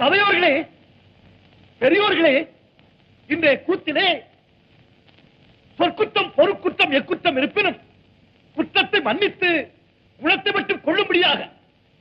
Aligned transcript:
சபையோர்களே 0.00 0.52
பெரியோர்களே 1.80 2.34
இன்றைய 3.28 3.56
கூத்திலே 3.66 4.06
சொற்குற்றம் 5.78 6.32
பொறுக்குற்றம் 6.38 6.94
எக்குற்றம் 6.98 7.38
இருப்பினும் 7.40 7.78
குற்றத்தை 8.56 9.00
மன்னித்து 9.00 9.50
குணத்தை 10.20 10.50
மட்டும் 10.52 10.82
கொள்ளும்படியாக 10.86 11.40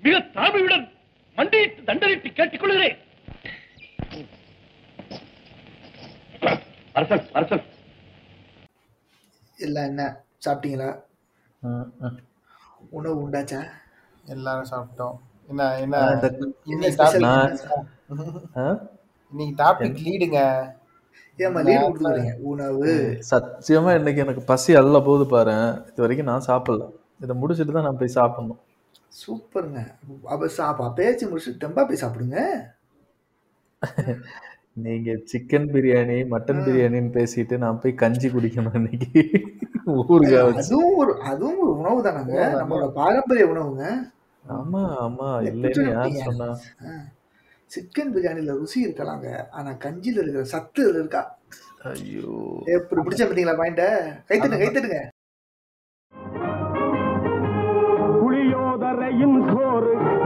மிக 0.04 0.16
தாழ்மையுடன் 0.38 0.86
மண்டியிட்டு 1.38 1.82
தண்டனிட்டு 1.90 2.30
கேட்டுக்கொள்கிறேன் 2.30 2.98
அரசன் 6.96 7.28
அரசன். 7.34 7.64
எல்லாம் 9.58 9.88
என்ன? 9.90 10.04
சாப்பிட்டீங்களா? 10.46 10.90
உணவு 12.90 13.18
உண்டாச்சா? 13.24 13.62
எல்லாரும் 14.26 14.70
சாப்பிட்டோம். 14.72 15.18
என்ன 15.50 15.64
என்ன? 15.84 15.98
டாபிக் 17.00 17.28
ஆ? 18.58 18.66
இன்னைக்கு 19.34 19.56
டாபிக் 19.62 20.00
லீடுங்க 20.06 20.40
ஏமா 21.40 21.60
லீடு 21.66 21.84
கொடுத்துக்கிறீங்க? 21.84 22.32
உணவு. 22.50 22.90
சத்தியமா 23.30 23.92
இன்னைக்கு 24.00 24.24
எனக்கு 24.24 24.44
பசி 24.46 24.72
அல்ல 24.76 25.00
போது 25.02 25.26
பாரு. 25.28 25.56
இது 25.90 26.04
வரைக்கும் 26.04 26.30
நான் 26.30 26.48
சாப்பிடல. 26.48 26.86
இதை 27.22 27.34
முடிச்சிட்டு 27.36 27.74
தான் 27.74 27.88
நான் 27.88 28.00
போய் 28.02 28.18
சாப்பிடணும். 28.18 28.60
சூப்பருங்க. 29.14 29.80
அப்ப 30.26 30.50
சாப்பா 30.58 30.88
பேச்சு 30.98 31.30
முடிச்சு 31.30 31.54
தெம்பா 31.64 31.84
போய் 31.86 32.04
சாப்பிடுங்க. 32.04 32.38
நீங்க 34.78 35.12
சிக்கன் 35.32 35.70
பிரியாணி 35.74 36.18
மட்டன் 36.34 36.62
பிரியாணின்னு 36.66 37.12
பேசிட்டு 37.16 37.56
நான் 37.58 37.80
போய் 37.82 38.00
கஞ்சி 38.02 38.28
குடிக்கணும் 38.30 38.78
இன்னைக்கு. 38.80 39.22
ஊருகா 40.06 40.42
வச்சு. 40.48 40.62
அதுவும் 40.64 40.98
ஒரு 41.02 41.14
அதுவும் 41.30 41.62
ஒரு 41.64 41.72
உணவு 41.80 42.00
தானங்க 42.08 42.34
நம்மளோட 42.60 42.88
பாரம்பரிய 42.94 43.46
உணவுங்க. 43.54 43.86
ஆமா 44.50 44.82
ஆமா. 45.02 45.30
இல்லைன்னு 45.48 45.84
யார்? 45.90 46.16
சொன்னா? 46.24 46.48
சிக்கன் 47.72 48.14
பிரியாணில 48.14 48.54
ருசி 48.58 48.80
இருக்கலாங்க 48.86 49.28
ஆனா 49.54 49.72
கஞ்சில 49.84 50.22
இருக்கிற 50.22 50.46
சத்து 50.52 50.82
இதுல 50.84 51.02
இருக்கா? 51.02 51.22
ஐயோ. 51.90 52.32
எப்படி 52.76 53.00
பிடிச்ச 53.02 53.24
பார்த்தீங்களா 53.24 53.60
பாயிண்ட 53.60 53.84
கைத்தட்டுங்க 54.30 54.62
கைத்தட்டுங்க 54.64 55.00
புளியோதரையின் 58.20 59.38
சோறு 59.48 59.69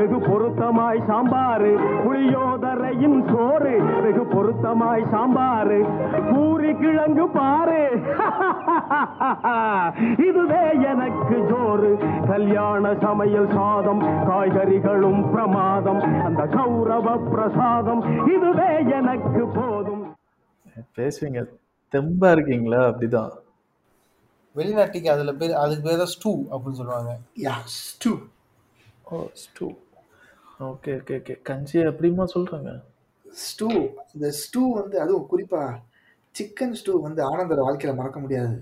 வெகு 0.03 0.19
பொருத்தமாய் 0.19 1.03
சாம்பாரு. 1.07 2.01
புளியோதரையின் 2.05 3.31
சோறு 3.31 4.01
வெகு 4.01 4.23
பொருத்தமாய் 4.23 5.11
சாம்பாரு. 5.11 6.09
பூரி 6.33 6.73
கிழங்கு 6.73 7.27
பாரு. 7.27 7.89
இதுவே 10.27 10.89
எனக்கு 10.89 11.35
ஜோறு. 11.35 12.25
கல்யாண 12.27 12.95
சமையல் 12.95 13.51
சாதம் 13.51 14.01
காய்கறிகளும் 14.01 15.31
பிரமாதம். 15.31 16.25
அந்த 16.25 16.45
கௌரவ 16.45 17.17
பிரசாதம் 17.17 18.27
இதுவே 18.27 18.91
எனக்கு 18.91 19.47
போதும். 19.47 20.15
பேசுவீங்க. 20.97 21.47
தெம்பா 21.91 22.31
இருக்கீங்களா? 22.31 22.87
அப்படிதான். 22.87 23.31
வெளிநாட்டுக்கு 24.51 25.11
அதுல 25.11 25.33
பேர் 25.33 25.53
அதுக்கு 25.53 25.83
பேர் 25.83 25.97
தான் 25.97 26.05
ஸ்டூ 26.05 26.43
அப்படின்னு 26.51 26.71
சொல்லுவாங்க. 26.71 27.17
Yeah 27.35 27.51
stew. 27.63 28.17
Oh 29.03 29.25
stew. 29.33 29.71
Okay 30.69 30.91
okay 30.99 31.15
okay. 31.19 31.35
கஞ்சி 31.49 31.79
அப்படிமா 31.89 32.25
சொல்றாங்க? 32.35 32.71
ஸ்டூ 33.45 33.67
இந்த 34.15 34.27
ஸ்டூ 34.41 34.61
வந்து 34.79 34.95
அதுவும் 35.03 35.29
குறிப்பா 35.31 35.61
சிக்கன் 36.35 36.75
ஸ்டூ 36.79 36.93
வந்து 37.05 37.21
ஆனந்தர் 37.31 37.65
வாழ்க்கையில 37.67 37.93
மறக்க 37.99 38.19
முடியாது. 38.23 38.55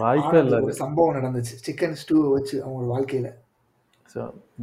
வாய்ப்பே 0.00 0.38
இல்லை 0.44 0.58
ஒரு 0.66 0.74
சம்பவம் 0.82 1.16
நடந்துச்சு. 1.18 1.54
சிக்கன் 1.66 1.96
ஸ்டூ 2.02 2.16
வச்சு 2.34 2.56
அவங்க 2.64 2.84
வாழ்க்கையில. 2.94 3.28
ஸோ 4.14 4.20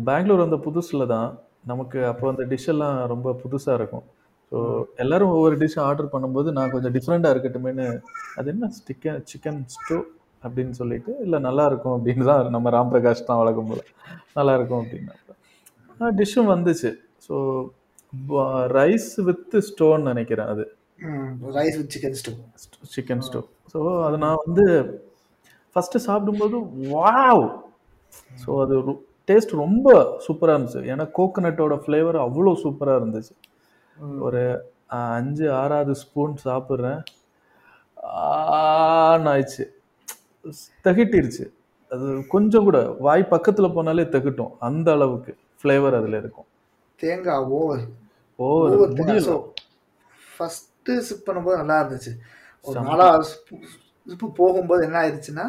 பெங்களூர் 0.09 0.44
வந்த 0.45 0.59
புதுசில் 0.68 1.12
தான். 1.16 1.30
நமக்கு 1.72 2.00
அப்போ 2.12 2.25
அந்த 2.34 2.44
டிஷ் 2.52 2.70
எல்லாம் 2.73 2.98
ரொம்ப 3.14 3.34
புதுசாக 3.44 3.78
இருக்கும். 3.80 4.06
ஸோ 4.52 4.58
எல்லாரும் 5.03 5.34
ஒவ்வொரு 5.38 5.56
டிஷ் 5.62 5.80
ஆர்டர் 5.88 6.14
பண்ணும்போது 6.14 6.50
நான் 6.58 6.73
கொஞ்சம் 6.75 6.94
டிஃப்ரெண்ட்டாக 6.98 7.34
இருக்கட்டுமேனு 7.36 7.88
அது 8.40 8.48
என்ன? 8.53 8.69
சிக்கன் 8.88 9.19
சிக்கன் 9.31 9.59
ஸ்டூ 9.75 9.97
அப்படின்னு 10.47 10.74
சொல்லிட்டு 10.74 11.12
இல்லை 11.19 11.40
நல்லா 11.40 11.63
இருக்கும் 11.66 11.96
அப்படின்னு 11.97 12.25
தான் 12.25 12.53
நம்ம 12.56 12.69
ராம் 12.69 12.91
பிரகாஷ் 12.91 13.28
தான் 13.28 13.41
வழக்கம் 13.41 13.69
போல 13.69 13.84
நல்லா 14.34 14.53
இருக்கும் 14.58 14.81
அப்படின்னா 14.84 16.12
டிஷ்ஷும் 16.18 16.52
வந்துச்சு 16.53 16.91
ஸோ 17.28 17.35
ரைஸ் 18.72 19.12
வித் 19.22 19.56
ஸ்டோன் 19.62 20.03
நினைக்கிறேன் 20.03 20.52
அது 20.53 20.66
rice 21.57 21.78
with 21.78 21.91
chicken 21.96 22.18
stew 22.19 22.34
chicken 22.94 23.24
stew 23.24 23.41
so 23.74 23.80
அது 24.03 24.18
நான் 24.18 24.44
வந்து 24.46 24.66
ஃபஸ்ட்டு 25.75 26.06
சாப்பிடும்போது 26.06 26.57
வாவ் 26.88 27.46
ஸோ 28.44 28.52
அது 28.63 28.75
டேஸ்ட் 29.30 29.53
ரொம்ப 29.56 29.88
சூப்பராக 30.25 30.56
இருந்துச்சு 30.56 30.90
ஏன்னா 30.91 31.06
கோகனட்டோட 31.18 31.75
ஃப்ளேவர் 31.84 32.18
அவ்வளோ 32.18 32.52
சூப்பராக 32.63 33.00
இருந்துச்சு 33.02 33.34
ஒரு 34.19 34.41
அஞ்சு 35.16 35.46
ஆறாவது 35.53 35.94
ஸ்பூன் 35.96 36.36
சாப்பிட்றேன் 36.46 37.02
ஆயிடுச்சு 39.30 39.66
திகட்டிருச்சு. 40.85 41.46
அது 41.91 42.08
கொஞ்சம் 42.34 42.66
கூட 42.68 42.80
வாய் 43.06 43.31
பக்கத்தில் 43.34 43.75
போனாலே 43.75 44.06
திகட்டும். 44.13 44.53
அந்த 44.68 44.88
அளவுக்கு 44.97 45.31
ஃப்ளேவர் 45.59 45.97
அதில் 46.00 46.18
இருக்கும். 46.22 46.47
தேங்காய் 47.02 47.46
ஓவர் 47.58 47.85
ஓவர் 48.35 48.96
முடியல. 49.00 49.30
ஃபஸ்ட்டு 50.34 50.97
சிப் 51.07 51.25
பண்ணும்போது 51.28 51.62
நல்லா 51.62 51.78
இருந்துச்சு. 51.84 52.13
ஒரு. 52.66 52.81
நாலாவது 52.88 53.25
சிப்பு 54.07 54.28
போகும்போது 54.40 54.81
என்ன 54.88 54.97
ஆயிடுச்சுன்னா 55.03 55.46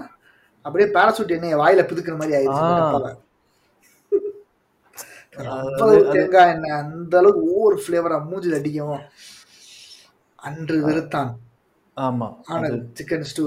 அப்படியே 0.65 0.89
பேராசூட் 0.95 1.35
எண்ணெய் 1.37 1.61
வாயில 1.63 1.83
பிதுக்குற 1.89 2.15
மாதிரி 2.21 2.37
ஆயிடுச்சு 2.39 3.17
தேங்காய் 6.15 6.53
எண்ணெய் 6.55 6.79
அந்த 6.83 7.15
அளவுக்கு 7.19 7.43
ஒவ்வொரு 7.55 7.77
ஃப்ளேவரா 7.83 8.17
மூஞ்சில் 8.31 8.59
அடிக்கும் 8.59 9.01
அன்று 10.49 10.77
வெறுத்தான். 10.89 11.31
ஆமாம் 11.95 12.35
ஆனால் 12.47 12.77
சிக்கன் 12.99 13.29
ஸ்டூ 13.31 13.45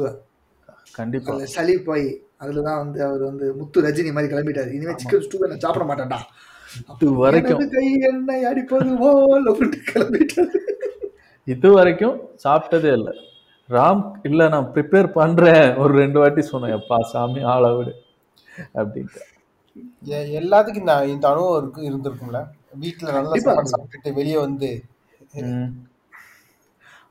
கண்டிப்பாக 0.98 1.34
அதுல 1.36 1.50
சளி 1.56 1.76
போய் 1.90 2.06
அதுல 2.44 2.62
தான் 2.68 2.80
வந்து 2.84 3.00
அவர் 3.08 3.24
வந்து 3.30 3.48
முத்து 3.60 3.84
ரஜினி 3.88 4.12
மாதிரி 4.16 4.32
கிளம்பிட்டாரு. 4.34 4.72
இனிமே 4.78 4.94
சிக்கன் 5.02 5.26
ஸ்டூ 5.26 5.42
நான் 5.52 5.64
சாப்பிட 5.66 5.86
மாட்டேன்டா. 5.90 6.20
இது 6.94 7.08
வரைக்கும். 7.24 7.64
கை 7.76 7.88
எண்ணெய் 8.10 8.48
அடிப்பது 8.52 8.92
போல் 9.02 9.50
அப்படின்ட்டு 9.52 9.82
கிளம்பிட்டாரு. 9.92 10.62
இது 11.48 11.70
வரைக்கும் 11.78 12.16
சாப்பிட்டதே 12.46 12.92
இல்லை. 13.00 13.14
ராம் 13.70 14.04
இல்லை 14.28 14.46
நான் 14.54 14.70
ப்ரிப்பேர் 14.76 15.08
பண்ணுறேன் 15.20 15.68
ஒரு 15.82 15.94
ரெண்டு 16.02 16.18
வாட்டி 16.22 16.42
சொன்னேன். 16.52 16.76
எப்பா 16.80 16.98
சாமி 17.12 17.42
ஆளை 17.54 17.70
விடு. 17.78 17.94
அப்படின்ட்டு. 18.80 19.22
எல்லாத்துக்கும் 20.40 20.84
இந்த 20.84 20.96
இந்த 21.14 21.26
அனுபவம் 21.32 21.60
இருக்கு 21.62 21.82
இருந்திருக்கும்ல? 21.90 22.40
வீட்டுல 22.84 23.10
நல்லா 23.18 23.30
கண்டிப்பா. 23.30 23.52
சாப்பாடு 23.52 23.74
சாப்பிட்டுட்டு 23.74 24.18
வெளியே 24.20 24.40
வந்து 24.48 24.70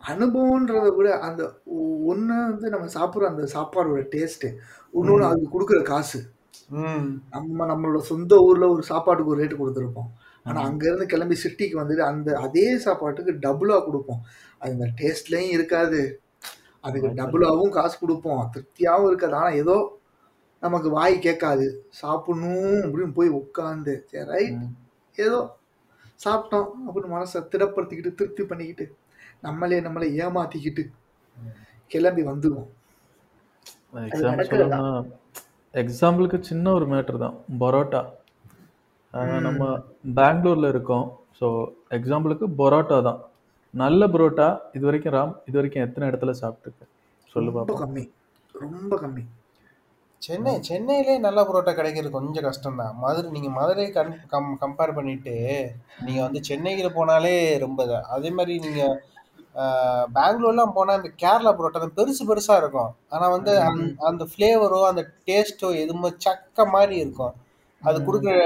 ம். 0.01 0.07
அனுபவம்ன்றத 0.07 0.97
விட 0.97 1.19
அந்த 1.19 1.63
ஒன்று 2.03 2.35
வந்து 2.51 2.69
நம்ம 2.71 2.87
சாப்பிட்ற 2.87 3.27
அந்த 3.27 3.49
சாப்பாடோட 3.55 4.03
டேஸ்ட்டு 4.15 4.49
இன்னொன்று 4.95 5.27
அதுக்கு 5.27 5.55
கொடுக்குற 5.57 5.83
காசு. 5.83 6.21
நம்ம 7.31 7.67
நம்மளோட 7.67 7.99
சொந்த 7.99 8.37
ஊரில் 8.37 8.63
ஒரு 8.63 8.83
சாப்பாட்டுக்கு 8.83 9.33
ஒரு 9.33 9.43
ரேட்டு 9.43 9.61
கொடுத்துருப்போம். 9.61 10.11
ஆனால் 10.43 10.67
அங்கேருந்து 10.71 11.07
கிளம்பி 11.07 11.37
சிட்டிக்கு 11.45 11.81
வந்துட்டு 11.81 12.01
அந்த 12.01 12.39
அதே 12.39 12.79
சாப்பாட்டுக்கு 12.79 13.33
டபுளாக 13.33 13.85
கொடுப்போம். 13.85 14.21
அது 14.59 14.73
இந்த 14.73 14.87
டேஸ்ட்லேயும் 15.01 15.51
இருக்காது. 15.51 16.21
அதுக்கு 16.85 17.09
டபுளாகவும் 17.09 17.69
காசு 17.69 17.99
கொடுப்போம். 17.99 18.51
திருப்தியாகவும் 18.55 19.09
இருக்காது. 19.09 19.35
ஆனால் 19.35 19.55
ஏதோ 19.55 19.77
நமக்கு 20.63 20.91
வாய் 20.91 21.19
கேட்காது. 21.19 21.67
சாப்பிடணும் 21.91 22.81
அப்படின்னு 22.85 23.13
போய் 23.13 23.29
உட்காந்து 23.29 24.05
சரி 24.11 24.25
ரைட். 24.31 24.57
ஏதோ 25.19 25.39
சாப்பிட்டோம் 26.25 26.71
அப்படின்னு 26.87 27.15
மனசை 27.17 27.41
திடப்படுத்திக்கிட்டு 27.53 28.15
திருப்தி 28.15 28.43
பண்ணிக்கிட்டு. 28.45 28.87
நம்மளே 29.43 29.79
நம்மளை 29.87 30.09
ஏமாத்திக்கிட்டு 30.21 30.83
கிளம்பி 31.91 32.23
வந்துடுவோம் 32.27 32.71
எக்ஸாம்பிளுக்கு 35.75 36.39
சின்ன 36.43 36.73
ஒரு 36.73 36.87
மேட்ரு 36.87 37.19
தான். 37.19 37.35
பரோட்டா. 37.61 38.01
நம்ம 39.47 39.63
பெங்களூர்ல 40.19 40.69
இருக்கோம். 40.73 41.07
ஸோ 41.39 41.47
எக்ஸாம்பிளுக்கு 41.97 42.47
பரோட்டா 42.59 42.99
தான். 43.09 43.21
நல்ல 43.75 44.07
பரோட்டா 44.09 44.47
இது 44.77 44.85
வரைக்கும் 44.89 45.15
ராம் 45.17 45.35
இது 45.49 45.57
வரைக்கும் 45.59 45.85
எத்தனை 45.85 46.09
இடத்துல 46.11 46.33
சாப்பிட்டுருக்க? 46.41 46.85
சொல்லு 47.35 47.49
ரொம்ப 47.49 47.59
பாப்போம். 47.61 47.81
கம்மி. 47.83 48.05
ரொம்ப 48.55 48.95
கம்மி. 49.03 49.23
சென்னை 50.23 50.53
சென்னையிலே 50.69 51.15
நல்ல 51.19 51.41
பரோட்டா 51.49 51.73
கிடைக்கிறது 51.75 52.11
கொஞ்சம் 52.17 52.47
கஷ்டம் 52.47 52.81
தான் 52.81 52.97
மதுரை 53.03 53.29
நீங்க 53.37 53.51
மதுரை 53.55 53.87
கம் 53.93 54.11
கம் 54.33 54.51
கம்பேர் 54.63 54.97
பண்ணிட்டு 54.97 55.35
நீங்க 56.05 56.21
வந்து 56.27 56.41
சென்னைக்கு 56.49 56.91
போனாலே 56.99 57.33
ரொம்ப 57.65 57.79
இதா. 57.87 58.01
அதே 58.17 58.31
மாதிரி 58.39 58.55
நீங்க 58.67 58.83
ஆஹ், 58.89 58.99
பெங்களூர்லாம் 60.15 60.73
போனா 60.73 60.95
இந்த 60.95 61.11
கேரளா 61.23 61.55
பரோட்டா 61.55 61.89
பெருசு 61.97 62.25
பெருசா 62.27 62.57
இருக்கும். 62.57 62.97
ஆனா 63.09 63.29
வந்து 63.29 63.61
அந்த- 63.61 64.07
அந்த 64.07 64.27
ஃப்ளேவரோ 64.37 64.85
அந்த 64.85 65.11
டேஸ்ட்டோ 65.27 65.75
எதுவுமே 65.75 66.15
சக்க 66.25 66.67
மாதிரி 66.67 66.97
இருக்கும். 66.97 67.33
அது 67.83 68.01
கொடுக்குற 68.01 68.41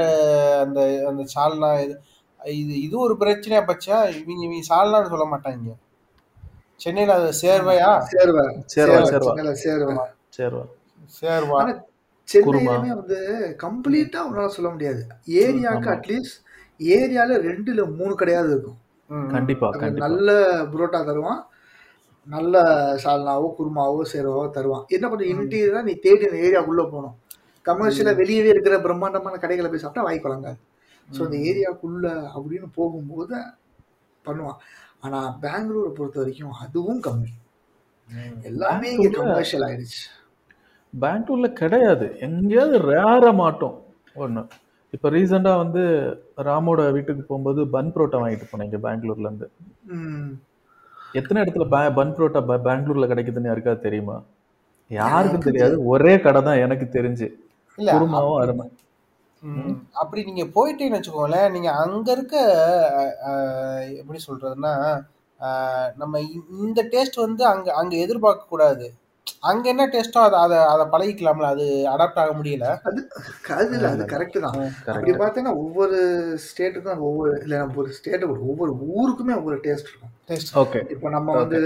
அந்த 0.61 1.05
அந்த 1.09 1.25
சால்னா 1.35 1.83
இது 1.85 2.03
இது 2.45 2.81
இது 2.81 2.99
ஒரு 2.99 3.17
பிரச்சனையா 3.21 3.63
பச்சா? 3.65 4.23
இவங்க 4.23 4.45
இவங்க 4.45 4.75
சால்னான்னு 4.75 5.09
சொல்ல 5.09 5.37
மாட்டாங்க. 5.37 5.75
சென்னையில 6.77 7.15
அது 7.15 7.25
சேர்வையா? 7.25 7.99
சேர்வை. 8.01 8.47
சேர்வா, 8.47 8.65
சேர்வை, 8.67 9.07
சேர்வா. 9.65 10.01
சேர்வை. 10.29 10.63
சரிவா. 11.23 11.83
சென்னையிலுமே 12.33 12.87
வந்து 12.87 13.57
கம்ப்ளீட்டா 13.63 14.17
உன்னால 14.33 14.47
சொல்ல 14.47 14.71
முடியாது. 14.71 15.07
ஏரியாவுக்கு. 15.27 15.91
அட்லீஸ்ட் 15.91 16.43
ஏரியால 16.79 17.33
ரெண்டுல 17.33 17.97
மூணு 17.97 18.15
கடையாவது 18.19 18.51
இருக்கும். 18.51 18.79
கண்டிப்பா 19.35 19.69
நல்ல 20.05 20.31
புரோட்டா 20.73 21.01
தருவான். 21.09 21.41
நல்ல 22.27 22.63
சால்னாவோ 23.03 23.47
குருமாவோ 23.59 24.03
சேருவாவோ 24.13 24.45
தருவான். 24.57 24.85
என்ன 24.97 25.09
கொஞ்சம் 25.09 25.31
இன்டீரியரா 25.33 25.81
நீ 25.89 25.95
தேடி 26.07 26.25
ஏரியாக்குள்ள 26.47 26.85
போகணும். 26.93 27.17
கமர்ஷியலா 27.67 28.13
வெளியவே 28.21 28.49
இருக்கிற 28.55 28.77
பிரம்மாண்டமான 28.87 29.39
கடைகளை 29.43 29.69
போய் 29.69 29.83
சாப்பிட்டா 29.83 30.07
வாய் 30.07 30.25
குழங்காது 30.25 30.61
ஸோ 31.09 31.21
அந்த 31.27 31.37
ஏரியாக்குள்ள 31.49 32.07
அப்படின்னு 32.35 32.69
போகும்போது 32.79 33.37
பண்ணுவான். 34.25 34.59
ஆனா 35.05 35.19
பெங்களூரை 35.43 35.91
பொறுத்த 35.97 36.19
வரைக்கும் 36.21 36.61
அதுவும் 36.65 37.01
கம்மி. 37.07 37.33
எல்லாமே 38.51 38.89
இங்க 38.95 39.09
கமர்ஷியல் 39.17 39.67
ஆயிடுச்சு. 39.67 40.03
பெங்களூர்ல 40.95 41.49
கிடையாது. 41.61 42.07
எங்கேயாவது 42.27 42.79
ரேரா 42.91 43.33
மாட்டோம். 43.43 43.77
ஒன்று 44.25 44.43
இப்போ 44.95 45.09
ரீசெண்டாக 45.11 45.63
வந்து 45.63 45.83
ராமோட 46.49 46.81
வீட்டுக்கு 46.93 47.23
போகும்போது 47.23 47.61
பன் 47.71 47.93
புரோட்டா 47.95 48.21
வாங்கிட்டு 48.23 48.49
போனேன் 48.51 48.69
இங்கே 48.69 48.81
பெங்களூர்ல 48.85 49.29
இருந்து. 49.29 49.47
ம். 49.95 50.29
எத்தனை 51.15 51.39
இடத்துல 51.43 51.67
பே 51.69 51.81
பன் 51.95 52.15
புரோட்டா 52.17 52.41
பெங்களூர்ல 52.67 53.09
கிடைக்குதுன்னு 53.09 53.51
யாருக்காவது 53.51 53.87
தெரியுமா? 53.87 54.17
யாருக்கும் 54.91 55.47
தெரியாது. 55.49 55.75
ஒரே 55.87 56.15
கடை 56.19 56.41
தான் 56.43 56.63
எனக்கு 56.65 56.87
தெரிஞ்சு. 56.97 57.29
இல்ல 57.79 57.93
குருமாவும் 57.95 58.41
அருமை. 58.43 58.67
அப்படி 59.93 60.21
நீங்க 60.25 60.45
போயிட்டீங்கன்னு 60.55 60.99
வச்சுக்கோங்களேன் 60.99 61.51
நீங்க 61.51 61.71
அங்க 61.81 62.09
இருக்க 62.13 62.37
எப்படி 64.01 64.19
சொல்றதுன்னா 64.27 64.73
நம்ம 65.97 66.21
இந்த 66.61 66.81
டேஸ்ட் 66.93 67.19
வந்து 67.25 67.43
அங்க 67.47 67.69
அங்க 67.73 67.95
எதிர்பார்க்க 67.97 68.53
கூடாது 68.53 68.87
அங்க 69.51 69.65
என்ன 69.73 69.85
டேஸ்டோ 69.93 70.21
அதை 70.27 70.39
அதை 70.45 70.59
அதை 70.73 70.85
பழகிக்கலாம்ல 70.93 71.49
அது 71.55 71.65
அடாப்ட் 71.93 72.21
ஆக 72.23 72.33
முடியல. 72.39 72.67
அது 72.89 73.01
அது 73.59 73.73
இல்ல 73.77 73.89
அது 73.95 74.05
கரெக்ட் 74.13 74.39
தான். 74.45 74.57
அப்படி 74.93 75.13
பார்த்தீங்கன்னா 75.23 75.55
ஒவ்வொரு 75.63 75.99
ஸ்டேட்டுக்கும் 76.47 77.05
ஒவ்வொரு 77.09 77.31
இல்லை 77.45 77.57
நம்ம 77.63 77.81
ஒரு 77.83 77.91
ஸ்டேட்டு 77.99 78.29
ஒவ்வொரு 78.51 78.73
ஊருக்குமே 78.97 79.35
ஒவ்வொரு 79.41 79.59
டேஸ்ட் 79.67 79.91
இருக்கும். 79.91 80.15
டேஸ்ட் 80.31 80.53
ஓகே 80.63 80.83
இப்போ 80.97 81.11
நம்ம 81.17 81.37
வந்து. 81.41 81.61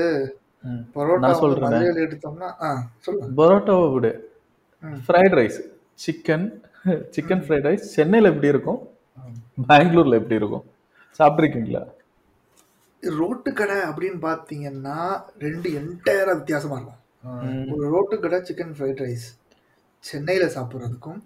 பரோட்டா 0.96 1.32
சொல்றேனே. 1.42 1.80
எடுத்தோம்னா 2.06 2.48
ஆ 2.66 2.70
சொல்லுங்க. 3.06 3.28
பரோட்டாவை 3.40 3.86
விடு. 3.94 4.12
Fried 5.06 5.36
rice 5.40 5.60
chicken 6.06 6.46
chicken 7.16 7.44
fried 7.44 7.68
rice 7.68 7.86
சென்னையில் 7.96 8.30
எப்படி 8.32 8.52
இருக்கும்? 8.54 8.80
பெங்களூர்ல 9.70 10.18
எப்படி 10.20 10.40
இருக்கும்? 10.40 10.66
சாப்பிட்ருக்கீங்களா 11.20 11.84
ரோட்டு 13.02 13.50
கடை 13.58 13.76
அப்படின்னு 13.88 14.18
பார்த்தீங்கன்னா 14.28 14.96
ரெண்டு 15.44 15.68
என்டையரா 15.80 16.32
வித்தியாசமா 16.38 16.76
இருக்கும். 16.78 16.94
ஒரு 17.74 17.84
ரோட்டு 17.94 18.16
கடை 18.24 18.38
சிக்கன் 18.48 18.74
ஃப்ரைட் 18.78 19.02
ரைஸ் 19.04 19.26
சென்னையில் 20.04 20.54
சாப்பிட்றதுக்கும் 20.56 21.20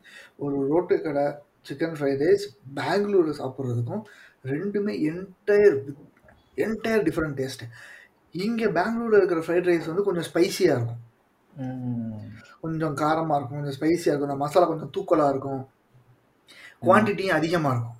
ஒரு 0.44 0.58
ரோட்டு 0.72 0.96
கடை 1.06 1.24
சிக்கன் 1.68 1.96
ஃப்ரைட் 1.98 2.22
ரைஸ் 2.26 2.44
பெங்களூரில் 2.78 3.40
சாப்பிட்றதுக்கும் 3.40 4.02
ரெண்டுமே 4.52 4.94
என்டையர் 5.10 5.76
என்டையர் 6.64 7.04
டிஃப்ரெண்ட் 7.08 7.38
டேஸ்ட் 7.40 7.64
இங்கே 8.44 8.68
பெங்களூரில் 8.78 9.20
இருக்கிற 9.20 9.40
ஃப்ரைட் 9.46 9.68
ரைஸ் 9.70 9.90
வந்து 9.90 10.06
கொஞ்சம் 10.08 10.26
ஸ்பைசியாக 10.28 10.76
இருக்கும். 10.78 11.02
கொஞ்சம் 12.62 12.94
காரமாக 13.02 13.38
இருக்கும் 13.38 13.58
கொஞ்சம் 13.60 13.76
ஸ்பைசியாக 13.78 14.12
இருக்கும். 14.12 14.30
இந்த 14.30 14.40
மசாலா 14.44 14.68
கொஞ்சம் 14.70 14.92
தூக்கலாக 14.96 15.32
இருக்கும். 15.34 15.62
குவான்டிட்டியும் 16.86 17.38
அதிகமாக 17.38 17.74
இருக்கும். 17.74 17.98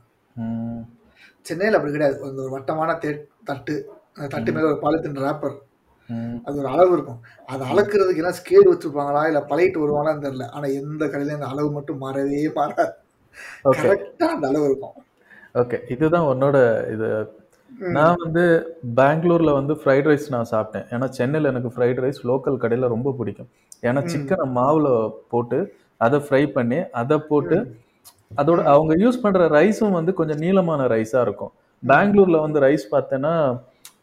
சென்னையில் 1.49 1.77
அப்படி 1.79 1.93
கிடையாது. 1.97 2.17
அந்த 2.29 2.41
ஒரு 2.45 2.53
வட்டமான 2.57 2.91
தே 3.03 3.11
தட்டு 3.49 3.75
அந்த 4.15 4.27
தட்டு 4.35 4.51
மேலே 4.55 4.69
ஒரு 4.71 4.81
பாலித்தீன் 4.85 5.23
ரேப்பர். 5.27 5.57
அது 6.47 6.57
ஒரு 6.63 6.69
அளவு 6.75 6.93
இருக்கும். 6.97 7.21
அதை 7.53 7.63
அளக்குறதுக்கு 7.73 8.23
எல்லாம் 8.23 8.39
ஸ்கேல் 8.41 8.71
வச்சிருப்பாங்களா? 8.71 9.23
இல்லை 9.31 9.43
பழையிட்டு 9.51 9.83
வருவாங்களான்னு 9.83 10.25
தெரியல. 10.27 10.47
ஆனால் 10.57 10.75
எந்த 10.81 11.03
கடையிலையும் 11.05 11.39
அந்த 11.41 11.53
அளவு 11.55 11.71
மட்டும் 11.77 12.03
மாறவே 12.05 12.43
மாறாது. 12.59 12.93
கரெக்டாக 13.83 14.35
அந்த 14.37 14.47
அளவு 14.53 14.67
இருக்கும். 14.71 14.97
ஓகே 15.63 15.79
இதுதான் 15.95 16.29
உன்னோட 16.33 16.57
இது. 16.95 17.09
நான் 17.97 18.21
வந்து 18.23 18.43
பெங்களூர்ல 18.99 19.51
வந்து 19.59 19.75
ஃப்ரைட் 19.81 20.09
ரைஸ் 20.11 20.27
நான் 20.35 20.51
சாப்பிட்டேன். 20.55 20.87
ஏன்னா 20.95 21.07
சென்னையில் 21.19 21.51
எனக்கு 21.53 21.71
ஃப்ரைட் 21.75 22.03
ரைஸ் 22.05 22.21
லோக்கல் 22.31 22.59
கடையில் 22.65 22.93
ரொம்ப 22.95 23.13
பிடிக்கும். 23.21 23.49
ஏன்னா 23.89 24.01
சிக்கனை 24.13 24.47
மாவுல 24.59 24.89
போட்டு 25.33 25.59
அதை 26.07 26.19
ஃப்ரை 26.27 26.43
பண்ணி 26.57 26.79
அதை 27.01 27.17
போட்டு 27.31 27.57
அதோட 28.41 28.61
அவங்க 28.75 28.93
யூஸ் 29.05 29.23
பண்ற 29.23 29.49
ரைஸும் 29.59 29.97
வந்து 29.99 30.13
கொஞ்சம் 30.19 30.43
நீளமான 30.45 30.83
ரைஸா 30.95 31.21
இருக்கும். 31.27 31.53
பெங்களூர்ல 31.83 32.39
வந்து 32.47 32.59
ரைஸ் 32.67 32.87
பார்த்தேன்னா 32.95 33.33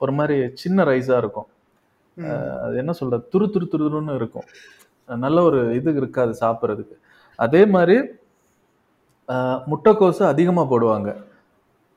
ஒரு 0.04 0.14
மாதிரி 0.18 0.38
சின்ன 0.64 0.84
ரைஸா 0.92 1.16
இருக்கும். 1.24 1.48
அது 2.64 2.76
என்ன 2.78 2.92
சொல்றது? 2.92 3.24
துரு 3.34 3.46
துரு 3.54 3.66
துருன்னு 3.74 4.16
இருக்கும். 4.16 4.48
நல்ல 5.26 5.44
ஒரு 5.44 5.60
இது 5.76 5.96
இருக்காது 6.02 6.34
சாப்பிட்றதுக்கு. 6.44 6.96
அதே 7.40 7.66
மாதிரி 7.76 7.98
முட்டைக்கோசு 9.72 10.24
அதிகமாக 10.34 10.70
போடுவாங்க. 10.72 11.10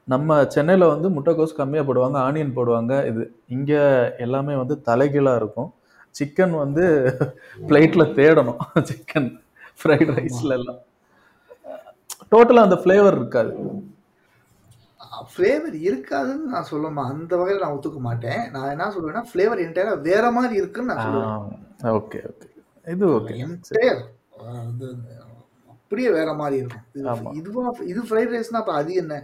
நம்ம 0.09 0.45
சென்னையில் 0.55 0.93
வந்து 0.93 1.09
முட்டைக்கோஸ் 1.17 1.59
கம்மியாக 1.59 1.87
போடுவாங்க 1.89 2.19
ஆனியன் 2.27 2.57
போடுவாங்க. 2.59 2.93
இது 3.11 3.23
இங்கே 3.49 3.81
எல்லாமே 4.27 4.55
வந்து 4.63 4.77
தலைகீழாக 4.89 5.41
இருக்கும். 5.43 5.71
சிக்கன் 6.21 6.55
வந்து 6.65 6.85
பிளேட்டில் 7.69 8.15
தேடணும். 8.19 8.61
சிக்கன் 8.91 9.29
ஃப்ரைட் 9.81 10.11
ரைஸ்ல 10.19 10.57
எல்லாம் 10.59 10.81
டோட்டலாக 12.33 12.67
அந்த 12.69 12.79
ஃப்ளேவர் 12.83 13.17
இருக்காது. 13.21 13.53
ஃப்ளேவர் 15.32 15.76
இருக்காதுன்னு 15.88 16.52
நான் 16.54 16.70
சொல்லமா 16.70 17.02
அந்த 17.12 17.32
வகையில் 17.40 17.62
நான் 17.64 17.75
ஒத்துக்க 17.76 18.00
மாட்டேன். 18.08 18.43
நான் 18.54 18.72
என்ன 18.75 18.88
சொல்லுவேன்னா 18.96 19.25
ஃப்ளேவர் 19.31 19.62
என்டையராக 19.66 20.06
வேற 20.10 20.25
மாதிரி 20.38 20.54
இருக்குன்னு 20.60 20.90
நான் 20.93 21.04
சொல்லுவேன். 21.06 21.60
ஓகே 21.99 22.20
ஓகே 22.31 22.49
இது 22.94 23.06
ஓகே 23.19 23.34
என்டையர் 23.44 24.02
அப்படியே 25.72 26.10
வேற 26.19 26.31
மாதிரி 26.40 26.56
இருக்கும். 26.60 27.34
இதுவா 27.40 27.62
இது 27.93 28.00
ஃப்ரைட் 28.08 28.32
ரைஸ்னா 28.34 28.60
அப்ப 28.62 28.75
அது 28.81 28.93
என்ன? 29.00 29.14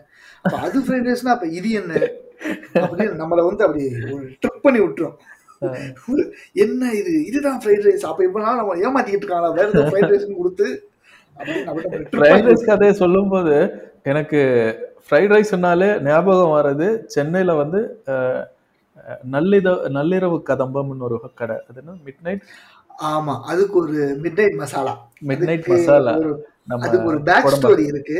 அப்ப 0.42 0.56
அது 0.66 0.78
ஃப்ரைட் 0.86 1.08
ரைஸ்னா 1.10 1.34
அப்ப 1.36 1.46
இது 1.58 1.68
என்ன? 1.80 1.94
அப்படின்னு 2.82 3.20
நம்மள 3.22 3.44
வந்து 3.48 3.64
அப்படி 3.66 3.84
ஒரு 4.16 4.26
ட்ரிப் 4.42 4.64
பண்ணி 4.66 4.80
விட்டுரும். 4.82 5.16
என்ன 6.64 6.90
இது? 7.00 7.12
இதுதான் 7.28 7.60
ஃப்ரைட் 7.62 7.86
ரைஸ் 7.88 8.04
அப்ப 8.10 8.22
இவ்வளவு 8.26 8.46
நாள் 8.48 8.60
நம்ம 8.60 8.76
ஏமாத்திக்கிட்டு 8.86 9.26
இருக்காங்களா? 9.26 9.56
வேற 9.60 9.68
ஏதோ 9.74 9.86
ஃப்ரைட் 9.90 10.12
ரைஸ் 10.14 10.28
கொடுத்து 10.42 10.68
ஃப்ரைட் 12.12 12.48
ரைஸ் 12.50 12.68
கதையை 12.72 12.94
சொல்லும்போது 13.02 13.56
எனக்கு 14.10 14.42
ஃப்ரைட் 15.06 15.32
ரைஸ்னாலே 15.34 15.88
ஞாபகம் 16.06 16.54
வர்றது 16.56 16.86
சென்னையில் 17.14 17.60
வந்து 17.62 17.80
நள்ளித 19.34 19.68
நள்ளிரவு 19.96 20.38
கதம்பம்னு 20.48 21.06
ஒரு 21.08 21.16
கடை. 21.40 21.56
அது 21.68 21.78
என்ன? 21.82 21.92
மிட் 22.06 22.22
நைட் 22.26 22.44
ஆமா 23.10 23.34
அதுக்கு 23.50 23.76
ஒரு 23.82 23.98
mid 24.24 24.40
masala 24.60 24.94
mid 25.28 25.44
night 25.48 25.68
masala 25.72 26.14
அதுக்கு 26.84 27.08
ஒரு 27.12 27.20
பேக் 27.28 27.52
ஸ்டோரி 27.56 27.84
இருக்கு. 27.92 28.18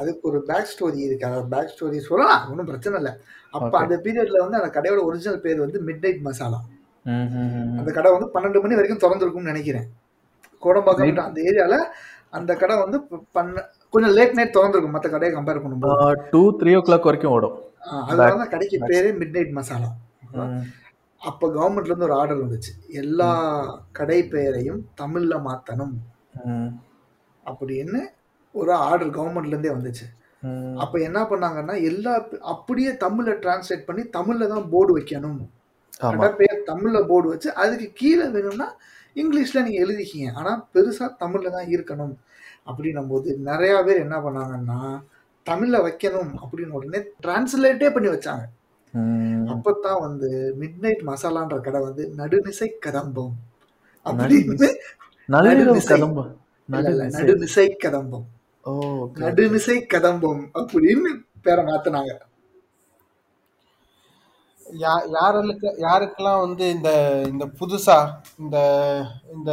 அதுக்கு 0.00 0.24
ஒரு 0.30 0.38
பேக் 0.48 0.72
ஸ்டோரி 0.72 1.00
இருக்கு. 1.06 1.26
அதாவது 1.28 1.48
பேக் 1.54 1.72
ஸ்டோரி 1.74 2.00
சொல்லலாம் 2.08 2.42
ஒன்றும் 2.50 2.68
பிரச்சனை 2.70 2.98
இல்லை. 3.00 3.12
அப்ப. 3.54 3.72
அந்த 3.82 3.94
பீரியட்ல 4.04 4.42
வந்து 4.44 4.58
அந்த 4.60 4.70
கடையோட 4.76 5.00
ஒரிஜினல் 5.08 5.44
பேர் 5.46 5.64
வந்து 5.64 5.80
மிட் 5.88 6.04
நைட் 6.04 6.20
மசாலா. 6.28 6.60
அந்த 7.80 7.90
கடை 7.96 8.08
வந்து 8.16 8.28
பன்னெண்டு 8.34 8.62
மணி 8.64 8.78
வரைக்கும் 8.78 9.02
திறந்திருக்கும்னு 9.04 9.52
நினைக்கிறேன். 9.52 9.88
கோடம்பாக்கம் 10.62 11.26
அந்த 11.28 11.40
ஏரியால 11.50 11.74
அந்த 12.38 12.52
கடை 12.62 12.74
வந்து 12.84 12.98
பண்ண 13.36 13.56
கொஞ்சம் 13.92 14.14
லேட் 14.16 14.34
நைட் 14.34 14.54
திறந்திருக்கும். 14.56 14.94
மற்ற 14.96 15.08
கடையை 15.08 15.32
கம்பேர் 15.36 15.62
பண்ணும்போது 15.62 16.28
டூ 16.32 16.42
த்ரீ 16.60 16.72
ஓ 16.78 16.80
கிளாக் 16.80 17.08
வரைக்கும் 17.10 17.34
ஓடும். 17.36 17.56
அதனால 18.08 18.36
தான் 18.42 18.52
கடைக்கு 18.54 18.78
பேரே 18.90 19.10
மிட் 19.20 19.34
நைட் 19.36 19.56
மசாலா. 19.58 19.88
அப்ப 21.20 21.48
கவர்மெண்ட்ல 21.48 21.92
இருந்து 21.92 22.08
ஒரு 22.08 22.16
ஆர்டர் 22.20 22.42
வந்துச்சு. 22.42 22.72
எல்லா 23.02 23.30
கடை 23.92 24.18
பெயரையும் 24.24 24.80
தமிழ்ல 25.00 25.36
மாத்தணும். 25.48 25.94
ம். 26.46 26.70
அப்படின்னு 27.44 28.00
ஒரு 28.54 28.72
ஆர்டர் 28.88 29.16
கவர்மெண்ட்ல 29.16 29.54
இருந்தே 29.54 29.72
வந்துச்சு. 29.76 30.06
அப்ப 30.76 30.94
என்ன 30.98 31.20
பண்ணாங்கன்னா 31.22 31.74
எல்லா 31.82 32.12
அப்படியே 32.40 32.90
தமிழ்ல 33.04 33.32
டிரான்ஸ்லேட் 33.44 33.88
பண்ணி 33.88 34.02
தமிழ்ல 34.18 34.48
தான் 34.48 34.68
போர்டு 34.70 34.92
வைக்கணும். 34.98 35.40
பேர் 36.40 36.58
தமிழ்ல 36.66 36.98
போர்டு 37.06 37.28
வச்சு 37.28 37.48
அதுக்கு 37.54 37.92
கீழே 37.92 38.26
வேணும்னா 38.36 38.68
இங்கிலீஷ்ல 39.16 39.62
நீங்க 39.62 39.78
எழுதிக்கிங்க. 39.84 40.28
ஆனா 40.34 40.68
பெருசா 40.74 41.06
தமிழ்ல 41.22 41.50
தான் 41.50 41.70
இருக்கணும். 41.76 42.14
அப்படின்னும் 42.68 43.08
போது 43.08 43.36
நிறைய 43.42 43.82
பேர் 43.82 43.98
என்ன 43.98 44.16
பண்ணாங்கன்னா 44.18 44.78
தமிழ்ல 45.46 45.76
வைக்கணும் 45.82 46.32
அப்படின்னு 46.40 46.70
உடனே 46.70 47.00
டிரான்ஸ்லேட்டே 47.22 47.92
பண்ணி 47.92 48.08
வச்சாங்க 48.08 48.44
ம். 48.94 49.46
அப்பதான் 49.48 50.00
வந்து 50.00 50.28
மிட் 50.60 50.78
நைட் 50.78 51.02
மசாலான்ற 51.06 51.60
கடை 51.60 51.80
வந்து 51.80 52.04
நடுநிசை 52.16 52.68
கதம்பம் 52.80 53.34
அப்படின்னு 54.06 54.54
நடுநிசை. 55.28 55.88
கதம்பம். 57.82 58.28
நடுநிசை 59.20 59.86
கதம்பம் 59.86 60.42
அப்படின்னு 60.54 61.10
பேரை 61.42 61.64
மாத்தினாங்க 61.64 62.12
யா- 64.66 65.06
யாருக்கு 65.10 65.68
யாருக்கெல்லாம் 65.78 66.40
வந்து 66.40 66.70
இந்த 66.70 66.90
இந்த 67.28 67.44
புதுசா 67.58 67.98
இந்த 68.38 68.56
இந்த 69.32 69.50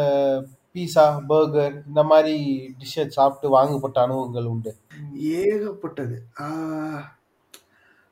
பீஸா 0.75 1.03
பர்கர் 1.29 1.75
இந்த 1.89 2.01
மாதிரி 2.12 2.36
டிஷ்ஷை 2.79 3.03
சாப்பிட்டு 3.17 3.50
வாங்கப்பட்ட 3.55 3.98
அனுபவங்கள் 4.05 4.51
உண்டு. 4.53 4.72
ஏகப்பட்டது. 5.41 6.17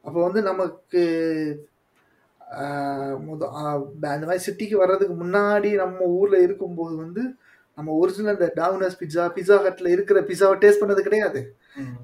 அப்போ 0.06 0.18
வந்து 0.28 0.42
நமக்கு 0.50 1.02
முத 3.26 3.42
அந்த 4.14 4.26
மாதிரி 4.28 4.44
சிட்டிக்கு 4.48 4.76
வர்றதுக்கு 4.82 5.16
முன்னாடி 5.24 5.70
நம்ம 5.82 6.08
ஊர்ல 6.18 6.36
இருக்கும்போது 6.46 6.96
வந்து 7.04 7.24
நம்ம 7.78 7.94
ஒரிஜினல் 8.02 8.38
இந்த 8.38 8.50
டாமினோஸ் 8.60 9.00
பிட்சா 9.00 9.24
பிட்சா 9.36 9.56
ஹட்ல 9.66 9.94
இருக்கிற 9.96 10.18
பிட்சாவை 10.30 10.56
டேஸ்ட் 10.64 10.82
பண்ணது 10.82 11.02
கிடையாது. 11.08 11.42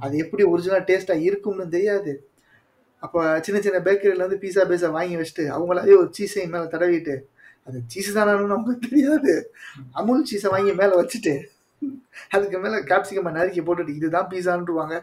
அது 0.04 0.14
எப்படி 0.24 0.44
ஒரிஜினல் 0.52 0.88
டேஸ்டா 0.90 1.16
இருக்கும்னு 1.28 1.66
தெரியாது. 1.76 2.14
அப்போ 3.04 3.20
சின்ன 3.46 3.58
சின்ன 3.66 3.78
பேக்கரியில 3.88 4.26
வந்து 4.26 4.42
பீஸா 4.44 4.64
பேஸா 4.72 4.90
வாங்கி 4.96 5.18
வச்சுட்டு 5.20 5.44
அவங்களாவே 5.56 5.94
ஒரு 6.00 6.10
சீஸை 6.18 6.46
மேல 6.54 6.64
தடவிட்டு 6.74 7.16
அது 7.70 7.80
சீஸ் 7.94 8.12
தானான்னு 8.18 8.52
நமக்கு 8.54 8.76
தெரியாது. 8.88 9.34
அமுல் 10.02 10.28
சீஸை 10.32 10.52
வாங்கி 10.56 10.74
மேல 10.82 10.92
வச்சுட்டு 11.02 11.34
அதுக்கு 12.36 12.58
மேல 12.64 12.78
கேப்சிகம் 12.90 13.38
நறுக்கி 13.38 13.62
போட்டுட்டு 13.68 13.98
இதுதான் 14.00 14.30
பீஸான்ட்டுருவாங்க 14.32 14.96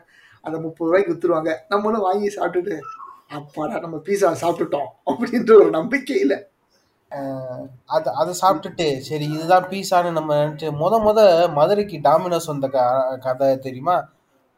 அதை 0.44 0.56
முப்பது 0.64 0.88
ரூபாய்க்கு 0.88 1.12
வித்துருவாங்க. 1.12 1.52
நம்மளும் 1.72 2.06
வாங்கி 2.08 2.28
சாப்பிட்டுட்டு 2.36 2.74
அப்பாடா 3.36 3.76
நம்ம 3.84 3.96
பீஸா 4.06 4.28
சாப்பிட்டுட்டோம் 4.42 4.90
அப்படின்ற 5.10 5.52
ஒரு 5.62 5.70
நம்பிக்கையில 5.78 6.34
அது 7.94 8.08
அதை 8.20 8.32
சாப்பிட்டுட்டு 8.40 8.86
சரி 9.08 9.26
இதுதான் 9.34 9.66
பீஸான்னு 9.70 10.10
நம்ம 10.18 10.36
நினைச்சு 10.40 10.68
முத 10.80 10.94
முத 11.06 11.20
மதுரைக்கு 11.58 11.98
டாமினோஸ் 12.06 12.48
வந்த 12.50 12.68
க 12.74 12.78
கதை 13.26 13.48
தெரியுமா? 13.66 13.96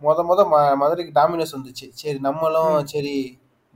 முத 0.00 0.22
முத 0.30 0.40
ம 0.52 0.56
மதுரைக்கு 0.82 1.12
டாமினோஸ் 1.20 1.54
வந்துச்சு. 1.56 1.86
சரி 2.00 2.18
நம்மளும் 2.28 2.74
சரி 2.92 3.14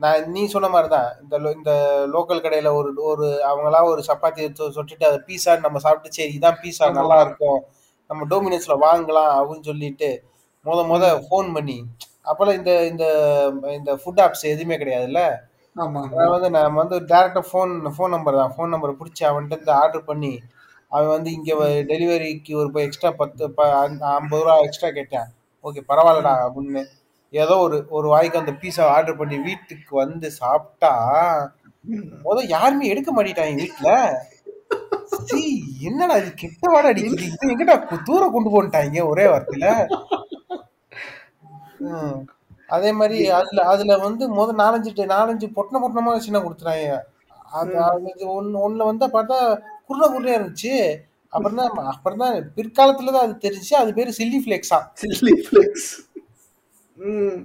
நான் 0.02 0.28
நீ 0.34 0.42
சொன்ன 0.52 0.68
மாதிரி 0.74 0.88
தான் 0.94 1.08
இந்த 1.22 1.36
இந்த 1.56 1.72
லோக்கல் 2.14 2.42
கடையில் 2.44 2.68
ஒரு 2.78 2.90
ஒரு 3.10 3.26
அவங்களா 3.50 3.80
ஒரு 3.90 4.02
சப்பாத்தி 4.08 4.46
சொட்டிட்டு 4.76 5.08
அதை 5.10 5.18
பீஸான்னு 5.28 5.66
நம்ம 5.66 5.80
சாப்பிட்டு 5.84 6.16
சரி 6.16 6.34
இதான் 6.38 6.60
பீஸா. 6.62 6.86
நல்லா 6.98 7.18
இருக்கும். 7.24 7.60
நம்ம 8.10 8.26
டோமினோஸ்ல 8.32 8.76
வாங்கலாம் 8.86 9.32
அப்படின்னு 9.38 9.68
சொல்லிட்டு 9.70 10.10
முத 10.66 10.80
முத 10.90 11.04
ஃபோன் 11.26 11.48
பண்ணி 11.56 11.78
அப்போல்லாம் 12.30 12.58
இந்த 12.60 12.72
இந்த 12.90 13.04
இந்த 13.78 13.92
ஃபுட் 14.00 14.22
ஆப்ஸ் 14.24 14.44
எதுவுமே 14.52 14.76
கிடையாதுல்ல? 14.82 15.22
நான் 15.76 16.32
வந்து 16.34 16.48
நான் 16.56 16.80
வந்து 16.80 16.96
டேரெக்டாக 17.12 17.44
ஃபோன் 17.50 17.72
ஃபோன் 17.94 18.14
நம்பர் 18.16 18.40
தான். 18.40 18.52
ஃபோன் 18.56 18.72
நம்பரை 18.74 18.94
பிடிச்சி 19.00 19.22
அவன்கிட்ட 19.30 19.56
இருந்து 19.56 19.74
ஆர்டர் 19.82 20.08
பண்ணி 20.10 20.32
அவன் 20.92 21.12
வந்து 21.16 21.30
இங்கே 21.36 21.54
டெலிவரிக்கு 21.90 22.52
ஒரு 22.62 22.68
எக்ஸ்ட்ரா 22.86 23.10
பத்து 23.20 23.44
ஐம்பது 24.16 24.42
ரூபா 24.42 24.56
எக்ஸ்ட்ரா 24.66 24.90
கேட்டேன். 24.98 25.28
ஓகே 25.64 25.82
பரவாயில்லடா 25.90 26.34
அப்படின்னு 26.46 26.82
ஏதோ 27.32 27.54
ஒரு 27.64 27.76
ஒரு 27.96 28.06
வாய்க்கு 28.12 28.40
அந்த 28.40 28.52
பீஸா 28.62 28.84
ஆர்டர் 28.94 29.18
பண்ணி 29.20 29.36
வீட்டுக்கு 29.46 29.92
வந்து 30.02 30.28
சாப்பிட்டா 30.40 30.92
முத 32.26 32.38
யாருமே 32.54 32.90
எடுக்க 32.92 33.10
மாட்டேட்டாங்க 33.12 33.54
வீட்டில் 33.62 33.94
சீ 35.28 35.40
என்னடா 35.88 36.14
இது 36.20 36.30
கெட்ட 36.42 36.64
வாடை 36.72 36.88
அடிக்குது. 36.90 37.24
இது 37.28 37.50
எங்கிட்ட 37.52 37.74
தூரம் 38.08 38.34
கொண்டு 38.34 38.50
போன்ட்டாங்க 38.54 39.00
ஒரே 39.12 39.24
வார்த்தையில. 39.32 39.66
அதே 42.76 42.90
மாதிரி 42.98 43.18
அதுல 43.38 43.62
அதுல 43.72 43.96
வந்து 44.04 44.24
முத 44.36 44.52
நாலஞ்சு 44.62 45.06
நாலஞ்சு 45.16 45.48
பொட்டன 45.56 45.80
பொட்டனமா 45.82 46.12
சின்ன 46.26 46.40
கொடுத்துறாங்க 46.44 46.98
அது 47.60 47.72
ஒன்னு 48.36 48.62
ஒண்ணுல 48.66 48.84
வந்து 48.90 49.08
பார்த்தா 49.16 49.38
குருணை 49.88 50.06
குருணையா 50.12 50.38
இருந்துச்சு. 50.38 50.74
அப்புறம் 51.32 51.58
தான் 51.60 51.90
அப்புறம் 51.92 52.22
தான் 52.22 52.34
பிற்காலத்துல 52.56 53.12
தான் 53.14 53.26
அது 53.26 53.36
தெரிஞ்சு 53.44 53.74
அது 53.82 53.90
பேரு 53.98 54.18
சில்லி 54.20 54.40
ஃபிளேக்ஸா 54.44 54.78
சில்லி 55.02 55.34
ஃபிளேக்ஸ் 55.46 55.90
ம். 56.96 57.38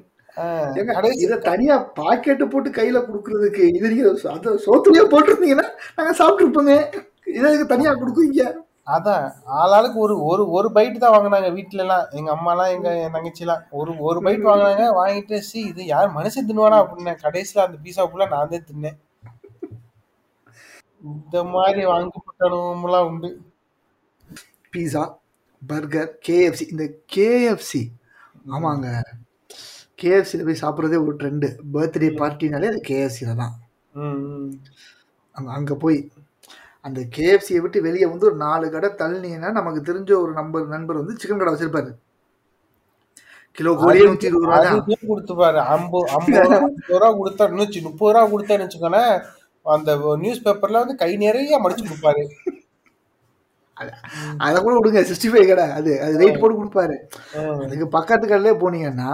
இத 1.24 1.38
தனியா 1.46 1.76
பாக்கெட் 2.00 2.44
போட்டு 2.52 2.70
கையில 2.72 2.98
குடுக்கறதுக்கு 3.06 3.64
இது 3.78 3.92
நீங்க 3.94 4.04
அந்த 4.34 4.50
சோத்துலயே 4.66 5.04
போட்டிருந்தீங்கன்னா 5.14 5.68
நாங்க 5.98 6.12
சாப்பிட்டுருப்போங்க. 6.20 6.74
இதை 7.32 7.48
இதுக்கு 7.50 7.74
தனியா 7.74 7.92
கொடுக்குறீங்க. 7.94 8.44
அதான் 8.96 9.24
ஆளாளுக்கு 9.60 9.98
ஒரு 10.00 10.16
ஒரு 10.24 10.44
ஒரு 10.50 10.68
பைட் 10.76 11.02
தான் 11.02 11.14
வாங்கினாங்க 11.16 11.50
வீட்ல 11.56 11.82
எல்லாம் 11.86 12.06
எங்க 12.14 12.30
அம்மா 12.36 12.52
எல்லாம் 12.54 12.74
எங்க 12.76 12.90
தங்கச்சி 13.16 13.44
எல்லாம் 13.46 13.64
ஒரு 13.72 13.92
ஒரு 14.08 14.20
பைட் 14.26 14.48
வாங்கினாங்க 14.50 14.86
வாங்கிட்டு 15.00 15.38
சி 15.48 15.60
இது 15.72 15.82
யார் 15.86 16.16
மனுஷன் 16.18 16.48
தின்னுவானா 16.50 16.78
அப்படின்னு 16.84 17.14
கடைசியில 17.26 17.66
அந்த 17.66 17.78
பீஸா 17.84 18.06
ஃபுல்லா 18.08 18.28
நான் 18.34 18.54
தான் 18.54 18.68
தின்னேன். 18.70 18.98
இந்த 21.04 21.38
மாதிரி 21.56 21.82
வாங்கப்பட்ட 21.92 22.48
அனுபவம்லாம் 22.50 23.08
உண்டு. 23.10 23.32
Pizza 24.74 25.04
burger 25.62 26.12
KFC. 26.28 26.66
இந்த 26.74 26.86
கேஎஃப்சி 27.16 27.84
ஆமாங்க. 28.52 28.88
கேஎஃப்சியில் 30.02 30.48
போய் 30.48 30.62
சாப்பிட்றதே 30.64 30.98
ஒரு 31.06 31.16
ட்ரெண்டு 31.22 31.48
பர்த்டே 31.76 32.10
பார்ட்டினாலே 32.22 32.70
அது 32.72 32.82
கேஎஃப்சியில் 32.90 33.40
தான். 33.42 33.54
அங்கே 35.36 35.52
அங்கே 35.58 35.76
போய் 35.84 35.98
அந்த 36.88 37.00
கேஎஃப்சியை 37.16 37.62
விட்டு 37.64 37.80
வெளியே 37.88 38.08
வந்து 38.12 38.28
ஒரு 38.30 38.38
நாலு 38.44 38.66
கடை 38.76 38.90
தள்ளினீங்கன்னா 39.00 39.50
நமக்கு 39.60 39.82
தெரிஞ்ச 39.88 40.12
ஒரு 40.24 40.34
நம்பர் 40.40 40.68
நண்பர் 40.76 41.00
வந்து 41.02 41.18
சிக்கன் 41.22 41.42
கடை 41.42 41.54
வச்சிருப்பாரு. 41.54 41.92
கிலோ 43.58 43.72
கோழியே 43.82 44.06
நூற்றி 44.10 44.30
இருபது 44.30 44.48
ரூபா 44.48 44.58
தான். 44.64 44.76
அதுக்கே 44.76 45.08
கொடுத்து 45.12 45.34
பாரு 45.42 45.60
ஐம்பது 45.76 46.08
ஐம்பது 46.18 46.94
ரூபா 46.94 47.10
கொடுத்தா 47.20 47.48
நூற்றி 47.58 47.80
முப்பது 47.88 48.14
ரூபா 48.14 48.24
கொடுத்தான்னு 48.34 48.66
வச்சுக்கோங்களேன் 48.66 49.16
அந்த 49.66 49.92
நியூஸ் 50.24 50.44
பேப்பர்ல 50.46 50.82
வந்து 50.84 50.96
கை 51.02 51.12
நிறைய 51.26 51.58
மடிச்சு 51.64 51.84
கொடுப்பாரு. 51.88 52.24
அதை 54.46 54.58
கூட 54.66 54.74
விடுங்க 54.78 55.02
சிக்ஸ்டி 55.10 55.32
ஃபைவ் 55.32 55.50
கடை. 55.52 55.66
அது 55.80 55.92
அது 56.06 56.16
வெயிட் 56.22 56.40
போட்டு 56.42 56.60
கொடுப்பாரு. 56.60 56.96
அதுக்கு 57.64 57.88
பக்கத்து 57.98 58.26
கடையிலே 58.26 58.54
போனீங்கன்னா. 58.64 59.12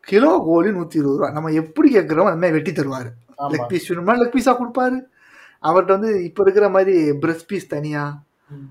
கிலோ 0.00 0.30
கோழி 0.44 0.70
நூற்றி 0.72 0.98
இருபது 0.98 1.18
ரூபா. 1.18 1.30
நம்ம 1.30 1.50
எப்படி 1.50 1.88
கேட்குறோமோ 1.96 2.30
அந்த 2.30 2.40
மாதிரி 2.42 2.56
வெட்டி 2.58 2.72
தருவார். 2.72 3.10
லெக் 3.52 3.66
பீஸ் 3.66 3.92
வேணுமா? 3.92 4.14
லெக் 4.20 4.34
பீஸாக 4.36 4.54
கொடுப்பாரு. 4.60 4.98
அவர்கிட்ட 5.62 5.92
வந்து 5.96 6.24
இப்போ 6.24 6.42
இருக்கிற 6.42 6.68
மாதிரி 6.68 6.94
பிரஸ்ட் 7.22 7.48
பீஸ் 7.48 7.68
தனியாக 7.68 8.18
ம். 8.50 8.66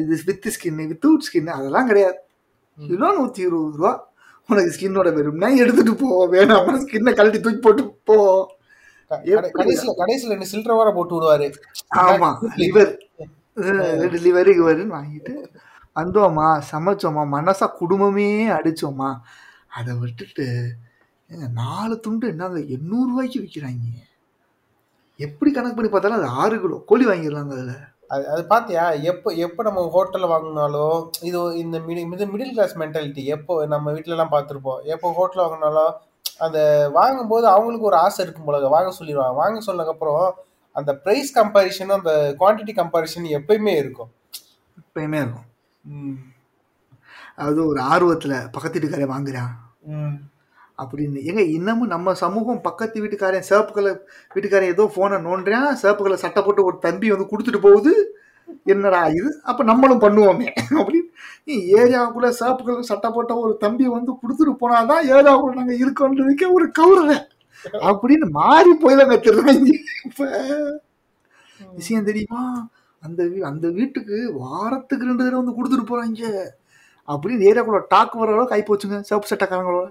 இது 0.00 0.18
வித் 0.26 0.48
ஸ்கின் 0.56 0.82
வித்தவுட் 0.90 1.26
ஸ்கின் 1.26 1.54
அதெல்லாம் 1.58 1.86
கிடையாது. 1.86 2.18
கிலோ 2.78 3.12
நூற்றி 3.12 3.42
இருபது 3.42 3.76
ரூபா. 3.76 3.92
உனக்கு 4.48 4.74
ஸ்கின்னோட 4.76 5.08
வெறும்னா 5.18 5.56
எடுத்துட்டு 5.56 5.94
போ. 5.94 6.28
வேணாம். 6.32 6.68
ஸ்கின்னை 6.84 7.12
கழட்டி 7.14 7.40
தூக்கி 7.40 7.58
போட்டு 7.58 7.84
போ. 8.04 8.16
கடைசியில 9.56 9.94
கடைசியில 10.00 10.34
ரெண்டு 10.34 10.50
சில்லற 10.52 10.76
வர 10.76 10.90
போட்டு 10.92 11.14
விடுவாரு. 11.16 11.46
ஆமா. 12.04 12.30
லிவர் 12.62 12.92
ரெண்டு 14.00 14.20
லிவர் 14.26 14.50
கிவர்னு 14.58 14.96
வாங்கிட்டு 14.98 15.34
வந்தோமா? 15.96 16.60
சமைச்சோமா? 16.72 17.22
மனசா 17.36 17.66
குடும்பமே 17.80 18.48
அடிச்சோமா? 18.48 19.10
அதை 19.74 19.94
விட்டுட்டு 19.94 20.46
நாலு 21.52 22.00
துண்டு 22.00 22.28
என்னங்க 22.28 22.58
எண்ணூறு 22.60 23.08
ரூபாய்க்கு 23.10 23.40
விற்கிறாங்க 23.40 24.02
எப்படி 25.18 25.52
கணக்கு 25.52 25.76
பண்ணி 25.76 25.90
பார்த்தாலும் 25.90 26.18
அது 26.18 26.26
ஆறு 26.26 26.60
கிலோ. 26.60 26.76
கோழி 26.86 27.06
வாங்கிடலாங்க 27.06 27.52
அதில். 27.52 27.82
அது 28.08 28.28
அது 28.28 28.46
பாத்தியா 28.46 28.90
எப்போ 29.02 29.30
எப்போ 29.30 29.62
நம்ம 29.62 29.82
ஹோட்டல்ல 29.94 30.26
வாங்கினாலும் 30.32 31.10
இது 31.20 31.58
இந்த 31.58 31.78
மிடி 31.78 32.00
இது 32.12 32.26
மிடில் 32.26 32.52
கிளாஸ் 32.52 32.78
மென்டாலிட்டி 32.78 33.24
எப்போ 33.24 33.66
நம்ம 33.66 33.92
வீட்ல 33.92 34.12
எல்லாம் 34.12 34.32
பார்த்துருப்போம். 34.32 34.82
எப்போ 34.84 35.12
ஹோட்டல் 35.12 35.44
வாங்கினாலும் 35.44 35.92
அந்த 36.38 36.58
வாங்கும்போது 36.92 37.46
அவங்களுக்கு 37.46 37.86
ஒரு 37.86 37.96
ஆசை 37.96 38.24
இருக்கும் 38.24 38.44
போல 38.44 38.68
வாங்க 38.68 38.92
சொல்லிடுவாங்க. 38.98 39.34
வாங்க 39.34 39.58
சொன்னதுக்கப்புறம் 39.66 40.32
அந்த 40.76 41.00
ப்ரைஸ் 41.04 41.30
கம்பேரிஷனும் 41.34 41.98
அந்த 41.98 42.34
குவான்டிட்டி 42.38 42.72
கம்பேரிஷன் 42.74 43.26
எப்பயுமே 43.38 43.76
இருக்கும். 43.76 44.10
எப்பயுமே 44.82 45.18
இருக்கும். 45.20 45.48
ம். 45.84 46.16
அது 47.36 47.66
ஒரு 47.66 47.80
ஆர்வத்தில் 47.80 48.50
பக்கத்து 48.52 48.80
வீட்டுக்காரன் 48.80 49.14
வாங்குறான். 49.14 49.52
ம். 49.84 50.16
அப்படின்னு. 50.78 51.18
ஏங்க 51.28 51.42
இன்னமும் 51.52 51.86
நம்ம 51.86 52.14
சமூகம் 52.14 52.60
பக்கத்து 52.60 53.02
வீட்டுக்காரன் 53.02 53.40
சிவப்பு 53.42 53.72
கலர் 53.72 53.98
வீட்டுக்காரன் 54.30 54.72
ஏதோ 54.72 54.84
ஃபோனை 54.94 55.18
நோண்டுறான் 55.26 55.72
சிவப்பு 55.74 56.04
கலர் 56.04 56.22
சட்டை 56.22 56.42
போட்டு 56.42 56.64
ஒரு 56.64 56.78
தம்பி 56.80 57.10
வந்து 57.10 57.30
கொடுத்துட்டு 57.30 57.60
போகுது. 57.60 57.92
என்னடா 58.66 59.00
இது? 59.10 59.30
அப்போ 59.42 59.62
நம்மளும் 59.64 60.00
பண்ணுவோமே 60.00 60.48
அப்படின்னு. 60.74 61.08
நீ 61.44 61.54
ஏரியாவுக்குள்ள 61.74 62.28
சிவப்பு 62.32 62.64
கலர் 62.64 62.90
சட்டை 62.90 63.10
போட்ட 63.10 63.34
ஒரு 63.36 63.56
தம்பி 63.56 63.86
வந்து 63.90 64.12
கொடுத்துட்டு 64.14 64.54
போனாதான் 64.60 65.02
ஏரியாவுக்குள்ள 65.10 65.54
நாங்கள் 65.54 65.80
இருக்கோன்றதுக்கே 65.80 66.48
ஒரு 66.52 66.66
கௌரவம் 66.78 67.24
அப்படின்னு 67.88 68.26
மாறி 68.32 68.72
போய் 68.74 68.96
தான் 68.96 69.10
கத்துறாங்க 69.10 69.70
இப்போ 70.04 70.26
விஷயம் 71.74 72.04
தெரியுமா? 72.04 72.42
அந்த 73.02 73.22
வீ- 73.24 73.44
அந்த 73.44 73.66
வீட்டுக்கு 73.70 74.16
வாரத்துக்கு 74.38 75.06
ரெண்டு 75.06 75.24
தடவை 75.24 75.40
வந்து 75.40 75.56
கொடுத்துட்டு 75.56 75.88
போறாங்க. 75.88 76.22
அப்படின்னு 77.08 77.46
ஏரியாக்குள்ள 77.50 77.80
டாக் 77.92 78.16
வர 78.20 78.34
அளவுக்கு 78.34 78.56
ஆகி 78.56 78.64
போச்சுங்க 78.68 78.98
சிவப்பு 79.08 79.30
சட்டைக்காரங்களோட. 79.30 79.86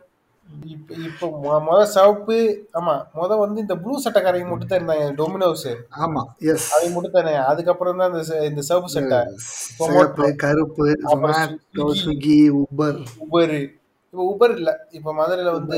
இப்போ 0.74 0.94
இப்போ 1.08 1.26
முத 1.68 1.78
சிவப்பு 1.94 2.38
ஆமா 2.80 2.94
முத 3.20 3.38
வந்து 3.42 3.60
இந்த 3.64 3.76
ப்ளூ 3.84 3.94
சட்டைக்காரங்க 4.06 4.50
மட்டும் 4.50 4.72
தான் 4.72 4.80
இருந்தாங்க 4.80 5.06
டொமினோஸ் 5.20 5.68
ஆமா 6.06 6.22
எஸ் 6.52 6.66
அவங்க 6.76 6.92
மட்டும் 6.96 7.16
தானே 7.18 7.34
அதுக்கப்புறம் 7.52 8.02
தான் 8.02 8.12
இந்த 8.14 8.42
இந்த 8.50 8.64
சிவப்பு 8.70 8.92
சட்டை. 8.96 9.20
சிவப்பு 9.78 10.28
கருப்பு 10.44 10.88
ஜொமேட்டோ 11.06 11.86
ஸ்விக்கி. 12.02 12.38
உபர் 12.64 13.00
உபர் 13.26 13.56
இப்போ 14.14 14.26
உபர் 14.32 14.52
இல்ல. 14.58 14.72
இப்போ 14.98 15.12
மதுரையில 15.20 15.52
வந்து. 15.58 15.78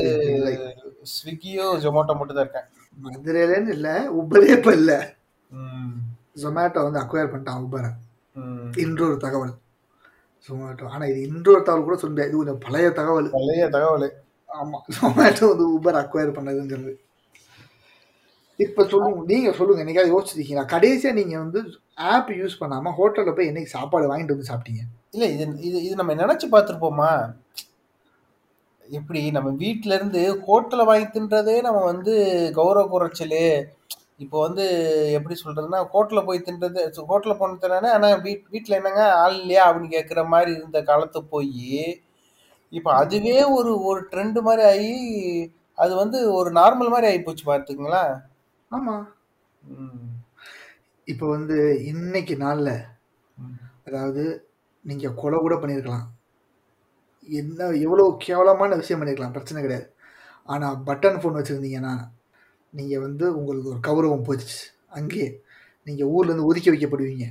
ஸ்விக்கியோ 1.12 1.66
ஜொமேட்டோ 1.84 2.16
மட்டும் 2.18 2.38
தான் 2.38 2.46
இருக்கேன். 2.46 2.66
மதுரையிலன்னு 2.96 3.72
இல்ல 3.76 3.88
உபரே 4.20 4.48
இப்ப 4.56 4.72
இல்ல. 4.80 4.92
ஜொமேட்டோ 6.42 6.82
வந்து 6.86 7.00
அக்வயர் 7.02 7.30
பண்ணிட்டான் 7.32 7.62
உபரை. 7.66 7.90
இன்றொரு 8.84 9.16
தகவல். 9.24 9.54
ஜொமேட்டோ 10.48 10.86
ஆனா 10.92 11.04
இது 11.06 11.20
இன்றொரு 11.28 11.62
தகவல் 11.62 11.86
கூட 11.86 11.96
சொல்ல 11.96 12.26
இது 12.28 12.36
கொஞ்சம் 12.36 12.62
பழைய 12.64 12.88
தகவல். 12.98 13.28
பழைய 13.36 13.64
தகவல். 13.76 14.08
ஆமா. 14.50 14.78
ஜொமேட்டோ 14.96 15.46
வந்து 15.52 15.66
உபர் 15.76 16.00
அக்வயர் 16.02 16.36
பண்ணதுங்கிறது 16.38 16.92
இப்ப 18.58 18.82
சொல்லுங்க 18.84 19.22
நீங்க 19.30 19.48
சொல்லுங்க 19.52 19.82
என்னைக்காவது 19.82 20.12
யோசிச்சிருக்கீங்களா? 20.12 20.64
கடைசியா 20.74 21.10
நீங்க 21.12 21.34
வந்து 21.38 21.60
ஆப் 22.10 22.30
யூஸ் 22.38 22.60
பண்ணாம 22.60 22.92
ஹோட்டல்ல 22.98 23.32
போய் 23.34 23.50
என்னைக்கு 23.50 23.74
சாப்பாடு 23.74 24.10
வாங்கிட்டு 24.10 24.34
வந்து 24.34 24.50
சாப்பிட்டீங்க? 24.50 24.82
இல்ல 25.14 25.24
இது 25.34 25.44
இது 25.68 25.78
இது 25.86 25.94
நம்ம 26.00 26.14
நினைச்சு 26.14 26.46
பார்த்துருப்போமா? 26.54 27.10
எப்படி 28.84 29.20
நம்ம 29.30 29.50
வீட்ல 29.62 29.96
இருந்து 29.98 30.22
ஹோட்டல்ல 30.46 30.84
வாங்கி 30.84 31.06
தின்றதே 31.14 31.56
நம்ம 31.62 31.80
வந்து 31.84 32.14
கௌரவ 32.58 32.84
குறைச்சல். 32.88 33.38
இப்போ 34.20 34.36
வந்து 34.42 34.64
எப்படி 35.16 35.34
சொல்றதுன்னா 35.38 35.80
ஹோட்டல்ல 35.90 36.20
போய் 36.24 36.44
தின்றது 36.44 36.82
ஹோட்டல்ல 37.08 37.34
போன 37.36 37.58
தின்னானே 37.62 37.90
ஆனா 37.92 38.08
வீட் 38.22 38.46
வீட்டில் 38.52 38.78
என்னங்க 38.78 39.02
ஆள் 39.18 39.36
இல்லையா 39.40 39.64
அப்படின்னு 39.66 39.94
கேட்குற 39.94 40.22
மாதிரி 40.28 40.50
இருந்த 40.54 40.80
காலத்து 40.84 41.20
போய் 41.32 41.74
இப்போ 42.72 42.90
அதுவே 43.00 43.36
ஒரு 43.56 43.72
ஒரு 43.88 44.00
ட்ரெண்ட் 44.12 44.38
மாதிரி 44.46 44.62
ஆகி 44.70 44.94
அது 45.78 45.92
வந்து 45.96 46.18
ஒரு 46.36 46.50
நார்மல் 46.56 46.92
மாதிரி 46.92 47.08
ஆகி 47.08 47.20
போச்சு 47.22 47.44
பார்த்துங்களேன் 47.46 48.12
ஆமா 48.70 48.94
ம். 49.62 50.06
இப்போ 51.08 51.26
வந்து 51.32 51.56
இன்னைக்கு 51.90 52.34
நாள்ல. 52.38 52.70
அதாவது 53.86 54.22
நீங்க 54.84 55.12
கொலை 55.14 55.38
கூட 55.38 55.54
பண்ணியிருக்கலாம் 55.56 56.06
என்ன 57.28 57.60
எவ்வளோ 57.84 58.04
கேவலமான 58.20 58.76
விஷயம் 58.76 59.00
பண்ணியிருக்கலாம் 59.00 59.36
பிரச்சனை 59.36 59.60
கிடையாது 59.62 59.86
ஆனா 60.48 60.66
பட்டன் 60.86 61.20
ஃபோன் 61.20 61.38
வச்சிருந்தீங்கன்னா 61.38 61.94
நீங்கள் 62.76 63.04
வந்து 63.06 63.26
உங்களுக்கு 63.38 63.72
ஒரு 63.72 63.80
கௌரவம் 63.88 64.26
போச்சு 64.28 64.60
அங்கேயே 64.98 65.28
நீங்கள் 65.86 66.10
ஊர்லேருந்து 66.14 66.48
ஒதுக்கி 66.50 66.70
வைக்கப்படுவீங்க. 66.70 67.26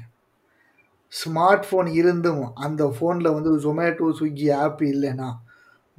ஸ்மார்ட் 1.13 1.65
ஃபோன் 1.67 1.89
இருந்தும் 1.99 2.45
அந்த 2.65 2.83
ஃபோனில் 2.95 3.35
வந்து 3.35 3.51
ஜொமேட்டோ 3.65 4.07
ஸ்விக்கி 4.19 4.47
ஆப் 4.63 4.81
இல்லைன்னா 4.93 5.29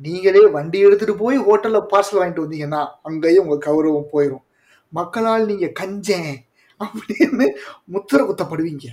நீங்களே 0.05 0.43
வண்டி 0.57 0.79
எடுத்துகிட்டு 0.87 1.23
போய் 1.23 1.37
ஹோட்டலில் 1.47 1.91
பார்சல் 1.93 2.19
வாங்கிட்டு 2.21 2.45
வந்தீங்கன்னா 2.45 2.81
அங்கேயும் 3.09 3.45
உங்கள் 3.47 3.67
கௌரவம் 3.67 4.13
போயிடும் 4.13 4.45
மக்களால் 4.93 5.49
நீங்கள் 5.51 5.77
கஞ்சேன் 5.81 6.35
அப்படின்னு 6.81 7.47
முத்திர 7.95 8.19
குத்தப்படுவீங்க. 8.29 8.87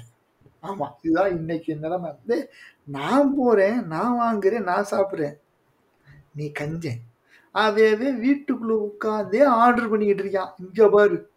ஆமாம் 0.60 0.94
இதுதான் 1.02 1.34
இன்னைக்கு 1.38 1.72
நிலைமை. 1.76 2.10
வந்து 2.18 2.38
நான் 2.98 3.34
போகிறேன் 3.38 3.78
நான் 3.94 4.20
வாங்குறேன் 4.22 4.68
நான் 4.70 4.92
சாப்பிட்றேன். 4.92 5.36
நீ 6.38 6.46
கஞ்சேன். 6.60 7.02
அவே 7.56 8.18
வீட்டுக்குள்ளே 8.20 8.76
உட்காந்தே 8.76 9.44
ஆர்டர் 9.44 9.90
பண்ணிக்கிட்டு 9.90 10.24
இருக்கான். 10.24 10.52
இங்கே 10.58 10.88
பாரு. 10.88 11.30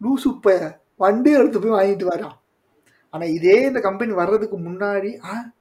லூசுப்ப 0.00 0.74
வண்டி 0.96 1.30
எடுத்து 1.30 1.60
போய் 1.60 1.70
வாங்கிட்டு 1.70 2.04
வரான் 2.04 2.36
ஆனால் 3.10 3.28
இதே 3.28 3.62
இந்த 3.62 3.80
கம்பெனி 3.80 4.12
வர்றதுக்கு 4.12 4.58
முன்னாடி 4.58 5.24
ஆ 5.24 5.52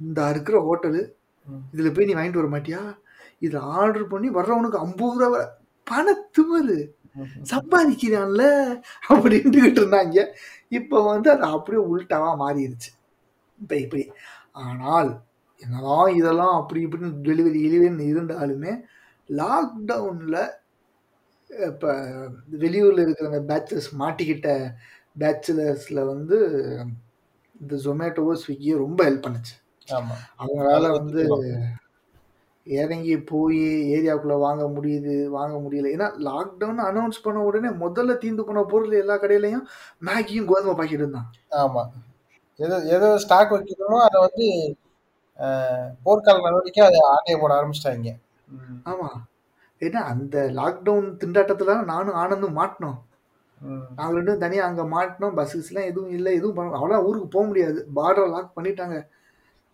இந்த 0.00 0.30
இருக்கிற 0.30 0.56
ஹோட்டலு. 0.60 1.02
இதில் 1.72 1.92
போய் 1.92 2.04
நீ 2.04 2.14
வாங்கிட்டு 2.14 2.42
வர 2.42 2.58
மாட்டியா? 2.58 2.96
இதில் 3.38 3.60
ஆர்டர் 3.60 4.06
பண்ணி 4.06 4.30
வர்றவனுக்கு 4.30 4.78
ஐம்பது 4.78 5.12
ரூபா 5.12 5.28
வர- 5.28 5.58
பணத்துமரு 5.90 6.78
சம்பாதிக்கிறான்ல. 7.50 8.42
அப்படின்ட்டுக்கிட்டு 9.08 9.80
இருந்தாங்க. 9.82 10.26
இப்போ 10.68 11.02
வந்து 11.02 11.30
அது 11.30 11.42
அப்படியே 11.42 11.84
உள்டாவா 11.84 12.30
மாறிடுச்சு. 12.38 12.90
இப்போ 13.58 13.76
இப்படி. 13.76 14.10
ஆனால் 14.52 15.22
என்னதான் 15.62 16.14
இதெல்லாம் 16.14 16.60
அப்படி 16.60 16.86
இப்படின்னு 16.86 17.14
டெலிவரி 17.22 17.60
டெலிவரின்னு 17.66 18.06
இருந்தாலுமே 18.14 18.82
லாக்டவுனில் 19.28 20.40
இப்போ 21.50 21.90
வெளியூரில் 22.62 23.02
இருக்கிற 23.04 23.28
அந்த 23.30 23.42
பேச்சஸ் 23.50 23.88
மாட்டிக்கிட்ட 24.00 24.48
பேச்சுலர்ஸில் 25.16 26.02
வந்து 26.04 26.38
இந்த 27.60 27.74
ஜொமேட்டோவோ 27.84 28.32
ஸ்விக்கியோ 28.42 28.76
ரொம்ப 28.78 29.00
ஹெல்ப் 29.04 29.26
பண்ணுச்சு. 29.26 29.54
ஆமா. 29.88 30.16
அவங்களால 30.40 30.86
வந்து. 30.98 31.22
இறங்கி 32.66 33.14
போய் 33.24 33.60
ஏரியாக்குள்ளே 33.96 34.36
வாங்க 34.38 34.64
முடியுது 34.76 35.14
வாங்க 35.30 35.56
முடியல. 35.64 35.92
ஏன்னா 35.96 36.08
லாக்டவுன் 36.28 36.80
அனௌன்ஸ் 36.88 37.24
பண்ண 37.24 37.44
உடனே 37.44 37.70
முதல்ல 37.82 38.16
தீர்ந்து 38.18 38.44
போன 38.44 38.64
பொருள் 38.72 39.00
எல்லா 39.02 39.16
கடையிலையும் 39.16 39.64
மேகியும் 40.08 40.48
கோதுமை 40.50 40.74
பாக்கெட் 40.74 41.02
இருந்தான் 41.02 41.28
ஆமா. 41.62 41.84
எதோ 42.60 42.76
எதோ 42.96 43.08
ஸ்டாக் 43.24 43.54
வைக்கணுமோ 43.54 43.98
அதை 44.06 44.18
வந்து 44.26 44.46
போர்க்கால 46.06 46.44
நடவடிக்கை 46.46 46.82
அதை 46.88 47.00
ஆட்டையை 47.12 47.38
போட 47.40 47.52
ஆரம்பிச்சிட்டாங்க. 47.58 48.10
ம். 48.48 48.80
ஆமாம் 48.84 49.28
ஏன்னா 49.80 49.92
அந்த 49.92 50.50
லாக்டவுன் 50.54 51.16
திண்டாட்டத்தில் 51.24 51.84
நானும் 51.84 52.14
ஆனந்தும் 52.14 52.56
மாட்டினோம். 52.56 52.98
ம். 53.60 53.86
நாங்கள் 53.96 54.22
ரெண்டும் 54.22 54.38
தனியாக 54.38 54.68
அங்கே 54.68 54.96
மாட்டினோம். 54.96 55.36
பஸ்ஸஸ்லாம் 55.36 55.84
எதுவும் 55.84 56.10
இல்லை 56.10 56.34
எதுவும் 56.34 56.54
பண்ண 56.54 56.78
அவ்வளோ 56.78 57.02
ஊருக்கு 57.02 57.28
போக 57.28 57.46
முடியாது. 57.46 57.88
பார்டரை 57.96 58.30
லாக் 58.30 58.56
பண்ணிட்டாங்க. 58.56 59.06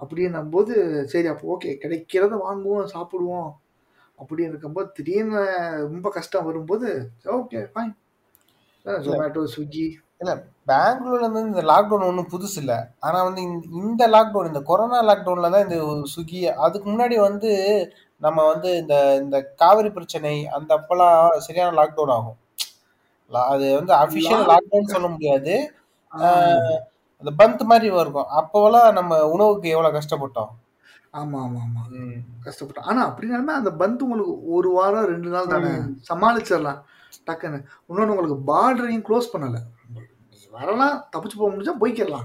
அப்படின்னும் 0.00 0.50
போது 0.50 1.09
சரி 1.09 1.26
அப்போ 1.26 1.57
ஓகே 1.57 1.67
கிடைக்கிறத 1.67 2.38
வாங்குவோம் 2.49 2.88
சாப்பிடுவோம். 2.95 3.50
அப்படின்னு 4.19 4.49
இருக்கும்போது 4.49 4.91
திடீர்னு 4.93 5.47
ரொம்ப 5.76 6.11
கஷ்டம் 6.11 6.45
வரும்போது 6.45 7.11
ஓகே 7.25 7.67
ஃபைன் 7.75 7.97
ஜொமேட்டோ 8.85 9.46
ஸ்விக்கி 9.57 9.92
இல்ல 10.18 10.44
பெங்களூர்ல 10.66 11.18
இருந்து 11.18 11.40
இந்த 11.40 11.62
லாக்டவுன் 11.62 12.07
ஒன்றும் 12.07 12.29
புதுசு 12.33 12.57
இல்லை. 12.57 12.77
ஆனா 13.01 13.23
வந்து 13.23 13.42
இந்த- 13.42 13.66
இந்த 13.73 14.09
லாக்டவுன் 14.09 14.46
இந்த 14.46 14.61
கொரோனா 14.61 15.03
லாக்டவுன்ல 15.03 15.51
தான் 15.51 15.62
இந்த 15.62 16.05
ஸ்விக்கி 16.16 16.44
அதுக்கு 16.53 16.90
முன்னாடி 16.90 17.20
வந்து 17.20 17.51
நம்ம 18.22 18.52
வந்து 18.52 18.76
இந்த 18.76 19.14
இந்த 19.14 19.52
காவிரி 19.56 19.90
பிரச்சனை 19.90 20.48
அந்த 20.48 20.76
அப்பெல்லாம் 20.76 21.37
சரியான 21.37 21.85
லாக்டவுன் 21.85 22.11
ஆகும். 22.11 22.37
அது 23.30 23.74
வந்து 23.74 23.92
அபிஷியல் 23.92 24.56
லாக்டவுன் 24.56 24.85
சொல்ல 24.85 25.08
முடியாது. 25.08 25.74
அந்த 27.18 27.48
பந்த் 27.48 27.62
மாதிரி 27.62 27.94
இருக்கும் 27.94 28.26
அப்போவெல்லாம் 28.37 28.92
நம்ம 28.92 29.28
உணவுக்கு 29.28 29.68
எவ்வளவு 29.68 29.98
கஷ்டப்பட்டோம்? 29.98 30.48
ஆமாம் 31.11 31.42
ஆமாம் 31.42 31.72
ஆமாம் 31.76 32.11
கஷ்டப்பட்டோம். 32.44 32.80
ஆனால் 32.80 33.11
அப்படின்னா 33.11 33.44
அந்த 33.44 33.70
பந்த் 33.70 33.98
உங்களுக்கு 33.98 34.52
ஒரு 34.52 34.70
வாரம் 34.70 35.04
ரெண்டு 35.04 35.28
நாள் 35.28 35.46
தானே. 35.46 35.68
சமாளிச்சிடலாம். 36.12 36.82
டக்குன்னு. 37.26 37.64
இன்னொன்று 37.87 38.14
உங்களுக்கு 38.14 38.54
பார்டரையும் 38.54 39.02
க்ளோஸ் 39.02 39.26
பண்ணலை. 39.32 39.58
வரலாம் 40.50 41.08
தப்பிச்சு 41.16 41.37
போக 41.37 41.54
முடிஞ்சா 41.54 41.74
போய்க்கலாம். 41.80 42.24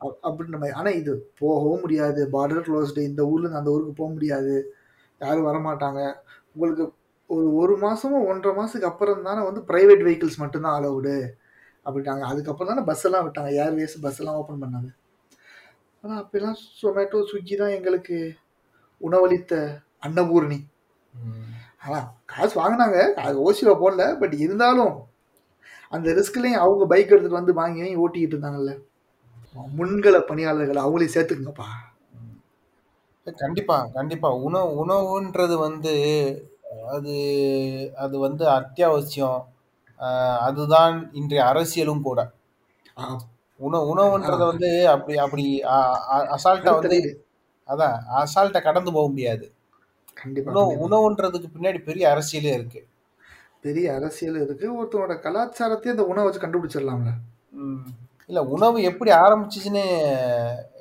அப்- 0.00 0.16
அப்படின்ற 0.22 0.52
மாதிரி. 0.52 0.70
ஆனால் 0.70 0.94
இது 0.94 1.32
போகவும் 1.38 1.80
முடியாது. 1.80 2.28
பார்டர் 2.32 2.62
க்ளோஸ்டு 2.62 2.98
இந்த 2.98 3.22
ஊர்லேருந்து 3.24 3.56
அந்த 3.56 3.70
ஊருக்கு 3.70 3.92
போக 3.92 4.12
முடியாது. 4.12 4.76
யாரும் 5.24 5.48
வரமாட்டாங்க. 5.50 6.00
உங்களுக்கு 6.54 6.84
ஒரு 7.30 7.46
ஒரு 7.60 7.74
மாதமோ 7.84 8.18
ஒன்றரை 8.30 8.52
மாதத்துக்கு 8.56 8.90
அப்புறம் 8.90 9.26
தானே 9.28 9.42
வந்து 9.48 9.60
ப்ரைவேட் 9.70 10.02
வெஹிக்கிள்ஸ் 10.06 10.42
மட்டும்தான் 10.42 10.76
அலவுடு 10.78 11.14
அப்படின்ட்டாங்க. 11.86 12.24
அதுக்கப்புறம் 12.30 12.70
தானே 12.72 12.82
பஸ் 12.90 13.04
எல்லாம் 13.08 13.24
விட்டாங்க. 13.26 13.50
ஏர்வேஸ் 13.64 13.94
பஸ் 14.06 14.20
எல்லாம் 14.22 14.38
ஓப்பன் 14.40 14.62
பண்ணாங்க. 14.64 14.90
ஆனால் 16.04 16.20
அப்பெல்லாம் 16.22 16.58
சொமேட்டோ 16.80 17.18
ஸ்விக்கி 17.30 17.56
தான் 17.62 17.74
எங்களுக்கு 17.78 18.18
உணவளித்த 19.00 19.54
அன்னபூரணி. 20.06 20.58
ஆனால் 21.84 22.06
காசு 22.32 22.54
வாங்கினாங்க. 22.60 22.98
அது 23.26 23.36
ஓசியில் 23.46 23.80
போடல. 23.82 24.04
பட் 24.20 24.34
இருந்தாலும் 24.44 24.94
அந்த 25.94 26.08
ரிஸ்க்லேயும் 26.18 26.62
அவங்க 26.64 26.84
பைக் 26.92 27.12
எடுத்துகிட்டு 27.12 27.40
வந்து 27.40 27.54
வாங்கி 27.60 27.82
வாங்கி 27.82 28.02
ஓட்டிக்கிட்டு 28.04 28.34
இருந்தாங்கல்ல. 28.36 28.74
முன்கள 29.78 30.18
பணியாளர்களை 30.28 30.80
அவங்களையும் 30.82 31.14
சேர்த்துக்குங்கப்பா. 31.14 31.68
கண்டிப்பா 33.30 33.88
கண்டிப்பா. 33.94 34.34
உணவு 34.34 34.86
உணவுன்றது 34.86 35.58
வந்து 35.58 36.50
அது 36.92 37.92
அது 37.96 38.18
வந்து 38.18 38.46
அத்தியாவசியம். 38.46 39.40
அதுதான் 40.38 41.12
இன்றைய 41.12 41.44
அரசியலும் 41.44 42.00
கூட. 42.00 42.30
ஆ, 42.98 43.20
உணவு 43.56 43.96
உணவுன்றத 43.96 44.46
வந்து 44.46 44.88
அப்படி 44.88 45.18
அப்படி 45.18 45.64
அ- 45.64 46.12
அ- 46.12 46.36
அசால்ட்டா 46.36 46.70
வந்து. 46.70 47.26
அதான் 47.66 47.98
அசால்ட்டா 48.16 48.62
கடந்து 48.62 48.92
போக 48.92 49.08
முடியாது. 49.08 49.52
கண்டிப்பா 50.14 50.52
உணவு 50.52 50.88
கண்டிப்பா. 50.88 51.00
உணவுன்றதுக்கு 51.00 51.46
பின்னாடி 51.58 51.82
பெரிய 51.82 52.08
அரசியலே 52.08 52.52
இருக்கு. 52.52 52.86
பெரிய 53.60 53.94
அரசியல் 53.94 54.42
இருக்கு. 54.42 54.82
ஒருத்தரோட 54.82 55.20
கலாச்சாரத்தையும் 55.20 55.88
அந்த 55.88 56.04
உணவை 56.04 56.38
வச்சு 56.38 56.46
கண்டுபிடிச்சிடலாம்ல. 56.46 57.10
ம். 57.50 57.76
இல்ல 58.26 58.42
உணவு 58.42 58.82
எப்படி 58.82 59.10
ஆரம்பிச்சுச்சுன்னு 59.10 59.82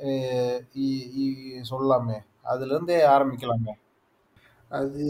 இ- 0.04 0.62
இ- 0.76 1.64
சொல்லலாமே. 1.70 2.30
அதுல 2.46 2.74
இருந்தே 2.74 2.98
ஆரம்பிக்கலாமே. 3.08 3.74
அது 4.72 5.04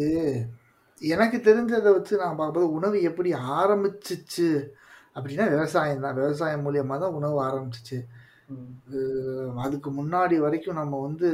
எனக்கு 1.02 1.38
தெரிஞ்சதை 1.40 1.90
வச்சு 1.92 2.16
நான் 2.18 2.36
பார்க்கும்போது 2.36 2.74
உணவு 2.74 3.02
எப்படி 3.02 3.30
ஆரம்பிச்சிச்சு 3.56 4.48
அப்படின்னா 5.16 5.46
விவசாயம் 5.50 6.00
தான். 6.00 6.16
விவசாயம் 6.16 6.66
மூலியமாக 6.66 7.00
தான் 7.00 7.14
உணவு 7.14 7.38
ஆரம்பிச்சிச்சு. 7.44 8.00
அஹ் 8.94 9.58
அதுக்கு 9.58 9.90
முன்னாடி 9.92 10.38
வரைக்கும் 10.38 10.76
நம்ம 10.76 11.00
வந்து 11.02 11.30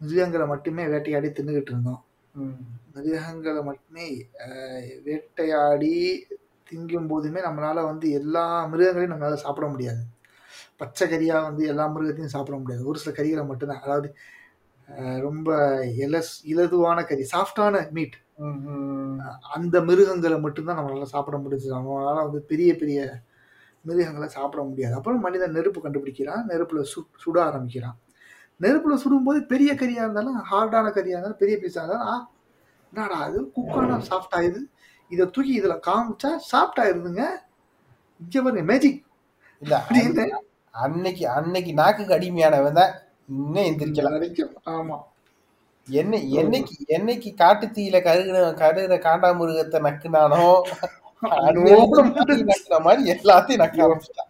மிருகங்களை 0.00 0.46
மட்டுமே 0.46 0.86
வேட்டையாடி 0.86 1.28
தின்னுக்கிட்டு 1.28 1.72
இருந்தோம். 1.72 2.00
ம். 2.34 2.56
மிருகங்களை 2.94 3.62
மட்டுமே 3.62 4.06
அஹ், 4.44 4.92
வேட்டையாடி 5.04 5.94
திங்கும் 6.66 7.06
போதுமே 7.06 7.40
நம்மளால 7.40 7.84
வந்து 7.84 8.10
எல்லா 8.12 8.42
மிருகங்களையும் 8.68 9.12
நம்மளால 9.12 9.38
சாப்பிட 9.40 9.66
முடியாது. 9.66 10.02
பச்சை 10.76 11.08
கறியாக 11.08 11.42
வந்து 11.42 11.66
எல்லா 11.66 11.86
மிருகத்தையும் 11.88 12.34
சாப்பிட 12.34 12.56
முடியாது. 12.56 12.86
ஒரு 12.86 12.98
சில 12.98 13.12
கறிகளை 13.14 13.44
மட்டும்தான். 13.46 13.82
அதாவது 13.82 14.08
ரொம்ப 15.26 15.48
இலஸ் 16.04 16.32
இலதுவான 16.52 16.98
கறி 17.10 17.24
சாஃப்டான 17.32 17.82
மீட். 17.96 18.16
அந்த 19.56 19.76
மிருகங்களை 19.88 20.38
மட்டும்தான் 20.40 20.78
நம்மளால 20.78 21.08
சாப்பிட 21.14 21.36
முடிஞ்சது. 21.38 21.74
நம்மளால 21.78 22.18
வந்து 22.28 22.40
பெரிய 22.52 22.70
பெரிய 22.76 23.00
மிருகங்களை 23.84 24.28
சாப்பிட 24.28 24.62
முடியாது. 24.62 24.94
அப்புறம் 24.98 25.24
மனிதன் 25.26 25.56
நெருப்பு 25.58 25.80
கண்டுபிடிக்கிறான். 25.84 26.42
நெருப்புல 26.50 26.82
சு 26.92 27.00
சுட 27.24 27.36
ஆரம்பிக்கிறான். 27.48 27.96
நெருப்புல 28.64 28.96
சுடும்போது 29.04 29.40
பெரிய 29.52 29.70
கறியா 29.74 30.02
இருந்தாலும் 30.04 30.38
ஹார்டான 30.50 30.88
கறியா 30.96 31.16
இருந்தாலும் 31.16 31.42
பெரிய 31.42 31.56
பீஸா 31.62 31.82
இருந்தாலும் 31.82 32.08
ஆ 32.10 32.16
என்னடா 32.92 33.18
அது 33.26 33.38
குக்கான 33.56 33.98
சாஃப்ட் 34.08 34.34
ஆயுது 34.38 34.60
இதை 35.10 35.24
தூக்கி 35.34 35.52
இதுல 35.60 35.74
காமிச்சா 35.86 36.30
சாஃப்ட் 36.50 36.80
ஆயிருதுங்க 36.82 37.22
இங்க 38.20 38.42
பாருங்க 38.42 38.64
மேஜிக் 38.72 39.00
இல்ல 39.62 39.76
அன்னைக்கு 40.74 41.24
அன்னைக்கு 41.36 41.72
நாக்குக்கு 41.72 42.16
அடிமையானவன் 42.16 42.78
தான் 42.80 42.92
இன்னும் 43.30 43.66
எந்திரிக்கலாம் 43.66 44.16
வரைக்கும் 44.16 44.54
ஆமா. 44.72 44.96
என்னை 45.88 46.18
என்னைக்கு 46.38 46.74
என்னைக்கு 46.96 47.30
காட்டு 47.34 47.66
தீயில 47.68 47.98
கருகிற 48.02 48.40
கருகிற 48.60 48.96
காண்டாமிருகத்தை 49.04 49.78
நக்குனானோ 49.86 50.44
நக்குற 52.50 52.76
மாதிரி 52.84 53.02
எல்லாத்தையும் 53.14 53.62
நக்க 53.62 53.86
ஆரம்பிச்சிட்டான் 53.86 54.28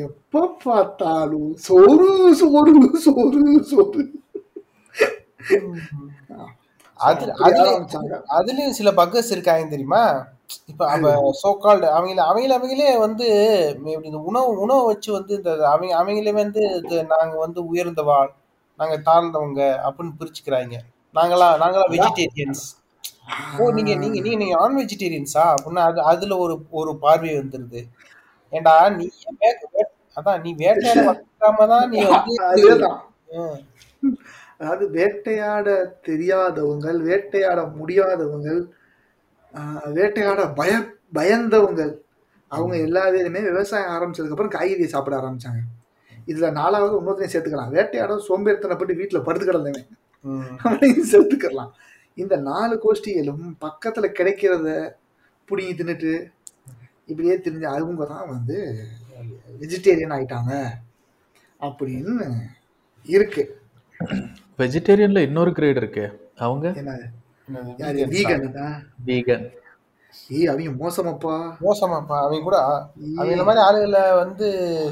எப்ப 0.00 0.42
பார்த்தாலும் 0.64 1.50
சோறு 1.64 2.08
சோறு 2.34 2.72
சோறு 3.06 3.42
சோறு. 3.70 4.02
அதுலயும் 8.36 8.76
சில 8.78 8.90
பக்கஸ் 9.00 9.32
இருக்காங்க 9.34 9.66
தெரியுமா? 9.74 10.02
இப்ப 10.70 10.82
அவ 10.92 11.08
சோ 11.40 11.50
கால்டு 11.62 11.86
அவங்கள 11.96 12.20
அவங்கள 12.28 12.52
அவங்களே 12.58 12.92
வந்து 13.04 13.26
இந்த 14.08 14.18
உணவு 14.28 14.50
உணவு 14.64 14.82
வச்சு 14.90 15.10
வந்து 15.16 15.32
இந்த 15.38 15.50
அவங்க 15.72 15.94
அவங்களே 16.00 16.32
வந்து 16.38 16.62
இது 16.78 16.98
நாங்க 17.12 17.34
வந்து 17.44 17.60
உயர்ந்தவா 17.70 18.18
நாங்க 18.80 18.96
தாழ்ந்தவங்க 19.08 19.60
அப்படின்னு 19.86 20.18
பிரிச்சுக்கிறாங்க. 20.18 20.74
நாங்களா 21.14 21.48
நாங்களா 21.62 21.86
வெஜிடேரியன்ஸ் 21.94 22.64
ஓ 23.58 23.64
நீங்க 23.76 23.92
நீங்க 24.02 24.18
நீங்க 24.18 24.38
நீங்க 24.42 24.54
நான் 24.56 24.78
வெஜிடேரியன்ஸா 24.80 25.44
அப்படின்னா 25.54 25.82
அது 25.90 26.00
அதுல 26.12 26.36
ஒரு 26.44 26.54
ஒரு 26.80 26.92
பார்வை 27.04 27.32
வந்துருது. 27.38 27.80
ஏண்டா 28.52 28.74
நீ 28.98 29.06
அதான் 30.16 30.40
நீ 30.44 30.50
வேட்டையாட 30.60 31.14
தான் 31.72 31.88
நீ 31.92 31.98
வந்து 32.06 32.34
அதாவது 34.60 34.84
வேட்டையாட 34.90 35.68
தெரியாதவங்க 36.06 36.86
வேட்டையாட 37.06 37.60
முடியாதவங்க 37.76 38.48
ஆஹ், 39.54 39.88
வேட்டையாட 39.96 40.40
பய 40.56 40.72
பயந்தவங்க 41.12 41.82
அவங்க 42.50 42.74
எல்லா 42.86 43.02
பேருமே 43.10 43.40
விவசாயம் 43.46 43.92
ஆரம்பிச்சதுக்கு 43.94 44.34
அப்புறம் 44.34 44.54
காய்கறியை 44.54 44.90
சாப்பிட 44.90 45.14
ஆரம்பிச்சாங்க. 45.18 45.60
இதுல 46.28 46.48
நாலாவது 46.52 46.94
இன்னொருத்தையும் 46.98 47.32
சேர்த்துக்கலாம். 47.32 47.72
வேட்டையாட 47.74 48.14
சோம்பேறித்தனப்பட்டு 48.26 48.98
வீட்டுல 49.00 49.20
படுத்து 49.24 49.46
கிடந்தவன். 49.46 49.86
அவனையும் 50.62 51.08
சேர்த்துக்கலாம் 51.12 51.70
இந்த 52.18 52.36
நாலு 52.46 52.74
கோஷ்டிகளும் 52.84 53.44
பக்கத்துல 53.62 54.06
கிடைக்கிறத 54.18 54.68
புடிங்கி 55.48 55.74
தின்னுட்டு 55.74 56.12
இப்படியே 57.08 57.34
தெரிஞ்ச 57.38 57.66
அவங்க 57.72 58.06
தான் 58.06 58.30
வந்து 58.32 58.56
வெஜிடேரியன் 59.60 60.14
ஆயிட்டாங்க. 60.16 60.52
அப்படின்னு 61.60 62.14
இருக்கு. 63.06 63.44
வெஜிடேரியன்ல 64.58 65.20
இன்னொரு 65.28 65.52
கிரேட் 65.52 65.76
இருக்கு. 65.76 66.04
அவங்க? 66.38 66.66
வீகன் 69.08 69.46
ஏய் 70.30 70.48
அவங்க 70.50 70.70
மோசமாப்பா. 70.80 71.34
மோசமாப்பா. 71.64 72.16
அவங்க 72.24 72.42
கூட 72.42 72.58
அவங்கள 73.18 73.44
மாதிரி 73.44 73.62
ஆளுகளை 73.66 74.02
வந்து 74.16 74.46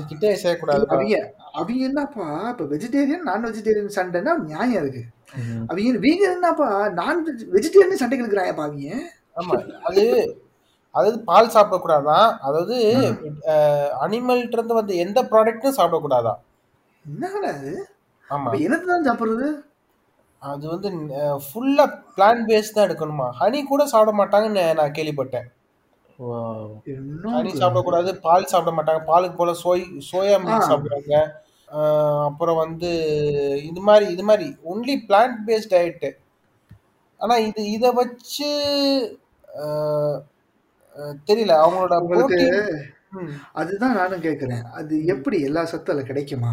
கிட்டே 0.08 0.30
செய்யக்கூடாது. 0.34 0.84
அவங்க 0.88 1.16
அவங்க 1.52 1.80
என்னப்பா? 1.88 2.26
இப்ப 2.50 2.64
வெஜிடேரியன் 2.64 3.26
நான் 3.28 3.46
வெஜிடேரியன் 3.46 3.96
சண்டைன்னா 3.96 4.32
நியாயம் 4.44 4.80
இருக்கு. 4.82 5.02
அவங்க 5.68 6.00
வீகன் 6.06 6.34
என்னப்பா? 6.36 6.68
நான் 7.00 7.22
வெஜிடேரியன் 7.54 8.02
சண்டைக்கு 8.02 8.24
இருக்கிறாங்கப்பா 8.24 8.66
அவங்க? 8.66 8.98
ஆமா. 9.36 9.56
அது 9.82 10.04
அதாவது 10.94 11.18
பால் 11.20 11.54
சாப்பிடக்கூடாதான் 11.54 12.28
அதாவது 12.40 12.76
அனிமல்ட்ட 14.04 14.56
இருந்து 14.58 14.74
வந்து 14.74 14.94
எந்த 14.96 15.22
ப்ராடக்ட்டும் 15.22 15.76
சாப்பிடக்கூடாதான் 15.78 16.38
என்னடா 17.04 17.52
அது 18.26 18.34
ஆமா. 18.34 18.48
அப்ப 18.48 18.58
என்னத்தை 18.66 18.86
தான் 18.86 19.06
சாப்பிடுறது? 19.08 19.48
அது 20.42 20.64
வந்து 20.72 20.88
ஃபுல்லா 21.44 21.84
பிளான் 22.14 22.42
பேஸ் 22.48 22.74
தான் 22.74 22.86
எடுக்கணுமா? 22.88 23.26
ஹனி 23.40 23.60
கூட 23.64 23.82
சாப்பிட 23.92 24.12
மாட்டாங்கன்னு 24.18 24.64
நான் 24.80 24.96
கேள்விப்பட்டேன். 24.98 25.46
ஹனி 27.32 27.50
சாப்பிடக்கூடாது 27.60 28.10
பால் 28.26 28.50
சாப்பிட 28.52 28.72
மாட்டாங்க. 28.76 29.02
பாலுக்கு 29.10 29.36
போல 29.40 29.54
சோய் 29.62 29.82
சோயா 30.10 30.36
மில்க் 30.38 30.64
ஆ. 30.64 30.70
சாப்பிடுறாங்க. 30.70 31.14
அப்புறம் 32.28 32.60
வந்து 32.64 32.90
இது 33.70 33.80
மாதிரி 33.80 34.06
இது 34.14 34.24
மாதிரி 34.28 34.46
ஒன்லி 34.72 34.94
பிளான்ட் 35.08 35.38
பேஸ்ட் 35.46 35.72
டயட்டு 35.72 36.10
ஆனா 37.20 37.34
இது 37.48 37.60
இதை 37.76 37.90
வச்சு 37.94 38.48
தெரியல. 41.28 41.54
அவங்களோட 41.62 41.94
அதுதான் 43.54 43.98
நானும் 43.98 44.24
கேக்குறேன் 44.24 44.64
அது 44.78 44.94
எப்படி 45.06 45.36
எல்லா 45.48 45.62
சத்தும் 45.64 45.94
அதுல 45.94 46.08
கிடைக்குமா. 46.08 46.52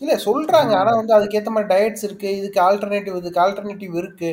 இல்ல 0.00 0.12
சொல்றாங்க. 0.26 0.72
ஆனா 0.80 0.92
வந்து 0.98 1.14
அதுக்கேத்த 1.16 1.50
மாதிரி 1.54 1.70
டயட்ஸ் 1.72 2.04
இருக்கு. 2.08 2.28
இதுக்கு 2.40 2.60
ஆல்டர்னேட்டிவ் 2.68 3.18
இதுக்கு 3.20 3.42
ஆல்டர்னேட்டிவ் 3.44 3.94
இருக்கு. 4.02 4.30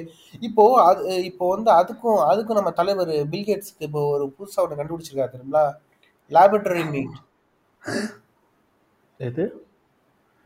இப்போ 0.48 0.64
அது 0.88 1.02
இப்போ 1.30 1.48
வந்து 1.56 1.72
அதுக்கும் 1.80 2.22
அதுக்கும் 2.32 2.60
நம்ம 2.60 2.72
தலைவர் 2.80 3.14
பில்கேட்ஸ்க்கு 3.34 3.88
இப்போ 3.90 4.04
ஒரு 4.16 4.26
புதுசா 4.38 4.62
ஒன்று 4.64 4.80
கண்டுபிடிச்சிருக்காரு 4.80 5.34
தெரியுங்களா 5.36 5.66
லேபரட்டரி 6.32 6.84
மீட் 6.94 7.18
எது? 9.20 9.44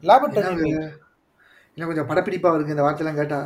லேபரட்டரி? 0.03 0.53
மீட் 0.63 0.83
இன்னும் 1.77 1.89
கொஞ்சம் 1.89 2.09
படப்பிடிப்பா 2.09 2.49
இருக்கு 2.55 2.75
இந்த 2.75 2.85
வார்த்தையெல்லாம் 2.85 3.21
கேட்டா? 3.21 3.39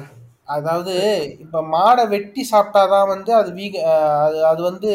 அதாவது 0.49 0.93
இப்ப 1.39 1.61
மாடை 1.71 2.03
வெட்டி 2.07 2.41
சாப்பிட்டாதான் 2.51 3.07
வந்து 3.07 3.31
அது 3.35 3.49
வீக 3.53 3.75
அது 4.25 4.37
அது 4.45 4.61
வந்து 4.61 4.89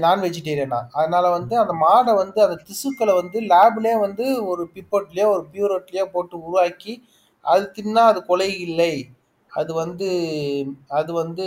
நான் 0.00 0.22
வெஜிடேரியனா 0.24 0.80
அதனால 0.92 1.24
வந்து 1.30 1.54
அந்த 1.58 1.74
மாடை 1.82 2.12
வந்து 2.14 2.38
அந்த 2.42 2.56
திசுக்களை 2.68 3.14
வந்து 3.14 3.40
லேப்லயே 3.50 3.96
வந்து 4.00 4.26
ஒரு 4.44 4.64
பிப்போட்லயோ 4.74 5.26
ஒரு 5.34 5.44
பியூரோட்லயோ 5.52 6.06
போட்டு 6.14 6.36
உருவாக்கி 6.40 6.94
அது 7.44 7.64
தின்னா 7.76 8.02
அது 8.04 8.20
கொலை 8.24 8.50
இல்லை. 8.66 8.92
அது 9.52 9.72
வந்து 9.74 10.08
அது 10.90 11.10
வந்து 11.12 11.46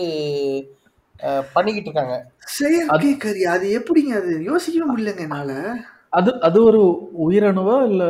பண்ணிக்கிட்டு 1.55 1.89
இருக்காங்க. 1.89 2.15
செயற்கை 2.55 3.11
கறி 3.17 3.43
அது 3.53 3.67
எப்படிங்க 3.77 4.13
அது? 4.17 4.33
யோசிக்கவே 4.43 4.88
முடியலங்க 4.89 5.23
என்னால. 5.23 5.51
அது 6.13 6.31
அது 6.41 6.57
ஒரு 6.63 6.81
உயிரணுவா 7.25 7.77
இல்ல 7.89 8.03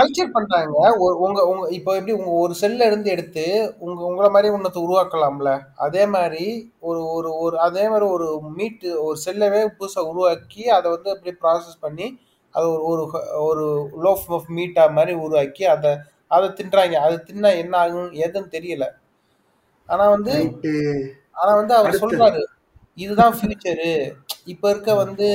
கல்ச்சர் 0.00 0.34
பண்றாங்க. 0.34 0.76
உங்க 1.24 1.40
உங்க 1.44 1.64
இப்போ 1.70 1.90
எப்படி 1.96 2.14
உங்க 2.18 2.32
ஒரு 2.42 2.54
செல்ல 2.54 2.86
இருந்து 2.86 3.08
எடுத்து 3.10 3.44
உங்க 3.80 4.00
உங்களை 4.08 4.28
மாதிரி 4.30 4.54
ஒன்றத்தை 4.56 4.80
உருவாக்கலாம்ல? 4.82 5.50
அதே 5.86 6.04
மாதிரி 6.06 6.44
ஒரு 6.80 7.00
ஒரு 7.16 7.30
ஒரு 7.38 7.56
அதே 7.60 7.84
மாதிரி 7.88 8.06
ஒரு 8.16 8.28
மீட் 8.58 8.86
ஒரு 9.06 9.16
செல்லவே 9.18 9.62
புதுசா 9.78 10.02
உருவாக்கி 10.10 10.64
அதை 10.76 10.88
வந்து 10.90 11.12
அப்படியே 11.14 11.36
ப்ராசஸ் 11.42 11.82
பண்ணி 11.82 12.06
அதை 12.54 12.66
ஒரு 12.90 13.02
ஒரு 13.48 13.64
லோஃப் 14.04 14.26
ஆஃப் 14.30 14.48
மீட்டா 14.56 14.84
மாதிரி 14.92 15.12
உருவாக்கி 15.24 15.64
அதை 15.74 15.92
அதை 16.30 16.48
தின்றாங்க. 16.58 16.96
அது 17.06 17.16
தின்னா 17.28 17.50
என்ன 17.62 17.74
ஆகும் 17.78 18.10
எதுன்னு 18.24 18.54
தெரியல. 18.56 18.84
ஆனா 19.88 20.04
வந்து 20.08 20.34
ஆனா 21.40 21.52
வந்து 21.60 21.74
அவர். 21.76 22.00
சொல்றாரு 22.02 22.42
இதுதான் 22.98 23.34
ஃபியூச்சரு 23.36 23.90
இப்ப 24.52 24.70
இருக்க 24.70 24.90
வந்து 25.02 25.26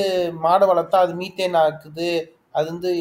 மாடை 0.44 0.66
வளர்த்தா 0.72 1.00
அது 1.06 1.14
மீத்தேன் 1.16 1.60
ஆக்குது. 1.64 2.10
அது 2.52 2.68
வந்து 2.74 2.92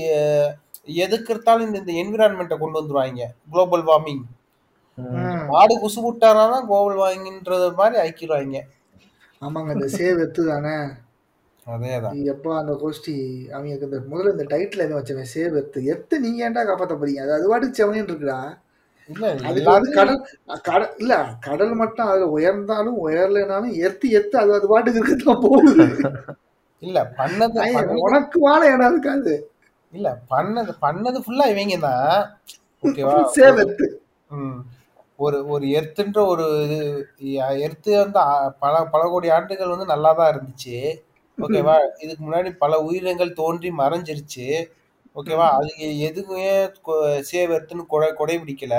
எதுக்கு 0.85 1.33
எடுத்தாலும் 1.33 1.75
இந்த 1.75 1.93
இந்த 1.93 1.93
என்விரான்மெண்ட்டை 1.93 2.59
கொண்டு 2.59 2.83
வந்துருவாங்க. 2.83 3.23
Global 3.51 3.83
warming. 3.83 4.23
மாடு 5.47 5.79
குசு 5.79 6.01
விட்டானா 6.01 6.67
குளோபல் 6.67 6.97
வார்மிங்ன்றது 6.97 7.75
மாதிரி 7.75 8.09
ஆக்கிடுவாங்க 8.09 8.61
ஆமாங்க 9.41 9.73
இந்த 9.73 9.87
சேவ் 9.87 10.21
எத்து 10.21 10.47
தானே? 10.47 10.93
அதேதான். 11.67 12.23
எப்போ 12.23 12.59
அந்த 12.59 12.73
கோஷ்டி 12.73 13.47
அவங்களுக்கு 13.51 13.85
இந்த 13.85 14.17
முதல்ல 14.17 14.31
இந்த 14.31 14.57
டைட்டில் 14.57 14.79
எதுவும் 14.79 15.05
வச்சவன் 15.05 15.25
சேவ் 15.35 15.63
எத்து 15.63 15.81
எத்து 15.95 16.19
நீங்க 16.19 16.51
ஏன்டா 16.51 16.53
காப்பாத்த 16.53 16.95
போறீங்க? 16.95 17.21
அது 17.21 17.33
அது 17.33 17.49
பாட்டுக்கு 17.49 17.77
செவனின்னு 17.79 17.97
இருக்குடா. 17.97 18.63
கடல் 19.95 20.27
கடல் 20.63 20.95
இல்ல 20.99 21.27
கடல் 21.41 21.75
மட்டும் 21.75 22.07
அதுல 22.07 22.27
உயர்ந்தாலும் 22.27 23.07
உயரலைனாலும் 23.07 23.75
எத்து 23.75 24.07
எத்து 24.11 24.37
அது 24.37 24.55
அது 24.55 24.69
பாட்டுக்கு 24.69 25.01
இருக்கத்தான் 25.01 25.41
போகுது. 25.43 25.87
இல்ல 26.79 27.13
பண்ணது- 27.17 27.97
உனக்கு 27.97 28.41
வாழ 28.41 28.73
இடம் 28.73 28.91
இருக்காது. 28.91 29.54
இல்ல 29.95 30.09
பண்ணது 30.31 30.73
பண்ணது 30.83 31.19
ஃபுல்லா 31.25 31.47
இவங்க 31.53 31.77
தான் 31.81 32.15
ஓகேவா. 32.83 33.15
ஒரு 35.19 35.39
ஒரு 35.49 35.65
எர்த்துன்ற 35.75 36.21
ஒரு 36.29 36.47
இது 36.65 36.79
எர்த்து 37.65 37.91
வந்து 37.99 38.21
பல 38.63 38.73
பல 38.87 39.03
கோடி 39.09 39.29
ஆண்டுகள் 39.31 39.73
வந்து 39.75 39.93
நல்லா 39.93 40.11
தான் 40.13 40.33
இருந்துச்சு 40.33 40.79
ஓகேவா 41.39 41.75
இதுக்கு 42.03 42.23
முன்னாடி 42.25 42.51
பல 42.59 42.73
உயிரினங்கள் 42.85 43.39
தோன்றி 43.39 43.71
மறைஞ்சிருச்சு. 43.79 44.47
ஓகேவா 45.17 45.47
அது 45.57 45.71
எ- 45.81 45.97
எதுக்குமே 46.07 46.49
கொ- 46.87 46.99
சேவ் 47.29 47.55
எர்த்துன்னு 47.57 47.85
கொடை 47.87 48.09
கொடை 48.13 48.37
பிடிக்கல 48.39 48.77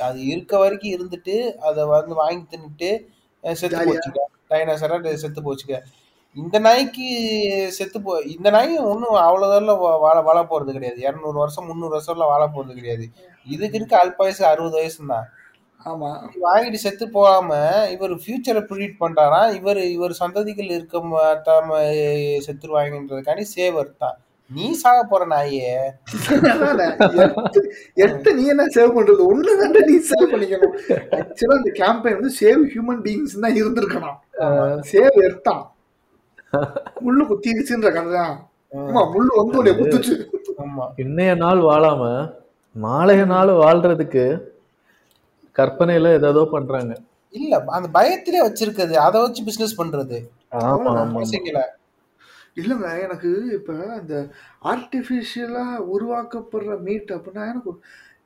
அது 0.00 0.18
இருக்க 0.26 0.52
வரைக்கும் 0.58 0.94
இருந்துட்டு 0.94 1.34
அதை 1.66 1.82
வந்து 1.90 2.14
வாங்கி 2.14 2.44
தின்னுட்டு 2.46 2.90
செத்து. 3.44 3.80
போச்சுக்க 3.88 4.20
டைனோசரா 4.50 4.96
செத்து 5.16 5.40
போச்சுக்க 5.42 5.74
இந்த 6.42 6.56
நாய்க்கு 6.64 7.06
செத்து 7.76 7.98
போ 8.06 8.12
இந்த 8.34 8.48
நாய் 8.56 8.72
ஒன்றும் 8.90 9.16
அவ்வளோதான் 9.26 9.68
வாழ 10.04 10.16
வாழ 10.28 10.38
போறது 10.50 10.70
கிடையாது. 10.76 10.98
இரநூறு 11.06 11.38
வருஷம் 11.42 11.66
முந்நூறு 11.68 11.94
வருஷம்லாம் 11.96 12.32
வாழ 12.32 12.44
போறது 12.54 12.74
கிடையாது. 12.78 13.04
இதுக்கு 13.54 13.78
இருக்க 13.80 13.94
அல்ப 14.02 14.20
வயசு 14.24 14.42
அறுபது 14.50 14.76
வயசு 14.80 15.00
தான் 15.12 15.26
ஆமா 15.86 16.10
வாங்கிட்டு 16.44 16.78
செத்து 16.84 17.06
போகாம 17.16 17.58
இவர் 17.94 18.12
ஃபியூச்சரை 18.22 18.62
ப்ரிடிக்ட் 18.68 19.02
பண்றாரா? 19.02 19.40
இவர் 19.58 19.80
இவர் 19.96 20.20
சந்ததிகள் 20.20 20.70
இருக்க 20.76 21.00
மாட்டாம 21.12 21.78
செத்துருவாங்கன்றதுக்காண்டி 22.46 23.44
சேவர் 23.56 23.90
தான் 24.04 24.16
நீ 24.50 24.66
சாக 24.80 24.98
போற 25.10 25.22
நாயே. 25.32 25.70
எத்து 28.04 28.34
நீ 28.38 28.44
என்ன 28.52 28.66
சேவ் 28.76 28.96
பண்றது? 28.96 29.22
ஒண்ணு 29.30 29.54
தானே 29.62 29.80
நீ 29.90 29.96
சேவ் 30.10 30.26
பண்ணிக்கணும். 30.32 30.74
ஆக்சுவலா 31.18 31.56
இந்த 31.62 31.72
கேம்பெயின் 31.80 32.18
வந்து 32.20 32.34
சேவ் 32.42 32.62
ஹியூமன் 32.74 33.00
பீயிங்ஸ் 33.06 33.40
தான் 33.46 33.58
இருந்திருக்கணும். 33.60 34.18
சேவ் 34.92 35.18
எர்த்தான் 35.28 35.64
முள்ளு 37.04 37.22
குத்திடுச்சுன்ற 37.30 37.88
கதை 37.96 38.10
தான் 38.12 38.34
ஆமா 38.72 39.02
முள்ளு 39.14 39.32
வந்து 39.38 39.58
உன்னை 39.60 39.72
குத்துச்சு. 39.74 40.14
ஆமா. 40.64 40.84
இன்னைய 41.02 41.32
நாள் 41.42 41.60
வாழாம 41.68 42.02
நாளைய 42.76 43.24
நாள் 43.24 43.50
வாழ்றதுக்கு 43.62 44.24
கற்பனையில 45.56 46.08
ஏதோ 46.18 46.42
பண்றாங்க. 46.54 46.94
இல்ல 47.34 47.54
அந்த 47.76 47.88
பயத்திலே 47.94 48.40
வச்சிருக்கிறது 48.46 48.94
அதை 49.06 49.18
வச்சு 49.22 49.46
பிசினஸ் 49.48 49.78
பண்றது. 49.80 50.18
ஆமா 50.64 50.90
ஆமா. 51.02 51.20
இல்லைங்க 52.56 52.90
எனக்கு 53.06 53.30
இப்போ 53.56 53.72
இந்த 54.00 54.16
ஆர்டிஃபிஷியலா 54.72 55.64
உருவாக்கப்படுற 55.94 56.74
மீட் 56.86 57.10
அப்படின்னா 57.16 57.42
எனக்கு 57.52 57.72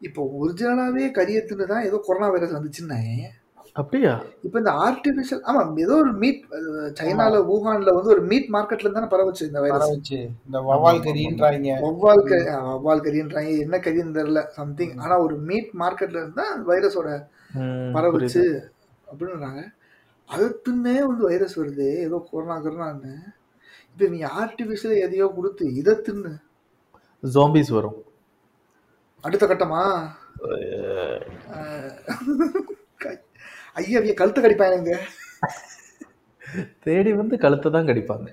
இப்போ 0.03 0.23
ஒரிஜினலாவே 0.41 1.07
கரியத்துன்னு 1.17 1.71
தான் 1.73 1.87
ஏதோ 1.89 1.97
கொரோனா 2.07 2.29
வைரஸ் 2.35 2.57
வந்துச்சுன்னே. 2.57 3.01
அப்படியா? 3.81 4.13
இப்போ 4.47 4.57
இந்த 4.59 4.73
ஆர்டிஃபிஷியல் 4.87 5.43
ஆமா 5.49 5.61
ஏதோ 5.85 5.95
ஒரு 6.03 6.13
மீட் 6.23 6.41
சைனால 7.01 7.41
வூஹான்ல 7.51 7.91
வந்து 7.97 8.13
ஒரு 8.15 8.23
மீட் 8.31 8.49
மார்க்கெட்ல 8.57 8.93
தானே 8.97 9.09
பரவச்சு 9.13 9.47
இந்த 9.49 9.61
வர 9.65 9.73
வைரஸ் 9.73 10.11
இந்த 10.47 10.59
வவால் 10.69 11.03
கறின்றாங்க. 11.07 11.77
வவ்வால் 11.87 12.25
கறி 12.31 12.45
வவ்வால் 12.71 13.05
கறின்றாங்க. 13.07 13.53
என்ன 13.65 13.79
கறின்னு 13.87 14.17
தெரியல 14.19 14.43
சம்திங் 14.59 14.95
ஆனா 14.99 15.17
ஒரு 15.27 15.37
மீட் 15.51 15.71
மார்க்கெட்ல 15.83 16.23
இருந்தா 16.23 16.47
வைரஸோட 16.71 17.09
பரவுச்சு. 17.97 18.45
அப்படின்றாங்க. 19.11 19.63
அது 20.31 20.47
தின்னே 20.67 20.97
வந்து 21.09 21.23
வைரஸ் 21.31 21.59
வருது. 21.61 21.89
ஏதோ 22.07 22.19
கொரோனா 22.31 22.57
கொரோனான்னு 22.65 23.15
இப்போ 23.91 24.09
நீ 24.15 24.21
ஆர்டிஃபிஷியல் 24.43 25.03
எதையோ 25.07 25.27
கொடுத்து 25.37 25.65
இதை 25.81 25.95
தின்னு. 26.09 26.33
ஜாம்பிஸ் 27.23 27.73
வரும். 27.79 27.99
அடுத்த 29.25 29.47
கட்டமா? 29.47 29.83
ஐயா 33.77 34.01
ஐயா 34.05 34.15
கழுத்து 34.21 34.41
கடிப்பாங்க 34.45 34.95
தேடி 36.85 37.11
வந்து 37.21 37.35
கழுத்தை 37.45 37.69
தான் 37.75 37.89
கடிப்பாங்க. 37.89 38.29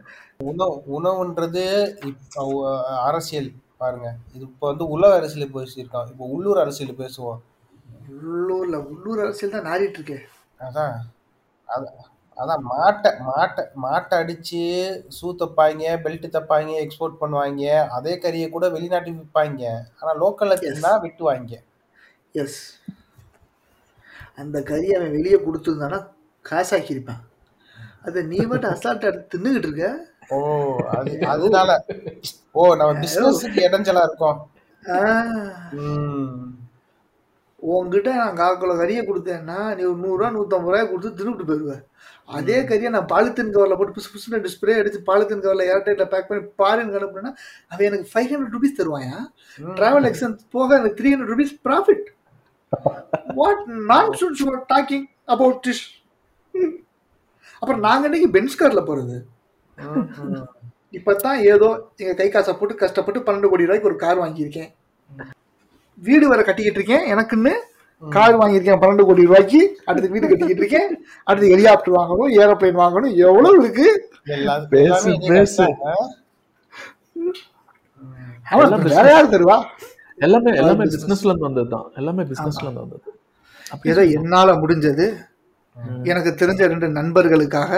உணவு 0.50 0.76
உணவுன்றது 0.98 1.64
அரசியல் 3.08 3.50
பாருங்க. 3.82 4.08
இது 4.36 4.44
இப்போ 4.50 4.66
வந்து 4.72 4.86
உலக 4.96 5.12
அரசியல் 5.20 5.56
பேசியிருக்கோம் 5.58 6.10
இப்போ 6.12 6.26
உள்ளூர் 6.36 6.62
அரசியல் 6.64 7.00
பேசுவோம். 7.02 7.40
உள்ளூர்ல 8.14 8.76
உள்ளூர் 8.92 9.24
அரசியல் 9.26 9.56
தான் 9.56 9.68
நாடிட்டு 9.70 10.00
இருக்கே 10.00 10.20
அதான். 10.60 10.96
அதான் 11.68 11.98
அதான் 12.38 12.64
மாட்டை 12.72 13.12
மாட்டை 13.30 13.64
மாட்டை 13.84 14.16
அடிச்சு 14.22 14.62
ஷூ 15.16 15.28
தப்பாங்க 15.42 15.94
பெல்ட் 16.04 16.28
தப்பாங்க 16.36 16.74
எக்ஸ்போர்ட் 16.84 17.22
பண்ணுவாங்க 17.22 17.64
அதே 17.98 18.14
கறியை 18.26 18.48
கூட 18.50 18.66
வெளிநாட்டுக்கு 18.76 19.22
விற்பாங்க 19.22 19.64
ஆனா 20.00 20.12
லோக்கல்ல 20.24 20.58
தின்னா 20.64 20.92
விட்டுவாங்க 21.06 21.54
எஸ் 22.36 22.60
அந்த 24.38 24.58
கறி 24.70 24.90
அவன் 24.98 25.16
வெளியே 25.18 25.38
கொடுத்துருந்தானா 25.46 26.00
காசாக்கியிருப்பான். 26.46 27.24
அதை 28.08 28.20
நீ 28.32 28.38
மட்டும் 28.52 28.74
அசால்ட்டா 28.74 29.10
எடுத்து 29.12 29.34
தின்னுகிட்டு 29.34 29.70
இருக்க? 29.70 29.88
ஓ 30.36 30.38
அது 30.98 31.12
அதனால. 31.34 31.72
ஓ 32.60 32.62
நம்ம 32.80 32.94
பிசினஸுக்கு 33.04 33.60
இடைஞ்சலா 33.68 34.04
இருக்கோம். 34.08 34.40
உன்கிட்ட 37.76 38.10
நான் 38.20 38.40
கால் 38.40 38.60
கிலோ 38.62 38.74
கறியை 38.82 39.02
கொடுத்தேன்னா 39.06 39.60
நீ 39.78 39.82
ஒரு 39.92 39.98
நூறுரூவா 40.04 40.28
நூற்றம்பது 40.36 40.72
ரூபாய் 40.74 40.90
கொடுத்து 40.90 41.18
தின்னுட்டு 41.20 41.48
போயிடுவேன் 41.50 41.84
அதே 42.38 42.58
கறியை 42.70 42.90
நான் 42.96 43.10
பாலித்தீன் 43.12 43.52
கவரில் 43.56 43.78
போட்டு 43.80 43.96
புசு 43.98 44.10
புசுன்னு 44.14 44.44
டிஸ்பிளே 44.46 44.76
அடிச்சு 44.80 45.00
பாலித்தீன் 45.10 45.44
கவரில் 45.46 45.70
ஏர்டைட்டில் 45.74 46.12
பேக் 46.14 46.30
பண்ணி 46.30 46.44
பாருங்க 46.62 47.00
அனுப்புனா 47.00 47.32
அவன் 47.72 47.88
எனக்கு 47.90 48.08
ஃபைவ் 48.12 48.30
ஹண்ட்ரட் 48.32 48.56
ருபீஸ் 48.58 48.78
தருவாயா. 48.80 49.18
டிராவல் 49.80 50.08
எக்ஸ்பென்ஸ் 50.10 50.46
போக 50.56 50.70
எனக்கு 50.80 51.00
three 51.00 51.12
hundred 51.14 51.34
rupees 51.34 51.56
profit 51.68 52.08
what 53.36 53.66
நான் 53.66 54.10
டாக்கிங் 54.74 55.04
அபவுட் 55.26 55.66
திஸ் 55.68 55.84
அப்புறம் 57.54 57.80
நாங்கள் 57.80 58.04
இன்னைக்கு 58.04 58.30
பென்ஸ் 58.30 58.56
காரில் 58.56 58.84
போகிறது 58.84 59.26
ம், 59.78 60.10
ம். 60.24 60.46
இப்போ 60.92 61.14
தான் 61.14 61.40
ஏதோ 61.40 61.90
எங்கள் 61.96 62.16
கை 62.16 62.30
காசை 62.30 62.54
போட்டு 62.54 62.76
கஷ்டப்பட்டு 62.76 63.20
பன்னெண்டு 63.20 63.50
கோடி 63.50 63.64
ரூபாய்க்கு 63.64 63.88
ஒரு 63.88 63.98
கார் 63.98 64.20
வாங்கியிருக்கேன். 64.20 64.74
வீடு 65.96 66.28
வர 66.28 66.44
கட்டிக்கிட்டு 66.44 66.82
இருக்கேன். 66.82 67.18
எனக்குன்னு 67.18 67.54
கார் 68.10 68.38
வாங்கியிருக்கேன் 68.38 68.82
பன்னெண்டு 68.82 69.06
கோடி 69.06 69.26
ரூபாய்க்கு. 69.26 69.82
அடுத்து 69.86 70.10
வீடு 70.10 70.28
கட்டிக்கிட்டு 70.28 70.66
இருக்கேன். 70.66 71.06
அடுத்து 71.24 71.50
ஹெலிகாப்டர் 71.50 71.94
வாங்கணும் 71.94 72.34
ஏரோப்ளேன் 72.34 72.82
வாங்கணும். 72.82 73.16
எவ்வளவு 73.16 73.64
இருக்கு? 73.64 74.10
எல்லா- 74.26 74.68
பேசு, 74.68 75.18
பேசு. 75.28 75.76
அவன் 78.50 78.82
வேற 78.82 79.12
யார் 79.12 79.30
தருவா? 79.30 79.66
எல்லாமே 80.18 80.52
எல்லாமே. 80.62 80.86
பிசினஸ்ல 80.96 81.32
இருந்து 81.32 81.48
வந்தது 81.50 81.70
தான் 81.70 81.88
எல்லாமே 81.96 82.24
பிசினஸ்ல 82.24 82.66
இருந்து 82.66 82.84
வந்தது. 82.86 83.10
ஏதோ 83.92 84.04
என்னால 84.20 84.50
முடிஞ்சது. 84.54 85.06
எனக்கு 86.12 86.32
தெரிஞ்ச 86.42 86.62
ரெண்டு 86.74 86.88
நண்பர்களுக்காக 86.90 87.72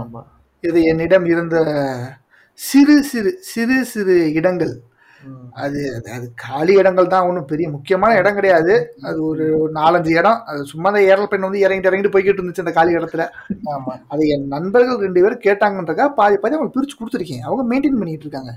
ஆமா. 0.00 0.20
இது 0.64 0.80
என்னிடம் 0.82 1.26
இருந்த 1.26 1.56
சிறு 2.58 2.96
சிறு 3.02 3.30
சிறு 3.52 3.76
சிறு 3.84 4.16
இடங்கள். 4.32 4.74
அது 5.52 6.02
அது- 6.04 6.30
காலி 6.34 6.74
இடங்கள் 6.74 7.06
தான் 7.06 7.26
ஒன்றும் 7.26 7.44
பெரிய 7.44 7.68
முக்கியமான 7.68 8.14
இடம் 8.16 8.34
கிடையாது. 8.34 8.94
அது 9.02 9.24
ஒரு 9.24 9.58
ஒரு 9.58 9.72
நாலஞ்சு 9.72 10.16
இடம். 10.18 10.42
அது 10.44 10.64
சும்மா 10.64 10.90
அந்த 10.92 11.16
ஏரோப்ளேன் 11.16 11.38
வந்து 11.38 11.68
இறங்கிட்டு 11.68 11.92
இறங்கிட்டு 11.92 12.14
போய்கிட்டு 12.14 12.42
இருந்துச்சு 12.42 12.58
அந்த 12.58 12.72
காலி 12.72 12.94
இடத்துல. 12.94 13.28
ஆமா. 13.64 14.00
அது 14.08 14.28
என் 14.28 14.46
நண்பர்கள் 14.46 14.96
ரெண்டு 14.96 15.22
பேரும் 15.22 15.40
கேட்டாங்கன்றக்கா 15.40 16.08
பாதி 16.08 16.36
பாதி 16.36 16.54
அவங்க 16.54 16.80
பிரிச்சு 16.80 17.02
கொடுத்துருக்கேன். 17.02 17.38
அவங்க 17.38 17.62
மெயின்டைன் 17.62 17.98
பண்ணிட்டு 17.98 18.26
இருக்காங்க. 18.26 18.54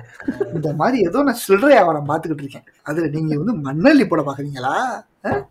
இந்த 0.54 0.74
மாதிரி 0.74 1.04
ஏதோ 1.04 1.24
நான் 1.24 1.34
சில்லறை 1.34 1.70
வியாபாரம் 1.70 2.08
பார்த்துக்கிட்டு 2.08 2.44
இருக்கேன். 2.44 2.64
அதுல 2.84 3.08
நீங்க 3.08 3.40
வந்து 3.40 3.72
மண்ணள்ளி 3.72 4.08
போட 4.08 4.22
பாக்குறீங்களா 4.22 4.76
அஹ்? 5.24 5.46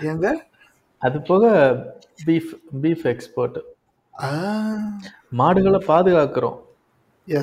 ஏங்க? 0.00 0.32
அது 0.98 1.22
போக 1.22 1.46
பீஃப் 2.26 2.54
பீஃப் 2.82 3.04
எக்ஸ்போர்ட் 3.04 3.58
மாடுகளை 5.30 5.84
பாதுகாக்கிறோம். 5.88 6.58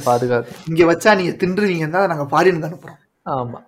பாதுகாக்கிறோம் 0.08 0.68
இங்க 0.72 0.84
வச்சா 0.92 1.12
நீங்க 1.20 1.34
தின்றுவீங்கன்னா 1.42 2.02
அதை 2.02 2.10
நாங்க 2.14 2.28
ஃபாரினுக்கு 2.32 2.70
அனுப்புறோம். 2.70 3.00
ஆமா. 3.26 3.60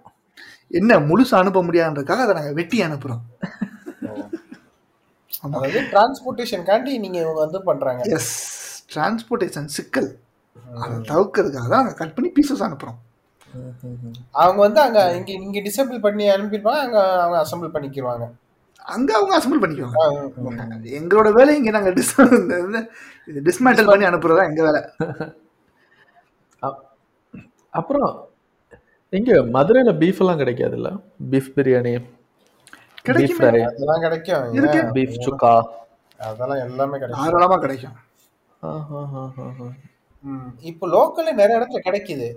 என்ன 0.80 1.00
முழுசா 1.10 1.36
அனுப்ப 1.42 1.60
முடியாதுன்றக்காக 1.64 2.24
அதை 2.26 2.36
நாங்க 2.40 2.54
வெட்டி 2.60 2.78
அனுப்புறோம். 2.88 3.24
அதாவது 5.46 5.80
டிரான்ஸ்போர்ட்டேஷன் 5.92 6.64
காண்டி 6.70 6.94
நீங்க 7.04 7.18
இவங்க 7.24 7.40
வந்து 7.46 7.60
பண்றாங்க. 7.68 8.02
எஸ் 8.18 8.32
டிரான்ஸ்போர்ட்டேஷன் 8.94 9.70
சிக்கல். 9.76 10.10
அதை 10.84 10.96
தவிர்க்கிறதுக்காக 11.12 11.68
தான் 11.74 11.82
நாங்கள் 11.82 12.00
கட் 12.02 12.16
பண்ணி 12.16 12.30
பீசஸ் 12.38 12.66
அனுப்புறோம். 12.68 12.98
அவங்க 14.42 14.60
வந்து 14.66 14.80
அங்க 14.86 15.00
இங்க 15.18 15.32
இங்க 15.46 15.60
டிசேபிள் 15.68 16.00
பண்ணி 16.06 16.26
அனுப்பிடுவாங்க 16.34 16.84
அங்க 16.86 16.98
அவங்க 17.24 17.38
அசெம்பிள் 17.44 17.74
பண்ணிக்கிடுவாங்க 17.76 18.26
அங்க 18.86 19.10
அவங்க 19.18 19.34
அசம்பிள் 19.38 19.62
பண்ணிக்குவாங்க. 19.64 20.00
எங்களோட 21.00 21.30
வேலை 21.38 21.54
இங்க 21.60 21.72
நாங்க 21.78 21.92
டிஸ்மேண்டல் 23.50 23.90
பண்ணி 23.92 24.06
அனுப்புறதா 24.12 24.48
எங்க 24.52 24.64
வேலை? 24.70 24.82
அப்புறம் 27.74 28.12
இங்க 29.14 29.32
மதுரையில 29.56 29.92
பீஃப் 30.02 30.22
எல்லாம் 30.24 30.40
கிடைக்காதுல்ல 30.42 30.90
பீஃப் 31.32 31.52
பிரியாணி 31.58 31.94
பீஃப் 31.96 33.06
கிடைக்குமே. 33.08 33.36
ஃப்ரை 33.38 33.62
அதெல்லாம் 33.70 34.04
கிடைக்கும் 34.06 34.56
இருக்கு. 34.58 34.80
பீஃப் 34.96 35.22
சுக்கா 35.26 35.52
அதெல்லாம் 36.20 36.62
எல்லாமே 36.68 36.98
கிடைக்கும் 37.02 37.26
தாராளமா 37.26 37.58
கிடைக்கும். 37.66 37.98
இப்போ 40.70 40.86
லோக்கல்ல 40.96 41.34
நிறைய 41.42 41.58
இடத்துல 41.60 41.82
கிடைக்குது 41.88 42.28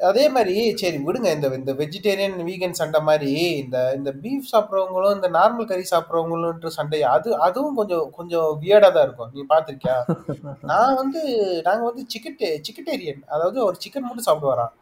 அதே 0.00 0.24
மாதிரி 0.34 0.54
சரி 0.80 0.98
விடுங்க. 1.06 1.28
இந்த 1.36 1.48
இந்த 1.60 1.72
வெஜிடேரியன் 1.80 2.36
வீகன் 2.48 2.78
சண்டை 2.80 3.00
மாதிரி 3.08 3.30
இந்த 3.62 3.76
இந்த 3.98 4.10
பீஃப் 4.22 4.48
சாப்பிட்றவங்களும் 4.52 5.14
இந்த 5.18 5.28
நார்மல் 5.36 5.68
கறி 5.70 5.84
சாப்பிட்றவங்களுன்ற 5.92 6.70
சண்டை 6.76 7.00
அது 7.14 7.30
அதுவும் 7.46 7.78
கொஞ்சம் 7.80 8.06
கொஞ்சம் 8.18 8.48
வியர்டா 8.62 8.90
தான் 8.96 9.06
இருக்கும். 9.08 9.32
நீ 9.34 9.42
பாத்திருக்கியா 9.52 9.96
நான் 10.70 10.98
வந்து 11.00 11.20
நாங்க 11.68 11.82
வந்து 11.90 12.04
சிக்கெட் 12.14 12.44
சிக்கட்டேரியன் 12.66 13.22
அதாவது 13.34 13.60
ஒரு 13.68 13.76
சிக்கன் 13.84 14.06
மட்டும் 14.08 14.28
சாப்பிடுவாராம். 14.28 14.72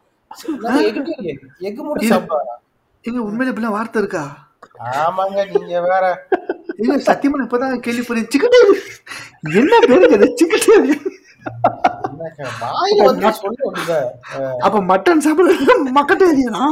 எகிட்டேரியன் 0.81 1.41
எக் 1.69 1.81
மட்டும் 1.87 2.11
சாப்பிடுவாராம். 2.13 2.61
எங்க 3.05 3.19
உண்மையில 3.29 3.51
இப்படிலாம் 3.53 3.77
வார்த்தை 3.77 4.01
இருக்கா? 4.03 4.23
ஆமாங்க 5.03 5.39
நீங்க 5.53 5.77
வேற. 5.89 6.05
இல்ல 6.81 6.95
சத்தியமா 7.09 7.45
இப்பதான் 7.45 7.83
கேள்விப்படுறேன் 7.87 8.31
சிக்கன் 8.33 8.57
என்ன 9.61 9.75
பேருங்க 9.89 10.17
இது? 10.19 10.29
அப்ப 14.65 14.77
மட்டன் 14.91 15.23
சாப்பிடுறது 15.25 15.75
மக்கட்டேரியனா 15.99 16.63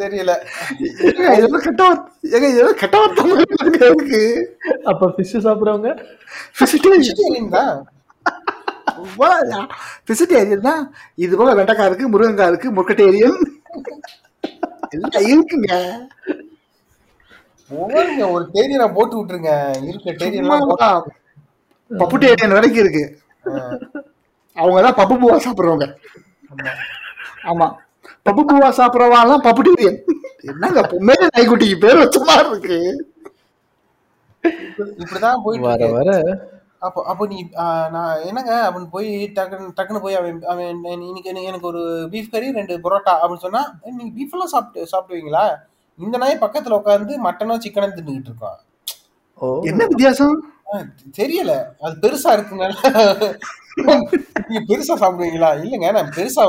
தெரியல. 0.00 0.32
இதெல்லாம் 1.36 1.62
கெட்ட 1.64 1.82
ஏங்க, 2.34 2.46
இதெல்லாம் 2.52 2.78
கெட்ட 2.82 2.96
வார்த்தை 3.00 3.22
இருக்கு? 3.88 4.20
அப்ப 4.90 5.08
ஃபிஷ் 5.14 5.32
சாப்பிடுறவங்க? 5.46 5.90
வெஜிடேரியன் 6.58 7.48
தான் 7.56 7.72
வெஜிடேரியன் 10.10 10.66
தான் 10.68 10.82
இது 11.24 11.32
போல 11.40 11.54
வெண்டைக்காய் 11.60 11.88
இருக்கு 11.90 12.12
முருங்கக்காய் 12.12 12.50
இருக்கு 12.52 12.74
முருக்கட்டேரியன் 12.76 13.38
எல்லாம் 14.94 15.26
இருக்குங்க. 15.32 15.70
ஒரு 18.34 18.44
டேரியனை 18.54 18.86
போட்டு 18.96 19.16
விட்டுருங்க. 19.18 19.52
இருக்க 19.88 20.12
போட்டு 20.20 21.00
பப்புட்டேரியன் 21.90 22.52
வரைக்கும் 22.52 22.82
இருக்கு. 22.84 23.04
அவங்க 24.56 24.78
தான் 24.82 24.98
பப்பு 25.00 25.14
பூவா 25.20 25.36
சாப்பிடுறவங்க. 25.38 25.86
ஆமா. 27.44 27.66
பப்பு 28.26 28.42
பூவா 28.48 28.68
சாப்பிடுறவாலாம் 28.78 29.44
பப்புட்டேரியன் 29.44 29.98
என்னங்க 30.44 30.80
பொம்மையில 30.90 31.28
நாய்க்குட்டிக்கு 31.28 31.78
பேர் 31.78 31.96
வச்ச 31.96 32.18
மாதிரி 32.24 32.48
இருக்கு. 32.50 32.78
இப்படிதான் 34.98 35.42
போயிட்டு 35.42 35.68
வர 35.68 35.86
வர. 35.92 36.10
அப்போ 36.78 37.04
அப்போ 37.06 37.26
நீ 37.26 37.38
நான் 37.90 38.20
என்னங்க 38.24 38.52
அவன் 38.62 38.90
போய் 38.90 39.08
டக்குன்னு 39.36 39.72
டக்குன்னு 39.76 40.00
போய் 40.00 40.14
அவன் 40.14 40.42
அவன் 40.44 40.66
இன்னைக்கு 41.00 41.30
எனக்கு- 41.30 41.48
எனக்கு 41.48 41.66
ஒரு 41.66 41.80
பீஃப் 42.10 42.30
கறி 42.30 42.52
ரெண்டு 42.52 42.74
பரோட்டா 42.78 43.14
அப்படின்னு 43.14 43.36
சொன்னா 43.38 43.62
"ஏய், 43.82 43.94
நீங்க 43.94 44.12
பீஃப் 44.16 44.32
எல்லாம் 44.32 44.48
சாப்பிட்டு 44.48 44.90
சாப்பிடுவீங்களா? 44.92 45.44
இந்த 45.98 46.16
நாய் 46.16 46.38
பக்கத்துல 46.40 46.78
உட்காந்து 46.78 47.14
மட்டனோ 47.24 47.56
சிக்கனோ 47.58 47.88
தின்னுகிட்டு 47.96 48.30
இருக்கான். 48.30 48.58
ஓ. 49.40 49.46
என்ன 49.64 49.86
வித்தியாசம்? 49.86 50.36
தெரியல. 51.18 51.52
அது 51.84 51.94
பெருசா 52.04 52.30
இருக்குனால 52.36 52.72
நீங்க 54.46 54.60
பெருசா 54.70 54.94
சாப்பிடுவீங்களா? 55.02 55.50
இல்லைங்க 55.62 55.90
நான் 55.96 56.14
பெருசா 56.16 56.42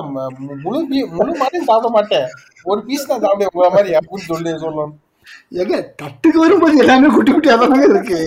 முழு 0.65 0.79
முழு 1.17 1.31
மாதிரி 1.41 1.59
சாப்பிட 1.69 1.89
மாட்டேன். 1.97 2.27
ஒரு 2.71 2.79
பீஸ் 2.87 3.09
தான் 3.11 3.23
சாப்பிடுவேன் 3.25 3.51
உங்களை 3.53 3.69
மாதிரி 3.75 3.91
அப்படின்னு 3.99 4.29
சொல்லி 4.31 4.51
சொல்லணும். 4.63 4.95
ஏங்க 5.61 5.77
தட்டுக்கு 6.01 6.39
வரும்போது 6.45 6.81
எல்லாமே 6.83 7.09
குட்டி 7.15 7.31
குட்டியா 7.31 7.55
தானங்க 7.61 7.87
இருக்கு. 7.93 8.19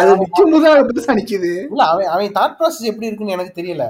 அது 0.00 0.10
நிக்கும் 0.22 0.52
போது 0.54 0.66
அது 0.72 0.88
பெருசா 0.88 1.12
நிக்குது 1.20 1.52
இல்ல 1.72 1.82
அவன் 1.92 2.10
அவன் 2.14 2.36
தாட் 2.38 2.56
ப்ராசஸ் 2.58 2.90
எப்படி 2.92 3.08
இருக்குன்னு 3.08 3.36
எனக்கு 3.36 3.58
தெரியல. 3.60 3.84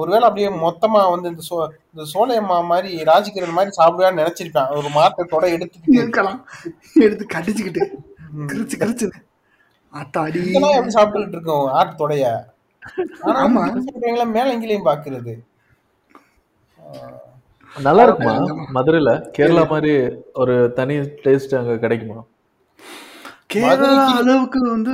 ஒருவேளை 0.00 0.24
அப்படியே 0.28 0.50
மொத்தமா 0.66 1.00
வந்து 1.14 1.30
இந்த 1.32 1.42
சோ 1.48 1.56
இந்த 1.92 2.04
சோலையம்மா 2.12 2.56
மாதிரி 2.70 2.90
ராஜகிரண் 3.08 3.56
மாதிரி 3.58 3.72
சாப்பிடுவான்னு 3.78 4.20
நினைச்சிருப்பேன். 4.22 4.70
ஒரு 4.78 4.88
மாற்றத்தோட 4.98 5.44
எடுத்துக்கிட்டு. 5.56 5.98
இருக்கலாம். 6.02 6.38
எடுத்து 7.06 7.26
கடிச்சுக்கிட்டு. 7.34 7.84
கிரிச்சு 8.52 8.76
கிரிச்சு 8.82 9.08
எப்படி 9.92 10.94
சாப்பிட்டுக்கிட்டு 10.94 11.28
இருக்கோம்? 11.28 11.72
ஆட்டத்தோடைய 11.74 12.36
ஆனா 13.20 13.46
ஆமா. 13.46 14.50
எங்கேயும் 14.50 14.86
பாக்குறது 14.86 15.38
நல்லா 17.78 18.02
இருக்குமா? 18.02 18.34
மதுரையில 18.74 19.30
கேரளா 19.38 19.68
மாதிரி 19.68 20.08
ஒரு 20.32 20.72
தனி 20.72 20.96
டேஸ்ட் 20.96 21.58
அங்க 21.58 21.76
கிடைக்குமா? 21.76 22.24
கேரளா 23.54 23.56
மதுரைக்கு- 23.56 24.16
அளவுக்கு 24.16 24.70
வந்து 24.70 24.92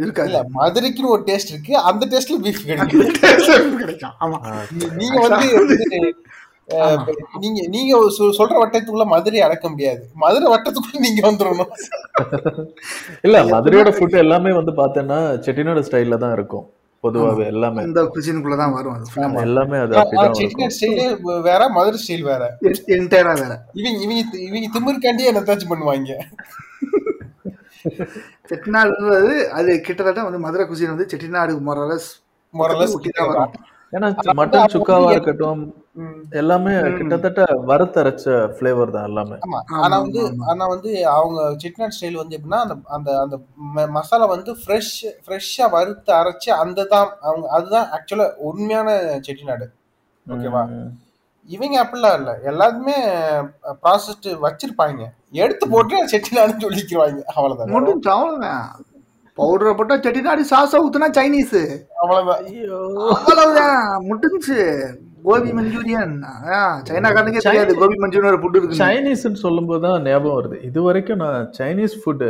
இருக்காது. 0.00 0.30
இல்ல 0.30 0.44
மதுரைக்குன்னு 0.54 1.06
ஒரு 1.06 1.22
டேஸ்ட் 1.26 1.48
இருக்கு. 1.48 1.76
அந்த 1.78 2.06
டேஸ்ட்ல 2.06 2.42
பீஃப் 2.42 2.66
கிடைக்கும். 2.66 3.76
கிடைக்கும். 3.76 4.12
ஆமா. 4.20 4.54
நீங்க 4.96 5.28
வந்து 5.28 5.56
நீங்க 7.40 7.60
நீங்க 7.68 7.92
சொல்ற 8.38 8.54
வட்டத்துக்குள்ள 8.60 9.06
மதுரை 9.06 9.40
அடக்க 9.40 9.68
முடியாது. 9.68 10.02
மதுரை 10.14 10.46
வட்டத்துக்குள்ள 10.52 10.98
நீங்க 10.98 11.22
வந்துடணும் 11.28 11.72
இல்ல 13.22 13.38
மதுரையோட 13.52 13.90
ஃபுட் 13.90 14.16
எல்லாமே 14.16 14.52
வந்து 14.52 14.72
பார்த்தேன்னா 14.72 15.18
செட்டிநாடு 15.46 15.86
ஸ்டைல்ல 15.88 16.18
தான் 16.18 16.32
இருக்கும் 16.32 16.66
பொதுவாவே 17.04 17.44
எல்லாமே. 17.46 17.82
இந்த 17.82 18.00
குசினுக்குள்ள 18.14 18.56
தான் 18.56 18.72
வரும். 18.72 18.96
எல்லாமே 19.42 19.76
அது 19.78 19.94
செட்டிநாடு 20.40 20.74
ஸ்டைலே 20.76 21.06
வேற 21.42 21.68
மதுரை 21.68 21.98
ஸ்டைல் 22.02 22.22
வேற. 22.22 22.42
எ- 22.62 22.98
entire-ஆ 22.98 23.34
வேற. 23.34 23.52
இவங்க 23.72 23.98
இவங்க 24.04 24.22
இவங்க 24.48 24.68
திமிருக்காண்டியே 24.74 25.30
என்ன 25.32 25.40
தாச்சும் 25.40 25.72
பண்ணுவாங்க. 25.72 26.16
செட்டிநாடுன்றது 28.50 29.34
அது 29.50 29.80
கிட்டத்தட்ட 29.80 30.22
வந்து 30.22 30.38
மதுரை 30.38 30.66
குசின் 30.66 30.92
வந்து 30.94 31.08
செட்டிநாடு 31.12 31.52
மொரலஸ் 31.60 32.08
தான் 33.10 33.30
வரும். 33.30 33.52
ஏன்னா 33.92 34.08
மட்டன் 34.38 34.72
சுக்காவா 34.74 35.08
இருக்கட்டும். 35.12 35.62
எல்லாமே 36.32 36.72
கிட்டத்தட்ட 36.98 37.40
வறுத்தரைச்ச 37.70 38.24
ஃபிளேவர் 38.56 38.92
தான் 38.96 39.04
எல்லாமே. 39.04 39.36
ஆனா 39.84 39.96
வந்து. 39.98 40.22
ஆனா 40.50 40.64
வந்து 40.66 40.90
அவங்க 41.14 41.40
செட்டிநாடு 41.62 41.96
ஸ்டைல் 41.96 42.20
வந்து 42.22 42.36
எப்படின்னா 42.38 42.60
அந்த 42.96 43.10
அந்த 43.24 43.36
மசாலா 43.90 44.26
வந்து 44.26 44.52
ஃப்ரெஷ் 44.60 44.94
ஃப்ரெஷ்ஷா 45.24 45.66
வறுத்து 45.70 46.12
அரைச்சு 46.20 46.50
அந்த 46.64 46.84
தான் 46.84 47.08
அவங்க 47.20 47.48
அதுதான் 47.48 47.88
ஆக்சுவலா 47.96 48.28
உண்மையான 48.50 48.88
செட்டிநாடு. 49.28 49.66
ஓகேவா. 50.26 50.62
இவங்க 51.48 51.76
அப்படிலாம் 51.84 52.18
இல்ல. 52.20 52.32
எல்லாருமே 52.42 52.96
ப்ராசஸ்ட் 53.84 54.28
வச்சிருப்பாங்க. 54.46 55.02
எடுத்து 55.42 55.64
போட்டு 55.68 55.96
செட்டிநாடுன்னு 56.12 56.64
சொல்லிக்கிறாங்க 56.66 57.20
அவ்வளவுதான். 57.34 57.74
மட்டும் 57.76 58.14
அவ்வளவுதான் 58.14 58.62
பவுடரை 59.40 59.72
போட்டா 59.78 59.96
செட்டிநாடு 60.04 60.42
சாஸா 60.52 60.80
ஊத்துனா 60.84 61.08
சைனீஸ் 61.18 61.58
அவ்வளவுதான். 62.02 62.42
அவ்வளவுதான். 63.14 63.78
முடிஞ்சு 64.08 64.58
கோபி 65.26 65.50
மஞ்சூரியன். 65.58 66.14
சைனாக்காரனுக்கே 66.90 67.42
தெரியாது. 67.46 67.72
கோபி 67.82 67.96
மஞ்சூரியன் 68.04 68.32
ஒரு 68.32 68.40
ஃபுட் 68.42 68.58
இருக்கு 68.58 68.80
சைனீஸ்னு 68.84 69.42
சொல்லும்போது 69.46 69.82
தான் 69.86 70.06
ஞாபகம் 70.08 70.38
வருது. 70.38 70.58
இது 70.68 70.80
வரைக்கும் 70.88 71.22
நான் 71.24 71.48
சைனீஸ் 71.58 71.96
ஃபுட்டு 72.02 72.28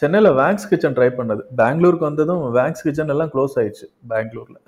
சென்னையில் 0.00 0.30
வேங்ஸ் 0.38 0.68
கிச்சன் 0.70 0.96
ட்ரை 0.96 1.08
பண்ணது. 1.18 1.42
பெங்களூருக்கு 1.60 2.08
வந்ததும் 2.08 2.42
வேங்ஸ் 2.56 2.84
கிச்சன் 2.86 3.12
எல்லாம் 3.14 3.30
க்ளோஸ் 3.34 3.54
ஆயிடுச்சு 3.60 3.86
பெங்களூர்ல. 4.12 4.58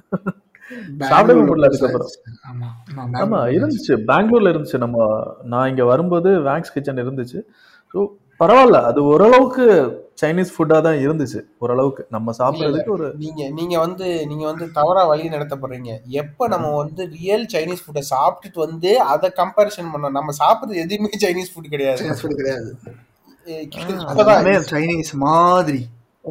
சாப்பிடவே 1.11 1.43
முடியல 1.49 1.69
அதுக்கப்புறம். 1.69 2.11
ஆமா 2.51 2.69
ஆமா 3.23 3.39
இருந்துச்சு. 3.57 3.95
பெங்களூர்ல 4.11 4.53
இருந்துச்சு 4.53 4.83
நம்ம. 4.85 4.99
நான் 5.53 5.69
இங்க 5.73 5.85
வரும்போது 5.93 6.31
வேங்ஸ் 6.49 6.75
கிச்சன் 6.75 7.03
இருந்துச்சு. 7.05 7.39
ஸோ 7.95 7.99
பரவாயில்ல. 8.41 8.79
அது 8.91 9.01
ஓரளவுக்கு 9.13 9.67
சைனீஸ் 10.21 10.53
ஃபுட்டா 10.55 10.79
தான் 10.87 10.99
இருந்துச்சு 11.05 11.41
ஓரளவுக்கு. 11.65 12.03
நம்ம 12.15 12.33
சாப்பிட்றதுக்கு 12.39 12.93
ஒரு 12.97 13.07
நீங்க 13.25 13.43
நீங்க 13.59 13.75
வந்து 13.85 14.07
நீங்க 14.31 14.45
வந்து 14.51 14.67
தவறா 14.79 15.03
வழி 15.11 15.29
நடத்தப்படுறீங்க. 15.35 15.93
எப்ப 16.23 16.49
நம்ம 16.55 16.73
வந்து 16.83 17.03
ரியல் 17.19 17.47
சைனீஸ் 17.55 17.85
ஃபுட்டை 17.85 18.03
சாப்பிட்டுட்டு 18.13 18.61
வந்து 18.67 18.91
அதை 19.13 19.29
கம்பேரிசன் 19.41 19.93
பண்ணோம் 19.93 20.17
நம்ம 20.19 20.35
சாப்பிடுறது 20.43 20.83
எதுவுமே 20.85 21.21
சைனீஸ் 21.25 21.53
ஃபுட் 21.53 21.73
கிடையாது. 21.75 22.01
சைனீஸ் 22.03 22.23
ஃபுட் 22.23 22.41
கிடையாது. 22.41 22.71
சைனீஸ் 24.73 25.13
மாதிரி. 25.27 25.83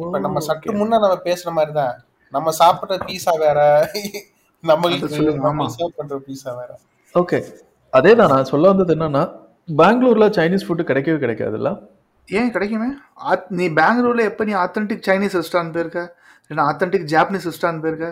இப்ப 0.02 0.18
நம்ம 0.26 0.40
சற்று 0.48 0.72
முன்ன 0.80 1.00
நம்ம 1.04 1.16
பேசுற 1.28 1.50
மாதிரி 1.58 1.72
தான். 1.80 1.94
நம்ம 2.32 2.52
சாப்பிடுற 2.60 2.96
பீஸா 3.06 3.32
வேற. 3.46 3.60
நம்ம 4.64 4.90
ஆமா. 5.50 5.66
சர்வ் 5.76 5.96
பண்ற 6.00 6.16
பீஸா 6.26 6.50
வேற. 6.60 6.70
ஓகே 7.14 7.38
அதே 7.92 8.12
தான் 8.20 8.32
நான் 8.32 8.50
சொல்ல 8.50 8.70
வந்தது 8.72 8.94
என்னன்னா 8.96 9.22
பெங்களூர்ல 9.80 10.26
சைனீஸ் 10.36 10.66
ஃபுட்டு 10.66 10.88
கிடைக்கவே 10.90 11.18
கிடைக்காதுல்ல. 11.24 11.70
ஏன் 12.30 12.50
கிடைக்குமே? 12.50 12.88
ஆத்- 13.24 13.48
நீ 13.48 13.68
பெங்களூர்ல 13.68 14.20
எப்ப 14.20 14.44
நீ 14.44 14.52
ஆத்தென்டிக் 14.54 15.06
சைனீஸ் 15.06 15.36
ரெஸ்டாரண்ட் 15.38 15.72
போயிருக்க? 15.72 16.16
இல்லைன்னா 16.48 16.68
ஆத்தென்டிக் 16.70 17.08
ஜாப்பனீஸ் 17.12 17.48
ரெஸ்டாரண்ட் 17.50 17.80
போயிருக்க? 17.80 18.08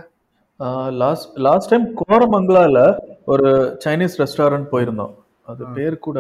லாஸ்ட் 0.91 1.39
லாஸ்ட் 1.39 1.69
டைம் 1.69 1.97
கோரமங்கலால 1.97 2.79
ஒரு 3.25 3.51
சைனீஸ் 3.85 4.17
ரெஸ்டாரண்ட் 4.19 4.67
போயிருந்தோம். 4.73 5.15
அது 5.47 5.67
பேர் 5.67 5.99
கூட 5.99 6.19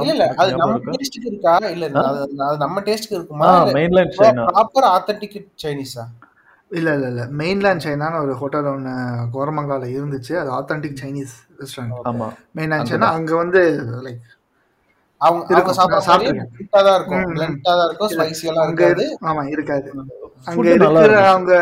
இல்ல 0.00 0.34
அது 0.36 0.54
நம்ம 0.54 0.74
இருக்கா? 0.74 0.90
டேஸ்டுக்கு 0.90 1.26
இருக்கா? 1.26 1.56
இல்ல 1.56 1.86
அது 2.44 2.56
நம்ம 2.56 2.80
டேஸ்டுக்கு 2.80 3.10
இருக்குமா? 3.10 3.46
ஆ 3.46 3.66
மெயின்லைன் 3.66 4.10
சைனா 4.16 4.44
ப்ராப்பர் 4.48 4.88
ஆத்தென்டிக் 4.88 5.46
சைனீஸா 5.62 6.04
இல்ல 6.70 6.94
இல்ல 6.94 7.06
இல்ல. 7.06 7.26
மெயின்லேண்ட் 7.26 7.84
சைனான்னு 7.84 8.22
ஒரு 8.22 8.34
ஹோட்டல் 8.34 8.64
ஒன்று 8.64 8.90
கோரமங்கலால 9.34 9.86
இருந்துச்சு. 9.92 10.34
அது 10.36 10.50
ஆத்தென்டிக் 10.52 10.96
சைனீஸ் 11.02 11.34
ரெஸ்டாரண்ட் 11.58 11.94
ஆமா. 12.04 12.28
மெயின்லேண்ட் 12.56 12.90
சைனா 12.90 13.08
அங்க 13.10 13.36
வந்து 13.36 13.60
லைக் 14.02 14.20
அவங்க 15.20 15.42
அவங்க 15.52 15.72
சாப்பிட்டிருக்கேன். 16.00 16.50
பிளண்டா 16.56 16.80
தான் 16.86 16.96
இருக்கும். 16.98 17.24
பிளண்டா 17.32 17.72
தான் 17.72 17.86
இருக்கும் 17.86 18.10
ஸ்பைசி 18.12 18.48
எல்லாம் 18.50 18.66
இருக்காது 18.68 19.04
இரு- 19.04 19.16
ஆமா 19.28 19.42
இருக்காது 19.54 19.88
அங்க 20.46 20.66
இருக்கிற. 20.74 21.14
அவங்க 21.28 21.52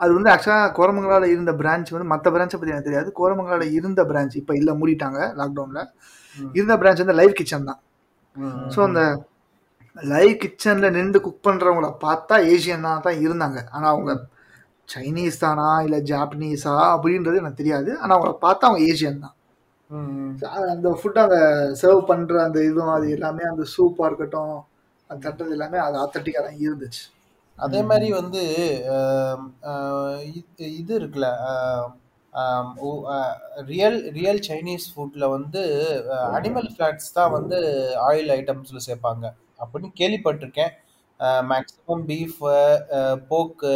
அது 0.00 0.10
வந்து 0.16 0.30
ஆக்சுவலா 0.32 0.58
கோரமங்கலால 0.76 1.26
இருந்த 1.30 1.52
பிரான்ச் 1.58 1.90
வந்து 1.90 2.10
மத்த 2.10 2.28
பிரான்ச்சை 2.32 2.58
பத்தி 2.58 2.72
எனக்கு 2.72 2.88
தெரியாது 2.88 3.10
கோரமங்கலால 3.16 3.66
இருந்த 3.78 4.02
பிரான்ச் 4.10 4.36
இப்ப 4.36 4.54
இல்ல 4.56 4.70
மூடிட்டாங்க 4.76 5.20
லாக்டவுன்ல. 5.38 5.80
இருந்த 6.54 6.74
பிரான்ச் 6.76 7.02
வந்து 7.02 7.18
லைவ் 7.18 7.38
கிச்சன் 7.38 7.68
தான். 7.70 7.80
ஸோ 8.70 8.80
அந்த 8.84 9.02
லைவ் 9.96 10.34
கிச்சன்ல 10.42 10.88
நின்று 10.94 11.18
குக் 11.20 11.44
பண்றவங்கள 11.44 11.88
பார்த்தா 12.02 12.34
ஏசியனா 12.50 12.92
தான் 13.00 13.20
இருந்தாங்க 13.24 13.60
ஆனா 13.70 13.86
அவங்க 13.88 14.12
சைனீஸ் 14.88 15.40
தானா 15.40 15.66
இல்ல 15.82 15.96
ஜாப்பனீஸா 16.08 16.74
அப்படின்றது 16.94 17.40
எனக்கு 17.40 17.60
தெரியாது 17.60 17.90
ஆனா 17.98 18.12
அவங்கள 18.14 18.32
பார்த்தா 18.44 18.68
அவங்க 18.68 18.82
ஏசியன் 18.88 19.22
தான். 19.24 19.34
அந்த 20.72 20.88
ஃபுட் 20.98 21.22
அந்த 21.22 21.38
சர்வ் 21.80 22.02
பண்ற 22.10 22.34
அந்த 22.48 22.58
இதுவும் 22.68 22.92
அது 22.96 23.06
எல்லாமே 23.16 23.44
அந்த 23.52 23.64
சூப்பா 23.76 24.04
இருக்கட்டும் 24.08 24.52
அந்த 25.10 25.20
தட்டது 25.26 25.54
எல்லாமே 25.56 25.78
அது 25.86 25.96
ஆத்தட்டிக்கா 26.02 26.42
தான் 26.46 26.60
இருந்துச்சு. 26.66 27.02
அதே 27.58 27.80
மாதிரி 27.88 28.08
வந்து 28.20 28.42
இது 30.38 30.66
இது 30.80 30.92
இருக்குல்ல 31.00 31.28
ரியல் 33.70 33.98
ரியல் 34.18 34.40
சைனீஸ் 34.48 34.86
ஃபுட்ல 34.92 35.24
வந்து 35.36 35.62
அனிமல் 36.36 36.70
ஃபேட்ஸ் 36.76 37.14
தான் 37.18 37.34
வந்து 37.38 37.58
ஆயில் 38.08 38.30
ஐட்டம்ஸ்ல 38.38 38.80
சேர்ப்பாங்க. 38.88 39.24
அப்படின்னு 39.62 39.90
கேள்விப்பட்டிருக்கேன். 40.00 40.72
மேக்ஸிமம் 41.20 42.06
பீஃப் 42.06 43.18
போக்கு 43.28 43.66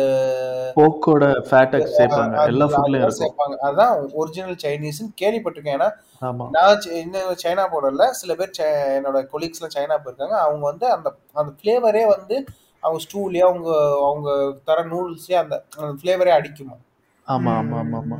போக்கோட 0.77 1.25
ஃபேட்டை 1.51 1.89
சேர்ப்பாங்க. 1.99 2.47
எல்லா 2.47 2.67
ஃபுட்லயும் 2.67 3.13
சேர்ப்பாங்க. 3.19 3.57
அதுதான் 3.57 4.11
ஒரிஜினல் 4.13 4.57
சைனீஸ்னு 4.63 5.15
கேள்விப்பட்டிருக்கேன். 5.21 5.79
ஏன்னா 5.79 5.91
ஆமா. 6.21 6.49
நான் 6.51 6.79
சி- 6.79 6.91
இன்னும் 6.91 7.35
சைனா 7.45 7.67
போடல 7.73 8.07
சில 8.07 8.35
பேர் 8.35 8.51
சை- 8.59 9.01
என்னோட 9.01 9.27
கொலீக்ஸ்லாம் 9.33 9.79
சைனா 9.79 9.97
போயிருக்காங்க 10.05 10.37
அவங்க 10.39 10.61
வந்து 10.61 10.91
அந்த 10.91 11.15
அந்த 11.33 11.53
ஃப்ளேவரே 11.63 12.07
வந்து 12.07 12.45
அவங்க 12.81 13.05
ஸ்டூலயே 13.05 13.39
அவங்க 13.39 13.97
அவங்க 14.03 14.55
தர 14.65 14.83
நூடுல்ஸே 14.85 15.33
அந்த 15.33 15.65
அந்த 15.79 15.95
ஃப்ளேவரே 16.03 16.43
அடிக்குமா? 16.43 16.77
ஆமா 17.29 17.51
ஆமா 17.51 17.85
ஆமா 17.85 18.03
ஆமா. 18.11 18.19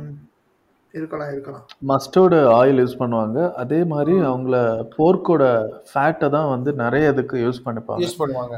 இருக்கலாம் 0.91 1.31
இருக்கலாம். 1.31 1.65
மஸ்டர்டு 1.87 2.47
ஆயில் 2.61 2.79
யூஸ் 2.79 2.99
பண்ணுவாங்க. 2.99 3.53
அதே 3.53 3.83
மாதிரி 3.83 4.11
அவங்கள 4.11 4.85
போர்க்கோட 4.97 5.69
ஃபேட்டை 5.93 6.29
தான் 6.29 6.49
வந்து 6.49 6.73
நிறைய 6.73 7.09
இதுக்கு 7.09 7.37
யூஸ் 7.37 7.67
பண்ணிப்பாங்க. 7.67 8.07
யூஸ் 8.07 8.19
பண்ணுவாங்க. 8.19 8.57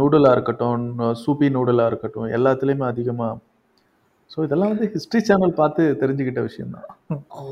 நூடுலாக 0.00 0.36
இருக்கட்டும் 0.36 0.84
சூப்பி 1.22 1.48
நூடுலாக 1.56 1.90
இருக்கட்டும் 1.92 2.28
எல்லாத்துலேயுமே 2.38 2.86
அதிகமாக 2.92 3.40
ஸோ 4.32 4.38
இதெல்லாம் 4.46 4.70
வந்து 4.72 4.86
ஹிஸ்ட்ரி 4.92 5.20
சேனல் 5.28 5.58
பார்த்து 5.58 5.82
தெரிஞ்சுக்கிட்ட 6.02 6.42
விஷயம்தான். 6.46 6.86
ஓ 7.40 7.42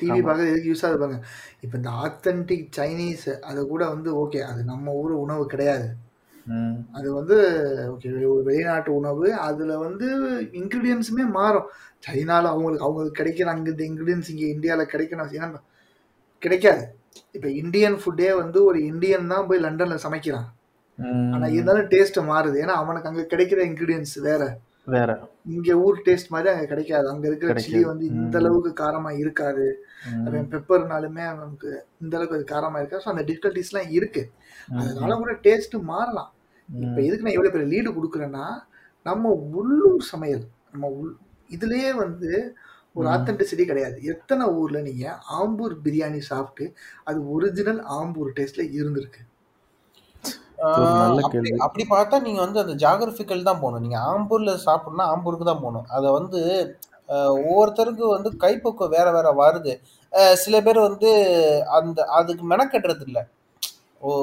டிவி 0.00 0.18
பார்க்க 0.26 0.50
எதுக்கு 0.50 0.70
யூஸ் 0.70 0.84
ஆகுது 0.86 1.00
பாருங்க. 1.02 1.18
இப்போ 1.64 1.74
இந்த 1.80 1.90
ஆத்தென்டிக் 2.04 2.66
சைனீஸ் 2.78 3.24
அது 3.50 3.60
கூட 3.72 3.82
வந்து 3.94 4.10
ஓகே 4.20 4.40
அது 4.50 4.60
நம்ம 4.72 4.92
ஊர் 5.00 5.14
உணவு 5.24 5.44
கிடையாது. 5.54 5.88
அது 6.98 7.08
வந்து 7.16 7.36
ஓகே 7.94 8.10
வெளிநாட்டு 8.50 8.90
உணவு 9.00 9.26
அதில் 9.48 9.74
வந்து 9.86 10.06
இன்க்ரீடியன்ஸுமே 10.60 11.24
மாறும். 11.38 11.66
சைனால 12.06 12.44
அவங்களுக்கு 12.52 12.86
அவங்களுக்கு 12.86 13.18
கிடைக்கிற 13.20 13.50
அங்கே 13.54 13.72
இந்த 13.74 13.84
இன்க்ரீடியன்ஸ் 13.90 14.30
இங்கே 14.34 14.48
இந்தியாவில் 14.54 14.92
கிடைக்கணும். 14.92 15.34
ஏன்னா 15.38 15.48
கிடைக்காது. 16.42 16.84
இப்ப 17.32 17.48
இந்தியன் 17.62 17.96
ஃபுட்டே 18.02 18.30
வந்து 18.36 18.64
ஒரு 18.64 18.78
இந்தியன் 18.84 19.26
தான் 19.26 19.46
போய் 19.46 19.64
லண்டன்ல 19.64 19.96
சமைக்கிறான். 20.02 20.48
ஆனா 21.34 21.46
இருந்தாலும் 21.48 21.90
டேஸ்ட் 21.90 22.18
மாறுது. 22.30 22.56
ஏன்னா 22.62 22.74
அவனுக்கு 22.82 23.08
அங்க 23.08 23.22
கிடைக்கிற 23.22 23.60
இன்கிரீடியன்ஸ் 23.68 24.14
வேற. 24.20 24.42
வேற. 24.86 25.10
இங்க 25.46 25.74
ஊர் 25.76 26.02
டேஸ்ட் 26.06 26.28
மாதிரி 26.28 26.48
அங்க 26.52 26.66
கிடைக்காது. 26.66 27.06
அங்க 27.08 27.24
இருக்கிற. 27.26 27.54
சில்லி 27.60 27.82
வந்து 27.82 28.04
இந்த. 28.12 28.36
அளவுக்கு 28.38 28.70
காரமா 28.82 29.10
இருக்காது. 29.22 29.66
பெப்பர்னாலுமே 30.52 31.24
நமக்கு 31.34 31.70
இந்த 32.00 32.16
அளவுக்கு 32.16 32.38
அது 32.38 32.46
காரமா 32.54 32.78
இருக்கா 32.78 33.02
ஸோ 33.04 33.08
அந்த 33.08 33.22
டிஃபிகல்ட்டிஸ்லாம் 33.22 33.90
இருக்கு. 33.90 34.22
ம், 34.68 34.78
அதனால 34.80 35.16
கூட 35.16 35.34
டேஸ்ட் 35.42 35.76
மாறலாம். 35.92 36.30
இப்ப 36.68 36.98
எதுக்கு 37.00 37.26
நான் 37.26 37.36
எவ்வளவு 37.36 37.54
பெரிய 37.54 37.68
லீடு 37.74 37.90
கொடுக்குறேன்னா 37.98 38.46
நம்ம 39.06 39.28
உள்ளூர் 39.54 40.02
சமையல் 40.04 40.44
நம்ம 40.72 40.86
உள் 40.98 41.12
இதுலயே 41.50 41.90
வந்து 41.94 42.30
ஒரு. 43.00 43.14
ஆத்தென்டிசிட்டி 43.14 43.64
கிடையாது. 43.70 43.98
எத்தனை 44.12 44.44
ஊர்ல 44.60 44.80
நீங்க 44.88 45.06
ஆம்பூர் 45.38 45.74
பிரியாணி 45.84 46.20
சாப்பிட்டு 46.30 46.66
அது 47.08 47.18
ஒரிஜினல் 47.36 47.82
ஆம்பூர் 47.98 48.30
டேஸ்ட்ல 48.38 48.64
இருந்திருக்கு? 48.78 49.22
ஒரு 50.76 50.92
நல்ல 50.96 51.18
ஆஹ் 51.18 51.26
அப்படி 51.26 51.50
கேள்வி. 51.50 51.62
அப்படி 51.66 51.84
பார்த்தா 51.92 52.16
நீங்க 52.26 52.40
வந்து 52.44 52.62
அந்த 52.62 52.74
ஜாகிரபிக்கல் 52.82 53.48
தான் 53.48 53.62
போகணும். 53.62 53.84
நீங்க 53.86 53.98
ஆம்பூர்ல 54.12 54.52
சாப்பிடணும்னா 54.66 55.06
ஆம்பூருக்கு 55.12 55.48
தான் 55.50 55.64
போகணும். 55.64 55.88
அதை 55.96 56.08
வந்து 56.18 56.40
ஆஹ் 57.08 57.34
ஒவ்வொருத்தருக்கு 57.42 58.04
வந்து 58.14 58.30
கைப்பக்குவம் 58.42 58.94
வேற 58.96 59.08
வேற 59.16 59.28
வருது. 59.40 59.74
சில 60.42 60.56
பேர் 60.66 60.80
வந்து 60.88 61.10
அந்த 61.78 61.98
அதுக்கு 62.18 62.44
மெனக்கட்டுறது 62.52 63.04
இல்ல. 63.08 63.18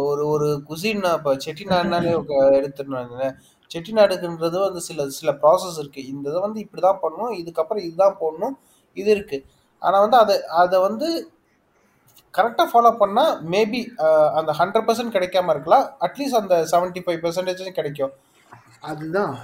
ஒரு 0.06 0.24
ஒரு 0.34 0.48
குசின் 0.70 1.04
இப்போ 1.12 1.32
செட்டிநாடுனாலே 1.46 2.12
எடுத்துருந்தாங்க 2.60 3.18
செட்டிநாடுக்குன்றது 3.72 4.58
வந்து 4.66 4.82
சில 4.88 5.06
சில 5.18 5.32
ப்ராசஸ் 5.42 5.80
இருக்கு. 5.82 6.02
இந்த 6.14 6.26
இதை 6.32 6.42
வந்து 6.46 6.60
இப்படி 6.66 6.82
தான் 6.82 7.02
பண்ணணும். 7.04 7.34
இதுக்கப்புறம் 7.42 7.86
இதுதான் 7.88 8.18
போடணும். 8.22 8.56
இது 9.02 9.10
இருக்கு. 9.16 9.38
ஆனா 9.82 9.98
வந்து 10.06 10.18
அதை 10.24 10.36
அதை 10.64 10.78
வந்து 10.88 11.08
கரெக்டாக 12.38 12.68
ஃபாலோ 12.72 12.92
பண்ணால் 13.02 13.34
மேபி 13.54 13.82
அந்த 14.40 14.52
ஹண்ட்ரட் 14.60 14.88
பர்சன்ட் 14.88 15.16
கிடைக்காம 15.16 15.54
இருக்கலாம். 15.56 15.86
அட்லீஸ்ட் 16.06 16.42
அந்த 16.42 16.56
செவன்ட்டி 16.72 17.04
ஃபைவ் 17.06 17.22
பர்சன்டேஜ் 17.26 17.78
கிடைக்கும். 17.80 18.14
அதுதான். 18.92 19.36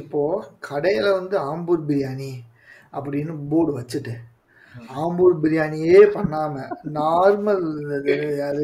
இப்போ 0.00 0.22
கடையில 0.68 1.06
வந்து 1.18 1.36
ஆம்பூர் 1.50 1.82
பிரியாணி 1.88 2.32
அப்படின்னு 2.96 3.32
போர்டு 3.50 3.72
வச்சுட்டு 3.78 4.14
ஆம்பூர் 5.02 5.34
பிரியாணியே 5.42 5.98
பண்ணாம 6.14 6.54
நார்மல் 6.96 7.66
அது 7.96 8.14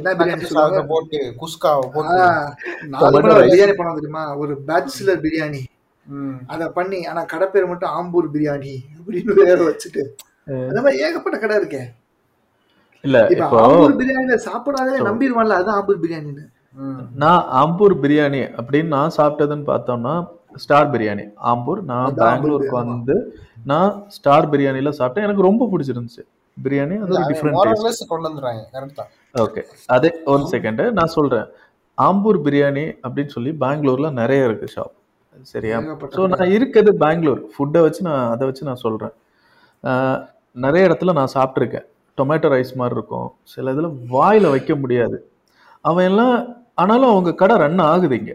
என்ன 0.00 0.12
பிரியாணி 0.20 0.48
சொல்லுவாங்க? 0.48 0.80
போட்டு 0.92 1.18
நார்மலா 2.94 3.36
rice. 3.38 3.50
பிரியாணி 3.52 3.74
பண்ண 3.78 3.92
தெரியுமா? 3.98 4.24
ஒரு 4.42 4.54
பேச்சுலர் 4.68 5.22
பிரியாணி. 5.26 5.62
அத 6.46 6.68
பண்ணி 6.70 7.06
ஆனா 7.06 7.22
கடை 7.24 7.46
பேர் 7.48 7.66
மட்டும் 7.66 7.92
ஆம்பூர் 7.98 8.28
பிரியாணி 8.34 8.74
அப்படின்னு 8.98 9.34
வேற 9.34 9.58
வச்சுட்டு. 9.68 10.02
அந்த 10.68 10.80
மாதிரி 10.82 11.02
ஏகப்பட்ட 11.02 11.38
கடை 11.38 11.56
இருக்கே. 11.56 11.82
இல்ல 13.04 13.26
இப்ப 13.30 13.60
ஆம்பூர் 13.66 13.96
பிரியாணில 14.00 14.34
சாப்பிடாதே 14.48 14.98
நம்பிடுவான்ல 15.08 15.56
அது 15.60 15.70
ஆம்பூர் 15.78 16.02
பிரியாணின்னு. 16.04 16.44
நான் 17.14 17.42
ஆம்பூர் 17.62 17.94
பிரியாணி 18.02 18.42
அப்படின்னு 18.60 18.92
நான் 18.96 19.16
சாப்பிட்டதுன்னு 19.16 19.66
பார்த்தோம்னா 19.72 20.14
ஸ்டார் 20.54 20.90
பிரியாணி. 20.90 21.24
ஆம்பூர் 21.44 21.80
நான் 21.82 22.14
பெங்களூருக்கு. 22.14 22.76
வந்து 22.76 23.16
நான் 23.64 24.04
ஸ்டார் 24.08 24.50
பிரியாணில 24.50 24.92
சாப்பிட்டேன். 24.98 25.26
எனக்கு 25.28 25.42
ரொம்ப 25.42 25.68
பிடிச்சிருந்துச்சு. 25.72 26.24
பிரியாணி 26.56 26.96
அது 27.02 27.14
ஒரு 27.14 27.24
டிஃப்ரெண்ட் 27.28 28.08
கொண்டு 28.08 29.04
ஓகே 29.34 29.62
அதே 29.86 30.10
ஒரு 30.24 30.42
செகண்ட் 30.50 30.82
நான் 30.92 31.14
சொல்றேன். 31.18 31.46
ஆம்பூர் 31.98 32.38
பிரியாணி 32.46 32.84
அப்படின்னு 33.02 33.34
சொல்லி 33.36 33.50
பெங்களூர்ல 33.60 34.08
நிறைய 34.12 34.48
இருக்கு 34.48 34.66
ஷாப் 34.74 34.94
சரியா? 35.52 35.76
ஸோ 36.14 36.22
நான் 36.32 36.52
இருக்கிறது 36.56 36.92
பெங்களூர். 36.96 37.40
ஃபுட்டை 37.52 37.80
வச்சு 37.80 38.00
நான் 38.08 38.30
அதை 38.30 38.44
வச்சு 38.48 38.64
நான் 38.64 38.82
சொல்றேன். 38.84 39.14
ஆஹ், 39.84 40.18
நிறைய 40.56 40.88
இடத்துல 40.88 41.12
நான் 41.12 41.34
சாப்பிட்ருக்கேன் 41.34 41.86
டொமேட்டோ 42.18 42.48
ரைஸ் 42.54 42.72
மாதிரி 42.76 42.96
இருக்கும். 42.96 43.28
சில 43.44 43.72
இதில் 43.72 43.90
வாயில 44.12 44.50
வைக்க 44.50 44.72
முடியாது. 44.76 45.18
அவன் 45.84 46.08
எல்லாம் 46.10 46.34
ஆனாலும் 46.74 47.10
அவங்க 47.10 47.30
கடை 47.34 47.56
ரன் 47.56 47.78
ஆகுது 47.86 48.16
இங்க. 48.16 48.32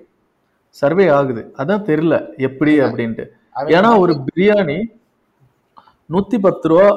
சர்வே 0.75 1.05
ஆகுது. 1.09 1.41
அதான் 1.57 1.85
தெரியல. 1.85 2.15
எப்படி 2.39 2.73
அப்படின்ட்டு. 2.81 3.25
ஏன்னா 3.75 3.91
ஒரு 3.99 4.13
பிரியாணி 4.27 4.79
நூத்தி 6.09 6.37
பத்து 6.39 6.67
ரூபா 6.69 6.87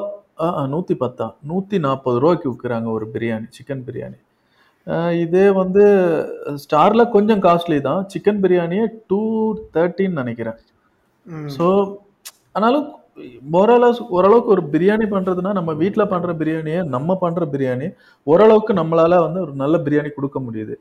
நூத்தி 0.73 0.95
பத்தா? 0.97 1.27
நூத்தி 1.49 1.79
நாற்பது 1.79 2.19
ரூபாய்க்கு 2.19 2.51
விற்கிறாங்க 2.51 2.89
ஒரு 2.91 3.07
பிரியாணி 3.15 3.47
சிக்கன் 3.57 3.85
பிரியாணி. 3.87 4.19
இதே 5.23 5.47
வந்து 5.61 5.83
ஸ்டார்ல 6.63 7.03
கொஞ்சம் 7.17 7.43
காஸ்ட்லி 7.47 7.79
தான். 7.89 8.01
சிக்கன் 8.13 8.41
பிரியாணியே 8.45 8.85
டூ 9.11 9.21
தேர்ட்டின்னு 9.77 10.21
நினைக்கிறேன். 10.23 10.59
ஸோ 11.57 11.67
ஆனாலும் 12.57 12.87
மோரலஸ் 13.55 14.01
ஓரளவுக்கு 14.17 14.53
ஒரு 14.55 14.63
பிரியாணி 14.75 15.07
பண்றதுன்னா 15.13 15.53
நம்ம 15.59 15.71
வீட்ல 15.83 16.03
பண்ற 16.13 16.33
பிரியாணியை 16.41 16.81
நம்ம 16.95 17.17
பண்ற 17.25 17.45
பிரியாணி 17.55 17.89
ஓரளவுக்கு 18.27 18.75
நம்மளால 18.81 19.19
வந்து 19.27 19.41
ஒரு 19.47 19.53
நல்ல 19.63 19.79
பிரியாணி 19.87 20.11
கொடுக்க 20.15 20.39
முடியுது. 20.47 20.75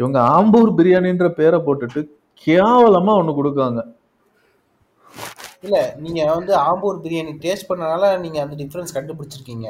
இவங்க 0.00 0.18
ஆம்பூர் 0.36 0.70
பிரியாணின்ற 0.78 1.28
பேரை 1.38 1.58
போட்டுட்டு 1.66 2.00
கேவலமா 2.46 3.12
ஒண்ணு 3.20 3.34
கொடுக்காங்க. 3.38 3.80
இல்ல 5.66 5.76
நீங்க 6.04 6.20
வந்து 6.36 6.52
ஆம்பூர் 6.68 6.98
பிரியாணி 7.04 7.32
டேஸ்ட் 7.44 7.68
பண்ணனால 7.70 8.10
நீங்க 8.24 8.38
அந்த 8.44 8.56
டிஃபரன்ஸ் 8.62 8.96
கண்டுபிடிச்சிருக்கீங்க. 8.96 9.68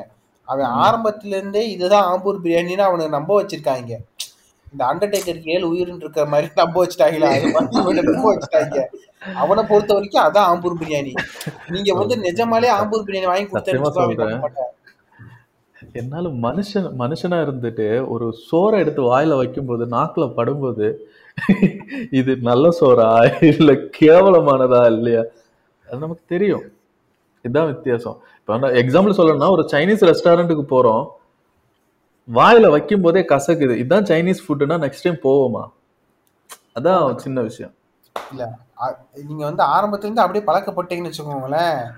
அவன் 0.49 0.71
ஆரம்பத்துல 0.85 1.39
இருந்தே 1.39 1.63
இதுதான் 1.75 2.07
ஆம்பூர் 2.11 2.43
பிரியாணின்னு 2.45 2.85
அவனை 2.89 3.09
நம்ப 3.17 3.31
வச்சிருக்காங்க. 3.41 3.93
இந்த 4.73 4.83
அண்டர்டேக்கருக்கு 4.91 5.53
ஏழு 5.57 5.67
உயிர்னு 5.73 6.03
இருக்கிற 6.05 6.25
மாதிரி 6.33 6.49
நம்ப 6.63 6.77
வச்சுட்டாங்களா 6.83 7.29
அது 7.35 7.53
நம்ப 8.09 8.27
வச்சுட்டாங்க. 8.31 8.79
அவனை 9.43 9.63
பொறுத்த 9.71 9.95
வரைக்கும் 9.97 10.25
அதான் 10.27 10.49
ஆம்பூர் 10.53 10.81
பிரியாணி. 10.81 11.13
நீங்க 11.75 11.93
வந்து 12.01 12.17
நிஜமாலே 12.27 12.71
ஆம்பூர் 12.79 13.07
பிரியாணி 13.09 13.29
வாங்கி 13.33 13.55
சத்தியமா 13.57 13.85
கொடுத்தா 13.85 14.03
அவன் 14.05 14.17
சொல்றேன். 14.17 14.33
நம்ப 14.35 14.47
மாட்டான். 14.47 14.73
என்னால 16.01 16.29
மனுஷன் 16.45 16.87
மனுஷனா 17.01 17.37
இருந்துட்டு 17.47 17.87
ஒரு 18.15 18.27
சோறை 18.49 18.77
எடுத்து 18.83 19.03
வாயில 19.11 19.37
வைக்கும்போது 19.41 19.85
நாக்குல 19.97 20.25
படும்போது 20.39 20.87
இது 22.21 22.33
நல்ல 22.49 22.67
சோறா 22.81 23.09
இல்ல 23.51 23.73
கேவலமானதா 23.99 24.81
இல்லையா? 24.95 25.23
அது 25.89 25.99
நமக்கு 26.05 26.25
தெரியும். 26.35 26.65
இதுதான் 27.45 27.71
வித்தியாசம். 27.73 28.17
இப்போ 28.49 28.69
எக்ஸாம்பிள் 28.69 29.15
சொல்லணும்னா 29.17 29.51
ஒரு 29.51 29.69
சைனீஸ் 29.73 30.05
ரெஸ்டாரண்ட்டுக்கு 30.05 30.65
போறோம். 30.71 31.07
வாயில 32.35 32.71
வைக்கும் 32.71 33.01
போதே 33.01 33.21
கசக்குது. 33.21 33.71
இதுதான் 33.71 34.03
சைனீஸ் 34.03 34.41
ஃபுட்டுனா 34.49 34.89
நெக்ஸ்ட் 34.89 35.03
டைம் 35.03 35.23
போவோமா? 35.23 35.71
அதான் 36.81 37.17
சின்ன 37.17 37.41
விஷயம். 37.41 37.75
இல்ல 38.31 38.59
அ- 38.83 38.99
நீங்க 39.27 39.45
வந்து 39.45 39.65
ஆரம்பத்துல 39.65 40.11
இருந்து 40.11 40.21
அப்படியே 40.21 40.45
பழக்கப்பட்டீங்கன்னு 40.45 41.13
வச்சுக்கோங்களேன். 41.13 41.91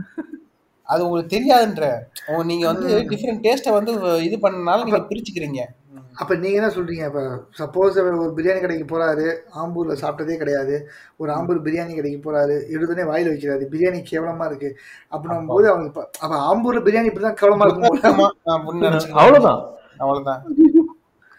அது 0.82 1.04
உங்களுக்கு 1.04 1.36
தெரியாதுன்ற. 1.36 1.98
உங்க- 2.26 2.44
நீங்க 2.44 2.72
வந்து 2.72 2.98
டிஃப்ரெண்ட் 3.10 3.44
டேஸ்ட்டை 3.44 3.72
வந்து 3.72 4.24
இது 4.24 4.36
பண்ணனால 4.36 4.84
நீங்க 4.84 4.98
பிரிச்சுக்கிறீங்க. 4.98 5.77
அப்ப 6.18 6.34
நீங்க 6.36 6.56
என்ன 6.60 6.70
சொல்றீங்க? 6.74 7.04
இப்ப 7.08 7.20
சப்போஸ் 7.58 7.98
அவர் 8.00 8.14
ஒரு 8.22 8.32
பிரியாணி 8.36 8.60
கடைக்கு 8.60 8.86
போறாரு 8.86 9.26
ஆம்பூர்ல 9.58 9.94
சாப்பிட்டதே 10.00 10.36
கிடையாது. 10.36 10.76
ஒரு 11.16 11.30
ஆம்பூர் 11.32 11.60
பிரியாணி 11.66 11.92
கடைக்கு 11.94 12.20
போறாரு 12.24 12.56
எடுத்தோடனே 12.72 13.06
வாயில 13.10 13.32
வைக்கிறாரு 13.32 13.64
பிரியாணி 13.72 14.00
கேவலமா 14.10 14.46
இருக்கு. 14.50 14.70
அப்படின்னும் 15.12 15.50
போது 15.52 15.68
அவங்க 15.72 15.88
அப்ப 16.20 16.40
ஆம்பூர்ல 16.48 16.82
பிரியாணி 16.86 17.10
இப்படிதான் 17.10 17.38
கேவலமா 17.40 17.66
இருக்கும்? 17.66 17.86
போல. 17.88 18.02
ஆமா, 18.12 18.28
நான் 18.48 18.64
முன்ன 18.66 18.82
நினைச்சுக்கிறேன். 18.88 19.22
அவ்வளவுதான். 19.22 19.62
அவ்வளவுதான். 20.00 20.42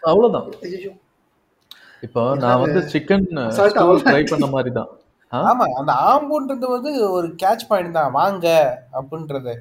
அவ்வளவுதான். 0.02 0.48
இப்போ 2.02 2.22
நான் 2.42 2.62
வந்து 2.62 2.80
சிக்கன் 2.92 3.26
அவ்வளவுதான். 3.78 4.06
ட்ரை 4.08 4.24
பண்ண 4.28 4.46
மாதிரி 4.50 4.72
தான் 4.72 4.90
ஆமா 5.32 5.64
அந்த 5.80 5.92
ஆம்பூன்றது 6.08 6.66
வந்து 6.68 6.90
ஒரு 7.16 7.28
கேட்ச் 7.42 7.68
பாயிண்ட் 7.68 7.98
தான். 7.98 8.12
வாங்க 8.12 8.46
அப்படின்றது. 8.98 9.52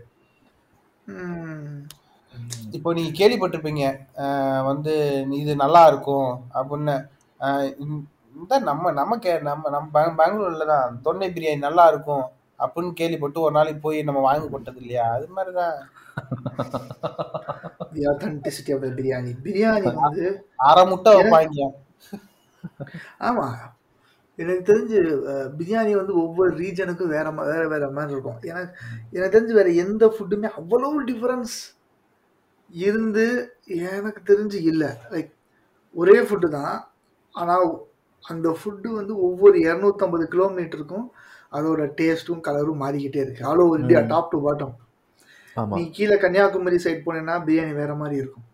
ம். 1.08 1.76
இப்போ 2.80 2.94
நீங்க 2.94 3.12
கேள்விப்பட்டிருப்பீங்க 3.20 3.84
வந்து 4.64 5.26
இது 5.32 5.56
நல்லா 5.56 5.88
இருக்கும் 5.88 6.42
அப்படின்னு. 6.54 7.08
இந்த- 8.36 8.60
நம்ம 8.60 8.92
நம்ம 8.92 9.18
கே 9.18 9.40
நம்ம 9.40 9.70
நம்ம 9.70 9.88
பெங்க- 9.94 10.14
பெங்களூர்ல 10.14 10.66
தான் 10.66 11.02
தொன்னை 11.06 11.32
பிரியாணி 11.32 11.58
நல்லா 11.58 11.88
இருக்கும் 11.88 12.24
அப்படின்னு 12.60 12.94
கேள்விப்பட்டு 12.94 13.42
ஒரு 13.42 13.52
நாளைக்கு 13.52 13.82
போய் 13.82 14.04
நம்ம 14.04 14.22
வாங்கி 14.22 14.48
போட்டது 14.48 14.80
இல்லையா? 14.80 15.06
அது 15.10 15.28
of 18.74 18.82
the 18.82 18.90
பிரியாணி 18.90 19.34
பிரியாணி 19.44 19.94
வந்து 19.94 20.46
அரை 20.56 20.86
முட்டை 20.86 21.14
வைப்பாங்க. 21.16 21.72
ஆமா. 23.20 23.48
எனக்கு 24.36 24.64
தெரிஞ்சு 24.74 24.98
பிரியாணி 25.58 25.92
வந்து 25.92 26.14
ஒவ்வொரு 26.16 26.58
ரீஜனுக்கும் 26.58 27.08
வேற 27.08 27.30
வேற 27.32 27.68
வேற 27.68 27.90
மாதிரி 27.90 28.12
இருக்கும். 28.12 28.40
எனக்கு 28.42 28.76
எனக்கு 29.12 29.40
தெரிஞ்சு 29.40 29.54
வேற 29.54 29.70
எந்த 29.70 30.08
ஃபுட்டுமே 30.08 30.50
அவ்வளவு 30.50 31.04
டிஃபரன்ஸ் 31.04 31.56
இருந்து 32.70 33.26
எனக்கு 33.66 34.22
தெரிஞ்சு 34.34 34.60
இல்லை. 34.72 34.90
லைக் 35.14 35.32
ஒரே 35.96 36.18
ஃபுட்டு 36.22 36.50
தான். 36.50 36.76
ஆனால் 37.36 37.66
அந்த 38.24 38.48
ஃபுட்டு 38.60 38.90
வந்து 39.00 39.14
ஒவ்வொரு 39.28 39.58
இரநூத்தம்பது 39.68 40.26
கிலோமீட்டருக்கும் 40.34 41.08
அதோட 41.58 41.82
டேஸ்ட்டும் 42.00 42.44
கலரும் 42.48 42.82
மாறிக்கிட்டே 42.84 43.22
இருக்கு. 43.26 43.46
All 43.52 43.62
over 43.64 43.82
India 43.84 44.02
top 44.12 44.32
to 44.34 44.40
bottom 44.46 44.76
நீ 45.76 45.84
கீழே 45.96 46.16
கன்னியாகுமரி 46.24 46.78
சைடு 46.84 47.00
போனேன்னா 47.06 47.36
பிரியாணி 47.46 47.74
வேற 47.80 47.94
மாதிரி 48.02 48.16
இருக்கும். 48.22 48.46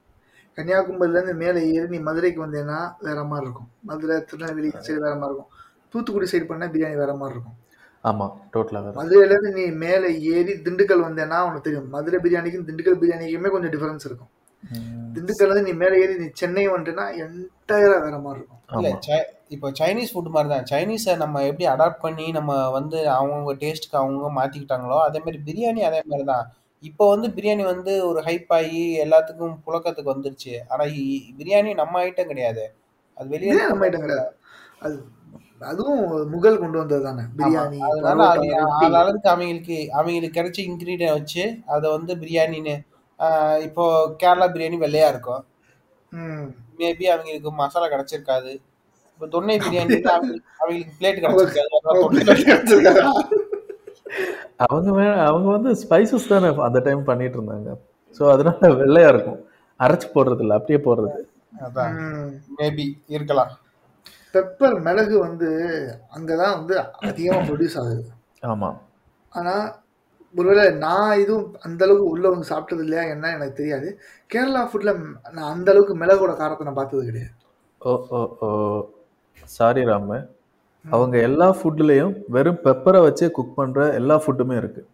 கன்னியாகுமரியிலேருந்து 0.58 1.36
மேலே 1.42 1.60
ஏறி 1.74 1.88
நீ 1.94 2.00
மதுரைக்கு 2.08 2.40
வந்தேன்னா 2.46 2.80
வேற 3.08 3.20
மாதிரி 3.32 3.46
இருக்கும். 3.48 3.70
மதுரை 3.90 4.16
திருநெல்வேலி 4.30 4.70
சைடு 4.88 5.02
வேற 5.06 5.16
மாதிரி 5.22 5.36
இருக்கும். 5.36 5.52
தூத்துக்குடி 5.92 6.28
சைடு 6.32 6.46
பண்ணால் 6.52 6.72
பிரியாணி 6.76 6.98
வேற 7.04 7.14
மாதிரி 7.14 7.36
இருக்கும். 7.38 7.58
ஆமா 8.06 8.26
டோட்டலா 8.54 8.80
வேற 8.84 8.94
மதுரையிலேருந்து 8.94 9.52
நீ 9.52 9.66
மேலே 9.66 10.22
ஏறி 10.22 10.54
திண்டுக்கல் 10.54 11.04
வந்தேன்னா 11.06 11.42
உனக்கு 11.42 11.62
தெரியும். 11.62 11.90
மதுரை 11.90 12.20
பிரியாணிக்கும் 12.24 12.68
திண்டுக்கல் 12.68 13.00
பிரியாணிக்குமே 13.02 13.50
கொஞ்சம் 13.50 13.72
டிஃபரன்ஸ் 13.72 14.06
இருக்கும். 14.06 14.32
திண்டுக்கல்ல 15.14 15.46
இருந்து 15.46 15.64
நீ 15.64 15.72
மேலே 15.72 16.02
ஏறி 16.02 16.18
நீ 16.18 16.30
சென்னை 16.34 16.70
வந்துட்டுனா 16.70 17.06
என்டையரா 17.24 18.02
வேற 18.02 18.18
மாதிரி 18.18 18.44
இருக்கும். 18.44 18.62
இல்ல 18.72 19.26
இப்போ 19.48 19.72
சைனீஸ் 19.72 20.12
ஃபுட் 20.14 20.30
மாதிரி 20.30 20.54
தான். 20.54 20.66
சைனீஸை 20.72 21.18
நம்ம 21.18 21.44
எப்படி 21.44 21.70
அடாப்ட் 21.70 22.00
பண்ணி 22.00 22.32
நம்ம 22.32 22.70
வந்து 22.70 22.98
அவங்கவுங்க 22.98 23.56
டேஸ்ட்டுக்கு 23.60 23.96
அவங்க 23.96 24.42
மாத்திக்கிட்டாங்களோ 24.42 25.00
அதே 25.00 25.20
மாதிரி 25.20 25.40
பிரியாணி 25.46 25.80
அதே 25.80 26.02
மாதிரி 26.06 26.24
தான். 26.26 26.52
இப்போ 26.80 27.10
வந்து 27.10 27.28
பிரியாணி 27.28 27.64
வந்து 27.64 28.08
ஒரு 28.08 28.22
ஹைப் 28.22 28.46
ஆகி 28.48 29.02
எல்லாத்துக்கும் 29.06 29.58
புழக்கத்துக்கு 29.68 30.14
வந்துருச்சு. 30.16 30.60
ஆனா 30.68 30.84
இ- 30.84 31.26
பிரியாணி 31.38 31.74
நம்ம 31.74 32.04
ஐட்டம் 32.04 32.26
கிடையாது. 32.26 32.74
அது 33.14 33.30
வெளியே 33.30 33.54
நம்ம 33.54 33.88
ஐட்டம் 33.88 34.00
கிடையாது? 34.00 34.36
அது 34.80 35.06
அதுவும் 35.62 36.02
முகல் 36.32 36.60
கொண்டு 36.60 36.78
வந்தது 36.82 37.04
தானே? 37.06 37.24
பிரியாணி 37.38 37.78
அதனால 37.88 38.26
அளவுக்கு 39.00 39.30
அவங்களுக்கு 39.30 39.78
அவங்களுக்கு 39.94 40.38
கிடைச்ச 40.40 40.60
இன்கிரீடியன் 40.66 41.18
வச்சு 41.18 41.44
அதை 41.68 41.88
வந்து 41.92 42.14
பிரியாணின்னு 42.22 42.76
இப்போ 43.64 43.84
கேரளா 44.24 44.48
பிரியாணி 44.54 44.78
வெள்ளையா 44.82 45.10
இருக்கும். 45.14 45.44
ம். 46.12 46.48
மேபி 46.80 47.06
அவங்களுக்கு 47.12 47.52
மசாலா 47.62 47.88
கிடைச்சிருக்காது. 47.88 48.52
இப்போ 49.12 49.28
தொன்னை 49.28 49.56
பிரியாணி 49.58 49.98
அவங்களுக்கு 50.12 50.50
அவங்களுக்கு 50.62 50.94
பிளேட் 50.96 51.22
கிடைச்சிருக்காது. 51.22 53.02
அவங்க 54.66 54.90
அவங்க 55.30 55.48
வந்து 55.52 55.72
ஸ்பைசஸ் 55.76 56.28
தானே 56.28 56.50
அந்த 56.68 56.80
டைம் 56.80 57.04
பண்ணிட்டு 57.04 57.38
இருந்தாங்க. 57.40 57.70
ஸோ 58.20 58.24
அதனால 58.34 58.70
வெள்ளையா 58.82 59.10
இருக்கும். 59.14 59.40
அரைச்சு 59.80 60.08
போடுறது 60.14 60.44
இல்ல 60.46 60.58
அப்படியே 60.58 60.80
போடுறது. 60.86 61.18
அதான். 61.66 61.96
மேபி 62.60 62.86
இருக்கலாம். 63.10 63.52
பெப்பர் 64.36 64.82
மிளகு 64.82 65.20
வந்து 65.20 65.50
அங்கதான் 66.16 66.58
வந்து 66.58 66.80
அதிகமா 66.92 67.42
ப்ரொடியூஸ் 67.42 67.78
ஆகுது. 67.78 68.04
ஆமா. 68.42 68.78
ஆனா 69.30 69.84
ஒருவேளை 70.36 70.74
நான் 70.74 71.20
இதுவும் 71.20 71.56
அந்த 71.60 71.86
அளவுக்கு 71.86 72.08
உள்ள 72.08 72.30
வந்து 72.30 72.48
சாப்பிட்டது 72.56 72.84
இல்லையா 72.84 73.04
என்ன 73.04 73.32
எனக்கு 73.32 73.54
தெரியாது. 73.54 74.00
கேரளா 74.34 74.68
ஃபுட்ல 74.70 75.00
நான் 75.32 75.52
அந்த 75.52 75.72
அளவுக்கு 75.72 75.98
மிளகோட 75.98 76.36
காரத்தை 76.36 76.66
நான் 76.66 76.74
பார்த்தது 76.74 77.06
கிடையாது. 77.06 77.32
Oh 77.80 78.06
oh 78.10 78.38
oh. 78.40 78.86
Sorry 79.44 79.86
Ramu. 79.86 80.22
அவங்க 80.90 81.18
எல்லா 81.18 81.56
ஃபுட்லேயும் 81.56 82.24
வெறும் 82.28 82.60
பெப்பரை 82.64 83.00
வச்சே 83.08 83.32
குக் 83.32 83.56
பண்ற 83.56 83.94
எல்லா 83.94 84.22
ஃபுட்டுமே 84.26 84.58
இருக்கு. 84.58 84.88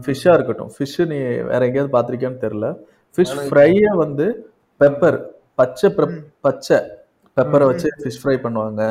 ஃபிஷ்ஷாக 0.00 0.34
இருக்கட்டும். 0.34 0.70
ஃபிஷ்ஷு 0.78 1.06
நீ 1.06 1.16
வேற 1.42 1.66
எங்கேயாவது 1.66 1.94
பார்த்துருக்கியான்னு 1.96 2.42
தெரில 2.44 2.76
ஃபிஷ் 3.16 3.50
ஃப்ரையை 3.50 3.96
வந்து 3.96 4.52
பெப்பர் 4.80 5.24
பச்சை 5.54 5.94
பச்சை. 6.40 6.78
பெப்பரை 7.38 7.66
வச்சு 7.70 7.88
ஃபிஷ் 7.98 8.20
ஃப்ரை 8.22 8.36
பண்ணுவாங்க. 8.46 8.82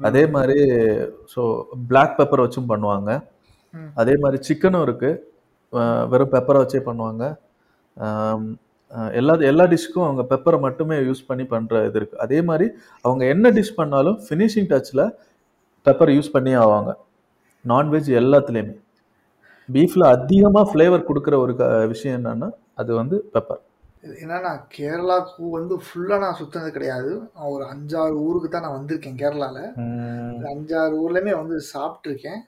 அதே 0.00 0.22
மாதிரி 0.26 0.60
ஸோ 1.34 1.42
பிளாக் 1.88 2.18
பெப்பர் 2.18 2.44
வச்சும் 2.44 2.70
பண்ணுவாங்க. 2.72 3.10
அதே 3.94 4.14
மாதிரி 4.16 4.38
சிக்கனும் 4.48 4.82
இருக்கு. 4.82 5.10
வெறும் 6.08 6.32
பெப்பரை 6.32 6.60
வச்சே 6.62 6.80
பண்ணுவாங்க. 6.88 7.24
எல்லா 9.12 9.34
எல்லா 9.50 9.64
டிஷ்க்கும் 9.64 10.06
அவங்க 10.06 10.22
பெப்பரை 10.34 10.58
மட்டுமே 10.60 10.96
யூஸ் 10.98 11.26
பண்ணி 11.26 11.44
பண்ற 11.44 11.84
இது 11.84 11.96
இருக்கு. 12.00 12.18
அதே 12.18 12.42
மாதிரி 12.42 12.70
அவங்க 13.02 13.24
என்ன 13.26 13.50
டிஷ் 13.50 13.76
பண்ணாலும் 13.76 14.18
ஃபினிஷிங் 14.28 14.68
டச்சில் 14.72 15.04
பெப்பர் 15.86 16.10
யூஸ் 16.16 16.32
பண்ணி 16.32 16.56
ஆவாங்க. 16.56 16.90
நான்வெஜ் 17.68 18.10
எல்லாத்துலேயுமே. 18.20 18.76
பீஃப்ல 19.72 20.02
அதிகமாக 20.16 20.64
ஃப்ளேவர் 20.70 21.04
கொடுக்குற 21.08 21.36
ஒரு 21.36 21.52
க- 21.56 21.86
விஷயம் 21.86 22.24
என்னன்னா 22.24 22.48
அது 22.74 22.94
வந்து 22.94 23.16
பெப்பர் 23.34 23.62
ஏன்னா 24.22 24.36
நான் 24.46 24.62
கேரளாவுக்கு 24.76 25.48
வந்து 25.56 25.74
ஃபுல்லா 25.84 26.16
நான் 26.22 26.38
சுத்தினது 26.38 26.70
கிடையாது. 26.76 27.10
நான் 27.34 27.50
ஒரு 27.54 27.64
அஞ்சாறு 27.72 28.16
ஊருக்கு 28.26 28.48
தான் 28.48 28.64
நான் 28.66 28.78
வந்திருக்கேன் 28.78 29.20
கேரளால. 29.22 29.58
இந்த 30.32 30.46
அஞ்சாறு 30.54 30.94
ஊர்லயுமே 31.04 31.34
வந்து 31.42 31.56
சாப்பிட்ருக்கேன் 31.74 32.40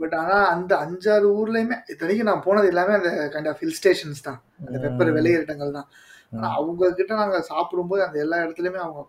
பட் 0.00 0.14
ஆனா 0.20 0.36
அந்த 0.54 0.72
அஞ்சாறு 0.84 1.26
ஊர்லயுமே 1.40 1.76
இத்தனைக்கும் 1.92 2.30
நான் 2.30 2.44
போனது 2.46 2.70
எல்லாமே 2.72 2.92
அந்த 2.98 3.10
கைண்ட் 3.34 3.50
ஆஃப் 3.52 3.62
ஹில் 3.64 3.76
ஸ்டேஷன்ஸ் 3.80 4.26
தான். 4.28 4.40
அந்த 4.66 4.76
பெப்பர் 4.84 5.12
விளையிடங்கள் 5.18 5.76
தான். 5.78 5.88
ஆனா 6.32 6.48
அவங்க 6.58 6.90
கிட்ட 7.00 7.12
நாங்க 7.22 7.38
சாப்பிடும்போது 7.52 8.02
அந்த 8.06 8.18
எல்லா 8.24 8.36
இடத்துலயுமே 8.44 8.82
அவங்க 8.86 9.02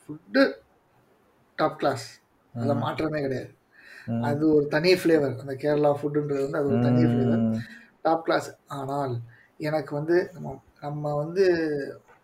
ஃபுட்டு 0.00 0.42
டாப் 1.58 1.78
கிளாஸ் 1.80 2.06
அதுல 2.54 2.74
மாற்றமே 2.84 3.20
கிடையாது. 3.26 3.50
அது 4.28 4.44
ஒரு 4.56 4.66
தனி 4.76 4.92
ஃப்ளேவர் 5.00 5.34
அந்த 5.42 5.54
கேரளா 5.64 5.90
ஃபுட்டுன்றது 5.98 6.44
வந்து 6.46 6.60
அது 6.60 6.70
ஒரு 6.74 6.80
தனி 6.86 7.02
ஃப்ளேவர் 7.10 7.42
டாப் 8.06 8.24
கிளாஸ் 8.26 8.48
ஆனால் 8.78 9.14
எனக்கு 9.68 9.92
வந்து 10.00 10.16
நம்ம 10.34 10.56
நம்ம 10.82 11.14
வந்து 11.20 11.44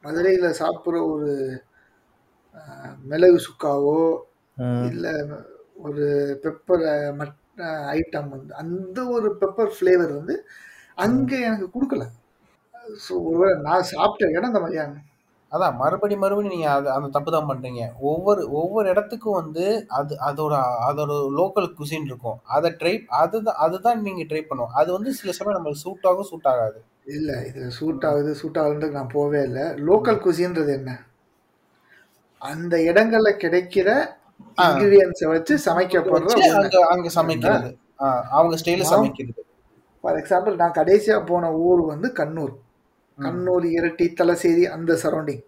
மதுரையில் 0.04 0.58
சாப்பிட்ற 0.58 0.98
ஒரு 1.12 1.30
அஹ், 2.56 2.92
மிளகு 3.04 3.38
சுக்காவோ 3.46 3.98
இல்லை 4.88 5.12
ஒரு 5.80 6.04
பெப்பர் 6.44 6.84
மட் 7.18 7.38
ஐட்டம் 7.94 8.28
வந்து 8.34 8.52
அந்த 8.60 8.98
ஒரு 9.14 9.28
பெப்பர் 9.40 9.72
ஃப்ளேவர் 9.74 10.12
வந்து 10.12 10.34
அங்கே 10.98 11.38
எனக்கு 11.46 11.66
கொடுக்கல. 11.70 12.04
ஸோ 13.00 13.12
ஒருவேளை 13.26 13.56
நான் 13.66 13.90
சாப்பிட்ட 13.90 14.30
இடம் 14.32 14.50
அந்த 14.50 14.62
மாதிரியான 14.62 15.02
அதான் 15.52 15.76
மறுபடி 15.80 16.14
மறுபடி 16.16 16.48
நீங்க 16.52 16.68
அது 16.72 16.88
அந்த 16.92 17.08
தப்பு 17.14 17.30
தான் 17.30 17.48
பண்றீங்க. 17.50 17.82
ஒவ்வொரு 18.08 18.42
ஒவ்வொரு 18.58 18.86
இடத்துக்கும் 18.92 19.38
வந்து 19.40 19.64
அது 19.98 20.14
அதோட 20.28 20.54
அதோட 20.88 21.10
லோக்கல் 21.36 21.68
குசின் 21.76 22.08
இருக்கும். 22.08 22.38
அதை 22.54 22.70
ட்ரை 22.80 22.92
அதுதான் 23.20 23.60
அதுதான் 23.64 24.02
நீங்க 24.06 24.24
ட்ரை 24.30 24.42
பண்ணும் 24.44 24.74
அது 24.80 24.90
வந்து 24.96 25.10
சில 25.18 25.32
சமயம் 25.36 25.56
நம்மளுக்கு 25.58 25.84
சூட் 25.84 26.08
ஆகும் 26.10 26.28
சூட் 26.30 26.50
ஆகாது. 26.52 26.78
இல்லை 27.06 27.46
இது 27.46 27.70
சூட் 27.70 28.04
ஆகுது 28.04 28.34
சூட் 28.34 28.58
ஆகுதுன்றது 28.58 28.90
நான் 28.90 29.14
போவே 29.14 29.42
இல்லை. 29.42 29.62
லோக்கல் 29.62 30.22
குசின்றது 30.24 30.72
என்ன? 30.72 31.04
அந்த 32.38 32.76
இடங்கள்ல 32.76 33.36
கிடைக்கிற 33.36 33.88
இன்கிரீடியன்ஸை 34.58 35.28
வச்சு 35.28 35.58
சமைக்கப்படுற 35.58 36.12
வச்சு 36.12 36.36
ஒண்ணு. 36.36 36.54
அங்க 36.54 36.86
அங்க 36.88 37.08
சமைக்கிறது. 37.08 37.76
ஆ, 38.00 38.26
அவங்க 38.30 38.56
ஸ்டைல 38.56 38.82
சமைக்கிறது. 38.82 39.44
ஃபார் 40.00 40.16
எக்ஸாம்பிள் 40.16 40.56
நான் 40.56 40.72
கடைசியா 40.72 41.26
போன 41.26 41.52
ஊர் 41.52 41.80
வந்து 41.84 42.12
கண்ணூர். 42.16 42.54
கண்ணூர் 43.18 43.64
இரட்டி 43.64 44.12
தலசேரி 44.12 44.64
அந்த 44.66 44.98
சரௌண்டிங் 45.02 45.42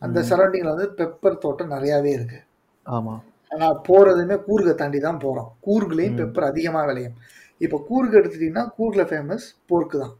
அந்த 0.00 0.20
சரௌண்டிங்ல 0.20 0.74
வந்து 0.76 0.94
பெப்பர் 0.96 1.38
தோட்டம் 1.38 1.70
நிறையாவே 1.70 2.04
இருக்கு. 2.04 2.44
ஆமா. 2.86 3.20
ஆனா 3.48 3.82
போறதுமே 3.88 4.40
கூர்கை 4.48 4.74
தாண்டி 4.74 4.98
தான் 4.98 5.18
போறோம். 5.18 5.48
கூர்குலையும் 5.66 6.16
பெப்பர் 6.16 6.44
அதிகமா 6.44 6.84
விளையும். 6.84 7.14
இப்போ 7.58 7.84
கூர்கு 7.90 8.18
எடுத்துட்டீங்கன்னா 8.18 8.68
கூர்ல 8.78 9.02
ஃபேமஸ் 9.02 9.46
போர்க்கு 9.68 9.98
தான். 9.98 10.16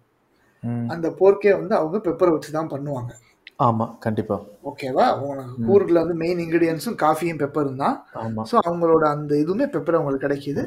அந்த 0.94 1.06
போர்க்கே 1.20 1.52
வந்து 1.60 1.74
அவங்க 1.80 1.98
பெப்பரை 2.06 2.32
வச்சு 2.34 2.50
தான் 2.58 2.72
பண்ணுவாங்க. 2.74 3.12
ஆமா 3.66 3.86
கண்டிப்பா. 4.04 4.36
ஓகேவா 4.68 5.04
உனக்கு 5.26 5.66
கூர்குல 5.68 6.00
வந்து 6.02 6.16
மெயின் 6.22 6.40
இன்கிரீடியன்ஸும் 6.44 6.96
காஃபியும் 7.02 7.40
பெப்பரும் 7.42 7.82
தான். 7.84 7.96
ஸோ 8.50 8.54
அவங்களோட 8.66 9.04
அந்த 9.16 9.32
இதுவுமே 9.42 9.66
பெப்பர் 9.74 9.98
அவங்களுக்கு 9.98 10.26
கிடைக்கிது. 10.26 10.64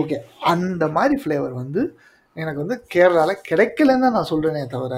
ஓகே 0.00 0.18
அந்த 0.52 0.84
மாதிரி 0.96 1.16
ஃப்ளேவர் 1.22 1.54
வந்து 1.62 1.82
எனக்கு 2.36 2.62
வந்து 2.62 2.76
கேரளால 2.94 3.32
கிடைக்கலன்னு 3.48 4.04
தான் 4.04 4.16
நான் 4.18 4.30
சொல்றேனே 4.32 4.62
தவிர 4.74 4.94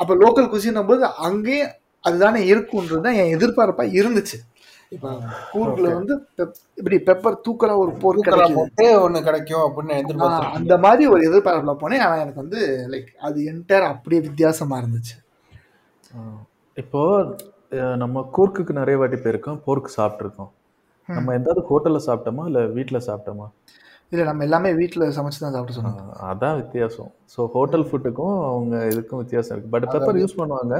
அப்போ 0.00 0.14
லோக்கல் 0.22 0.50
குசின்னும் 0.52 0.90
போது 0.90 1.04
அங்கேயும் 1.28 1.72
அதுதானே 2.04 2.40
இருக்குன்றது 2.52 3.04
தான் 3.06 3.18
என் 3.20 3.34
எதிர்பார்ப்பா 3.36 3.84
இருந்துச்சு. 4.00 4.36
கூர்குல 5.52 5.88
வந்து 5.96 6.14
இப்படி 6.80 6.96
பெப்பர் 7.08 7.40
தூக்கலா 7.46 7.74
ஒரு 7.84 7.92
போர் 8.02 8.18
தூக்கலா 8.18 8.36
கிடைக்குது. 8.36 8.58
போட்டு 8.58 8.86
ஒண்ணு 9.06 9.20
கிடைக்கும் 9.28 9.64
அப்படின்னு 9.64 9.96
அந்த 10.58 10.76
மாதிரி 10.84 11.06
ஒரு 11.14 11.22
எதிர்பார்ப்புல 11.30 11.74
போனேன். 11.82 12.04
ஆனா 12.06 12.16
எனக்கு 12.24 12.42
வந்து 12.44 12.60
லைக் 12.92 13.10
அது 13.28 13.38
என்டையர் 13.52 13.90
அப்படியே 13.92 14.20
வித்தியாசமா 14.28 14.78
இருந்துச்சு. 14.82 15.16
இப்போ 16.76 17.02
நம்ம 18.02 18.20
கூர்க்குக்கு 18.36 18.78
நிறைய 18.80 18.98
வாட்டி 19.00 19.18
போயிருக்கோம். 19.24 19.58
போர்க்கு 19.66 19.90
சாப்பிட்ருக்கோம் 19.98 20.50
நம்ம 21.08 21.34
எந்தாவது 21.38 21.60
ஹோட்டல்ல 21.70 22.00
சாப்பிட்டோமா? 22.06 22.44
இல்ல 22.50 22.60
வீட்ல 22.76 22.98
சாப்பிட்டோமா? 23.08 23.46
இல்ல 24.12 24.22
நம்ம 24.28 24.44
எல்லாமே 24.46 24.70
வீட்ல 24.78 25.06
சமைச்சு 25.16 25.42
தான் 25.42 25.54
சாப்பிட 25.56 25.74
சொன்னாங்க. 25.76 26.14
அதான் 26.30 26.58
வித்தியாசம். 26.60 27.10
ஸோ 27.34 27.46
ஹோட்டல் 27.56 27.84
ஃபுட்டுக்கும் 27.88 28.36
அவங்க 28.50 28.76
இதுக்கும் 28.92 29.22
வித்தியாசம் 29.22 29.54
இருக்கு. 29.54 29.72
பட் 29.74 29.86
பெப்பர் 29.94 30.20
யூஸ் 30.22 30.38
பண்ணுவாங்க. 30.40 30.76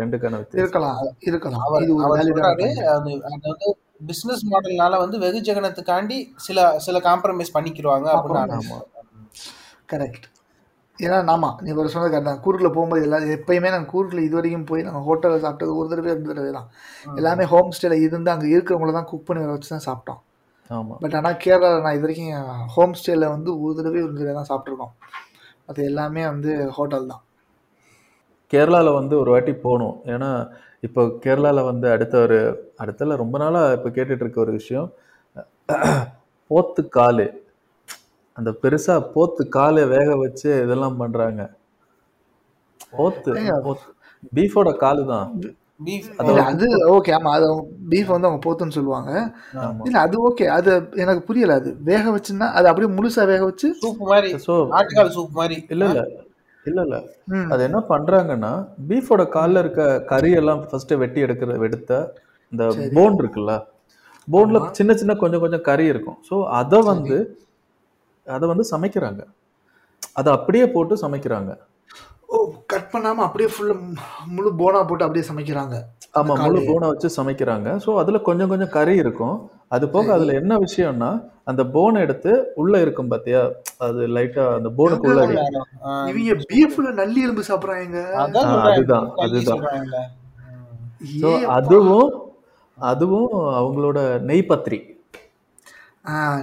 ரெண்டுக்கான 0.00 0.40
இருக்கலாம் 0.60 0.98
இருக்கலாம். 1.28 1.64
அது 1.74 3.70
பிசினஸ் 4.10 4.44
மாடல்னால 4.52 4.98
வந்து 5.04 5.16
வெகுஜகனத்துக்காண்டி 5.24 6.18
சில 6.46 6.58
சில 6.86 6.98
காம்ப்ரமைஸ் 7.08 7.54
பண்ணிக்கிடுவாங்க 7.56 8.08
அப்படின்னு 8.16 8.78
கரெக்ட் 9.92 10.26
ஏன்னா 10.98 11.18
ஆமா 11.34 11.48
நீ 11.64 11.68
ஒரு 11.80 11.90
சொன்னது 11.92 12.10
கரெக்ட் 12.12 12.30
தான். 12.30 12.40
கூர்கில் 12.44 12.72
போகும்போது 12.74 13.04
எல்லாரும் 13.06 13.34
எப்பயுமே 13.36 13.68
நாங்கள் 13.74 13.90
கூர்கில் 13.92 14.24
இது 14.26 14.36
வரைக்கும் 14.38 14.66
போய் 14.70 14.84
நாங்கள் 14.86 15.04
ஹோட்டலில் 15.08 15.44
சாப்பிட்டது 15.44 15.76
ஒரு 15.78 15.88
தடவை 15.92 16.10
ரெண்டு 16.12 16.30
தடவை 16.30 16.50
தான். 16.56 16.66
எல்லாமே 17.20 17.44
ஹோம் 17.52 17.70
ஸ்டேல 17.76 17.96
இருந்து 18.06 18.32
அங்கே 18.34 18.48
இருக்கிறவங்கள 18.54 18.92
தான் 18.98 19.08
குக் 19.10 19.26
பண்ணி 19.28 19.42
வர 19.44 19.52
வச்சு 19.54 19.70
தான் 19.74 19.86
சாப்பிட்டோம். 19.88 20.20
ஆமா. 20.70 20.94
பட் 21.04 21.16
ஆனால் 21.20 21.38
கேரளாவில் 21.44 21.84
நான் 21.86 21.96
இது 21.98 22.04
வரைக்கும் 22.06 22.50
ஹோம் 22.74 22.94
ஸ்டேல 23.00 23.30
வந்து 23.34 23.50
ஒரு 23.62 23.72
தடவை 23.78 24.00
ஒரு 24.06 24.14
தடவை 24.18 24.34
தான் 24.40 24.50
சாப்பிட்ருக்கோம் 24.50 24.92
அது 25.70 25.80
எல்லாமே 25.90 26.22
வந்து 26.32 26.52
ஹோட்டல் 26.78 27.10
தான். 27.12 27.22
கேரளால 28.50 28.92
வந்து 28.94 29.14
ஒரு 29.18 29.30
வாட்டி 29.30 29.52
போகணும் 29.58 29.96
ஏன்னா 30.06 30.30
இப்போ 30.82 31.02
கேரளால 31.24 31.64
வந்து 31.64 31.86
அடுத்த 31.90 32.14
ஒரு 32.20 32.38
அடுத்தல 32.78 33.16
ரொம்ப 33.16 33.38
நாளா 33.38 33.62
இப்போ 33.72 33.88
கேட்டுட்டு 33.88 34.24
இருக்க 34.24 34.40
ஒரு 34.40 34.52
விஷயம் 34.52 34.88
போத்து 36.50 36.82
காலு 36.90 37.26
அந்த 38.36 38.50
பெருசா 38.62 38.94
போத்து 39.14 39.42
காலை 39.50 39.82
வேக 39.88 40.10
வச்சு 40.16 40.48
இதெல்லாம் 40.64 41.00
பண்றாங்க. 41.00 41.42
போத்து 42.92 43.32
பீஃபோட 44.32 44.70
காலு 44.76 45.02
தான். 45.06 45.28
அது 46.46 46.66
ஓகே. 46.94 47.10
ஆமா 47.18 47.30
அது 47.36 47.46
பீஃப் 47.90 48.12
வந்து 48.14 48.28
அவங்க 48.28 48.40
போத்துன்னு 48.46 48.76
சொல்லுவாங்க. 48.78 49.10
இல்ல 49.86 49.98
அது 50.00 50.16
ஓகே. 50.28 50.46
அது 50.56 50.70
எனக்கு 50.96 51.22
புரியல. 51.28 51.54
அது 51.60 51.70
வேக 51.84 52.04
வச்சுன்னா 52.16 52.48
அது 52.58 52.68
அப்படியே 52.70 52.90
முழுசா 52.96 53.24
வேக 53.26 53.42
வச்சு 53.44 53.68
சூப் 53.80 54.02
மாதிரி. 54.10 54.32
சூப் 55.16 55.36
மாதிரி. 55.38 55.58
இல்ல 55.68 55.86
இல்ல. 55.90 56.02
இல்ல 56.66 56.80
இல்ல. 56.86 56.96
அது 57.52 57.62
என்ன 57.68 57.78
பண்றாங்கன்னா 57.88 58.52
பீஃபோட 58.88 59.22
கால்ல 59.34 59.62
இருக்க 59.62 59.82
கறி 60.10 60.30
எல்லாம் 60.40 60.62
ஃபர்ஸ்ட் 60.64 60.94
வெட்டி 61.02 61.20
எடுக்கிற 61.24 61.56
எடுத்த 61.66 61.92
இந்த. 62.52 62.64
போன் 62.96 63.16
இருக்குல்ல 63.20 63.52
போன்ல. 64.28 64.58
சின்ன 64.78 64.94
சின்ன 64.94 65.12
கொஞ்சம் 65.16 65.40
கொஞ்சம் 65.40 65.64
கறி 65.68 65.86
இருக்கும் 65.86 66.18
ஸோ 66.28 66.36
அதை 66.58 66.80
வந்து 66.90 67.18
அதை 68.26 68.46
வந்து 68.48 68.64
சமைக்கிறாங்க 68.72 69.22
அதை 70.16 70.30
அப்படியே 70.32 70.66
போட்டு 70.68 70.94
சமைக்கிறாங்க 71.02 71.50
ஓ 72.28 72.36
கட் 72.70 72.90
பண்ணாம 72.92 73.22
அப்படியே 73.22 73.48
ஃபுல்லா 73.54 73.74
முழு 74.26 74.50
போனா 74.54 74.80
போட்டு 74.82 75.04
அப்படியே 75.04 75.24
சமைக்கிறாங்க. 75.28 75.76
ஆமா 76.12 76.34
முழு. 76.42 76.60
போனை 76.68 76.86
வச்சு 76.88 77.08
சமைக்கிறாங்க. 77.16 77.68
ஸோ 77.84 77.90
அதுல 77.96 78.18
கொஞ்சம் 78.20 78.48
கொஞ்சம் 78.48 78.68
கறி 78.68 78.94
இருக்கும். 78.96 79.36
அது 79.68 79.84
போக. 79.88 80.06
அதுல 80.12 80.32
என்ன 80.32 80.52
விஷயம்னா 80.58 81.10
அந்த 81.44 81.62
போனை 81.66 81.98
எடுத்து 82.00 82.32
உள்ள 82.54 82.80
இருக்கும் 82.80 83.08
பாத்தியா? 83.08 83.42
அது 83.78 84.00
லைட்டா 84.08 84.44
அந்த 84.54 84.70
போனுக்கு 84.78 85.08
உள்ள 85.08 85.22
இவங்க 86.10 86.34
பீஃப்ல 86.50 86.92
நல்லி 86.92 87.20
எலும்பு 87.22 87.44
சாப்பிடுறாங்க. 87.50 87.98
அதுதான், 88.22 89.06
அதுதான். 89.18 89.66
ஸோ 91.20 91.28
அதுவும் 91.50 92.08
அதுவும் 92.78 93.30
அவங்களோட 93.60 93.98
நெய் 94.20 94.48
பத்திரி. 94.48 94.78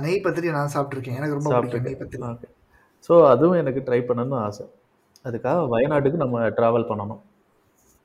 நெய் 0.01 0.23
பத்திரி 0.23 0.47
நான் 0.51 0.73
சாப்பிட்டிருக்கேன். 0.73 1.17
எனக்கு 1.19 1.37
ரொம்ப 1.39 1.51
பிடிக்கும் 1.53 1.87
நெய் 1.87 2.01
பத்திரி. 2.01 2.51
ஸோ 3.09 3.13
அதுவும் 3.27 3.59
எனக்கு 3.61 3.81
ட்ரை 3.87 3.99
பண்ணணும்னு 4.01 4.37
ஆசை. 4.39 4.65
அதுக்காக 5.29 5.67
வயநாட்டுக்கு 5.73 6.23
நம்ம 6.23 6.45
டிராவல் 6.57 6.89
பண்ணணும். 6.89 7.21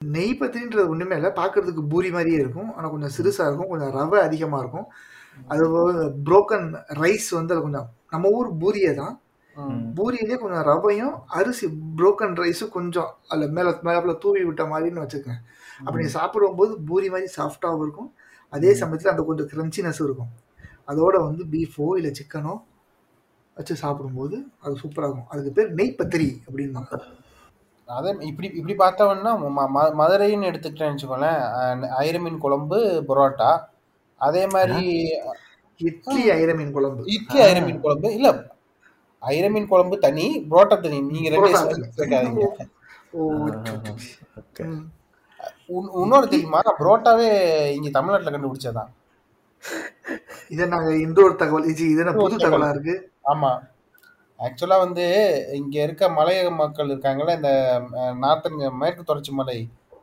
நெய் 0.00 0.38
பத்திரின்றது 0.40 0.92
ஒண்ணுமே 0.92 1.16
இல்லை. 1.18 1.30
பார்க்கறதுக்கு 1.40 1.82
பூரி 1.92 2.10
மாதிரியே 2.14 2.38
இருக்கும். 2.44 2.70
ஆனா 2.76 2.86
கொஞ்சம் 2.92 3.14
சிறுசா 3.16 3.44
இருக்கும். 3.48 3.70
கொஞ்சம் 3.72 3.92
ரவை 3.98 4.20
அதிகமா 4.28 4.60
இருக்கும். 4.62 4.86
அது 5.52 5.64
புரோக்கன் 6.28 6.66
ரைஸ் 7.02 7.28
வந்து 7.38 7.54
அது 7.54 7.64
கொஞ்சம் 7.66 7.90
நம்ம 8.14 8.30
ஊர் 8.38 8.48
பூரியே 8.62 8.92
தான். 9.02 9.14
பூரியிலே 9.96 10.36
கொஞ்சம் 10.42 10.64
ரவையும் 10.68 11.14
அரிசி 11.38 11.66
புரோக்கன் 11.98 12.36
ரைஸும் 12.42 12.74
கொஞ்சம் 12.76 13.10
அதில் 13.30 13.54
மேலே 13.56 13.70
மேலே 13.88 14.14
தூவி 14.22 14.42
விட்ட 14.48 14.64
மாதிரின்னு 14.72 15.02
வச்சுக்கேன் 15.04 15.40
அப்படி 15.86 16.04
சாப்பிடும்போது 16.16 16.72
பூரி 16.88 17.08
மாதிரி 17.14 17.28
சாஃப்டாகவும் 17.38 17.82
இருக்கும். 17.84 18.10
அதே 18.52 18.70
சமயத்தில் 18.80 19.12
அந்த 19.12 19.24
கொஞ்சம் 19.28 19.48
கிரன்ச்சினஸ் 19.52 20.00
இருக்கும். 20.06 20.30
அதோட 20.90 21.16
வந்து 21.28 21.42
பீஃபோ 21.52 21.86
இல்லை 21.98 22.12
சிக்கனோ 22.20 22.54
வச்சு 23.56 23.76
சாப்பிடும்போது 23.76 24.46
அது 24.60 24.74
சூப்பராக 24.74 25.06
இருக்கும் 25.06 25.28
அதுக்கு 25.28 25.52
பேர் 25.52 25.72
நெய் 25.72 25.96
பத்திரி 25.98 26.28
அப்படின்பாங்க 26.46 27.00
அதே 27.88 28.16
இப்படி 28.20 28.48
இப்படி 28.54 28.74
ம- 29.74 29.94
மதுரைன்னு 29.98 30.50
எடுத்துக்கிட்டேன்னு 30.50 30.94
வச்சுக்கோங்களேன் 30.94 31.40
அஹ் 31.56 31.88
ஐர 31.98 32.20
மீன் 32.20 32.38
குழம்பு 32.38 32.78
பரோட்டா. 33.08 33.50
அதே 34.20 34.46
மாதிரி 34.46 34.86
இட்லி 35.80 36.30
ஐர 36.30 36.56
மீன் 36.56 36.72
குழம்பு. 36.72 37.02
இட்லி 37.06 37.40
ஐர 37.40 37.64
மீன் 37.64 37.80
குழம்பு. 37.80 38.14
இல்ல 38.14 38.28
ஐர 39.22 39.50
மீன் 39.50 39.68
குழம்பு 39.68 39.98
தனி 39.98 40.46
பரோட்டா 40.50 40.80
தனி. 40.80 41.00
நீங்க 41.02 41.28
ரெண்டு 41.28 41.50
இன்னொரு 45.96 46.28
தெரியுமா? 46.28 46.60
பரோட்டாவே 46.78 47.28
இங்க 47.70 47.90
தமிழ்நாட்டுல 47.90 48.32
கண்டுபிடிச்சதான் 48.32 48.90
இதை 50.48 50.66
நாங்கள் 50.68 51.00
இந்த 51.00 51.22
ஒரு 51.22 51.36
தகவல். 51.36 51.64
இது 51.64 51.90
இது 51.90 51.98
என்ன 51.98 52.12
புது 52.12 52.36
தகவலா 52.38 52.70
இருக்கு? 52.70 52.94
ஆமா. 53.24 53.50
ஆக்சுவலா 54.40 54.78
வந்து 54.78 55.04
இங்க 55.54 55.76
இருக்க 55.82 56.04
மலையக 56.10 56.48
மக்கள் 56.54 56.90
இருக்காங்கல்ல 56.90 57.36
இந்த 57.36 57.50
நார்த்தன் 58.18 58.56
மேற்கு 58.78 59.02
தொடர்ச்சி 59.02 59.32
மலை 59.32 59.58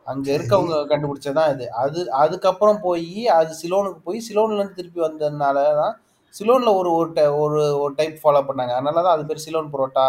அங்க 0.07 0.27
இருக்கவங்க 0.33 0.75
கண்டுபிடிச்சதான் 0.91 1.51
இது. 1.51 1.65
அது 1.75 1.99
அதுக்கப்புறம் 2.19 2.79
போய் 2.81 3.09
அது 3.31 3.51
சிலோனுக்கு 3.55 3.99
போய் 4.03 4.25
சிலோன்ல 4.27 4.55
இருந்து 4.55 4.75
திருப்பி 4.75 5.01
வந்ததுனால 5.01 5.57
தான் 5.75 5.95
சிலோன்ல 6.33 6.71
ஒரு 6.75 6.89
ஒரு 6.91 7.09
ti- 7.11 7.33
ஒரு 7.37 7.59
ஒரு 7.79 7.93
டைப் 7.95 8.17
ஃபாலோ 8.21 8.41
பண்ணாங்க. 8.47 8.73
அதனால 8.73 9.01
தான் 9.01 9.15
அது 9.15 9.25
பேர் 9.25 9.45
சிலோன் 9.45 9.71
பரோட்டா 9.71 10.05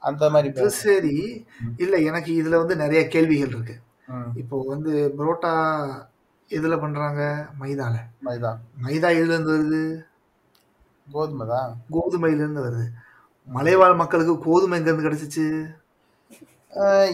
அந்த 0.00 0.24
மாதிரி 0.30 0.48
அது 0.50 0.58
பேர். 0.58 0.74
சரி 0.80 1.14
இல்ல 1.78 1.96
எனக்கு 2.08 2.32
இதுல 2.40 2.58
வந்து 2.58 2.76
நிறைய 2.76 3.00
கேள்விகள் 3.08 3.48
இருக்கு. 3.48 3.76
ம், 4.08 4.28
இப்போ 4.36 4.56
வந்து 4.66 4.90
பரோட்டா 5.18 5.52
எதுல 6.50 6.74
பண்றாங்க? 6.80 7.22
மைதால. 7.60 7.94
மைதா 8.84 9.08
எதுல 9.12 9.34
இருந்து 9.34 9.54
வருது? 9.54 9.82
கோதுமை 11.12 11.46
தான் 11.46 11.70
கோதுமையில 11.90 12.34
இருந்து 12.34 12.64
வருது. 12.64 12.86
மலைவாழ் 13.48 13.94
மக்களுக்கு 13.94 14.38
கோதுமை 14.38 14.78
எங்க 14.78 14.90
இருந்து 14.90 15.08
கிடைச்சிச்சு 15.08 15.46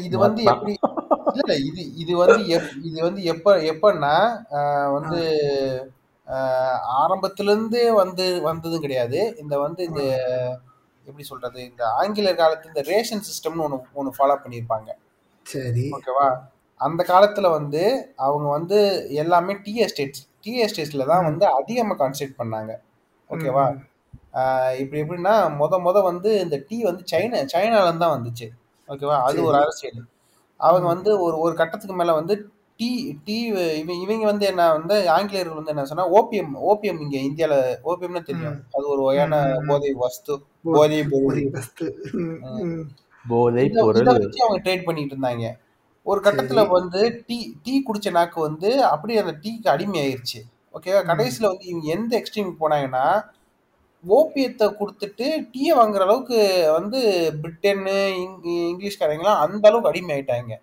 இது 0.03 0.19
வந்து 0.19 0.43
எப்படி 0.43 0.73
இல்ல 1.35 1.55
இது 1.69 1.95
இது 1.95 2.17
வந்து 2.17 2.39
எப்- 2.57 2.85
இது 2.85 3.03
வந்து 3.03 3.23
எப்ப 3.25 3.57
எப்பன்னா 3.73 4.15
வந்து 4.93 5.21
ஆரம்பத்துல 7.01 7.51
இருந்தே 7.51 7.91
வந்து 7.93 8.43
வந்ததும் 8.43 8.81
கிடையாது. 8.81 9.37
இந்த 9.39 9.59
வந்து 9.59 9.85
இந்த 9.85 10.03
எப்படி 11.07 11.25
சொல்றது 11.25 11.65
இந்த 11.65 11.89
ஆங்கிலேயர் 11.93 12.39
காலத்துல 12.39 12.67
இந்த 12.67 12.81
ரேஷன் 12.83 13.21
சிஸ்டம்னு 13.21 13.63
ஒன்று 13.63 13.79
ஒன்று 13.93 14.13
ஃபாலோ 14.19 14.37
பண்ணியிருப்பாங்க. 14.39 14.91
சரி. 15.47 15.91
ஓகேவா? 15.91 16.29
அந்த 16.81 17.05
காலத்துல 17.09 17.51
வந்து 17.51 17.83
அவங்க 18.17 18.49
வந்து 18.49 18.79
எல்லாமே 19.11 19.57
டீ 19.63 19.75
எஸ்டேட்ஸ் 19.77 20.27
டீ 20.41 20.65
எஸ்டேட்ஸ்ல 20.65 21.07
தான் 21.07 21.25
வந்து 21.25 21.47
அதிகமாக 21.47 21.99
கான்சென்ட்ரேட் 22.01 22.39
பண்ணாங்க. 22.39 22.73
ஓகேவா? 23.33 23.67
இப்படி 24.81 25.01
எப்படின்னா 25.03 25.35
முத 25.61 25.79
முத 25.87 25.97
வந்து 26.03 26.31
இந்த 26.45 26.57
டீ 26.69 26.77
வந்து 26.89 27.03
சைனா 27.13 27.41
சைனால 27.55 27.87
இருந்து 27.87 28.05
தான் 28.05 28.17
வந்துச்சு. 28.17 28.47
ஓகேவா? 28.89 29.17
அது 29.29 29.39
ஒரு 29.49 29.57
அரசியல். 29.63 30.01
அவங்க 30.61 30.87
வந்து 30.87 31.11
ஒரு 31.27 31.37
ஒரு 31.45 31.55
கட்டத்துக்கு 31.55 31.95
மேல 31.95 32.13
வந்து 32.13 32.35
டீ 32.81 32.89
டீ 33.27 33.37
இவங்க 33.81 33.95
இவங்க 34.05 34.25
வந்து 34.25 34.45
என்ன 34.47 34.63
வந்து 34.73 34.95
ஆங்கிலேயர்கள் 35.11 35.59
வந்து 35.59 35.73
என்ன 35.75 35.85
சொன்னா 35.85 36.07
ஓபிஎம் 36.19 36.55
ஓபிஎம் 36.71 37.01
இங்க 37.05 37.17
இந்தியால 37.29 37.57
ஓபிஎம்னு 37.85 38.23
தெரியும். 38.23 38.57
அது 38.77 38.85
ஒரு 38.95 39.03
வகையான 39.03 39.35
போதை 39.69 39.91
வஸ்து 40.03 40.35
போதை 40.69 41.01
பொருள். 41.13 41.43
போதை 43.25 43.65
பொருள். 43.77 44.09
வச்சு 44.17 44.45
அவங்க 44.47 44.61
ட்ரேட் 44.65 44.89
பண்ணிட்டு 44.89 45.15
இருந்தாங்க. 45.17 45.45
ஒரு 46.07 46.21
கட்டத்துல 46.21 46.61
வந்து 46.71 47.01
டீ 47.27 47.37
டீ 47.65 47.75
குடிச்ச 47.89 48.11
நாக்கு 48.11 48.41
வந்து 48.41 48.71
அப்படியே 48.85 49.19
அந்த 49.19 49.35
டீக்கு 49.45 49.69
அடிமை 49.69 49.99
ஆயிருச்சு 50.01 50.41
ஓகேவா 50.75 51.01
கடைசியில 51.09 51.49
வந்து 51.49 51.67
இவங்க 51.67 51.87
எந்த 51.95 52.13
எக்ஸ்ட்ரீம் 52.19 52.51
போனாங்கன்னா 52.61 53.05
ஓபியத்தை 54.05 54.67
கொடுத்துட்டு 54.77 55.27
டீயை 55.51 55.75
வாங்குற 55.77 56.03
அளவுக்கு 56.03 56.39
வந்து 56.77 57.01
பிரிட்டனு 57.43 57.95
இங்- 58.21 58.41
இங்கிலீஷ்காரங்களாம் 58.67 59.43
அந்த 59.45 59.65
அளவுக்கு 59.69 59.91
அடிமை 59.91 60.15
ஆயிட்டாங்க 60.15 60.55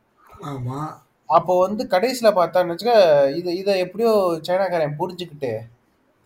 அப்போ 1.30 1.54
வந்து 1.60 1.84
கடைசியில் 1.90 2.38
பார்த்தான்னு 2.38 2.74
வச்சுக்க 2.74 2.94
இதை 3.36 3.52
இதை 3.58 3.74
எப்படியோ 3.80 4.12
சைனாக்காரன் 4.46 5.00
புரிஞ்சுக்கிட்டு 5.00 5.52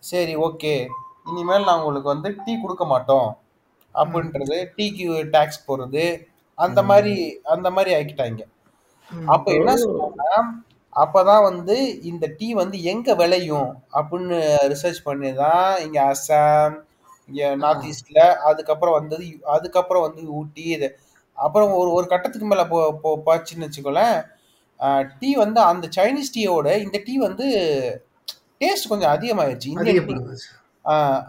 சரி 0.02 0.34
ஓகே 0.44 0.74
இனிமேல் 1.26 1.66
நான் 1.66 1.78
உங்களுக்கு 1.78 2.12
வந்து 2.12 2.30
டீ 2.40 2.52
கொடுக்க 2.58 2.84
மாட்டோம். 2.86 3.28
அப்படின்றது 3.94 4.56
டீக்கு 4.74 5.04
டாக்ஸ் 5.30 5.64
போடுறது 5.66 6.04
அந்த 6.58 6.80
மாதிரி 6.88 7.14
அந்த 7.46 7.68
மாதிரி 7.70 7.90
ஆக்கிட்டாங்க. 7.94 8.42
ம். 9.10 9.28
அப்போ 9.28 9.48
என்ன 9.52 9.70
சொல்றாங்கன்னா 9.82 10.30
அப்பதான் 10.94 11.44
வந்து 11.48 11.76
இந்த 12.10 12.24
டீ 12.38 12.48
வந்து 12.54 12.76
எங்க 12.92 13.14
விளையும் 13.14 13.70
அப்படின்னு 13.92 14.36
ரிசர்ச் 14.72 15.00
பண்ணி 15.04 15.30
தான் 15.42 15.70
இங்க 15.84 15.98
அசாம் 16.12 16.76
இங்க 17.28 17.42
நார்த் 17.56 17.86
ஈஸ்ட்ல 17.90 18.20
அதுக்கப்புறம் 18.50 18.96
வந்தது 18.98 19.26
அதுக்கப்புறம் 19.54 20.06
வந்து 20.06 20.22
ஊட்டி 20.38 20.64
இது. 20.76 20.88
அப்புறம் 21.38 21.70
ஒரு 21.72 21.90
ஒரு 21.90 22.06
கட்டத்துக்கு 22.06 22.48
மேல 22.48 22.64
போ 22.66 22.80
போ 23.02 23.10
போச்சுன்னு 23.26 23.66
வச்சுக்கோங்களேன். 23.66 24.18
டீ 25.20 25.30
வந்து 25.34 25.60
அந்த 25.70 25.86
சைனீஸ் 25.96 26.34
டீயோட 26.36 26.68
இந்த 26.84 26.98
டீ 27.06 27.14
வந்து 27.18 27.46
டேஸ்ட் 28.60 28.90
கொஞ்சம் 28.92 29.14
அதிகமாயிருச்சு. 29.14 29.68
இந்தியன் 29.74 30.08
டீ 30.08 30.16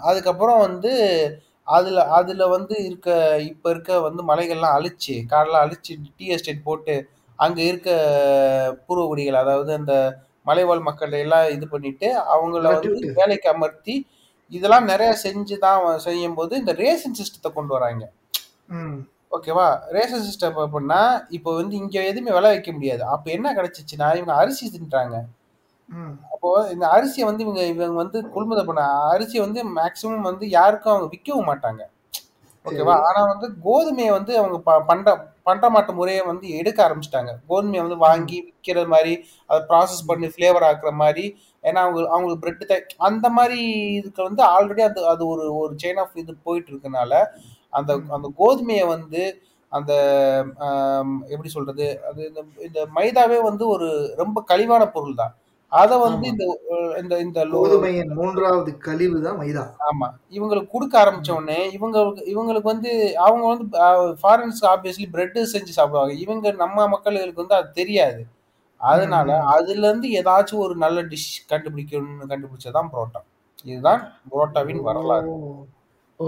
அதுக்கப்புறம் 0.09 0.61
வந்து 0.67 0.91
அதுல 1.67 1.99
அதுல 2.17 2.43
வந்து 2.47 2.75
இருக்க 2.87 3.09
இப்ப 3.51 3.69
இருக்க 3.69 3.99
வந்து 3.99 4.21
மலைகள்லாம் 4.23 4.75
அழிச்சு 4.77 5.15
காடெல்லாம் 5.31 5.65
அழிச்சு 5.65 5.93
டீ 6.17 6.25
எஸ்டேட் 6.35 6.65
போட்டு 6.67 6.95
அங்க 7.39 7.59
இருக்க 7.63 7.89
பூர்வகுடிகள் 8.85 9.41
அதாவது 9.41 9.71
அந்த 9.77 9.93
மலைவாழ் 10.45 10.87
மக்கள் 10.87 11.13
எல்லாம் 11.19 11.47
இது 11.53 11.65
பண்ணிட்டு 11.69 12.07
அவங்கள 12.33 12.63
வந்து. 12.73 12.91
வேலைக்கு 13.17 13.47
அமர்த்தி 13.51 13.95
இதெல்லாம் 14.51 14.89
நிறைய 14.89 15.11
செஞ்சு 15.21 15.55
தான் 15.59 15.77
செய்யும் 16.03 16.37
போது 16.37 16.53
இந்த 16.61 16.73
ரேஷன் 16.79 17.17
சிஸ்டத்தை 17.19 17.49
கொண்டு 17.53 17.73
வராங்க 17.77 18.03
ம். 18.75 18.97
ஓகேவா 19.31 19.65
ரேஷன் 19.95 20.25
சிஸ்டம் 20.25 20.59
அப்படின்னா 20.63 20.99
இப்போ 21.35 21.51
வந்து 21.55 21.75
இங்க 21.79 21.97
எதுவுமே 22.09 22.31
விளை 22.35 22.49
வைக்க 22.51 22.71
முடியாது 22.73 23.03
அப்ப 23.13 23.25
என்ன 23.33 23.53
கிடைச்சிச்சுன்னா 23.57 24.09
இவங்க 24.15 24.35
அரிசி 24.41 24.65
தின்றாங்க 24.73 25.15
ம். 25.89 26.13
அப்போ 26.33 26.49
இந்த 26.73 26.85
அரிசியை 26.93 27.25
வந்து 27.27 27.43
இவங்க 27.45 27.63
இவங்க 27.71 27.97
வந்து 28.01 28.19
கொள்முதல் 28.33 28.69
பண்ண 28.69 28.83
அரிசியை 29.09 29.41
வந்து 29.43 29.61
மேக்சிமம் 29.75 30.29
வந்து 30.29 30.45
யாருக்கும் 30.55 30.93
அவங்க 30.93 31.09
விற்கவும் 31.13 31.49
மாட்டாங்க 31.49 31.81
ஓகேவா? 32.65 32.95
ஆனா 33.07 33.21
வந்து 33.31 33.47
கோதுமையை 33.65 34.11
வந்து 34.11 34.33
அவங்க 34.37 34.57
ப- 34.61 34.83
பண்ட 34.87 35.09
பண்டமாட்டு 35.45 35.93
முறையை 35.93 36.21
வந்து 36.25 36.45
எடுக்க 36.55 36.79
ஆரம்பிச்சிட்டாங்க. 36.85 37.31
கோதுமையை 37.49 37.81
வந்து 37.81 37.97
வாங்கி 37.99 38.37
விற்கிற 38.45 38.85
மாதிரி 38.87 39.13
அதை 39.49 39.59
ப்ராசஸ் 39.69 40.07
பண்ணி 40.07 40.27
ஃப்ளேவர் 40.27 40.67
ஆக்குற 40.69 40.91
மாதிரி 40.97 41.25
ஏன்னா 41.63 41.79
அவங்க 41.83 41.99
அவங்களுக்கு 42.09 42.43
பிரெட் 42.43 42.73
அந்த 43.01 43.29
மாதிரி 43.29 43.59
இதுக்கு 43.95 44.21
வந்து 44.23 44.43
ஆல்ரெடி 44.47 44.81
அது 44.81 45.07
அது 45.07 45.23
ஒரு 45.27 45.57
ஒரு 45.57 45.73
செயின் 45.83 45.99
ஆஃப் 45.99 46.17
இது 46.17 46.35
போயிட்டு 46.43 46.71
இருக்கனால 46.71 47.13
அந்த 47.73 47.93
அந்த 48.09 48.27
கோதுமையை 48.39 48.85
வந்து 48.87 49.21
அந்த 49.71 49.93
எப்படி 51.29 51.49
சொல்றது? 51.49 51.87
அது 52.09 52.19
இந்த 52.27 52.41
இந்த 52.63 52.79
மைதாவே 52.95 53.41
வந்து 53.41 53.67
ஒரு 53.67 53.87
ரொம்ப 54.15 54.43
கழிவான 54.45 54.83
பொருள் 54.87 55.15
தான் 55.15 55.33
அதை 55.67 55.97
வந்து 55.99 56.27
இந்த 56.27 56.43
இந்த 57.01 57.19
இந்த 57.19 57.45
கோதுமையின் 57.45 58.13
மூன்றாவது 58.13 58.77
கழிவு 58.77 59.21
தான் 59.21 59.39
மைதா. 59.39 59.63
ஆமா. 59.89 60.07
இவங்களுக்கு 60.31 60.67
கொடுக்க 60.67 61.03
ஆரம்பிச்ச 61.03 61.31
உடனே 61.31 61.77
இவங்களுக்கு 61.77 62.21
இவங்களுக்கு 62.35 62.61
வந்து 62.61 63.17
அவங்க 63.17 63.47
வந்து 63.47 63.77
ஃபாரின்ஸ் 64.23 64.65
ஆப்வியஸ்லி 64.65 65.09
பிரெட் 65.11 65.37
செஞ்சு 65.37 65.73
சாப்பிடுவாங்க. 65.77 66.13
இவங்க 66.13 66.51
நம்ம 66.51 66.87
மக்களுக்கு 66.87 67.33
வந்து 67.35 67.55
அது 67.55 67.71
தெரியாது. 67.71 68.25
அதனால 68.77 69.39
அதுல 69.39 69.87
இருந்து 69.87 70.09
ஏதாச்சும் 70.09 70.57
ஒரு 70.57 70.75
நல்ல 70.75 71.03
டிஷ் 71.03 71.35
கண்டுபிடிக்கணும்னு 71.49 72.29
கண்டுபிடிச்சதான் 72.29 72.89
புரோட்டா. 72.93 73.21
இதுதான் 73.63 74.13
புரோட்டாவின் 74.31 74.81
வரலாறு. 74.81 75.29
ஓ. 76.17 76.27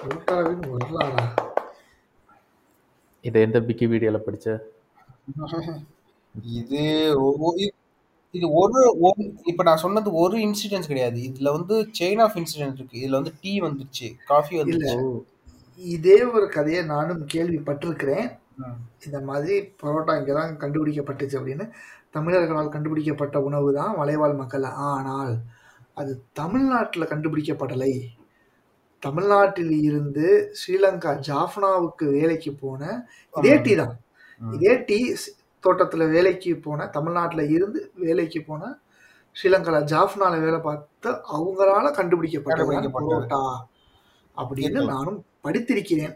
புரோட்டாவின் 0.00 0.76
வரலாறா? 0.76 1.26
இதை 3.20 3.42
எந்த 3.42 3.60
விக்கிபீடியால 3.60 4.20
படிச்ச? 4.26 4.58
இது 6.60 6.82
இது 8.34 8.46
ஒரு 8.60 8.78
இப்ப 9.50 9.62
நான் 9.68 9.82
சொன்னது 9.84 10.08
ஒரு 10.22 10.36
இன்சிடென்ட்ஸ் 10.46 10.90
கிடையாது. 10.92 11.18
இதுல 11.28 11.52
வந்து 11.56 11.74
செயின் 11.98 12.22
ஆஃப் 12.24 12.36
இன்சிடென்ட் 12.40 12.78
இருக்கு. 12.78 12.96
இதுல 13.02 13.18
வந்து 13.20 13.32
டீ 13.42 13.52
வந்துருச்சு 13.66 14.08
காஃபி 14.30 14.54
வந்துருச்சு. 14.60 14.98
இதே 15.94 16.18
ஒரு 16.34 16.46
கதையை 16.56 16.82
நானும் 16.94 17.22
கேள்விப்பட்டிருக்கிறேன். 17.34 18.26
இந்த 19.06 19.18
மாதிரி 19.28 19.54
பரோட்டா 19.80 20.12
இங்கே 20.18 20.34
தான் 20.38 20.52
கண்டுபிடிக்கப்பட்டுச்சு 20.62 21.38
அப்படின்னு. 21.40 21.66
தமிழர்களால் 22.16 22.74
கண்டுபிடிக்கப்பட்ட 22.74 23.36
உணவு 23.48 23.70
தான் 23.78 23.92
மலைவாழ் 24.00 24.40
மக்கள். 24.42 24.66
ஆனால் 24.90 25.34
அது 26.00 26.12
தமிழ்நாட்டில் 26.40 27.10
கண்டுபிடிக்கப்படலை. 27.12 27.92
தமிழ்நாட்டில் 29.02 29.74
இருந்து 29.88 30.26
ஸ்ரீலங்கா 30.58 31.12
ஜாஃப்னாவுக்கு 31.28 32.06
வேலைக்கு 32.18 32.52
போன 32.62 32.82
இதே 33.34 33.54
டீ 33.66 33.74
தான். 33.82 33.94
இதே 34.40 34.72
டீ 34.88 34.98
தோட்டத்தில் 35.66 36.08
வேலைக்கு 36.08 36.50
போன 36.56 36.86
தமிழ்நாட்டில் 36.86 37.50
இருந்து 37.50 37.80
வேலைக்கு 37.96 38.40
போன 38.42 38.62
ஸ்ரீலங்கால 39.36 39.78
ஜாஃப்னால 39.92 40.34
வேலை 40.40 40.58
பார்த்து 40.58 41.10
அவங்களால 41.34 41.86
கண்டுபிடிக்கப்பட்டது. 41.98 42.90
பரோட்டா 42.98 43.42
அப்படின்னு. 44.36 44.84
நானும் 44.84 45.18
படித்திருக்கிறேன். 45.44 46.14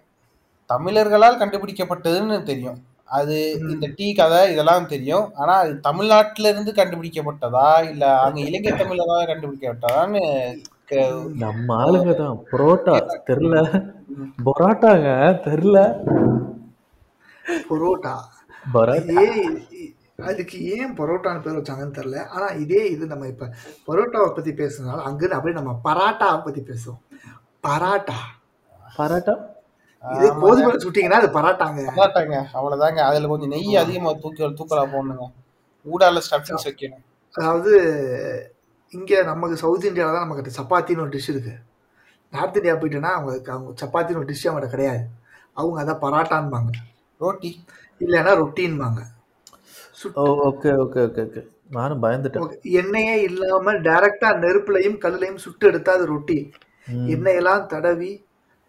தமிழர்களால் 0.71 1.41
கண்டுபிடிக்கப்பட்டதுன்னு 1.41 2.43
தெரியும். 2.43 2.79
அது. 3.11 3.37
இந்த 3.71 3.87
டீ 3.97 4.15
கதை 4.15 4.53
இதெல்லாம் 4.53 4.87
தெரியும். 4.87 5.27
ஆனா 5.35 5.55
அது 5.55 5.81
தமிழ்நாட்டுல 5.81 6.49
இருந்து 6.49 6.73
கண்டுபிடிக்கப்பட்டதா? 6.73 7.71
இல்ல 7.91 8.05
அங்க 8.21 8.41
இலங்கை 8.49 8.73
தமிழரால் 8.73 9.31
கண்டுபிடிக்கப்பட்டதான்னு 9.31 10.23
நம்ம 11.37 11.75
ஆளுங்க 11.81 12.13
தான். 12.15 12.37
புரோட்டா. 12.53 12.95
தெரில. 13.27 13.57
பொராட்டாங்க. 14.47 15.09
தெரில. 15.47 15.79
பரோட்டா. 17.71 18.15
இ- 19.71 20.23
அதுக்கு 20.23 20.65
ஏன் 20.65 20.93
பரோட்டான்னு 20.93 21.41
பேர் 21.41 21.57
வச்சாங்கன்னு 21.57 21.93
தெரியல. 21.93 22.27
ஆனா 22.27 22.47
இதே 22.47 22.91
இது 22.91 23.07
நம்ம 23.07 23.27
இப்ப 23.27 23.55
பரோட்டாவை 23.87 24.35
பத்தி 24.35 24.53
பேசுறதுனால 24.53 25.01
அங்கிருந்து 25.03 25.37
அப்படியே 25.37 25.63
நம்ம 25.63 25.81
பராட்டாவை 25.85 26.45
பத்தி 26.45 26.61
பேசுவோம். 26.61 27.01
பராட்டா. 27.63 28.15
பரோட்டா? 28.99 29.37
இது. 30.15 30.35
கோதுமை 30.35 30.75
சுட்டிங்கன்னா 30.75 31.11
அது 31.11 31.41
பராட்டாங்க. 31.41 31.85
அதாட்டாங்க 31.85 32.45
அவ்வளவுதாங்க. 32.55 32.97
அதுல 32.97 33.27
கொஞ்சம் 33.27 33.49
நெய் 33.49 33.77
அதிகமா 33.77 34.13
தூக்கி 34.13 34.45
தூக்கலா 34.45 34.89
போடணுங்க. 34.89 35.33
ஊடால 35.93 36.21
ஸ்டஃபிங்ஸ் 36.31 36.65
வைக்கணும். 36.65 37.05
அதாவது 37.33 38.55
இங்க 38.91 39.23
நமக்கு 39.23 39.57
சவுத் 39.57 39.85
இந்தியாவில் 39.85 40.15
தான் 40.15 40.29
நமக்கு 40.29 40.53
சப்பாத்தின்னு 40.63 41.01
ஒரு 41.01 41.09
டிஷ் 41.09 41.29
இருக்கு. 41.29 41.53
நார்த் 42.31 42.57
இந்தியா 42.57 42.75
போயிட்டோன்னா 42.75 43.13
அவங்க 43.13 43.53
அவங்க 43.53 43.87
சப்பாத்தின்னு 43.87 44.17
ஒரு 44.17 44.25
டிஷ் 44.25 44.47
அவங்கள்ட்ட 44.47 44.69
கிடையாது. 44.69 45.07
அவங்க 45.53 45.85
அதான் 45.85 46.05
பராட்டான்பாங்க. 46.05 46.71
ரோட்டி 47.21 47.55
இல்லைன்னா 48.01 48.35
ரொட்டின்பாங்க 48.43 49.01
oh 50.15 50.23
okay 50.49 50.71
okay 50.83 51.01
okay 51.07 51.23
okay. 51.27 51.41
நானும் 51.71 52.03
பயந்துட்டேன். 52.03 52.47
எண்ணெயே 52.81 53.15
இல்லாம 53.21 53.73
டைரக்டா 53.87 54.29
நெருப்புலையும் 54.43 54.99
கல்லுலையும் 54.99 55.43
சுட்டு 55.45 55.67
எடுத்தா 55.67 55.93
அது 55.93 56.07
ரொட்டி. 56.07 56.39
எண்ணெயெல்லாம் 57.15 57.67
தடவி 57.67 58.11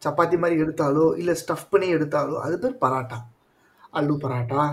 சப்பாத்தி 0.02 0.38
மாதிரி 0.38 0.62
எடுத்தாலோ 0.64 1.06
இல்ல 1.18 1.32
ஸ்டஃப் 1.34 1.70
பண்ணி 1.70 1.88
எடுத்தாலோ 1.96 2.36
அது 2.40 2.56
பேர் 2.60 2.82
பராட்டா. 2.82 3.20
அல்லு 3.94 4.14
பராட்டா 4.24 4.64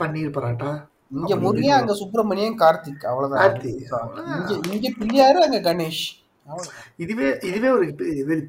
பன்னீர் 0.00 0.34
பராட்டா 0.36 0.70
இங்க 1.16 1.34
முருகன் 1.36 1.78
அங்க 1.78 1.94
சுப்பிரமணியன் 1.94 2.58
கார்த்திக் 2.58 3.04
அவ்வளவுதான். 3.10 3.40
கார்த்திக். 3.42 3.82
இங்க 4.54 4.74
இங்க 4.76 4.88
பிள்ளையாரு 4.98 5.38
அங்க 5.46 5.58
கணேஷ். 5.68 6.04
இதுவே 6.96 7.28
இதுவே 7.42 7.68
ஒரு 7.70 7.84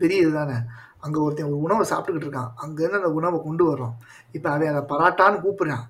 பெரிய 0.02 0.18
இதுதானே. 0.20 0.58
அங்க 1.06 1.18
ஒருத்தன் 1.24 1.50
ஒரு 1.52 1.60
உணவை 1.66 1.86
சாப்பிட்டுக்கிட்டு 1.92 2.28
இருக்கான். 2.28 2.52
அங்க 2.64 2.78
இருந்து 2.84 3.02
அந்த 3.02 3.12
உணவை 3.20 3.40
கொண்டு 3.48 3.64
வர்றோம் 3.70 3.96
இப்ப 4.38 4.46
அவன் 4.54 4.74
அதை 4.74 4.84
பராட்டான்னு 4.92 5.44
கூப்பிடுறான். 5.46 5.86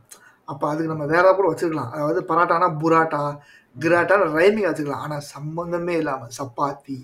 அப்ப 0.52 0.64
அதுக்கு 0.70 0.94
நம்ம 0.94 1.06
வேற 1.16 1.28
கூட 1.36 1.48
வச்சுக்கலாம். 1.52 1.92
அதாவது 1.96 2.22
பராட்டானா 2.32 2.70
புராட்டா 2.84 3.22
கிராட்டான்னு 3.76 4.36
ரைமிங் 4.40 4.70
வச்சுக்கலாம். 4.70 5.04
ஆனா 5.06 5.18
சம்பந்தமே 5.34 5.96
இல்லாம 6.02 6.28
சப்பாத்தி. 6.40 6.98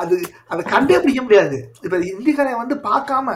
அது 0.00 0.16
அதை 0.52 0.62
கண்டே 0.72 0.98
பிடிக்க 1.00 1.22
முடியாது. 1.22 1.56
இப்ப 1.84 1.96
இந்திக்காரன் 2.12 2.60
வந்து 2.60 2.76
பார்க்காம 2.88 3.34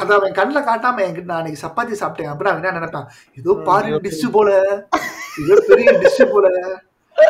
அதை 0.00 0.12
அவன் 0.16 0.36
கண்ணில் 0.38 0.66
காட்டாம 0.68 1.02
என்கிட்ட 1.04 1.30
நான் 1.30 1.40
அன்னைக்கு 1.40 1.62
சப்பாத்தி 1.64 1.94
சாப்பிட்டேன் 2.00 2.30
அப்படின்னு 2.30 2.52
அவன் 2.52 2.62
என்ன 2.62 2.78
நினைப்பான்? 2.78 3.08
ஏதோ 3.40 3.52
பாரு 3.68 4.00
டிஷ் 4.06 4.24
போல. 4.36 4.50
ஏதோ 5.42 5.56
பெரிய 5.68 5.92
டிஷ் 6.02 6.22
போல. 6.32 6.46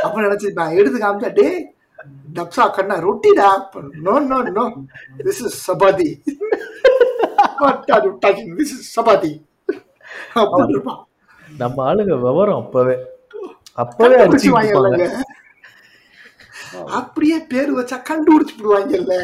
அப்ப 0.04 0.16
நினைச்சிருப்பேன் 0.26 0.76
எடுத்து 0.80 0.98
காமிச்சா 1.04 1.30
டே 1.38 1.46
டப்ஸா 2.36 2.64
கண்ணா 2.76 2.96
ரொட்டிடா 3.06 3.48
no 4.06 4.14
no 4.30 4.38
no 4.58 4.64
this 5.26 5.42
is 5.48 5.58
talking 8.24 8.52
this 8.60 8.74
is 8.76 8.90
chapati 8.96 9.32
அப்படி 10.42 10.72
இருப்பான் 10.74 11.00
நம்ம 11.62 11.78
ஆளுங்க 11.88 12.14
விவரம் 12.24 12.60
அப்பவே. 12.62 12.96
அப்பவே 13.82 14.16
கண்டுபிடிச்சு 14.18 14.48
அடிச்சு 14.48 14.50
வாங்கலங்க 14.56 15.06
அப்படியே 16.98 17.36
பேர் 17.50 17.70
வச்சா 17.78 17.96
கண்டுபிடிச்சு 18.08 18.54
விடுவாங்கல்ல. 18.58 19.14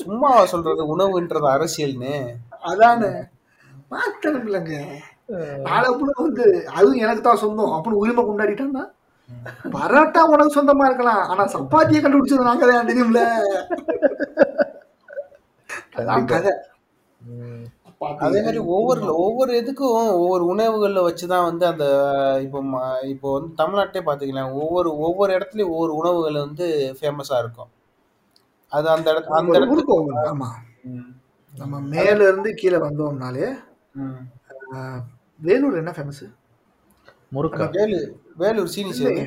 சும்மா 0.00 0.30
சொல்றது 0.52 0.82
உணவுன்றது 0.94 1.48
அரசியல்னு. 1.54 2.14
அதானே. 2.70 3.10
மாத்தணும் 3.92 4.44
இல்லைங்க. 4.48 4.76
நாளை 5.68 5.88
வந்து 6.20 6.46
அதுவும் 6.76 7.02
எனக்கு 7.04 7.22
தான் 7.28 7.42
சொந்தம். 7.44 7.74
அப்படின்னு 7.76 8.02
உரிமை 8.02 8.24
கொண்டாடிட்டோம்னா 8.24 8.84
பரோட்டா 9.74 10.20
உனக்கு 10.32 10.56
சொந்தமா 10.56 10.86
இருக்கலாம். 10.88 11.22
ஆனா 11.32 11.42
சப்பாத்தியை 11.54 12.00
கண்டுபிடிச்சது 12.00 12.48
நாங்க 12.48 12.66
தான் 12.70 12.90
தெரியும்ல 12.90 13.22
கதை. 16.32 16.52
அதே 18.24 18.38
மாதிரி 18.46 18.60
ஒவ்வொரு 18.74 19.00
ஒவ்வொரு 19.24 19.52
இதுக்கும் 19.60 19.94
ஒவ்வொரு 20.16 20.44
உணவுகள்ல 20.52 21.04
வச்சுதான் 21.06 21.46
வந்து 21.48 21.64
அந்த 21.70 21.84
இப்போ 22.44 22.58
இப்போ 23.12 23.28
வந்து 23.36 23.50
தமிழ்நாட்டே 23.60 24.02
பாத்தீங்கன்னா 24.08 24.44
ஒவ்வொரு 24.62 24.90
ஒவ்வொரு 25.06 25.30
இடத்துலயும் 25.36 25.72
ஒவ்வொரு 25.74 25.94
உணவுகள் 26.00 26.44
வந்து 26.44 26.66
ஃபேமஸா 26.98 27.38
இருக்கும். 27.44 27.70
அது 28.72 28.86
அந்த 28.94 29.06
இடத்து 29.12 29.38
அந்த 29.38 29.56
இடத்துக்கு 29.58 30.28
ஆமா. 30.32 30.50
நம்ம 31.54 31.80
மேல 31.94 32.18
இருந்து 32.28 32.50
கீழே 32.60 32.78
வந்தோம்னாலே 32.86 33.46
வேலூர் 35.40 35.80
என்ன 35.82 35.92
ஃபேமஸ் 35.96 36.24
முறுக்கா 37.32 37.66
வேலு 37.76 37.98
வேலூர் 38.36 38.70
சீனி 38.72 38.92
சேவு 38.92 39.24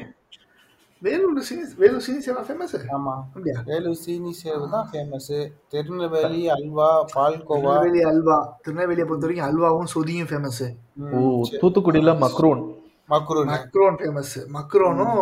வேலூர் 1.02 1.46
சீனி 1.48 1.64
வேலூர் 1.78 2.04
சீனி 2.06 2.20
சேவா 2.26 2.42
ஃபேமஸ் 2.48 2.74
ஆமா 2.96 3.14
அப்படியா 3.26 3.58
வேலூர் 3.68 4.00
சீனி 4.02 4.32
சேவு 4.40 4.66
தான் 4.74 4.88
ஃபேமஸ் 4.90 5.30
திருநெல்வேலி 5.72 6.42
அல்வா 6.56 6.90
பால்கோவா 7.14 7.74
திருநெல்வேலி 7.76 8.02
அல்வா 8.10 8.38
திருநெல்வேலியை 8.64 9.08
பொறுத்த 9.08 9.28
வரைக்கும் 9.28 9.48
அல்வாவும் 9.48 9.92
சொதியும் 9.94 10.30
ஃபேமஸ் 10.32 10.64
ஓ 11.12 11.22
தூத்துக்குடியில 11.56 12.14
macaroon 12.18 12.64
macaroon 13.10 13.50
Macron 13.50 14.00
famous 14.02 14.36
மக்ரோனும் 14.58 15.22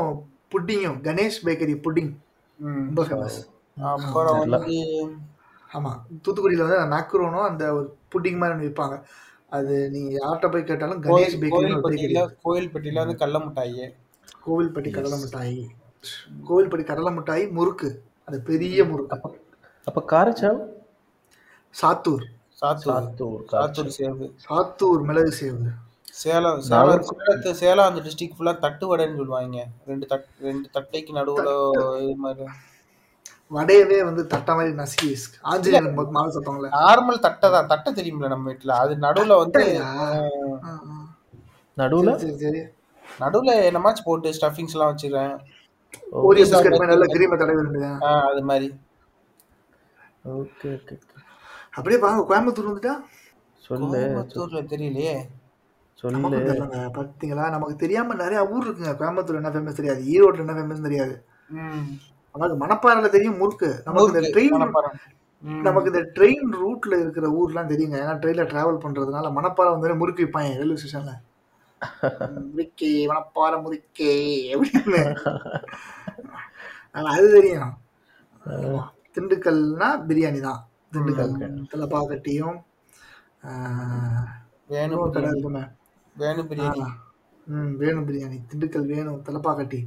புட்டிங்கும் 0.50 1.00
Ganesh 1.02 1.40
bakery 1.46 1.78
pudding 1.86 2.12
ரொம்ப 2.88 3.04
ஃபேமஸ் 3.08 3.40
அப்புறம் 3.78 4.40
வந்து 4.44 4.60
ஆமா 5.70 5.92
தூத்துக்குடியில 6.18 6.66
வந்து 6.66 6.78
அந்த 6.78 6.92
மேக்ரோனும் 6.94 7.48
அந்த 7.48 7.64
ஒரு 7.74 7.88
புட்டிங் 8.14 8.40
மாதிரி 8.42 8.66
விற்பாங்க 8.68 8.98
அது 9.52 9.76
நீ 9.94 10.00
யார்கிட்ட 10.18 10.48
போய் 10.54 10.70
கேட்டாலும் 10.70 11.02
கணேஷ் 11.06 11.36
கோயில் 11.54 11.82
பேக்கரி 11.86 12.16
கோயில்பட்டியில 12.46 13.02
வந்து 13.04 13.20
கடல 13.22 13.40
மிட்டாயி. 13.46 13.86
கோவில்பட்டி 14.46 14.90
கடலை 14.98 15.18
மிட்டாய். 15.24 15.58
கோவில்பட்டி 16.50 16.86
கடலை 16.90 17.12
மிட்டாய் 17.18 17.46
முறுக்கு. 17.58 17.90
அது 18.28 18.38
பெரிய 18.50 18.86
முறுக்கு. 18.92 19.18
அப்ப 19.18 20.02
சாத்தூர். 21.76 22.26
சாத்தூர். 22.62 23.02
சாத்தூர் 23.02 23.44
சாத்தூர் 23.54 23.92
சேவு. 23.98 24.28
சாத்தூர் 24.46 25.04
மிளகு 25.10 25.34
சேவு. 25.42 25.66
சேலம் 26.22 26.62
சேலம் 26.70 27.04
சேலத்து 27.10 27.50
சேலம் 27.62 27.90
அந்த 27.90 28.00
டிஸ்ட்ரிக்ட் 28.06 28.38
ஃபுல்லா 28.38 28.54
தட்டு 28.66 28.86
வடைன்னு 28.92 29.20
சொல்லுவாங்க. 29.22 29.58
ரெண்டு 29.90 30.06
தட் 30.12 30.28
ரெண்டு 30.48 30.68
தட்டைக்கு 30.78 31.12
நடுவுல 31.20 31.52
இது 32.06 32.16
மாதிரி. 32.26 32.48
வடையவே 33.52 34.04
வந்து 34.04 34.28
தட்டை 34.28 34.56
மாதிரி 34.56 34.76
நசுக்கி 34.76 35.10
ஆஞ்சநேயர் 35.42 35.86
மு- 35.98 36.10
மாவு 36.10 36.32
சாப்பிட்டாங்களே 36.32 36.72
நார்மல் 36.78 37.20
தட்டை 37.20 37.52
தான். 37.52 37.68
தட்டை 37.68 37.94
தெரியுமில்ல 37.94 38.28
நம்ம 38.28 38.52
வீட்டுல. 38.52 38.72
அது 38.78 38.96
நடுவுல 38.98 39.38
வந்து 39.38 39.62
நடுவுல? 41.78 42.12
நடுவுல 43.20 43.52
என்னமாச்சும் 43.70 44.04
போட்டு 44.04 44.32
ஸ்டஃபிங்ஸ் 44.32 44.72
எல்லாம் 44.72 44.92
வச்சிருக்கேன் 44.92 45.36
ஓரியோ 46.22 46.44
பிஸ்கட் 46.44 46.74
மாதிரி 46.74 46.88
நல்ல 46.88 47.06
கிரீமை 47.08 47.38
தடவி 47.38 47.60
இருந்தேன் 47.60 47.98
ஆஹ், 48.02 48.28
அது 48.28 48.44
மாதிரி. 48.44 48.68
ஓகே 50.32 50.70
ஓகே 50.74 50.96
அப்படியே 51.72 52.02
வாங்க 52.02 52.22
கோயம்புத்தூர் 52.24 52.70
வந்துட்டா? 52.70 52.94
சொல்லு 53.64 53.88
கோயம்புத்தூர்ல 53.94 54.62
தெரியலையே. 54.66 55.16
சொல்லு. 55.94 56.18
பாத்தீங்களா? 56.96 57.50
நமக்கு 57.50 57.76
தெரியாம 57.76 58.14
நிறைய 58.14 58.48
ஊர் 58.48 58.68
இருக்குங்க. 58.68 58.94
கோயம்புத்தூர் 58.94 59.36
என்ன 59.36 59.50
ஃபேமஸ் 59.50 59.80
தெரியாது. 59.80 60.02
ஈரோடு 60.06 60.38
என்ன 60.38 60.54
ஃபேமஸ் 60.54 60.82
தெரியாது. 60.82 61.16
நமக்கு 62.38 62.58
மணப்பாறையில 62.66 63.10
தெரியும் 63.10 63.38
முறுக்கு. 63.38 63.82
நமக்கு 63.86 64.14
இந்த 64.14 64.28
ட்ரெயின். 64.34 64.70
நமக்கு 65.62 65.90
இந்த 65.92 66.02
ட்ரெயின் 66.16 66.48
ரூட்ல 66.62 67.00
இருக்கிற 67.00 67.26
ஊர்லாம் 67.40 67.72
தெரியுங்க. 67.72 67.98
ஏன்னா 68.04 68.16
ட்ரெயின்ல 68.22 68.46
டிராவல் 68.52 68.84
பண்றதுனால 68.84 69.26
மணப்பாறை 69.38 69.72
வந்து 69.72 69.96
முறுக்கு 69.96 70.26
விற்பாங்க 70.26 70.54
ரயில்வே 70.60 70.78
ஸ்டேஷன்ல 70.82 71.14
முறுக்கே 72.52 72.94
மணப்பாறை 73.08 73.58
முறுக்கே 73.62 74.14
அப்படின்னு. 74.54 75.04
அது 76.92 77.28
தெரியும். 77.32 77.74
திண்டுக்கல்னா 79.14 79.90
பிரியாணி 80.10 80.40
தான். 80.40 80.62
திண்டுக்கல். 80.94 81.34
தலப்பாக்கட்டியும் 81.74 82.58
வேணு 84.68 84.94
இன்னொரு 84.94 85.12
கடை 85.12 85.30
பிரியாணி. 86.50 86.86
ம் 87.48 87.74
வேணு 87.80 88.02
பிரியாணி. 88.08 88.38
திண்டுக்கல் 88.50 88.88
வேணும் 88.94 89.22
தலப்பாக்கட்டி. 89.26 89.80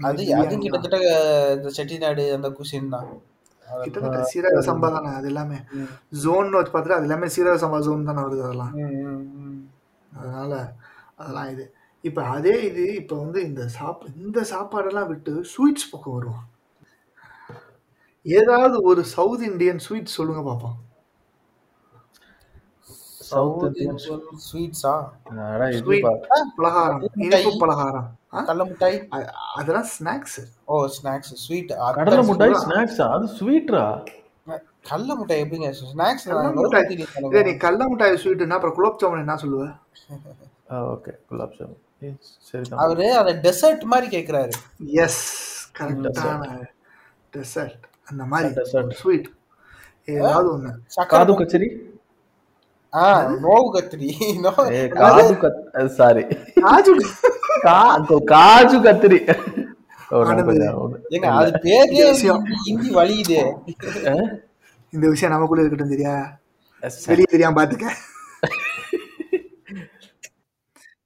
அது 0.00 0.22
அது. 0.38 0.54
கிட்டத்தட்ட 0.64 0.98
இந்த 1.56 1.70
செட்டிநாடு 1.76 2.24
அந்த 2.34 2.48
குசின் 2.56 2.92
தான் 2.94 3.08
கிட்டத்தட்ட 3.68 4.18
சீரக 4.30 4.58
சம்பா 4.66 4.88
தானே 4.94 5.10
அது 5.18 5.28
எல்லாமே. 5.30 5.58
ஜோன் 6.22 6.54
வச்சு 6.54 6.72
பார்த்துட்டு 6.72 6.98
அது 6.98 7.08
எல்லாமே 7.08 7.28
சீரக 7.34 7.56
சம்பா 7.62 7.78
ஜோன் 7.86 8.08
தானே 8.10 8.24
வருது 8.26 8.44
அதெல்லாம். 8.46 8.74
அதனால 10.16 10.52
அதெல்லாம் 11.20 11.50
இது 11.54 11.64
இப்போ 12.04 12.22
அதே 12.34 12.54
இது 12.66 12.84
இப்போ 13.00 13.14
வந்து 13.22 13.40
இந்த 13.46 13.62
சாப் 13.74 14.02
இந்த 14.18 14.40
சாப்பாடெல்லாம் 14.50 15.08
விட்டு 15.10 15.32
ஸ்வீட்ஸ் 15.52 15.90
பக்கம் 15.92 16.16
வருவோம் 16.16 16.44
ஏதாவது 18.26 18.76
ஒரு 18.90 19.02
சவுத் 19.12 19.44
இந்தியன் 19.48 19.82
ஸ்வீட் 19.84 20.16
சொல்லுங்க 20.16 20.42
பார்ப்போம் 20.46 20.76
சவுத் 23.28 23.64
இந்தியன் 23.68 24.00
ஸ்வீட்ஸா 24.46 24.94
ஸ்வீட் 25.78 26.06
பலகாரம் 26.58 27.02
இனிப்பு 27.24 27.52
பலகாரம்? 27.62 28.08
கடலை 28.40 28.64
மிட்டாய் 28.68 28.96
அதெல்லாம் 29.56 29.88
ஸ்நாக்ஸ் 29.94 30.38
ஓ 30.66 30.76
ஸ்நாக்ஸ் 30.96 31.32
ஸ்வீட் 31.44 31.72
கடலை 31.98 32.22
மிட்டாய் 32.28 32.54
ஸ்நாக்ஸா 32.64 33.06
அது 33.16 33.26
ஸ்வீட்ரா 33.38 33.84
கடலை 34.90 35.14
மிட்டாய் 35.20 35.42
எப்படிங்க? 35.44 35.68
ஸ்நாக்ஸ் 35.92 36.26
நீ 37.46 37.54
கடல 37.64 37.86
மிட்டாய் 37.92 38.20
ஸ்வீட்னா 38.24 38.56
அப்புறம் 38.58 38.76
குலோப் 38.78 39.00
ஜாமுன் 39.02 39.24
என்ன 39.24 39.36
சொல்லுவ? 39.44 39.64
ஓகே. 40.92 41.12
குலாப் 41.30 41.56
ஜாமுன். 41.58 41.82
சரிதான் 42.48 42.80
அவரு 42.84 43.06
அத 43.20 43.32
டெசர்ட் 43.46 43.84
மாதிரி 43.92 44.08
கேக்குறாரு. 44.16 44.52
எஸ் 45.04 45.22
கரெக்டான 45.78 46.46
டெசர்ட் 47.32 47.84
அந்த 48.10 48.22
மாதிரி. 48.32 48.54
Dessert. 48.58 48.90
ஸ்வீட் 49.00 49.28
ஏதாவது 50.08 50.50
சக்கரை 50.96 51.12
காது 51.14 51.34
கச்சேரி? 51.40 51.68
ஆ 52.92 53.06
நோவு 53.44 53.68
கத்திரி 53.74 54.08
நோ 54.44 54.50
ஏ 54.74 54.82
காது 54.92 55.34
கத் 55.42 55.58
சாரி 55.96 56.22
காஜு 56.60 56.92
காஜு 58.26 58.80
கத்திரி. 58.80 59.36
ஏங்க 61.10 61.24
அது 61.24 61.50
விஷயம். 62.08 62.44
ஹிந்தி 62.64 62.94
வலியுது? 62.94 63.52
இந்த 64.90 65.08
விஷயம் 65.08 65.34
நமக்குள்ள 65.34 65.64
இருக்கட்டும் 65.64 65.96
sir. 66.80 67.06
வெளியே 67.06 67.24
தெரியாம 67.24 67.64
பாத்துக்க. 67.64 67.88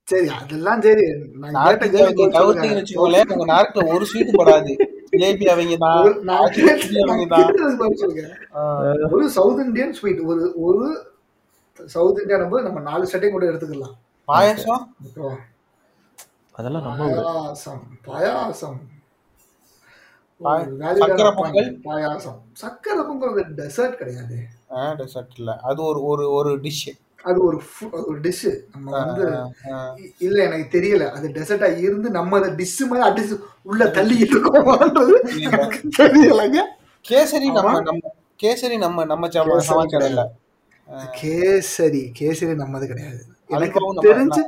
சரி 0.04 0.28
அதெல்லாம் 0.28 0.80
சரி. 0.80 1.02
தவிர்த்தீங்கன்னு 2.38 2.84
வச்சுக்கோங்களேன் 2.84 3.32
உங்க 3.32 3.52
நாட்டுல 3.52 3.86
ஒரு 3.86 4.04
ஸ்வீட் 4.04 4.34
படாது. 4.34 4.86
ஜிலேபி 5.12 5.44
அவங்க 5.48 5.76
தான். 5.78 6.04
ஒரு- 6.04 6.20
சவுத் 9.26 9.64
இந்தியன் 9.66 9.92
ஸ்வீட் 9.92 10.18
ஒரு 10.18 10.52
ஒரு 10.56 11.12
சவுத் 11.84 12.18
இந்தியா 12.18 12.44
போது 12.44 12.62
நம்ம 12.62 12.80
நாலு 12.80 13.06
சட்டை 13.06 13.30
கூட 13.30 13.46
எடுத்துக்கலாம். 13.46 13.94
பாயசம்? 14.24 14.96
அதெல்லாம் 16.60 16.82
நம்ம. 16.82 17.06
பாயாசம் 17.06 17.82
பாயாசம். 18.04 18.78
சக்கரை. 20.40 21.34
பொங்கல்? 21.36 21.70
பாயாசம். 21.84 22.38
சக்கரை 22.62 23.02
பொங்கல் 23.06 23.54
டெசர்ட் 23.54 23.94
கிடையாது. 23.94 24.38
டெசர்ட் 24.70 25.34
இல்ல. 25.36 25.56
அது 25.62 25.82
ஒரு 25.84 26.02
ஒரு 26.02 26.30
ஒரு 26.30 26.60
டிஷ் 26.60 26.92
அது 27.22 27.44
ஒரு 27.44 27.62
ஒரு 27.90 28.20
டிஷ் 28.20 28.50
நம்ம 28.72 28.90
வந்து 29.04 29.24
இல்ல 30.18 30.42
எனக்கு 30.42 30.78
தெரியல. 30.78 31.10
அது 31.10 31.28
டெசர்ட்டா 31.28 31.78
இருந்து 31.78 32.10
நம்ம 32.10 32.38
அதை 32.38 32.50
டிஷ் 32.50 32.86
மாதிரி 32.88 33.08
அடிச்சு 33.08 33.38
உள்ள 33.62 33.84
தள்ளிக்கிட்டு 33.84 34.36
இருக்கோமான்றது 34.36 35.40
எனக்கு 35.40 35.88
தெரியலங்க. 35.98 36.58
கேசரி 37.08 37.52
நம்ம 37.52 37.80
நம்ம 37.80 38.12
கேசரி 38.42 38.78
நம்ம 38.78 39.04
நம்ம 39.04 39.28
சம- 39.28 39.56
கேசரி 39.56 39.58
சமாச்சாரம் 39.58 40.08
இல்ல 40.08 40.22
கேசரி 41.22 42.02
கேசரி 42.20 42.54
நம்மது 42.54 42.86
கிடையாது. 42.86 43.24
எனக்கு 43.46 43.78
தெரிஞ்சு 44.02 44.42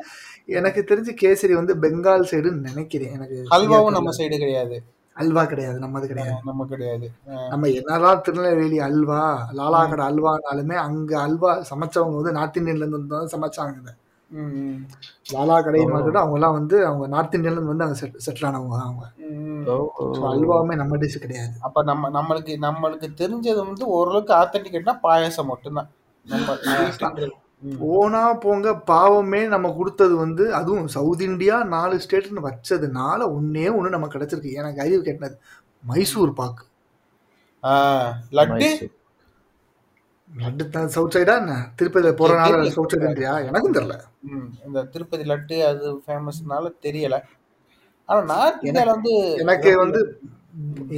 எனக்கு 0.48 0.84
தெரிஞ்சு 0.88 1.12
கேசரி 1.22 1.52
வந்து 1.52 1.76
பெங்கால் 1.76 2.28
சைடுன்னு 2.30 2.66
நினைக்கிறேன். 2.68 3.12
எனக்கு 3.12 3.36
ஹல்வாவும் 3.50 3.90
நம்ம 3.90 4.10
சைடு 4.10 4.38
கிடையாது. 4.38 4.76
அல்வா 5.16 5.44
கிடையாது 5.44 5.78
நம்மது 5.78 6.06
கிடையாது. 6.08 6.36
நம்ம 6.44 6.64
கிடையாது. 6.64 7.06
நம்ம 7.50 7.68
என்னதான் 7.68 8.20
திருநெல்வேலி 8.20 8.78
அல்வா 8.80 9.22
லாலா 9.52 9.88
கடை 9.88 10.06
அல்வானாலுமே 10.06 10.74
அங்க 10.74 11.20
அல்வா 11.20 11.64
சமைச்சவங்க 11.70 12.14
வந்து 12.14 12.32
நார்த் 12.32 12.56
இந்தியன்ல 12.56 12.76
இருந்து 12.76 12.98
வந்து 12.98 13.14
தான் 13.14 13.32
சமைச்சாங்க. 13.34 13.90
லாலா 15.32 15.62
கடை 15.62 15.80
மார்க்கெட் 15.86 16.14
அவங்க 16.14 16.34
எல்லாம் 16.34 16.52
வந்து 16.52 16.86
அவங்க 16.86 17.06
நார்த் 17.06 17.34
இந்தியன்ல 17.34 17.58
இருந்து 17.58 17.74
வந்து 17.74 17.84
அங்க 17.84 17.96
செட்டில் 18.26 18.48
ஆனவங்க 18.50 18.78
அவங்க. 18.80 19.04
அல்வாவுமே 20.30 20.74
நம்ம 20.76 20.96
டிஷ் 20.96 21.18
கிடையாது. 21.18 21.54
அப்ப 21.60 21.82
நம்ம 21.82 22.10
நம்மளுக்கு 22.10 22.54
நம்மளுக்கு 22.60 23.08
தெரிஞ்சது 23.16 23.66
வந்து 23.66 23.86
ஓரளவுக்கு 23.88 24.34
ஆத்தன்டிகேட்னா 24.34 24.98
பாயாசம் 25.02 25.44
மட்டும்தான். 25.44 25.90
நம்ம 26.26 26.56
போனா 27.80 28.22
போங்க 28.44 28.68
பாவமே 28.90 29.40
நம்ம 29.52 29.70
கொடுத்தது 29.78 30.14
வந்து 30.16 30.44
அதுவும் 30.60 30.88
சவுத் 30.94 31.22
இந்தியா 31.28 31.56
நாலு 31.74 31.96
ஸ்டேட்னு 32.04 32.46
வச்சதுனால 32.48 33.20
ஒன்னே 33.36 33.66
ஒண்ணு 33.76 33.94
நமக்கு 33.96 34.16
கிடைச்சிருக்கு. 34.16 34.58
எனக்கு 34.60 34.82
அறிவு 34.84 35.00
கேட்டது 35.08 35.36
மைசூர் 35.84 36.34
பாக்கு 36.40 36.64
லட்டு. 38.38 38.70
லட்டு 40.30 40.64
தான் 40.74 40.92
சவுத் 40.96 41.14
சைடா 41.14 41.34
என்ன? 41.42 41.54
திருப்பதியில 41.78 42.12
போறனால 42.20 42.52
தெரியல. 42.52 42.74
சவுத் 42.76 42.92
சைடுன்றியா 42.94 43.34
எனக்கும் 43.48 43.76
தெரியல. 43.78 43.96
இந்த 44.66 44.84
திருப்பதி 44.94 45.24
லட்டு 45.32 45.56
அது 45.70 45.86
ஃபேமஸ்னால 46.04 46.72
தெரியல. 46.86 47.16
ஆனா 48.08 48.20
நார்த் 48.34 48.64
இந்தியால 48.68 48.94
வந்து 48.96 49.14
எனக்கு 49.44 49.72
வந்து 49.84 50.00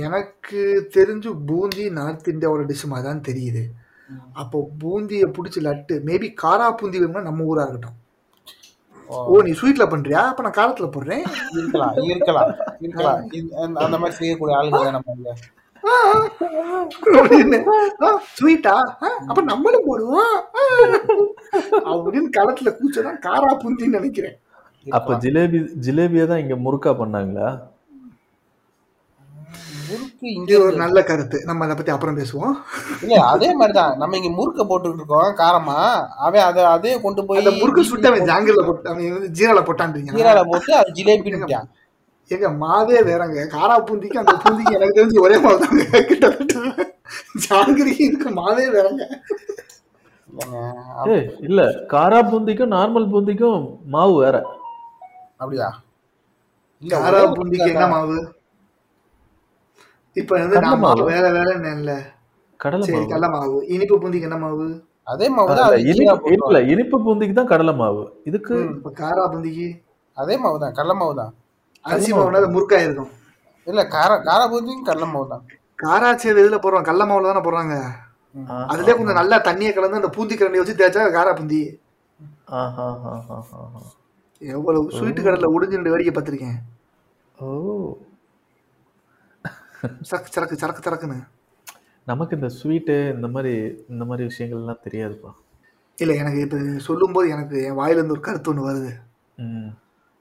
எனக்கு 0.06 0.60
தெரிஞ்சு 0.94 1.30
பூந்தி 1.48 1.84
நார்த் 1.98 2.30
இந்தியாவோட 2.34 2.62
டிஷ் 2.70 2.90
மாதிரி 2.92 3.08
தான் 3.08 3.26
தெரியுது. 3.30 3.64
அப்போ 4.32 4.68
பூந்தியை 4.84 5.32
பிடிச்சி 5.32 5.58
லட்டு. 5.60 5.92
மேபி 5.92 6.34
காரா 6.42 6.72
பூந்தி 6.72 6.98
வேணும்னா 6.98 7.20
நம்ம 7.20 7.44
ஊரா 7.44 7.68
இருக்கட்டும். 7.68 8.02
ஓ, 9.06 9.42
நீ 9.42 9.50
ஸ்வீட்ல 9.50 9.86
பண்றியா? 9.88 10.12
அப்ப 10.12 10.42
நான் 10.42 10.52
காரத்துல 10.52 10.90
போடுறேன். 10.90 11.24
இருக்கலாம் 11.50 11.94
இருக்கலாம் 11.96 12.54
இருக்கலாம். 12.80 13.28
அந்த- 13.62 13.88
மாதிரி 13.88 14.10
செய்யக்கூடிய 14.10 14.58
ஆளுங்க 14.58 14.90
நம்ம 14.90 15.32
ஸ்வீட்டா 18.40 18.80
அப்ப 19.28 19.42
நம்மளும் 19.42 19.86
போடுவோம். 19.86 20.40
அப்படின்னு 21.70 22.28
களத்துல 22.36 22.76
கூச்சதான் 22.76 23.18
காரா 23.18 23.56
பூந்தின்னு 23.56 23.88
நினைக்கிறேன். 23.88 24.38
அப்ப 24.90 25.14
ஜிலேபி 25.14 25.68
ஜிலேபியை 25.86 26.26
தான் 26.26 26.38
இங்க 26.38 26.54
முறுக்கா 26.54 26.94
பண்ணாங்களா? 26.94 27.72
முறுக்கு 29.94 30.26
இங்க 30.38 30.52
ஒரு 30.66 30.76
நல்ல 30.82 30.98
கருத்து. 31.10 31.38
நம்ம 31.48 31.64
அதை 31.66 31.74
பத்தி 31.78 31.92
அப்புறம் 31.94 32.18
பேசுவோம். 32.20 32.54
இல்ல 33.04 33.20
அதே 33.32 33.48
மாதிரிதான். 33.60 33.94
நம்ம 34.02 34.16
இங்க 34.20 34.30
முறுக்க 34.38 34.60
போட்டுக்கிட்டு 34.70 35.02
இருக்கோம் 35.02 35.38
காரமா. 35.42 35.78
அவன் 36.26 36.46
அதை 36.48 36.64
அதே 36.76 36.92
கொண்டு 37.04 37.24
போய் 37.28 37.42
முறுக்கு 37.62 37.84
சுட்டு 37.90 38.10
அவன் 38.10 38.28
ஜாங்கிரில 38.30 38.64
போட்டு 38.68 38.90
அவன் 38.92 39.30
ஜீரால 39.38 39.62
போட்டான்றீங்க. 39.68 40.16
ஜீரால 40.18 40.42
போட்டு 40.50 40.74
அது 40.80 40.96
ஜிலேபின்னுட்டான் 40.98 41.70
எங்க 42.30 42.48
மாவே 42.64 42.98
வேறங்க. 43.08 43.40
காரா 43.54 43.74
பூந்திக்கு 43.88 44.20
அந்த 44.20 44.34
பூந்திக்கு 44.42 44.76
எனக்கு 44.76 44.98
தெரிஞ்சு 44.98 45.24
ஒரே 45.26 45.36
மாவு 45.44 45.58
தாங்க 45.64 46.02
கிட்டத்தட்ட 46.10 46.86
ஜாங்கிரிக்கு 47.46 48.04
இதுக்கு 48.08 48.30
மாவே 48.40 48.66
வேறங்க. 48.76 49.02
இல்ல 51.48 51.60
காரா 51.92 52.20
பூந்திக்கும் 52.30 52.72
நார்மல் 52.76 53.10
பூந்திக்கும் 53.12 53.60
மாவு 53.94 54.14
வேற. 54.24 54.36
அப்படியா? 55.40 55.68
காரா 56.82 57.20
பூந்திக்கு 57.36 57.68
என்ன 57.74 57.86
மாவு? 57.92 58.16
இப்ப 60.16 60.32
வந்து 60.36 60.56
கடலை 60.56 60.68
நான் 60.68 60.82
மாவு. 60.82 60.98
மாவு 60.98 61.10
வேற 61.12 61.26
வேற 61.36 61.48
இல்ல 61.74 61.92
கடலை 62.60 62.84
சரி 62.84 62.96
மாவு. 62.96 63.10
கடல 63.12 63.28
மாவு. 63.34 63.56
இனிப்பு 63.74 63.96
பூந்திக்கு 64.02 64.28
என்ன 64.28 64.38
மாவு? 64.38 64.66
அதே 65.06 65.26
மாவு 65.28 65.48
தான் 65.50 65.66
இல்ல, 65.66 65.78
இனிப்பு 65.84 66.04
இல்ல 66.04 66.12
போட்டுருவாங்க. 66.22 66.60
இனிப்பு 66.72 66.96
பூந்திக்கு 67.04 67.34
தான் 67.34 67.50
கடலை 67.52 67.74
மாவு. 67.74 68.02
இதுக்கு 68.24 68.54
இப்ப 68.70 68.92
காரா 69.00 69.24
பூந்திக்கு? 69.32 69.66
அதே 70.16 70.34
மாவு 70.36 70.58
தான் 70.58 70.76
கடலை 70.76 70.94
மாவு 70.94 71.14
தான் 71.14 71.32
அரிசி 71.84 72.10
மாவுனா 72.12 72.40
முறுக்கா 72.52 72.78
இருக்கும் 72.82 73.10
இல்ல 73.66 73.82
கார 73.88 74.10
கார 74.22 74.40
பூந்தியும் 74.48 74.86
கடலை 74.86 75.08
மாவு 75.08 75.26
தான் 75.28 75.44
காரா 75.78 76.10
சேவை 76.16 76.40
இதுல 76.42 76.58
போடுறோம் 76.58 76.86
கடல 76.88 77.04
மாவுல 77.04 77.30
தானே 77.30 77.42
போடுறாங்க. 77.44 77.74
ஆ, 78.36 78.54
அதுலயே 78.70 78.94
கொஞ்சம் 78.96 79.18
நல்லா 79.20 79.36
தண்ணியை 79.40 79.72
கலந்து 79.72 80.00
அந்த 80.00 80.10
பூந்தி 80.16 80.34
கரண்டி 80.34 80.60
வச்சு 80.60 80.78
தேய்ச்சா 80.78 81.02
காரா 81.16 81.32
பூந்தி. 81.32 81.60
ஆஹா, 82.54 82.86
ஆஹா, 83.10 83.36
ஆஹா. 83.58 83.80
எவ்வளவு 84.42 84.86
ஸ்வீட் 84.96 85.24
கடல்ல 85.26 85.50
உடிஞ்சு 85.54 85.92
வேடிக்கை 85.92 86.14
பார்த்திருக்கேன். 86.14 86.58
ஓ. 87.38 87.48
சரக்கு 90.02 90.32
சரக்கு 90.32 90.56
சரக்கு 90.56 90.90
சரக்குன்னு. 90.90 91.18
நமக்கு 92.04 92.36
இந்த 92.36 92.48
ஸ்வீட்டு 92.48 93.14
இந்த 93.14 93.28
மாதிரி 93.28 93.84
இந்த 93.88 94.04
மாதிரி 94.04 94.28
விஷயங்கள்லாம் 94.28 94.84
தெரியாதுப்பா. 94.90 95.30
இல்ல 95.98 96.14
எனக்கு 96.14 96.40
இப்ப 96.40 96.58
சொல்லும்போது 96.76 97.28
எனக்கு 97.28 97.64
என் 97.64 97.78
வாயில 97.78 97.90
இருந்து 97.90 98.12
ஒரு 98.12 98.20
கருத்து 98.20 98.54
ஒண்ணு 98.54 98.68
வருது. 98.68 98.92
ம். 99.36 99.70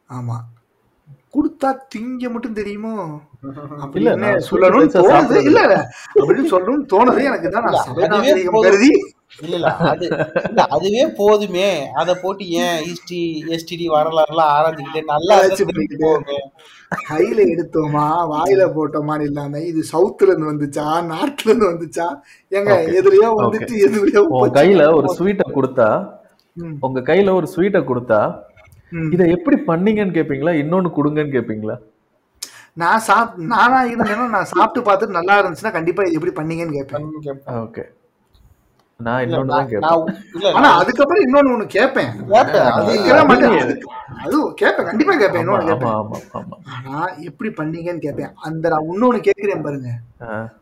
ஆமா. 0.09 0.37
கொடுத்தா 1.33 1.75
திங்க 1.95 2.31
மட்டும் 2.31 2.53
தெரியுமோ? 2.53 3.21
அப்படி 3.79 4.03
இல்ல, 4.03 4.11
என்ன 4.11 4.29
நான் 4.29 4.47
சொல்லணும்னு 4.51 4.93
தோணுது. 4.93 5.43
இல்ல 5.43 5.61
இல்ல. 5.61 5.89
அப்படின்னு 6.15 6.51
சொல்லணும்னு 6.51 6.85
தோணுது. 6.93 7.23
எனக்கு 7.23 7.49
தான் 7.49 7.63
நான். 7.63 8.61
கருதி 8.61 8.91
இல்ல 9.39 9.53
இல்ல 9.57 9.69
அது 9.89 10.05
இல்ல 10.47 10.63
அதுவே 10.75 11.03
போதுமே 11.17 11.69
அத 11.99 12.15
போட்டு 12.17 12.43
ஏன் 12.59 12.79
ஈஸ்டி 12.89 13.19
எஸ்டிடி 13.55 13.85
வரலாறுலாம் 13.93 14.51
ஆராய்ஞ்சுக்கிட்டு 14.55 15.01
நல்லா 15.11 15.37
கையில 17.07 17.39
எடுத்தோமா 17.53 18.03
வாயில 18.31 18.63
போட்டோமான்னு 18.75 19.27
இல்லாம 19.29 19.61
இது 19.69 19.81
சவுத்துல 19.91 20.31
இருந்து 20.31 20.51
வந்துச்சா 20.51 20.83
நார்த்ல 21.07 21.49
இருந்து 21.49 21.71
வந்துச்சா 21.71 22.07
எங்க. 22.51 22.73
எதுலயோ 22.99 23.29
வந்துச்சு 23.39 23.75
எதுலயோ. 23.87 24.21
கையில 24.57 24.83
ஒரு 24.97 25.07
ஸ்வீட்டை 25.17 25.47
கொடுத்தா 25.55 25.87
உங்க 26.83 27.01
கையில 27.07 27.33
ஒரு 27.33 27.47
ஸ்வீட்டை 27.53 27.81
கொடுத்தா. 27.83 28.19
இதை 29.11 29.25
எப்படி 29.35 29.57
பண்ணீங்கன்னு 29.67 30.15
கேப்பீங்களா 30.17 30.53
இன்னொன்னு 30.59 30.89
கொடுங்கன்னு 30.97 31.35
கேப்பீங்களா 31.35 31.75
நான் 32.77 33.01
சாப் 33.07 33.33
நானா 33.51 33.79
இருந்தேன்னா 33.89 34.27
நான் 34.35 34.51
சாப்பிட்டு 34.51 34.81
பார்த்துட்டு 34.85 35.17
நல்லா 35.17 35.33
இருந்துச்சுன்னா 35.39 35.75
கண்டிப்பா 35.75 36.03
எப்படி 36.15 36.31
பண்ணீங்கன்னு 36.37 36.77
கேட்பேன். 36.77 37.05
ஓகே 37.63 37.83
நான் 38.97 39.29
அதுக்கப்புறம் 40.63 41.23
இன்னொன்னு 41.23 41.53
ஒண்ணு 41.53 41.65
கேட்பேன். 41.65 42.11
அது 44.23 44.53
கேட்பேன் 44.55 44.85
கண்டிப்பா 44.85 45.15
கேட்பேன். 45.15 45.47
இன்னொன்னு 45.47 45.65
கேட்பேன். 45.65 45.95
ஆனா 46.65 47.07
எப்படி 47.15 47.49
பண்ணீங்கன்னு 47.49 47.97
கேட்பேன். 47.97 48.31
அந்த 48.41 48.69
நான் 48.69 48.87
இன்னொன்னு 48.91 49.19
கேட்கிறேன் 49.19 49.61
பாருங்க. 49.61 49.89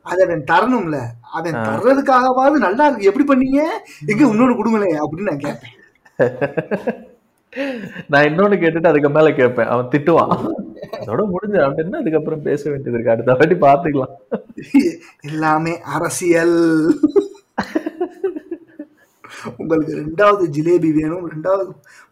அதை 0.02 0.26
அவன் 0.26 0.44
தரணும்ல. 0.52 1.00
அவன் 1.32 1.54
தர்றதுக்காகவாவது 1.54 2.58
நல்லா 2.66 2.88
இருக்கு. 2.88 3.10
எப்படி 3.12 3.26
பண்ணீங்க? 3.28 3.62
எங்க 4.06 4.26
இன்னொன்னு 4.26 4.56
கொடுங்களேன் 4.56 5.00
அப்படின்னு 5.02 5.30
நான் 5.30 5.38
கேட்பேன். 5.38 5.76
நான் 8.08 8.24
இன்னொன்னு 8.24 8.58
கேட்டுட்டு 8.64 8.88
அதுக்கு 8.88 9.10
மேல 9.10 9.32
கேட்பேன். 9.32 9.66
அவன் 9.66 9.86
திட்டுவான். 9.86 10.34
அதோட 11.00 11.22
முடிஞ்ச 11.34 11.56
அப்படின்னா 11.68 11.96
அதுக்கப்புறம் 11.96 12.42
பேச 12.42 12.70
வேண்டியது 12.70 12.98
இருக்கு. 13.00 13.12
அடுத்த 13.12 13.34
வாட்டி 13.34 13.56
பாத்துக்கலாம். 13.66 14.14
எல்லாமே 15.32 15.82
அரசியல். 15.82 16.58
உங்களுக்கு 19.62 19.94
ரெண்டாவது 20.02 20.44
ஜிலேபி 20.56 20.90
வேணும் 21.00 21.26
ரெண்டாவது 21.34 21.64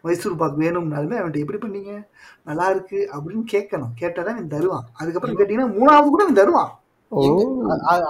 மைசூர் 0.06 0.38
பாக் 0.42 0.60
வேணும்னாலுமே 0.64 1.18
அவன்கிட்ட 1.20 1.44
எப்படி 1.44 1.60
பண்ணீங்க? 1.64 1.92
நல்லா 2.48 2.66
இருக்கு 2.74 2.98
அப்படின்னு 3.14 3.44
கேட்கணும். 3.54 3.92
கேட்டாதான் 4.02 4.36
அவன் 4.36 4.52
தருவான். 4.54 4.86
அதுக்கப்புறம் 5.00 5.38
கேட்டீங்கன்னா 5.40 5.74
மூணாவது 5.78 6.08
கூட 6.14 6.24
அவன் 6.26 6.40
தருவான். 6.40 6.70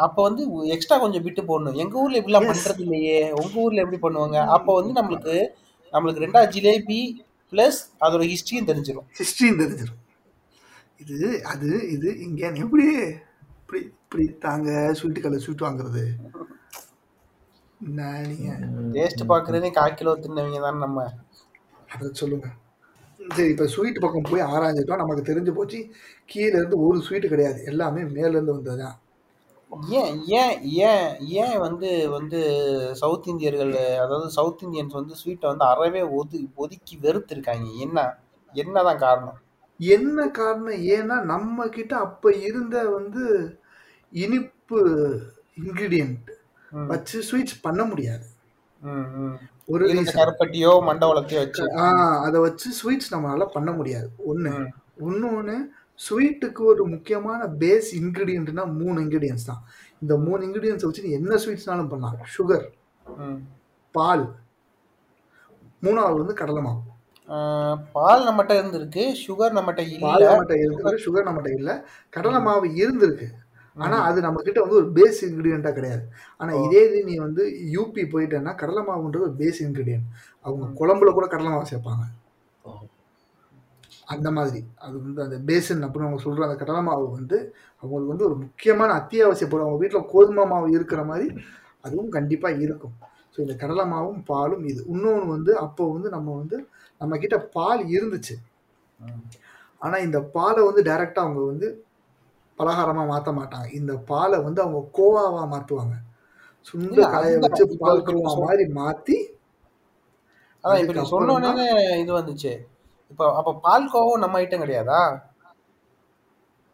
அப்ப 0.07 0.19
வந்து 0.29 0.43
எக்ஸ்ட்ரா 0.75 0.97
கொஞ்சம் 1.05 1.25
விட்டு 1.27 1.43
போடணும். 1.51 1.79
எங்க 1.85 1.95
ஊர்ல 2.03 2.21
இப்படிலாம். 2.21 2.49
பண்றது 2.51 2.85
இல்லையே. 2.87 3.19
உங்க 3.43 3.57
ஊர்ல 3.65 3.85
எப்படி 3.85 4.01
பண்ணுவாங்க? 4.05 4.39
அப்ப 4.57 4.75
வந்து 4.79 4.93
நம்மளுக்கு 5.01 5.37
நம்மளுக்கு 5.95 6.25
ரெண்டா 6.27 6.43
ஜிலேபி 6.57 7.01
பிளஸ் 7.53 7.81
அதோட 8.07 8.25
ஹிஸ்டரியும் 8.33 8.69
தெரிஞ்சிடும் 8.71 9.09
ஹிஸ்ட்ரியும் 9.21 9.61
தெரிஞ்சிடும் 9.63 9.99
இது 11.03 11.29
அது 11.53 11.69
இது 11.95 12.09
இங்கே 12.27 12.49
எப்படி 12.65 12.87
இப்படி 13.61 13.81
இப்படி 14.03 14.25
தாங்க 14.45 14.71
ஸ்வீட்டு 14.99 15.23
கல்ல 15.25 15.39
ஸ்வீட் 15.45 15.65
வாங்குறது? 15.67 16.03
டேஸ்ட் 18.95 19.23
பாக்குறதே 19.29 19.71
கால் 19.71 19.95
கிலோ 19.95 20.13
தின்னவங்க 20.15 20.61
தான் 20.61 20.83
நம்ம. 20.85 21.05
அதை 21.89 22.09
சொல்லுங்க. 22.13 22.49
சரி 23.21 23.51
இப்போ 23.51 23.67
ஸ்வீட் 23.67 24.01
பக்கம் 24.01 24.27
போய் 24.31 24.43
ஆராய்ஞ்சிட்டோம். 24.43 25.01
நமக்கு 25.03 25.23
தெரிஞ்சு 25.31 25.53
போச்சு 25.53 25.79
கீழே 26.27 26.57
இருந்து 26.57 26.79
ஒரு 26.87 26.99
ஸ்வீட்டு 26.99 27.29
கிடையாது. 27.29 27.65
எல்லாமே 27.65 28.03
மேல 28.17 28.29
இருந்து 28.29 28.57
வந்ததுதான் 28.57 28.99
ஏன் 29.99 30.15
ஏன் 30.39 30.55
ஏன் 30.63 31.09
ஏன் 31.43 31.59
வந்து 31.59 32.11
வந்து 32.11 32.39
சவுத் 32.93 33.27
இந்தியர்கள் 33.27 33.73
அதாவது 34.05 34.31
சவுத் 34.31 34.63
இந்தியன்ஸ் 34.63 34.99
வந்து 35.01 35.15
ஸ்வீட்டை 35.21 35.47
வந்து 35.47 35.65
அறவே 35.65 36.03
ஒது 36.03 36.39
ஒதுக்கி 36.55 36.99
வெறுத்திருக்காங்க. 37.03 37.67
என்ன 37.79 37.99
என்னதான் 38.55 38.99
காரணம்? 38.99 39.39
என்ன 39.81 40.29
காரணம்? 40.29 40.81
ஏன்னா 40.97 41.17
நம்ம 41.23 41.69
கிட்ட 41.69 41.97
அப்ப 41.97 42.33
இருந்த 42.49 42.77
வந்து 42.89 43.25
இனிப்பு 44.13 44.81
இன்கிரிடியன்ட் 45.63 46.31
வச்சு 46.73 47.23
ஸ்வீட்ஸ் 47.23 47.61
பண்ண 47.63 47.85
முடியாது. 47.85 48.27
ஒரு. 49.67 49.89
கருப்பட்டியோ 50.17 50.73
மண்டவளத்தையோ 50.89 51.35
வச்சு. 51.35 51.77
ஆ 51.77 52.23
அதை 52.23 52.41
வச்சு 52.41 52.71
ஸ்வீட்ஸ் 52.71 53.15
நம்மளால 53.15 53.47
பண்ண 53.47 53.73
முடியாது. 53.73 54.11
ஒன்று 54.17 54.51
இன்னொன்று 54.97 55.73
ஸ்வீட்டுக்கு 56.11 56.59
ஒரு 56.59 56.87
முக்கியமான 56.87 57.47
பேஸ் 57.47 57.89
இன்க்ரீடியன்ட்னா 57.93 58.73
மூணு 58.73 59.01
இன்க்ரீடியன்ஸ் 59.01 59.45
தான். 59.47 59.63
இந்த 60.01 60.17
மூணு 60.17 60.47
இன்க்ரீடியன்ஸ் 60.47 60.85
வச்சு 60.85 61.03
நீ 61.03 61.11
என்ன 61.11 61.35
ஸ்வீட்ஸ்னாலும் 61.35 61.89
பண்ணலாம். 61.89 62.19
சுகர். 62.39 62.67
பால். 63.91 64.35
மூணாவது 65.83 66.17
வந்து 66.17 66.35
கடலை 66.35 66.63
மாவு. 66.63 66.81
பால் 67.93 68.27
நம்மகிட்ட 68.29 68.53
இருந்திருக்கு. 68.61 69.05
சுகர் 69.27 69.57
நம்மகிட்ட 69.59 69.79
இல்ல. 69.79 70.09
நம்மகிட்ட 70.09 70.59
இருக்கு. 70.59 70.83
சுகர் 71.07 71.29
நம்மகிட்ட 71.29 71.55
இல்லை. 71.55 71.75
கடலை 72.11 72.41
மாவு 72.41 72.67
இருந்திருக்கு. 72.67 73.29
ஆனா 73.77 73.97
அது 74.09 74.19
நம்ம 74.27 74.39
கிட்ட 74.47 74.61
வந்து 74.65 74.79
ஒரு 74.81 74.89
பேஸ் 74.97 75.21
இன்க்ரீடியண்டா 75.27 75.71
கிடையாது. 75.77 76.03
ஆனா 76.41 76.53
இதே 76.65 76.81
இது 76.89 76.99
நீ 77.11 77.15
வந்து 77.19 77.43
யூபி 77.77 78.03
போயிட்டேன்னா 78.15 78.55
கடலை 78.63 78.83
மாவுன்றது 78.89 79.27
ஒரு 79.29 79.37
பேஸ் 79.43 79.61
இன்க்ரீடியன்ட் 79.67 80.09
அவங்க 80.45 80.67
குழம்புல 80.81 81.13
கூட 81.19 81.27
கடலை 81.27 81.51
மாவு 81.53 81.71
சேர்ப்பாங்க. 81.73 82.05
அந்த 84.15 84.29
மாதிரி. 84.37 84.61
அது 84.85 84.97
வந்து 85.05 85.21
அந்த 85.25 85.37
பேசன் 85.51 85.85
அப்படின்னு 85.87 86.09
அவங்க 86.09 86.23
சொல்ற 86.25 86.47
அந்த 86.47 86.57
கடலை 86.63 86.81
மாவு 86.89 87.07
வந்து 87.19 87.37
அவங்களுக்கு 87.83 88.13
வந்து 88.15 88.27
ஒரு 88.29 88.37
முக்கியமான 88.45 88.91
அத்தியாவசிய 89.01 89.49
பொருள். 89.49 89.67
அவங்க 89.67 89.81
வீட்டில் 89.83 90.11
கோதுமை 90.13 90.45
மாவு 90.53 90.69
இருக்கிற 90.77 91.03
மாதிரி 91.05 91.29
அதுவும் 91.85 92.15
கண்டிப்பாக 92.17 92.63
இருக்கும். 92.65 92.95
ஸோ 93.35 93.39
இந்த 93.45 93.55
கடலை 93.57 93.85
மாவும் 93.93 94.23
பாலும் 94.31 94.65
இது. 94.71 94.81
இன்னொன்று 94.93 95.27
வந்து 95.35 95.53
அப்போ 95.57 95.85
வந்து 95.93 96.09
நம்ம 96.17 96.35
வந்து 96.37 96.57
நம்ம 97.01 97.19
கிட்ட 97.19 97.37
பால் 97.57 97.83
இருந்துச்சு. 97.97 98.35
ஆனால் 99.83 100.05
இந்த 100.07 100.19
பாலை 100.35 100.63
வந்து 100.67 100.83
டைரெக்டாக 100.89 101.27
அவங்க 101.27 101.45
வந்து 101.53 101.69
பலகாரமாக 102.61 103.11
மாற்ற 103.13 103.31
மாட்டாங்க. 103.41 103.69
இந்த 103.81 103.93
பாலை 104.11 104.39
வந்து 104.47 104.61
அவங்க 104.65 104.81
கோவாவாக 104.99 105.47
மாற்றுவாங்க 105.55 105.97
சுண்ட 106.69 106.97
காய. 107.13 107.29
வச்சு 107.45 107.65
பால் 107.83 108.07
கோவா 108.09 108.33
மாதிரி 108.47 108.65
மாற்றி 108.81 109.19
அதான் 110.65 110.81
இப்ப 110.83 110.95
இது 112.03 112.13
வந்துச்சு. 112.19 112.53
இப்போ 113.13 113.27
அப்ப 113.39 113.51
பால்கோவும் 113.67 114.23
நம்ம 114.23 114.41
ஐட்டம் 114.43 114.63
கிடையாதா? 114.65 115.01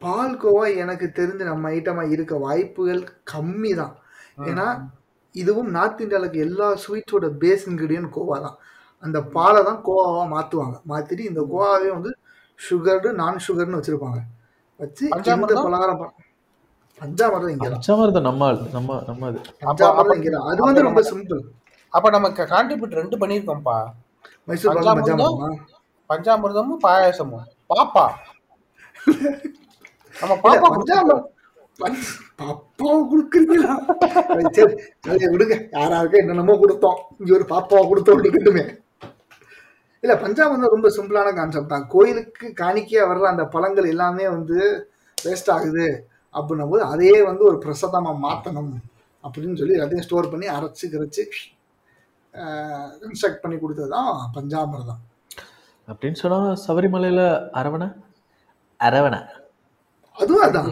பால்கோவா 0.03 0.64
எனக்கு 0.82 1.07
தெரிஞ்சு 1.18 1.45
நம்ம 1.51 1.68
ஐட்டமாக 1.76 2.12
இருக்க 2.14 2.34
வாய்ப்புகள் 2.47 3.03
கம்மி 3.32 3.72
தான் 3.80 3.95
ஏன்னா 4.51 4.66
இதுவும் 5.34 5.70
நார்த் 5.76 6.03
இந்தியாவுக்கு 6.05 6.39
எல்லா 6.47 6.66
ஸ்வீட்ஸோட 6.82 7.26
பேஸ் 7.43 7.64
இன்கிரீடியன்ட் 7.70 8.11
கோவா 8.16 8.37
தான் 8.47 8.59
அந்த 9.03 9.18
பாலை 9.37 9.61
தான் 9.68 9.80
கோவாவாக 9.87 10.26
மாற்றுவாங்க 10.34 10.76
மாற்றிட்டு 10.91 11.24
இந்த 11.30 11.43
கோவாவே 11.53 11.89
வந்து 11.97 12.11
சுகர்டு 12.59 13.09
நான் 13.20 13.45
சுகர்னு 13.47 13.78
வச்சுருப்பாங்க. 13.78 14.20
வச்சு 14.81 15.03
இந்த 15.05 15.16
பஞ்சாமிர்தம்? 15.16 15.66
பலகாரம் 15.66 16.01
பஞ்சாமிர்தம் 17.01 17.53
இங்கே 17.53 17.68
பஞ்சாமிர்தம் 17.70 18.27
நம்ம 18.27 18.43
நம்ம 18.72 18.99
நம்ம 19.07 19.27
அது 19.31 19.41
பஞ்சாமிர்தம் 19.62 20.18
இங்கே 20.18 20.33
அது 20.51 20.61
வந்து 20.62 20.83
ரொம்ப 20.83 21.03
சிம்பிள் 21.11 21.43
அப்ப 21.93 22.11
நம்ம 22.11 22.29
கான்ட்ரிபியூட் 22.51 22.99
ரெண்டு 23.01 23.16
பண்ணிருக்கோம்ப்பா 23.16 23.77
மைசூர் 24.49 24.72
பஞ்சாமிர்தம்? 24.72 25.20
பஞ்சாமிர்தமா 25.20 25.51
பஞ்சாமிர்தமும் 26.11 26.83
பாயாசமும். 26.83 27.47
பாப்பா. 27.70 28.05
நம்ம 30.16 30.35
பாப்பா 30.45 30.68
பஞ்சாமிர்தம் 30.74 31.24
பஞ்ச்- 31.81 32.12
பாப்பாவை 32.39 33.01
கொடுக்குறீங்களா? 33.07 33.72
சரி 34.57 34.74
விடுங்க. 35.33 35.55
யாராருக்கும் 35.74 36.22
என்னென்னமோ 36.22 36.55
கொடுத்தோம். 36.57 36.99
இங்க 37.18 37.33
ஒரு 37.35 37.47
பாப்பாவை 37.49 37.85
கொடுத்தோம் 37.89 38.16
அப்படிக்கட்டுமே 38.16 38.64
இல்ல 40.07 40.15
பஞ்சாமிர்தம் 40.21 40.75
ரொம்ப 40.75 40.89
சிம்பிளான 40.95 41.29
கான்செப்ட் 41.37 41.73
தான். 41.73 41.87
கோயிலுக்கு 41.93 42.47
காணிக்கையா 42.59 43.05
வர்ற 43.11 43.27
அந்த 43.31 43.45
பழங்கள் 43.55 43.93
எல்லாமே 43.93 44.27
வந்து 44.35 44.59
வேஸ்ட் 45.19 45.51
ஆகுது 45.55 45.87
அப்படின்னும் 46.35 46.73
போது 46.73 46.83
அதையே 46.91 47.19
வந்து 47.29 47.45
ஒரு 47.51 47.59
பிரசாதமா 47.63 48.13
மாத்தணும் 48.25 48.73
அப்படின்னு 49.25 49.59
சொல்லி 49.61 49.77
எல்லாத்தையும் 49.77 50.07
ஸ்டோர் 50.07 50.33
பண்ணி 50.33 50.47
அரைச்சு 50.55 50.87
கரைச்சு 50.93 51.23
இன்ஸ்ட்ரக்ட் 53.05 53.43
பண்ணி 53.45 53.57
கொடுத்தது 53.59 53.91
தான் 53.95 54.09
பஞ்சாமிர்தம் 54.35 55.03
அப்படின்னு 55.89 56.19
சொன்னா 56.21 56.39
சபரிமலையில 56.63 57.23
அரவணை? 57.59 57.87
அரவணை. 58.81 59.21
அதுவும் 60.19 60.45
அதான். 60.47 60.71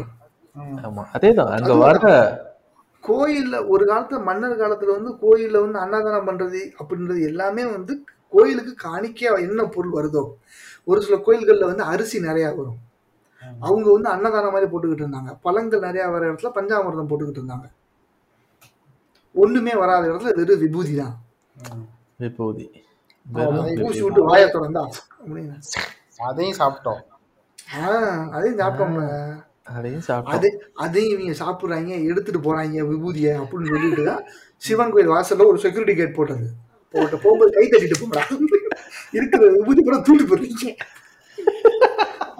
ஆமா 0.82 1.02
அதேதான். 1.14 1.52
அங்க 1.54 1.72
வர்ற 1.82 2.08
கோயில்ல 3.04 3.56
ஒரு 3.72 3.84
காலத்துல 3.88 4.20
மன்னர் 4.26 4.60
காலத்துல 4.60 4.94
வந்து 4.96 5.10
கோயில்ல 5.22 5.62
வந்து 5.64 5.78
அன்னதானம் 5.78 6.28
பண்றது 6.28 6.60
அப்படின்றது 6.78 7.20
எல்லாமே 7.30 7.64
வந்து 7.72 7.94
கோயிலுக்கு 8.30 8.88
காணிக்கையா 8.88 9.38
என்ன 9.40 9.64
பொருள் 9.64 9.92
வருதோ? 9.92 10.32
ஒரு 10.84 11.02
சில 11.02 11.16
கோயில்கள்ல 11.16 11.64
வந்து 11.64 11.82
அரிசி 11.82 12.20
நிறைய 12.20 12.52
வரும். 12.52 12.78
அவங்க 13.60 13.92
வந்து 13.92 14.08
அன்னதானம் 14.08 14.52
மாதிரி 14.52 14.70
போட்டுக்கிட்டு 14.70 15.06
இருந்தாங்க. 15.06 15.38
பழங்கள் 15.42 15.80
நிறைய 15.80 16.08
வர 16.08 16.32
இடத்துல 16.32 16.46
பஞ்சாமிர்தம் 16.54 17.08
போட்டுக்கிட்டு 17.08 17.42
இருந்தாங்க. 17.42 17.70
ஒண்ணுமே 19.34 19.76
வராத 19.76 20.08
இடத்துல 20.08 20.34
வெறும் 20.34 20.58
விபூதி 20.58 20.94
தான். 20.94 21.24
விபூதி. 22.16 22.70
விபூதி. 23.26 24.02
விட்டு 24.02 24.24
வாயை 24.24 24.48
திறந்தா. 24.48 24.88
அப்படின்னு. 25.26 25.60
அதையும் 26.18 26.58
சாப்பிட்டோம். 26.58 27.00
ஆஹ் 27.76 28.30
அதையும் 28.30 28.58
சாப்பிட்டோம்ல. 28.58 29.34
அதையும் 29.62 30.02
சாப்பிட்டோம். 30.08 30.24
அது 30.24 30.70
அதையும் 30.74 31.20
இவங்க 31.20 31.44
சாப்பிடுறாங்க 31.44 32.04
எடுத்துட்டு 32.04 32.40
போறாங்க 32.40 32.86
விபூதியை 32.86 33.40
அப்படின்னு 33.40 33.68
சொல்லிட்டு 33.68 34.04
தான் 34.04 34.24
சிவன் 34.56 34.90
கோயில் 34.90 35.08
வாசல்ல 35.08 35.46
ஒரு 35.46 35.58
செக்யூரிட்டி 35.58 35.94
கேட் 35.94 36.14
போட்டது. 36.14 36.50
உங்கள்கிட்ட 36.94 37.18
போகும்போது 37.24 37.50
கை 37.56 37.66
தட்டிட்டு 37.68 38.00
போங்கடா 38.00 38.24
இருக்கிற 39.18 39.42
விபூதி 39.54 39.80
கூட 39.82 39.96
தூண்டு 40.08 40.24
போடுறீங்க 40.30 40.64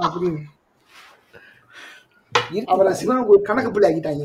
அப்படின்னு 0.06 0.42
அவரை 2.72 2.90
சிவனுக்கு 3.00 3.32
ஒரு 3.34 3.42
கணக்கு 3.48 3.70
பிள்ளை 3.74 3.88
ஆக்கிட்டாங்க. 3.88 4.24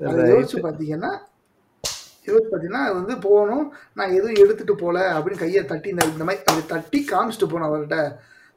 அதை 0.00 0.22
யோசிச்சு 0.32 0.58
பார்த்தீங்கன்னா 0.66 1.10
யோசிச்சு 2.28 2.50
பார்த்தீங்கன்னா 2.50 2.82
அது 2.86 2.94
வந்து 3.00 3.14
போகணும். 3.26 3.64
நான் 3.98 4.14
எதுவும் 4.18 4.40
எடுத்துட்டு 4.42 4.74
போல 4.82 4.96
அப்படின்னு 5.16 5.42
கையை 5.42 5.62
தட்டி 5.70 5.88
இந்த 5.94 6.04
இந்த 6.12 6.24
மாதிரி 6.28 6.44
அப்படி 6.48 6.64
தட்டி 6.74 7.00
காமிச்சிட்டு 7.12 7.50
போனோம் 7.52 7.68
அவர்கிட்ட. 7.70 7.98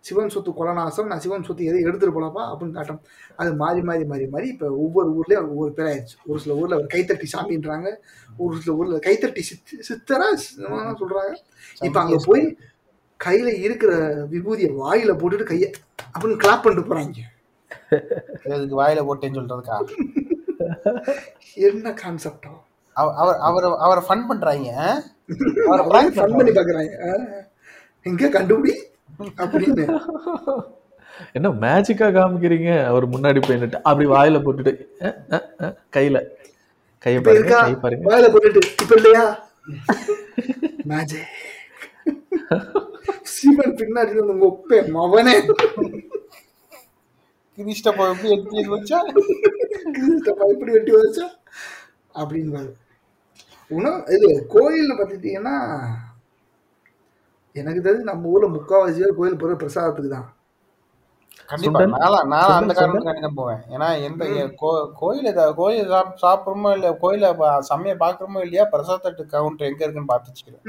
சிவன் 0.06 0.30
சொத்து 0.30 0.52
கொலநாசம் 0.52 1.06
நான் 1.06 1.20
சிவன் 1.20 1.44
சொத்து 1.44 1.66
எதுவும் 1.66 1.88
எடுத்துட்டு 1.88 2.16
போலப்பா 2.16 2.44
அப்படின்னு 2.50 2.72
காட்டும். 2.72 3.00
அது 3.36 3.56
மாறி 3.56 3.82
மாறி 3.82 4.06
மாறி 4.06 4.28
மாறி 4.28 4.48
இப்போ 4.48 4.68
ஒவ்வொரு 4.84 5.08
ஊர்லேயும் 5.18 5.50
ஒவ்வொரு 5.50 5.72
பேர் 5.74 5.86
ஆயிடுச்சு. 5.86 6.16
ஒரு 6.26 6.40
சில 6.40 6.56
ஊரில் 6.56 6.74
அவர் 6.74 6.92
கைத்தட்டி 6.94 7.28
சாமின்றாங்க 7.34 7.90
ஒரு 8.38 8.62
சில 8.62 8.76
ஊரில் 8.76 9.00
கைத்தட்டி 9.00 9.44
சித் 9.50 9.74
சித்தரா 9.90 10.28
சொல்றாங்க. 11.02 11.34
இப்போ 11.82 12.00
அங்கே 12.00 12.18
போய் 12.26 12.44
கையில் 13.20 13.52
இருக்கிற 13.60 13.92
விபூதியை 14.32 14.72
வாயில 14.82 15.12
போட்டுட்டு 15.20 15.44
கையை 15.44 15.70
அப்படின்னு 16.14 16.42
கிளாப் 16.44 16.64
பண்ணிட்டு 16.64 16.90
போறாங்க. 16.90 17.20
அதுக்கு 18.54 18.76
வாயில 18.82 19.04
போட்டேன்னு 19.08 19.40
சொல்றதுக்கா? 19.40 19.78
என்ன 21.68 21.90
கான்செப்டா 22.02 22.52
அவ- 22.96 23.16
அவர் 23.22 23.38
அவர் 23.48 23.66
அவரை 23.78 24.02
ஃபன் 24.08 24.28
பண்றாங்க 24.28 24.70
அவரை 25.68 26.10
ஃபன் 26.10 26.36
பண்ணி 26.36 26.52
பாக்குறாங்க 26.52 26.94
எங்க 28.06 28.28
கண்டுபிடி? 28.28 28.74
அப்படின்னு. 29.44 29.86
என்ன 31.38 31.50
மேஜிக்கா 31.64 32.08
காமிக்கிறீங்க? 32.18 32.72
அவர் 32.90 33.06
முன்னாடி 33.14 33.40
போய் 33.46 33.60
நின்று 33.62 33.80
அப்படி 33.90 34.06
வாயில 34.14 34.40
போட்டுட்டு 34.46 34.74
கையில. 35.96 36.18
கையை 37.04 37.20
பாருங்க 37.22 37.56
கை 37.64 37.76
பாருங்க. 37.84 38.06
வாயில 38.10 38.28
போட்டுட்டு 38.34 38.62
இப்ப 38.84 38.96
இல்லையா? 39.00 39.24
மேஜிக் 40.92 41.32
சீமன் 43.34 43.78
பின்னாடி 43.80 44.20
உங்க 44.24 44.46
ஒப்பே 44.52 44.80
மவனே. 44.96 45.36
கிரிஷ்ட 47.58 47.90
போய் 47.98 48.12
எப்படி 48.14 48.32
எடுத்து 48.32 48.74
வச்சா? 48.76 48.98
கிறிஸ்தப்பா 49.98 50.46
இப்படி 50.54 50.72
வெட்டி 50.76 50.94
வச்சா? 50.96 51.26
அப்படின்னு 52.22 52.64
உணவு 53.72 53.98
இது 54.16 54.28
கோயில்ல 54.54 54.92
பார்த்துட்டீங்கன்னா 54.98 55.56
எனக்கு 57.56 57.82
தெரிஞ்சு 57.82 58.10
நம்ம 58.10 58.28
ஊர்ல 58.28 58.48
முக்காவாசி 58.52 59.00
பேர் 59.00 59.18
கோயில் 59.18 59.38
போகிற 59.38 59.56
பிரசாதத்துக்கு 59.58 60.12
தான். 60.12 60.28
நானும் 62.30 62.56
அந்த 62.56 62.74
காரணத்துக்காண்டி 62.76 63.24
தான் 63.24 63.36
போவேன். 63.36 63.60
ஏன்னா 63.70 63.88
எந்த 64.04 64.24
கோ- 64.62 64.72
கோயில 65.02 65.28
கோயில 65.58 65.84
சாப்- 65.92 66.16
சாப்பிடுறோமோ 66.22 66.70
இல்ல 66.74 66.90
கோயில 67.02 67.26
ப- 67.38 67.62
செம்மையை 67.62 67.96
பாக்குறோமோ 68.00 68.42
இல்லையா 68.42 68.66
பிரசாதத்து 68.72 69.26
கவுண்டர் 69.34 69.68
எங்க 69.68 69.84
இருக்குன்னு 69.84 70.12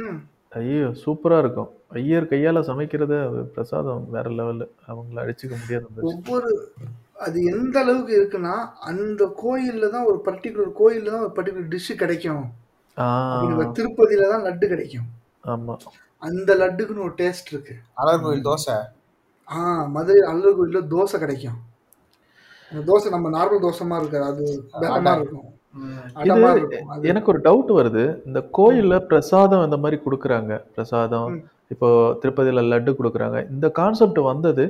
ம். 0.04 0.18
ஐயோ 0.52 0.88
சூப்பரா 1.00 1.38
இருக்கும். 1.38 1.70
ஐயர் 1.94 2.24
கையால 2.24 2.60
சமைக்கிறது 2.62 3.16
பிரசாதம் 3.54 4.04
வேற 4.10 4.28
லெவல் 4.32 4.62
அவங்கள 4.86 5.18
அடிச்சுக்க 5.22 5.54
முடியாது 5.56 6.06
ஒவ்வொரு 6.10 6.50
அது 7.18 7.38
எந்த 7.50 7.76
அளவுக்கு 7.78 8.12
இருக்குன்னா 8.16 8.54
அந்த 8.84 9.24
கோயில்ல 9.38 9.90
தான் 9.90 10.06
ஒரு 10.06 10.18
பர்டிகுலர் 10.26 10.72
கோயில்ல 10.80 11.10
தான் 11.10 11.22
ஒரு 11.22 11.34
பர்டிகுலர் 11.36 11.70
டிஷ் 11.70 11.92
கிடைக்கும். 11.96 12.44
திருப்பதியில 13.76 14.28
தான் 14.28 14.44
லட்டு 14.44 14.66
கிடைக்கும். 14.68 15.06
ஆமா. 15.44 15.74
அந்த 16.22 16.50
லட்டுக்குன்னு 16.60 17.04
ஒரு 17.06 17.14
டேஸ்ட் 17.22 17.50
இருக்கு. 17.52 17.74
அழகர் 18.00 18.24
கோயில் 18.24 18.46
தோசை? 18.50 18.76
ஆ 19.48 19.58
மதுரை 19.96 20.22
அல்லர் 20.30 20.56
கோயில்ல 20.58 20.80
தோசை 20.94 21.16
கிடைக்கும். 21.24 21.58
அந்த 22.70 22.80
தோசை 22.90 23.10
நம்ம 23.14 23.30
நார்மல் 23.36 23.64
தோசை 23.64 23.84
மாதிரி 23.90 24.04
இருக்காது 24.04 24.24
அது 24.28 24.46
வேற 24.84 25.00
மாதிரி 25.02 25.22
இருக்கும். 25.24 25.50
எனக்கு 27.10 27.30
ஒரு 27.32 27.40
டவுட் 27.46 27.70
வருது. 27.78 28.04
இந்த 28.28 28.40
கோயில்ல 28.58 28.94
பிரசாதம் 29.10 29.64
இந்த 29.66 29.78
மாதிரி 29.82 29.96
கொடுக்குறாங்க. 30.04 30.52
பிரசாதம். 30.76 31.34
இப்போ 31.74 31.88
திருப்பதியில 32.22 32.62
லட்டு 32.72 32.92
கொடுக்குறாங்க. 32.98 33.38
இந்த 33.52 33.66
கான்செப்ட் 33.78 34.20
வந்தது. 34.30 34.64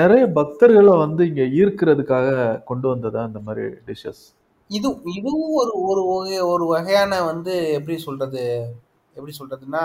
நிறைய 0.00 0.24
பக்தர்களை 0.38 0.94
வந்து 1.04 1.22
இங்க 1.30 1.44
ஈர்க்கிறதுக்காக 1.60 2.28
கொண்டு 2.70 2.86
வந்ததா 2.92 3.22
இந்த 3.30 3.42
மாதிரி 3.46 3.64
டிஷ்ஷஸ் 3.88 4.22
இது 4.70 4.88
இதுவும் 5.18 5.54
ஒரு 5.60 5.72
ஒரு 5.90 6.02
வகை 6.10 6.36
ஒரு 6.50 6.64
வகையான 6.72 7.12
வந்து 7.30 7.54
எப்படி 7.76 7.96
சொல்றது? 8.06 8.44
எப்படி 9.16 9.32
சொல்றதுன்னா 9.38 9.84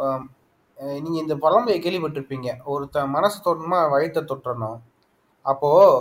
ஆம், 0.00 0.30
அஹ் 0.78 1.00
நீங்க 1.00 1.18
இந்த 1.18 1.36
பழமொழியை 1.36 1.80
கேள்விப்பட்டிருப்பீங்க. 1.80 2.56
ஒருத்த 2.66 3.08
மனசு 3.08 3.40
தொட்டணுமா 3.42 3.90
வயிற்ற 3.90 4.20
தொட்டணும் 4.20 4.78
அப்போ 5.42 6.00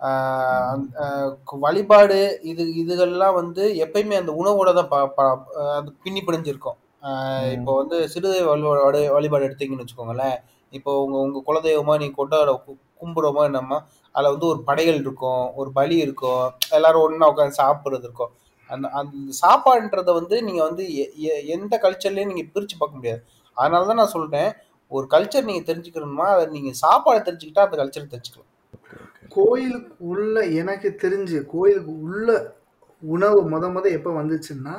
ஆஹ் 0.00 0.68
அந்த, 0.68 1.00
ஆஹ் 1.00 1.52
கு- 1.52 1.58
வழிபாடு 1.58 2.40
இது 2.42 2.64
இதுகள்லாம் 2.64 3.34
வந்து 3.34 3.72
எப்பயுமே 3.72 4.14
அந்த 4.14 4.32
உணவோட 4.32 4.74
தான் 4.74 4.88
ப- 4.88 5.06
ப- 5.06 5.62
ஆஹ் 5.62 5.76
அது 5.76 5.92
பின்னி 5.92 6.20
பிணைஞ்சிருக்கும். 6.20 6.76
இப்போ 7.50 7.76
வந்து 7.76 8.08
சிறுதெய்வ 8.14 8.44
வழிபாடு 8.44 9.12
வழிபாடு 9.12 9.46
எடுத்தீங்கன்னு 9.48 9.84
வச்சுக்கோங்களேன். 9.84 10.36
இப்போ 10.70 11.04
உங்க 11.04 11.18
உங்க 11.18 11.42
குலதெய்வமா 11.46 11.98
நீ 11.98 12.10
கொண்டாட 12.10 12.62
கும்பிடுறோமோ 13.00 13.42
என்னம்மா 13.42 13.86
அதில் 14.12 14.30
வந்து 14.30 14.46
ஒரு 14.46 14.62
படையல் 14.62 15.00
இருக்கும் 15.00 15.54
ஒரு 15.54 15.72
பலி 15.72 15.96
இருக்கும் 15.96 16.52
எல்லாரும் 16.70 17.02
ஒன்றா 17.02 17.36
உட்காந்து 17.36 17.52
சாப்பிட்றது 17.56 17.98
இருக்கும். 17.98 18.30
அந்த 18.68 18.88
அந்த 18.88 19.32
சாப்பாடுன்றதை 19.42 20.12
வந்து 20.12 20.42
நீங்கள் 20.42 20.66
வந்து 20.66 21.14
எந்த 21.46 21.78
கல்ச்சர்லையும் 21.82 22.26
நீங்கள் 22.26 22.48
பிரித்து 22.52 22.74
பார்க்க 22.78 22.98
முடியாது. 22.98 23.24
அதனால 23.58 23.86
தான் 23.86 24.00
நான் 24.00 24.14
சொல்கிறேன் 24.14 24.50
ஒரு 24.92 25.06
கல்ச்சர் 25.12 25.48
நீங்கள் 25.48 25.68
தெரிஞ்சுக்கணுமா 25.68 26.26
அதை 26.34 26.44
நீங்கள் 26.54 26.78
சாப்பாடை 26.82 27.20
தெரிஞ்சுக்கிட்டா 27.22 27.64
அந்த 27.66 27.78
கல்ச்சரை 27.80 28.06
தெரிஞ்சுக்கலாம். 28.06 28.52
கோயிலுக்கு 29.36 29.92
உள்ள 30.10 30.34
எனக்கு 30.60 30.88
தெரிஞ்சு 31.02 31.38
கோயிலுக்கு 31.52 31.92
உள்ள 32.04 32.28
உணவு 33.02 33.40
முத 33.50 33.64
முத 33.74 33.86
எப்போ 33.96 34.10
வந்துச்சுன்னா 34.18 34.76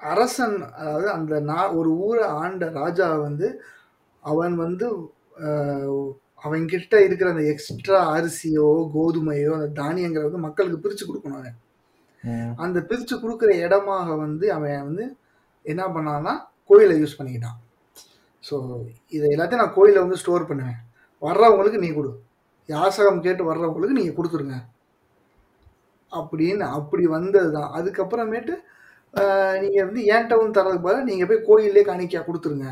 அரசன் 0.00 0.56
அதாவது 0.78 1.08
அந்த 1.16 1.34
நா 1.48 1.58
ஒரு 1.78 1.90
ஊரை 2.04 2.24
ஆண்ட 2.38 2.64
ராஜா 2.78 3.08
வந்து 3.26 3.48
அவன் 4.22 4.54
வந்து 4.62 4.86
ஆஹ், 5.44 6.08
அவன்கிட்ட 6.44 6.94
இருக்கிற 7.06 7.28
அந்த 7.30 7.44
எக்ஸ்ட்ரா 7.52 7.98
அரிசியோ 8.14 8.66
கோதுமையோ 8.94 9.52
அந்த 9.56 9.68
தானியங்களை 9.78 10.24
வந்து 10.26 10.46
மக்களுக்கு 10.46 10.82
பிரித்து 10.82 11.04
கொடுக்கணும் 11.04 11.40
அவன். 11.40 11.56
அந்த 12.58 12.78
பிரித்து 12.88 13.14
கொடுக்குற 13.16 13.50
இடமாக 13.64 14.16
வந்து 14.22 14.46
அவன் 14.56 14.84
வந்து 14.84 15.04
என்ன 15.66 15.82
பண்ணான்னா 15.94 16.32
கோயிலை 16.70 16.96
யூஸ் 17.00 17.18
பண்ணிக்கிட்டான். 17.18 17.58
ஸோ 18.48 18.54
இதை 19.16 19.26
எல்லாத்தையும் 19.34 19.62
நான் 19.62 19.76
கோயிலில் 19.78 20.04
வந்து 20.04 20.20
ஸ்டோர் 20.22 20.48
பண்ணுவேன். 20.50 20.78
வர்றவங்களுக்கு 21.22 21.82
நீ 21.84 21.88
கொடு. 21.96 22.10
யாசகம் 22.68 23.24
கேட்டு 23.26 23.42
வர்றவங்களுக்கு 23.50 23.98
நீங்கள் 23.98 24.16
கொடுத்துருங்க. 24.18 24.56
அப்படின்னு 26.12 26.64
அப்படி 26.78 27.04
வந்தது 27.16 27.50
தான் 27.58 27.70
அதுக்கப்புறமேட்டு 27.78 28.54
நீங்கள் 29.62 29.86
வந்து 29.86 30.02
ஏன்ட்ட 30.14 30.34
வந்து 30.40 30.56
தரதுக்கு 30.58 30.84
பதிலாக 30.86 31.08
நீங்கள் 31.10 31.28
போய் 31.30 31.46
கோயிலே 31.48 31.82
காணிக்கையாக 31.88 32.26
கொடுத்துருங்க. 32.28 32.68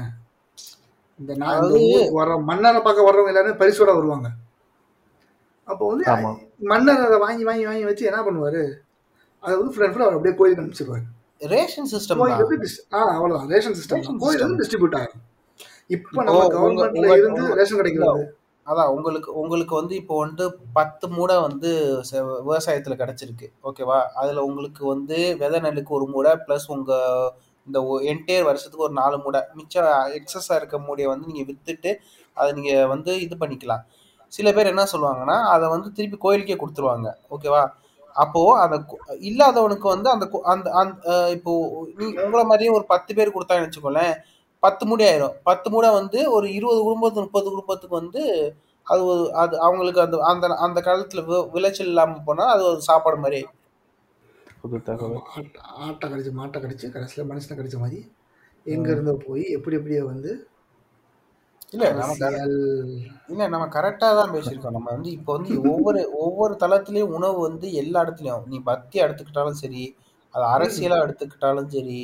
இந்த 1.21 1.33
ஊருக்கு 1.63 2.19
வர்ற 2.19 2.35
மன்னரை 2.51 2.81
பார்க்க 2.85 3.09
வர்றவங்க 3.09 3.33
எல்லாருமே 3.33 3.59
பரிசோட 3.63 3.91
வருவாங்க. 3.99 4.29
அப்போ 5.69 5.85
வந்து 5.91 6.05
மன்னர் 6.71 7.07
அதை 7.07 7.19
வாங்கி 7.25 7.45
வாங்கி 7.49 7.67
வாங்கி 7.71 7.85
வச்சு 7.89 8.09
என்ன 8.11 8.21
பண்ணுவார்? 8.27 8.63
அதை 9.43 9.55
வந்து 9.59 9.73
ஃபுல் 9.75 9.85
அண்ட் 9.87 9.95
ஃபுல் 9.95 10.07
அவர் 10.07 10.17
அப்படியே 10.19 10.37
கோயிலுக்கு 10.39 10.63
அனுப்பிச்சிருவாரு. 10.63 11.05
ரேஷன் 11.41 11.89
சிஸ்டம் 11.93 12.21
ஆ 12.97 13.01
அவ்வளவுதான். 13.17 13.51
ரேஷன் 13.55 13.77
சிஸ்டம் 13.79 14.03
கோயில். 14.25 14.43
வந்து 14.43 14.61
டிஸ்ட்ரிபியூட் 14.63 14.97
ஆகும். 15.01 15.23
இப்போ 15.87 16.23
நம்ம 16.23 16.43
கவர்மெண்ட்ல 16.55 17.17
இருந்து 17.21 17.45
ரேஷன் 17.61 17.81
கிடைக்கிறது. 17.81 18.25
அதான் 18.67 18.91
உங்களுக்கு 18.95 19.31
உங்களுக்கு 19.43 19.75
வந்து 19.75 19.95
இப்போ 19.95 20.19
வந்து 20.19 20.45
பத்து 20.73 21.09
மூடை 21.09 21.37
வந்து 21.41 21.71
விவசாயத்துல 22.49 22.97
கிடைச்சிருக்கு. 23.03 23.47
ஓகேவா? 23.69 23.99
அதுல 24.23 24.43
உங்களுக்கு 24.45 24.83
வந்து 24.87 25.17
விதை 25.41 25.61
நெல்லுக்கு 25.61 25.89
ஒரு 25.89 26.07
மூடை 26.07 26.33
ப்ளஸ் 26.47 26.67
உங்க 26.69 26.93
இந்த 27.67 27.81
என்டையர் 28.13 28.47
வருஷத்துக்கு 28.49 28.87
ஒரு 28.89 28.93
நாலு 28.93 29.19
மூடை. 29.19 29.41
மிச்சம் 29.55 29.89
எக்ஸஸா 30.19 30.55
இருக்க 30.57 30.79
மூடையை 30.79 31.09
வந்து 31.11 31.27
நீங்க 31.27 31.53
வித்துட்டு 31.53 31.91
அதை 32.37 32.53
நீங்க 32.53 32.87
வந்து 32.87 33.21
இது 33.21 33.37
பண்ணிக்கலாம். 33.37 33.83
சில 34.29 34.53
பேர் 34.53 34.67
என்ன 34.67 34.87
சொல்லுவாங்கன்னா 34.93 35.37
அதை 35.55 35.69
வந்து 35.69 35.93
திருப்பி 35.93 36.19
கோயிலுக்கே 36.21 36.57
கொடுத்துருவாங்க. 36.61 37.09
ஓகேவா? 37.31 37.63
அப்போ 38.15 38.61
அந்த 38.61 38.77
கு- 38.77 39.19
இல்லாதவனுக்கு 39.21 39.87
வந்து 39.89 40.11
அந்த 40.11 40.27
கு- 40.27 40.41
அந்த 40.41 40.71
அந்த 40.71 41.31
இப்போ 41.31 41.53
நீ 41.97 42.07
உங்களை 42.07 42.45
மாதிரியே 42.45 42.71
ஒரு 42.71 42.87
பத்து 42.87 43.15
பேர் 43.15 43.35
கொடுத்தாங்கன்னு 43.35 43.69
வச்சுக்கோங்களேன். 43.69 44.15
பத்து 44.59 44.87
மூடை 44.87 45.07
ஆயிரும். 45.13 45.35
பத்து 45.43 45.71
மூடை 45.71 45.91
வந்து 45.91 46.33
ஒரு 46.33 46.55
இருபது 46.55 46.81
குடும்பத்து 46.81 47.21
முப்பது 47.21 47.51
குடும்பத்துக்கு 47.51 47.97
வந்து 47.97 48.23
அது 48.87 49.05
ஒரு 49.05 49.35
அது 49.35 49.61
அவங்களுக்கு 49.61 50.01
அந்த 50.01 50.19
அந்த 50.25 50.47
அந்த 50.47 50.81
காலத்துல 50.81 51.25
வி- 51.25 51.51
விளைச்சல் 51.51 51.87
இல்லாம 51.87 52.19
போனா 52.25 52.45
அது 52.45 52.65
ஒரு 52.65 52.81
சாப்பாடு 52.81 53.17
மாதிரி 53.17 53.47
ஆட்ட- 55.35 55.61
ஆட்டை 55.61 56.11
கடிச்சு 56.11 56.33
மாட்டை 56.37 56.59
கடிச்சு 56.61 56.91
கடைசியில் 56.91 57.31
மனுஷனை 57.31 57.57
கடிச்ச 57.57 57.79
மாதிரி 57.79 58.13
எங்க 58.67 58.91
இருந்தோ 58.91 59.19
போய் 59.27 59.45
எப்படி 59.51 59.77
எப்படியோ 59.77 60.05
வந்து 60.05 60.50
இல்ல 61.75 61.85
அரசியல் 62.05 62.55
இல்ல 63.33 63.43
நம்ம 63.53 63.67
கரெக்டா 63.75 64.09
தான் 64.19 64.33
பேசியிருக்கோம். 64.35 64.77
நம்ம 64.77 64.89
வந்து 64.95 65.11
இப்போ 65.19 65.31
வந்து 65.37 65.53
ஒவ்வொரு 65.73 66.01
ஒவ்வொரு 66.23 66.55
தளத்திலயும் 66.63 67.13
உணவு 67.17 67.39
வந்து 67.49 67.67
எல்லா 67.83 68.01
இடத்துலயும். 68.05 68.47
நீ 68.53 68.57
பக்தி 68.71 68.97
எடுத்துக்கிட்டாலும் 69.05 69.61
சரி 69.63 69.85
அது 70.35 70.45
அரசியலா 70.55 70.99
எடுத்துக்கிட்டாலும் 71.05 71.71
சரி 71.75 72.01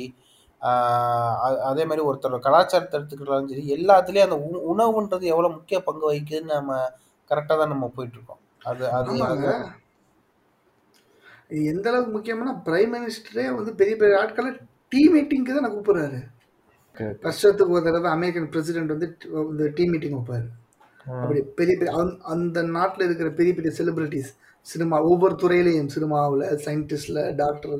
அதே 1.69 1.83
மாதிரி 1.89 2.05
ஒருத்தரோட 2.09 2.39
கலாச்சாரத்தை 2.45 2.95
எடுத்துக்கிட்டாலும் 2.99 3.51
சரி 3.51 3.65
எல்லாத்துலயும் 3.77 4.27
அந்த 4.27 4.37
உணவுன்றது 4.73 5.25
எவ்வளவு 5.33 5.55
முக்கிய 5.57 5.79
பங்கு 5.89 6.09
வகிக்குதுன்னு 6.09 6.55
நம்ம 6.55 6.79
கரெக்டா 7.31 7.57
தான் 7.61 7.73
நம்ம 7.73 7.91
போயிட்டு 7.97 8.17
இருக்கோம் 8.17 8.41
அது 8.69 8.85
அது 8.97 9.19
எந்த 11.73 11.85
அளவுக்கு 11.91 12.15
முக்கியம்னா 12.15 12.55
பிரைம் 12.65 12.95
மினிஸ்டரே 12.95 13.45
வந்து 13.59 13.73
பெரிய 13.81 13.95
பெரிய 13.99 14.21
ஆட்களை 14.23 14.49
டீ 14.91 15.03
மீட்டிங்க்கு 15.13 15.53
தான் 15.57 15.75
கூப்பிடுறாரு. 15.75 16.19
Okay. 16.19 16.36
வருஷத்துக்கு 17.03 17.73
ஒரு 17.73 17.83
தடவை 17.83 18.11
அமெரிக்கன் 18.11 18.49
பிரசிடென்ட் 18.49 18.87
வந்து 18.87 19.17
இந்த 19.33 19.71
டீ 19.75 19.85
மீட்டிங் 19.85 20.23
வைப்பாரு. 20.23 20.47
அப்படி 21.21 21.41
பெரிய 21.41 21.77
பெரிய 21.77 22.17
அந்த- 22.23 22.61
நாட்டில் 22.61 23.05
இருக்கிற 23.05 23.29
பெரிய 23.29 23.53
பெரிய 23.53 23.83
செலிபிரிட்டிஸ் 23.83 24.35
சினிமா 24.61 25.01
ஒவ்வொரு 25.01 25.35
துறையிலையும் 25.35 25.85
சினிமாவில் 25.85 26.49
சயின்டிஸ்டில் 26.49 27.35
டாக்டர் 27.35 27.79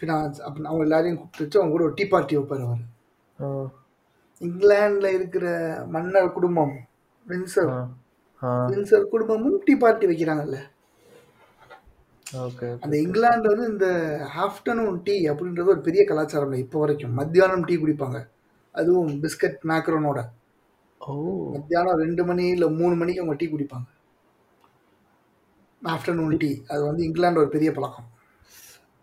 ஃபினான்ஸ் 0.00 0.40
அப்படின்னு 0.40 0.64
அவங்க 0.64 0.82
எல்லாரையும் 0.82 1.16
கூப்பிட்டு 1.16 1.38
வச்சு 1.38 1.60
அவங்க 1.60 1.76
கூட 1.76 1.84
ஒரு 1.84 1.92
டீ 1.94 2.06
பார்ட்டி 2.06 2.36
வைப்பார் 2.36 2.64
அவர். 2.64 2.78
ஓ 3.38 3.66
இங்கிலாந்துல 4.40 5.06
இருக்கிற 5.06 5.82
மன்னர் 5.88 6.32
குடும்பம் 6.32 6.76
வின்சர். 7.28 7.86
வின்சர் 8.42 9.04
குடும்பமும் 9.04 9.62
டீ 9.64 9.76
பார்ட்டி 9.76 10.06
வைக்கிறாங்கல்ல. 10.06 10.56
அந்த 12.32 12.96
இங்கிலாந்துல 12.96 13.46
வந்து 13.46 13.66
இந்த 13.68 13.86
ஆஃப்டர்நூன் 14.36 15.00
டீ 15.04 15.28
அப்படின்றது 15.28 15.66
ஒரு 15.66 15.80
பெரிய 15.80 16.04
கலாச்சாரம் 16.04 16.48
இல்லை 16.48 16.64
இப்போ 16.64 16.78
வரைக்கும். 16.78 17.12
மத்தியானம் 17.12 17.64
டீ 17.64 17.76
குடிப்பாங்க. 17.76 18.28
அதுவும் 18.72 19.08
பிஸ்கட் 19.08 19.56
மேக்ரோனோட. 19.64 20.24
ஓ. 20.98 21.50
மத்தியானம் 21.52 21.96
ரெண்டு 21.96 22.24
மணி 22.24 22.46
இல்லை 22.46 22.70
மூணு 22.70 22.94
மணிக்கு 22.94 23.20
அவங்க 23.20 23.46
டீ 23.46 23.52
குடிப்பாங்க. 23.52 23.84
Afternoon 25.84 26.36
tea. 26.36 26.62
அது 26.68 26.84
வந்து 26.84 27.04
இங்கிலாந்து 27.04 27.40
ஒரு 27.40 27.48
பெரிய 27.48 27.72
பழக்கம். 27.72 28.04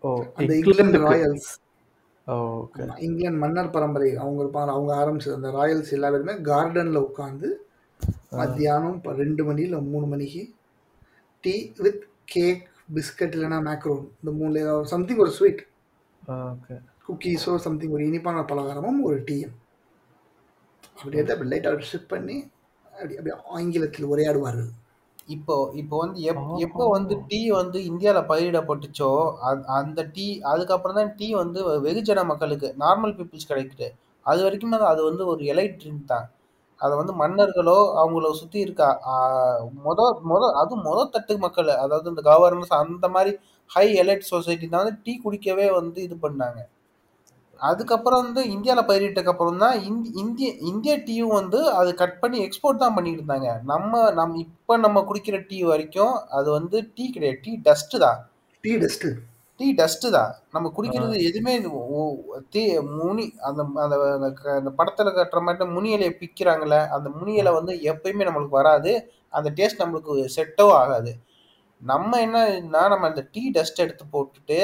ஓ 0.00 0.24
அந்த 0.34 0.56
இங்கிலாந்து 0.56 0.98
ராயல்ஸ். 0.98 1.50
ஓகே. 2.26 2.98
இங்கிலாந்து 2.98 3.38
மன்னர் 3.38 3.70
பரம்பரை. 3.70 4.16
அவங்க 4.16 4.42
இருப்பாங்க 4.42 4.66
அவங்க 4.66 4.94
ஆரம்பிச்சது 4.94 5.34
அந்த 5.34 5.48
ராயல்ஸ் 5.48 5.92
எல்லா 5.92 6.10
பேருமே 6.10 6.32
கார்டனில் 6.32 7.06
உட்காந்து 7.06 7.46
மத்தியானம் 8.30 9.00
ரெண்டு 9.02 9.44
மணி 9.44 9.62
இல்லை 9.62 9.80
மூணு 9.80 10.06
மணிக்கு 10.06 10.54
டீ 11.40 11.72
வித் 11.78 12.02
கேக் 12.24 12.72
பிஸ்கட் 12.88 13.34
இல்லைன்னா 13.36 13.58
மேக்ரோன் 13.68 14.04
இந்த 14.20 14.30
மூணுல 14.38 14.62
ஏதாவது 14.64 14.92
சம்திங் 14.94 15.22
ஒரு 15.24 15.32
ஸ்வீட் 15.36 15.62
ஓகே 16.52 16.76
குக்கீஸோ 17.06 17.54
சம்திங் 17.66 17.94
ஒரு 17.96 18.04
இனிப்பான 18.10 18.44
பலகாரமும் 18.50 19.00
ஒரு 19.08 19.18
டீயும் 19.28 19.54
அப்படி 20.98 21.18
எடுத்து 21.18 21.34
அப்படி 21.34 21.50
லைட்டாக 21.52 21.86
ஷிப் 21.90 22.12
பண்ணி 22.14 22.36
அப்படி 22.86 23.14
அப்படியே 23.18 23.36
ஆங்கிலத்தில் 23.56 24.10
உரையாடுவார்கள். 24.12 24.70
இப்போ 25.34 25.54
இப்போ 25.80 25.96
வந்து 26.02 26.18
எப் 26.30 26.40
எப்போ 26.64 26.84
வந்து 26.94 27.14
டீ 27.30 27.40
வந்து 27.58 27.78
இந்தியாவில் 27.90 28.28
பயிரிடப்பட்டுச்சோ 28.30 29.10
அந்த 29.78 30.00
டீ 30.16 30.26
அதுக்கப்புறம் 30.50 30.98
தான் 30.98 31.12
டீ 31.20 31.28
வந்து 31.42 31.60
வெகுஜன 31.86 32.24
மக்களுக்கு 32.30 32.68
நார்மல் 32.84 33.14
பீப்புள்ஸ் 33.18 33.50
கிடைக்குது. 33.50 33.88
அது 34.26 34.40
வரைக்கும் 34.46 34.76
அது 34.78 34.86
அது 34.92 35.02
வந்து 35.08 35.24
ஒரு 35.32 35.42
எலைட் 35.52 35.78
ட்ரிங்க் 35.80 36.10
தான். 36.12 36.26
அதை 36.84 36.94
வந்து 37.00 37.14
மன்னர்களோ 37.22 37.78
அவங்கள 38.02 38.30
சுற்றி 38.40 38.58
இருக்க 38.66 38.82
மொத 39.86 40.00
மொத 40.30 40.44
அதுவும் 40.60 40.86
மொத 40.88 41.08
தட்டு 41.16 41.34
மக்கள். 41.44 41.70
அதாவது 41.84 42.06
இந்த 42.12 42.22
கவர்னர்ஸ் 42.30 42.74
அந்த 42.82 43.08
மாதிரி 43.16 43.32
ஹை 43.70 43.86
எலைட் 44.02 44.30
சொசைட்டி 44.32 44.66
தான் 44.68 44.82
வந்து 44.84 45.02
டீ 45.04 45.12
குடிக்கவே 45.24 45.66
வந்து 45.80 45.98
இது 46.06 46.16
பண்ணாங்க. 46.24 46.60
அதுக்கப்புறம் 47.60 48.22
வந்து 48.24 48.42
இந்தியாவில் 48.54 48.88
பயிரிட்டதுக்கு 48.88 49.32
அப்புறம் 49.32 49.60
தான் 49.64 49.76
இந்திய 50.22 50.48
இந்திய 50.70 50.94
டீயும் 51.06 51.36
வந்து 51.40 51.60
அது 51.80 51.90
கட் 52.00 52.18
பண்ணி 52.22 52.38
எக்ஸ்போர்ட் 52.46 52.82
தான் 52.82 52.96
பண்ணிட்டு 52.96 53.20
இருந்தாங்க. 53.20 53.50
நம்ம 53.72 54.02
நம் 54.18 54.34
இப்போ 54.44 54.76
நம்ம 54.86 55.04
குடிக்கிற 55.10 55.38
டீ 55.50 55.60
வரைக்கும் 55.70 56.14
அது 56.38 56.48
வந்து 56.58 56.76
டீ 56.96 57.06
கிடையாது 57.16 57.40
டீ 57.44 57.52
டஸ்ட்டு 57.68 58.02
தான். 58.04 58.18
டீ 58.64 58.72
டஸ்ட்டு 58.82 59.10
டீ 59.60 59.74
டஸ்ட்டு 59.74 60.10
தான். 60.10 60.30
நம்ம 60.52 60.72
குடிக்கிறது 60.76 61.16
எதுவுமே 61.22 61.52
தீ 62.50 62.62
முனி 62.94 63.32
அந்த 63.40 63.60
அந்த 63.74 63.96
அந்த 64.54 64.70
படத்தில் 64.70 65.16
கட்டுற 65.16 65.40
மாதிரி 65.40 65.70
முனி 65.70 65.96
இலையை 65.96 66.14
பிக்கிறாங்கல்ல 66.20 66.86
அந்த 66.88 67.08
முனி 67.10 67.34
இலை 67.34 67.52
வந்து 67.52 67.74
எப்பயுமே 67.82 68.26
நம்மளுக்கு 68.28 68.58
வராது. 68.60 68.92
அந்த 69.28 69.50
டேஸ்ட் 69.50 69.82
நம்மளுக்கு 69.82 70.12
செட்டோ 70.36 70.72
ஆகாது. 70.72 71.12
நம்ம 71.82 72.20
என்னன்னா 72.20 72.88
நம்ம 72.88 73.06
அந்த 73.06 73.28
டீ 73.32 73.50
டஸ்ட் 73.50 73.80
எடுத்து 73.80 74.04
போட்டுட்டு 74.12 74.58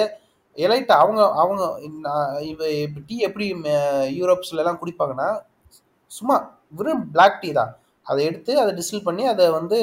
எலைட் 0.59 0.93
அவங்க 0.95 1.33
அவங்க 1.35 1.62
இவ 2.43 2.69
இப்போ 2.79 3.01
டீ 3.07 3.19
எப்படி 3.19 3.55
ம- 3.55 3.75
யூரோப்ஸ்ல 4.19 4.57
எல்லாம் 4.57 4.81
குடிப்பாங்கன்னா 4.83 5.29
சும்மா 6.11 6.37
வெறும் 6.73 7.11
பிளாக் 7.11 7.41
டீ 7.41 7.53
தான். 7.53 7.73
அதை 8.07 8.25
எடுத்து 8.25 8.61
அதை 8.61 8.71
டிஸ்டில் 8.75 9.05
பண்ணி 9.05 9.27
அதை 9.27 9.51
வந்து 9.51 9.79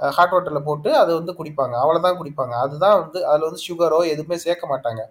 ஹாட் 0.00 0.34
வாட்டரில் 0.34 0.66
போட்டு 0.68 0.90
அதை 1.02 1.12
வந்து 1.20 1.32
குடிப்பாங்க. 1.40 1.74
அவ்வளோதான் 1.82 2.18
குடிப்பாங்க. 2.20 2.54
அதுதான் 2.64 2.96
வந்து 3.02 3.18
அதில் 3.30 3.48
வந்து 3.48 3.62
சுகரோ 3.68 4.00
எதுவுமே 4.14 4.36
சேர்க்க 4.46 4.72
மாட்டாங்க. 4.72 5.02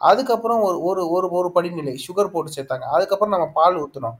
அதுக்கப்புறம் 0.00 0.60
ஒரு 0.68 0.78
ஒரு 0.88 1.02
ஒரு 1.16 1.26
ஒரு 1.38 1.48
படிநிலை 1.56 1.94
சுகர் 2.06 2.32
போட்டு 2.34 2.56
சேர்த்தாங்க. 2.56 2.86
அதுக்கப்புறம் 2.96 3.34
நம்ம 3.36 3.48
பால் 3.58 3.78
ஊற்றினோம் 3.84 4.18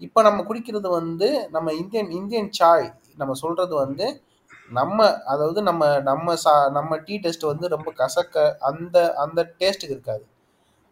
இப்போ 0.00 0.20
நம்ம 0.28 0.40
குடிக்கிறது 0.48 0.88
வந்து 1.00 1.28
நம்ம 1.56 1.68
இந்தியன் 1.82 2.10
இந்தியன் 2.18 2.50
சாய் 2.58 2.88
நம்ம 3.20 3.32
சொல்கிறது 3.42 3.74
வந்து 3.84 4.06
நம்ம 4.70 4.98
அதாவது 5.32 5.60
நம்ம 5.68 5.82
நம்ம 6.10 6.34
சா 6.44 6.52
நம்ம 6.76 6.96
டீ 7.06 7.14
டேஸ்ட் 7.24 7.50
வந்து 7.52 7.66
ரொம்ப 7.74 7.88
கசக்க 8.00 8.44
அந்த 8.70 8.96
அந்த 9.24 9.40
டேஸ்ட்டுக்கு 9.60 9.96
இருக்காது. 9.96 10.24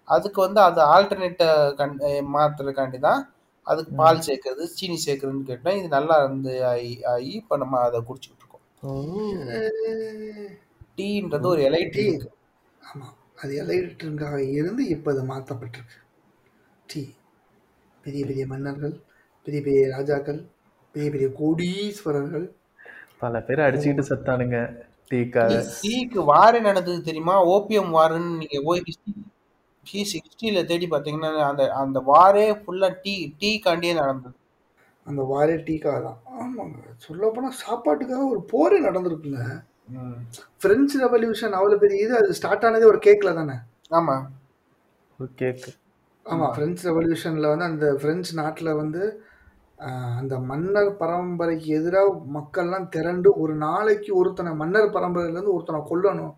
அதுக்கு 0.09 0.39
வந்து 0.47 0.61
அது 0.69 0.81
ஆல்டர்னேட்டை 0.95 1.49
கண் 1.81 1.97
மாற்றுறதுக்காண்டி 2.35 2.99
தான் 3.09 3.21
அதுக்கு 3.67 3.93
பால் 4.01 4.25
சேர்க்கறது 4.29 4.65
சீனி 4.77 4.99
சேர்க்கறதுன்னு 5.07 5.49
கேட்டோம். 5.51 5.79
இது 5.81 5.89
நல்லா 5.97 6.17
இருந்து 6.23 6.53
ஆகி 6.73 6.93
ஆகி 7.15 7.31
இப்போ 7.41 7.57
நம்ம 7.63 7.81
அதை 7.89 8.01
ஓ 8.03 8.17
டீன்றது 10.97 11.47
ஒரு 11.47 11.63
எலைட் 11.63 11.99
ஆமாம் 12.83 13.15
அது 13.37 13.53
எலைட்ருங்காக 13.63 14.39
இருந்து 14.51 14.89
இப்போ 14.89 15.11
அது 15.11 15.23
மாற்றப்பட்டிருக்கு 15.23 15.99
டீ. 16.87 17.03
பெரிய 18.03 18.27
பெரிய 18.27 18.47
மன்னர்கள் 18.47 18.95
பெரிய 19.47 19.63
பெரிய 19.63 19.89
ராஜாக்கள் 19.89 20.41
பெரிய 20.95 21.11
பெரிய 21.11 21.29
கோடீஸ்வரர்கள். 21.41 22.47
பல 23.19 23.41
பேர் 23.41 23.61
அடிச்சுக்கிட்டு 23.61 24.05
செத்தானுங்க. 24.09 24.59
டீக்காக. 25.11 25.63
டீக்கு 25.83 26.21
வாரே 26.33 26.61
நடந்தது 26.61 27.03
தெரியுமா? 27.03 27.45
ஓபியம் 27.45 27.95
வாருன்னு 27.95 28.37
நீங்க 28.37 28.59
போய் 28.65 28.85
டி 29.87 30.01
சிக்ஸ்டியில 30.13 30.65
தேடி 30.65 30.87
பார்த்தீங்கன்னா 30.87 31.31
அந்த 31.51 31.73
அந்த 31.73 32.01
வாரே 32.01 32.47
ஃபுல்லா 32.61 32.97
டீ 33.03 33.15
டீ 33.39 33.61
காண்டியே 33.65 33.95
நடந்தது. 33.95 34.37
அந்த 35.07 35.23
வாரே 35.33 35.57
டீக்காக 35.69 35.99
தான் 36.07 36.19
ஆமாங்க. 36.43 36.79
சொல்லப்போனால் 37.07 37.59
சாப்பாட்டுக்காக 37.63 38.25
ஒரு 38.33 38.41
போரே 38.53 38.79
நடந்திருக்குங்க. 38.87 39.43
பிரெஞ்சு 40.63 40.97
ரெவல்யூஷன் 41.05 41.57
அவ்வளோ 41.59 41.79
பெரிய 41.85 42.05
இது 42.05 42.15
அது 42.21 42.37
ஸ்டார்ட் 42.39 42.67
ஆனதே 42.67 42.87
ஒரு 42.93 43.01
கேக்கில் 43.07 43.39
தானே? 43.41 43.57
ஆமா. 43.99 44.17
ஒரு 45.19 45.31
கேக் 45.41 45.67
ஆமாம் 46.27 46.55
பிரெஞ்சு 46.57 46.83
ரெவல்யூஷனில் 46.89 47.51
வந்து 47.53 47.69
அந்த 47.71 47.87
பிரெஞ்சு 48.03 48.33
நாட்டில் 48.41 48.79
வந்து 48.81 49.03
அந்த 50.21 50.35
மன்னர் 50.51 50.91
பரம்பரைக்கு 51.01 51.69
எதிராக 51.79 52.11
மக்கள்லாம் 52.37 52.87
திரண்டு 52.95 53.29
ஒரு 53.43 53.55
நாளைக்கு 53.65 54.11
ஒருத்தனை 54.21 54.51
மன்னர் 54.61 54.95
பரம்பரையிலேருந்து 54.97 55.55
ஒருத்தனை 55.57 55.81
கொல்லணும். 55.91 56.35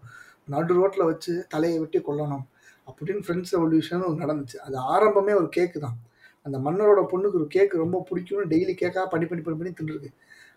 நடு 0.55 0.73
ரோட்டில் 0.79 1.09
வச்சு 1.11 1.33
தலையை 1.53 1.77
வெட்டி 1.83 2.01
கொல்லணும். 2.07 2.45
அப்படின்னு 2.87 3.27
பிரெஞ்சு 3.27 3.51
ரெவல்யூஷன் 3.57 4.23
நடந்துச்சு. 4.23 4.57
அது 4.67 4.77
ஆரம்பமே 4.95 5.35
ஒரு 5.41 5.49
கேக்கு 5.57 5.79
தான். 5.87 5.99
அந்த 6.47 6.59
மன்னரோட 6.59 7.03
பொண்ணுக்கு 7.13 7.39
ஒரு 7.41 7.49
கேக் 7.55 7.75
ரொம்ப 7.85 7.99
பிடிக்கும்னு 8.11 8.51
டெய்லி 8.53 8.75
கேக்காக 8.83 9.07
பண்ணி 9.13 9.27
பண்ணி 9.27 9.45
பண்ணி 9.45 9.59
பண்ணி 9.61 9.73
தின்றுருக்கு 9.79 10.11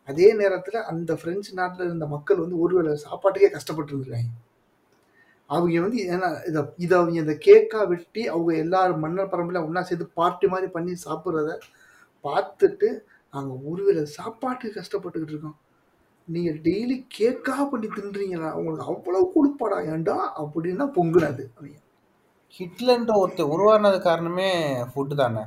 அதே 0.08 0.28
நேரத்தில் 0.34 0.80
அந்த 0.92 1.12
ஃப்ரெஞ்சு 1.16 1.52
நாட்டில் 1.54 1.88
இருந்த 1.88 2.06
மக்கள் 2.08 2.44
வந்து 2.44 2.60
ஒரு 2.66 2.74
வேளை 2.78 2.92
சாப்பாட்டுக்கே 3.06 3.50
கஷ்டப்பட்டு 3.56 3.92
இருந்திருக்காங்க 3.94 4.34
அவங்க 5.50 5.82
வந்து 5.82 6.00
ஏன்னா 6.14 6.30
இதை 6.50 6.62
இதை 6.86 6.94
அவங்க 7.00 7.20
இந்த 7.22 7.36
கேக்காக 7.46 7.84
வெட்டி 7.88 8.24
அவங்க 8.28 8.52
எல்லாரும் 8.64 9.04
மன்னர் 9.04 9.32
பரம்பரையில் 9.34 9.68
ஒன்றா 9.68 9.82
சேர்த்து 9.82 10.08
பார்ட்டி 10.14 10.48
மாதிரி 10.48 10.68
பண்ணி 10.72 10.94
சாப்பிட்றத 11.06 11.52
பார்த்துட்டு 12.26 12.90
நாங்கள் 13.34 13.62
ஒருவேளை 13.70 14.04
சாப்பாட்டுக்கு 14.18 14.80
கஷ்டப்பட்டுக்கிட்டு 14.80 15.36
இருக்கோம். 15.36 15.58
நீங்கள் 16.28 16.58
டெய்லி 16.68 16.96
கேக்காக 17.18 17.62
பண்ணி 17.72 17.88
தின்றீங்களா? 17.88 18.50
உங்களுக்கு 18.54 18.88
அவ்வளோ 18.92 19.22
கொடுப்பாடா 19.36 19.78
ஏண்டா 19.94 20.18
அப்படின்னா 20.42 20.86
பொங்குனது. 20.98 21.44
அவங்க 21.58 21.78
ஹிட்லர்ன்ற 22.60 23.14
ஒருத்தர் 23.24 23.54
உருவானது 23.54 24.00
காரணமே 24.02 24.50
ஃபுட்டு 24.92 25.16
தானே? 25.16 25.44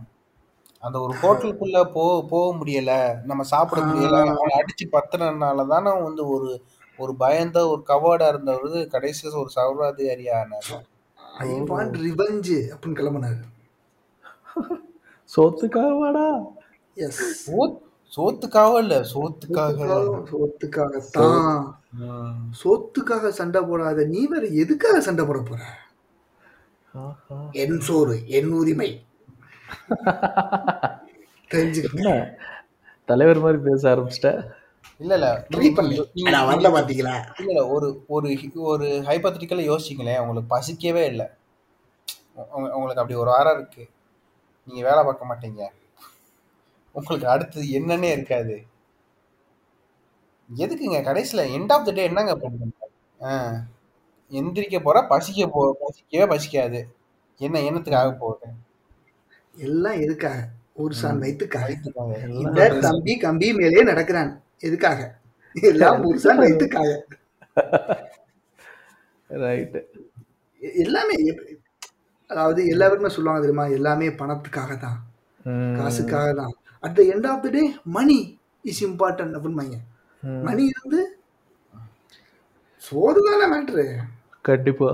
அந்த 0.82 1.00
ஒரு 1.00 1.14
ஹோட்டலுக்குள்ள 1.22 1.92
போ 1.92 2.26
போக 2.28 2.58
முடியல. 2.58 3.24
நம்ம 3.24 3.42
சாப்பிட 3.42 3.80
முடியல 3.82 4.18
அவனை 4.20 4.60
அடிச்சு 4.60 4.84
பத்துறதுனால 4.92 5.68
தானே 5.68 6.00
வந்து 6.02 6.28
ஒரு 6.28 6.62
ஒரு 6.98 7.14
பயந்த 7.14 7.68
ஒரு 7.68 7.82
கவர்டா 7.88 8.28
இருந்தவர் 8.28 8.86
கடைசி 8.86 9.28
ஒரு 9.28 9.50
சர்வாதிகாரியா 9.56 10.34
ஆனார் 10.34 10.88
ஐ 11.38 11.48
வாண்ட் 11.60 11.96
ரிவெஞ்சு 11.98 12.70
அப்படின்னு 12.70 12.98
கிளம்புனாரு. 13.00 13.40
சோத்துக்காகவாடா? 15.36 16.54
எஸ் 16.94 17.50
சோத் 17.50 17.76
சோத்துக்காக 18.16 18.78
இல்ல 18.78 19.00
சோத்துக்காக. 19.14 19.78
சோத்துக்காகத்தான் 20.30 21.62
ம். 21.92 22.50
சோத்துக்காக 22.64 23.28
சண்டை 23.28 23.62
போடாத 23.62 24.04
நீ 24.04 24.26
வேற 24.26 24.46
எதுக்காக 24.46 25.00
சண்டை 25.00 25.24
போட 25.24 25.40
போற? 25.40 25.60
ஆஹா. 26.92 27.36
என் 27.52 27.80
சோறு 27.80 28.28
என் 28.28 28.52
உரிமை. 28.52 28.90
என்ன? 31.94 32.34
தலைவர் 33.04 33.38
மாதிரி 33.38 33.62
பேச 33.64 33.96
ஆரம்பிச்சிட்ட. 33.96 34.50
இல்ல 34.98 35.14
இல்ல. 35.14 35.46
ட்ரை 35.50 35.58
நீங்க- 35.58 35.82
பண்ணி 35.82 36.08
நான் 36.12 36.54
வரல 36.54 36.58
பாத்தீங்களா? 36.58 36.90
இல்ல 36.90 37.24
இல்ல. 37.38 37.66
ஒரு 37.66 38.04
ஒரு 38.06 38.38
ஒரு 38.54 38.86
ஹைபத்திரிக்கலா 38.86 39.78
யோசிச்சிங்களேன். 39.78 40.18
உங்களுக்கு 40.18 40.58
பசிக்கவே 40.58 41.04
இல்லை. 41.04 41.26
உங்க- 42.34 42.54
உங்களுக்கு 42.54 43.00
அப்படி 43.00 43.14
ஒரு 43.14 43.30
வாரம் 43.30 43.58
இருக்கு. 43.58 43.88
நீங்க 44.64 44.88
வேலை 44.88 45.04
பார்க்க 45.04 45.26
மாட்டீங்க. 45.26 45.68
உங்களுக்கு 46.92 47.28
அடுத்தது 47.28 47.66
என்னன்னே 47.66 48.10
இருக்காது. 48.10 48.66
எதுக்குங்க? 50.56 51.02
கடைசியில 51.02 51.52
எண்ட் 51.56 51.72
ஆஃப் 51.72 51.84
த 51.84 51.92
டே 51.92 52.02
என்னங்க 52.02 52.36
பண்ணுங்க 52.36 53.64
எந்திரிக்க 54.30 54.80
போற 54.82 55.02
பசிக்க 55.02 55.46
போ 55.46 55.76
பசிக்கவே 55.86 56.38
பசிக்காது. 56.38 56.84
என்ன 57.36 57.58
என்னத்துக்காக 57.60 58.12
போகுது? 58.12 58.52
எல்லாம் 59.66 60.00
எதுக்காக? 60.04 60.38
ஒரு 60.82 60.94
சான் 61.00 61.20
வயிற்றுக்காக. 61.22 61.68
இந்த 62.42 62.60
தம்பி. 62.86 63.12
கம்பி 63.24 63.48
மேலே 63.60 63.82
நடக்கிறான். 63.90 64.30
எதுக்காக? 64.68 65.00
எல்லாம் 65.56 66.04
ஒரு 66.08 66.18
சான் 66.24 66.42
வயிற்றுக்காக 66.42 66.90
ரைட்டு 69.30 69.80
எல்லாமே 70.82 71.16
அதாவது 72.30 72.60
எல்லாருமே 72.72 73.08
சொல்லுவாங்க 73.14 73.40
தெரியுமா? 73.44 73.66
எல்லாமே 73.78 74.08
பணத்துக்காக 74.20 74.72
தான் 74.84 74.98
காசுக்காக 75.78 76.28
தான் 76.40 76.52
at 76.84 76.96
the 76.98 77.02
end 77.12 77.28
of 77.30 77.44
the 77.46 77.50
day 77.56 77.62
money 77.96 78.18
is 78.64 78.82
important 78.88 79.36
அப்படிம்பாங்க 79.38 79.76
மணி 80.46 80.64
இருந்து 80.72 81.00
சோறு 82.82 83.20
தானே 83.28 83.46
மேட்ரு 83.52 83.84
கண்டிப்பா. 84.48 84.90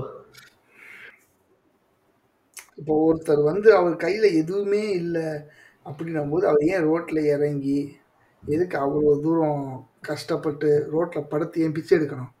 இப்போ 2.77 2.93
ஒருத்தர் 3.05 3.41
வந்து 3.43 3.69
அவர் 3.77 3.95
கையில 4.03 4.25
எதுவுமே 4.41 4.83
இல்லை 4.99 5.27
அப்படின்னும் 5.85 6.31
போது 6.33 6.45
அவர் 6.47 6.63
ஏன் 6.71 6.85
ரோட்ல 6.87 7.19
இறங்கி 7.35 7.77
எதுக்கு 8.43 8.77
அவ்வளோ 8.77 9.13
தூரம் 9.21 9.63
கஷ்டப்பட்டு 10.01 10.69
ரோட்ல 10.93 11.21
படுத்து 11.27 11.63
ஏன் 11.65 11.75
பிச்சை 11.77 11.93
எடுக்கணும்? 11.97 12.33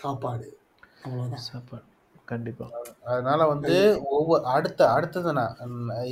சாப்பாடு. 0.00 0.46
அவ்வளோதான் 1.04 1.46
சாப்பாடு. 1.46 1.84
கண்டிப்பா. 2.28 2.66
அதனால 3.10 3.40
வந்து 3.46 3.74
ஒவ்வொரு 4.16 4.44
அடுத்த 4.54 4.80
அடுத்தது 4.96 5.32
நான் 5.32 5.56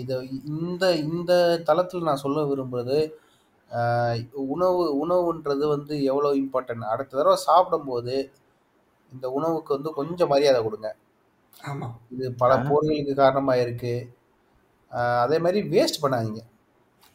இத 0.03 0.13
இந்த 0.53 0.85
இந்த 1.07 1.33
தளத்தில் 1.69 2.09
நான் 2.09 2.23
சொல்ல 2.25 2.45
விரும்புறது 2.51 2.99
உணவு 4.55 4.83
உணவுன்றது 5.03 5.65
வந்து 5.75 5.95
எவ்வளோ 6.11 6.31
இம்பார்ட்டன்ட் 6.43 6.91
அடுத்த 6.93 7.19
தடவை 7.19 7.39
சாப்பிடும்போது 7.49 8.15
இந்த 9.13 9.27
உணவுக்கு 9.39 9.71
வந்து 9.77 9.91
கொஞ்சம் 9.99 10.33
மரியாதை 10.35 10.61
கொடுங்க. 10.63 10.89
ஆமா. 11.63 11.89
இது 12.11 12.33
பல 12.33 12.57
போர்களுக்கு 12.57 13.15
காரணமாக 13.15 13.61
இருக்கு 13.61 13.95
அதே 14.89 15.39
மாதிரி 15.39 15.61
வேஸ்ட் 15.69 16.03
பண்ணாதீங்க. 16.03 16.41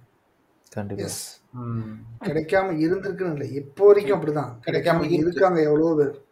கண்டிப்பா. 0.71 1.03
எஸ் 1.03 1.41
ம். 1.53 1.93
கிடைக்காம 2.19 2.71
இருந்திருக்குன்னு 2.83 3.31
இல்லை. 3.31 3.51
இப்போ 3.51 3.85
வரைக்கும் 3.85 4.21
அப்படிதான். 4.21 4.51
கிடைக்காம 4.65 4.65
கிடைக்காம 4.65 4.97
இருக்கு. 4.99 5.15
இருக்காங்க 5.15 5.61
எவ்வளோ 5.61 5.95
பேர். 5.95 6.27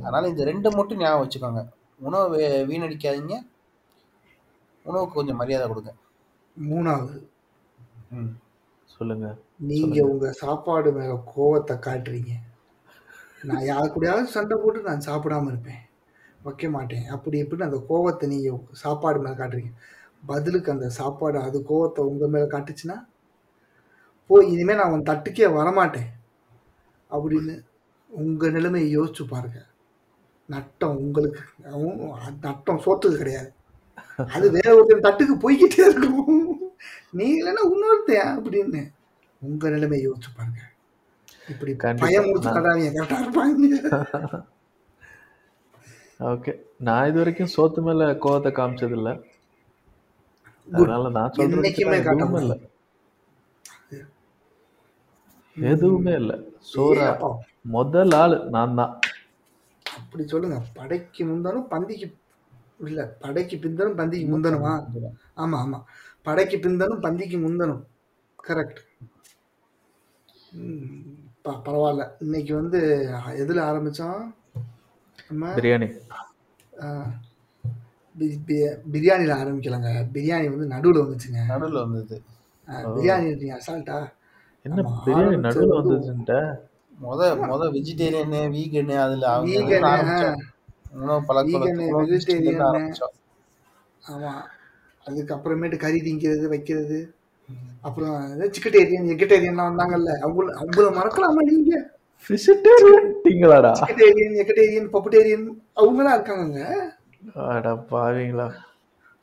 அதனால 0.00 0.28
இந்த 0.28 0.44
ரெண்டு 0.44 0.76
மட்டும் 0.76 0.98
ஞாபகம் 0.98 1.28
வச்சுக்கோங்க. 1.28 1.68
உணவு 1.98 2.38
வீணடிக்காதீங்க. 2.68 3.34
உணவுக்கு 4.84 5.14
கொஞ்சம் 5.14 5.36
மரியாதை 5.36 5.68
கொடுங்க. 5.68 5.94
மூணாவது. 6.56 7.26
ம். 8.10 8.32
சொல்லுங்க. 8.84 9.36
நீங்க 9.58 10.04
உங்க 10.04 10.32
சாப்பாடு 10.32 10.92
மேல 10.92 11.22
கோவத்தை 11.36 11.76
காட்டுறீங்க. 11.78 12.32
நான் 13.48 13.66
யார் 13.70 13.92
கூடயாவது 13.94 14.34
சண்டை 14.36 14.56
போட்டு 14.62 14.88
நான் 14.88 15.06
சாப்பிடாம 15.08 15.50
இருப்பேன். 15.52 15.82
வைக்க 16.44 16.68
மாட்டேன். 16.76 17.04
அப்படி 17.14 17.36
எப்படின்னு 17.42 17.68
அந்த 17.68 17.80
கோவத்தை 17.90 18.26
நீங்கள் 18.32 18.62
சாப்பாடு 18.82 19.18
மேலே 19.24 19.36
காட்டுறீங்க. 19.38 19.72
பதிலுக்கு 20.30 20.72
அந்த 20.74 20.86
சாப்பாடு 20.98 21.38
அது 21.46 21.58
கோவத்தை 21.70 22.02
உங்கள் 22.10 22.32
மேலே 22.34 22.46
காட்டுச்சுன்னா 22.54 22.96
போய் 24.30 24.50
இனிமேல் 24.52 24.80
நான் 24.80 24.92
உன் 24.94 25.08
தட்டுக்கே 25.10 25.48
வரமாட்டேன். 25.58 26.10
அப்படின்னு 27.14 27.54
உங்கள் 28.22 28.54
நிலைமையை 28.56 28.88
யோசிச்சு 28.96 29.24
பாருங்க. 29.34 29.60
நட்டம் 30.54 30.96
உங்களுக்கு 31.04 31.42
நட்டம் 32.46 32.82
சோத்துக்கு 32.86 33.20
கிடையாது. 33.22 33.50
அது 34.36 34.46
வேற 34.56 34.68
ஒருத்தன் 34.76 35.06
தட்டுக்கு 35.06 35.34
போய்கிட்டே 35.44 35.82
இருக்கும். 35.90 36.40
நீ 37.18 37.26
இல்லைன்னா 37.38 37.62
இன்னொருத்தன் 37.72 38.30
அப்படின்னு 38.36 38.82
உங்கள் 39.48 39.74
நிலைமையை 39.76 40.04
யோசிச்சு 40.06 40.30
பாருங்க. 40.36 40.62
இப்படி. 41.48 41.72
பயம் 42.02 42.28
இருப்பாங்க. 42.28 42.74
ஓகே 46.30 46.52
நான் 46.80 47.08
இது 47.08 47.18
வரைக்கும் 47.20 47.52
சோத்து 47.54 47.80
மேல 47.86 48.04
கோவத்தை 48.22 48.50
காமிச்சது 48.54 48.96
இல்ல 48.98 49.10
அதனால 50.68 51.10
நான் 51.16 51.32
காட்டக்கூடாது. 51.32 52.44
இல்ல. 52.44 52.54
எதுவுமே 55.56 56.12
இல்ல. 56.20 56.32
அப்பா, 57.08 57.28
முதல் 57.74 58.14
ஆளு 58.20 58.36
நான் 58.50 58.78
தான். 58.80 58.94
அப்படி 59.86 60.24
சொல்லுங்க. 60.26 60.58
படைக்கு 60.78 61.22
முந்தனும் 61.24 61.68
பந்திக்கு 61.68 62.06
இல்ல 62.82 63.02
படைக்கு 63.20 63.56
பிந்தனும் 63.58 63.98
பந்திக்கு 64.00 64.28
முந்தனுமா? 64.30 64.72
ஆமா 65.36 65.56
ஆமா. 65.64 65.78
படைக்கு 66.26 66.56
பிந்தனும் 66.58 67.04
பந்திக்கு 67.04 67.38
முந்தனும். 67.40 67.82
கரெக்ட் 68.38 68.80
பரவாயில்ல. 71.44 72.08
இன்னைக்கு 72.18 72.54
வந்து 72.54 73.08
எதுல 73.12 73.60
ஆரம்பிச்சோம்? 73.60 74.34
நம்ம 75.28 75.54
பிரியாணி. 75.54 76.00
பி- 78.18 78.38
பி- 78.46 78.76
பிரியாணில 78.92 79.32
ஆரம்பிக்கலாங்க. 79.32 80.06
பிரியாணி 80.12 80.56
வந்து 80.56 80.66
நடுவுல 80.76 80.96
வந்துச்சுங்க. 80.96 81.46
நடுவில் 81.46 81.72
வந்தது. 81.72 82.22
ஆஹ், 82.66 82.70
பிரியாணி 82.70 83.36
நீங்க 83.36 83.58
அசால்ட்டா. 83.58 84.08
என்ன 84.62 85.02
பிரியாணி 85.06 85.08
நடுவுல 85.08 85.66
வந்து- 85.66 85.92
வந்துச்சுன்ட்ட? 85.92 86.54
முத 87.02 87.24
முத 87.50 87.70
வெஜிடேரியனு 87.70 88.50
வீகனு 88.50 88.96
அதுல. 88.96 89.40
உணவு 90.90 91.24
பழக்க 91.24 91.58
Vegan, 91.58 91.60
வழக்கத்துல 91.60 91.88
வந்து 91.88 92.16
vegetarian. 92.16 92.40
இருந்து 92.40 92.72
ஆரம்பிச்சோம். 92.72 93.14
ஆமா. 94.08 94.32
அதுக்கப்புறமேட்டு 95.06 95.76
கறி 95.76 96.00
திங்கிறது 96.00 96.48
வைக்கிறது. 96.48 97.14
அப்புறம் 97.86 98.18
சிக்கட்டேரியன் 98.54 99.10
எக்கட்டேரியன்லாம் 99.14 99.70
வந்தாங்கல்ல. 99.70 100.10
அவங்கள 100.24 100.46
அவங்கள 100.60 100.86
மறக்கலாமா 100.98 101.42
நீங்க? 101.50 101.72
ஃபிஷிட்டேரியன்ட்டீங்களாடா 102.26 103.72
சிக்கட்டேரியன் 103.80 104.38
எக்கட்டேரியன் 104.42 104.88
பப்புட்டேரியன் 104.94 105.46
அவங்களாம் 105.80 106.16
இருக்காங்கங்க. 106.16 106.62
அட 107.54 107.66
பாவீங்களா. 107.90 108.46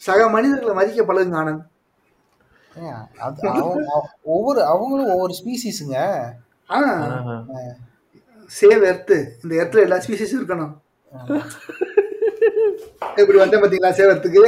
சக 0.02 0.28
மனிதர்களை 0.36 0.74
மதிக்க 0.78 1.02
பழகுங்க 1.08 1.38
ஆனந்த். 1.42 1.66
ஒவ்வொரு 4.34 4.60
அவங்களும் 4.72 5.12
ஒவ்வொரு 5.14 5.34
ஸ்பீசிஸுங்க. 5.40 5.98
சேவ் 8.60 8.84
எர்த்து 8.92 9.18
இந்த 9.44 9.54
எர்த்துல 9.62 9.86
எல்லா 9.88 9.98
ஸ்பீசிஸும் 10.06 10.40
இருக்கணும். 10.42 10.74
எப்படி 13.22 13.38
வந்தேன் 13.42 13.64
பாத்தீங்களா 13.64 13.94
சேவ் 14.00 14.12
எர்த்துக்கு 14.14 14.42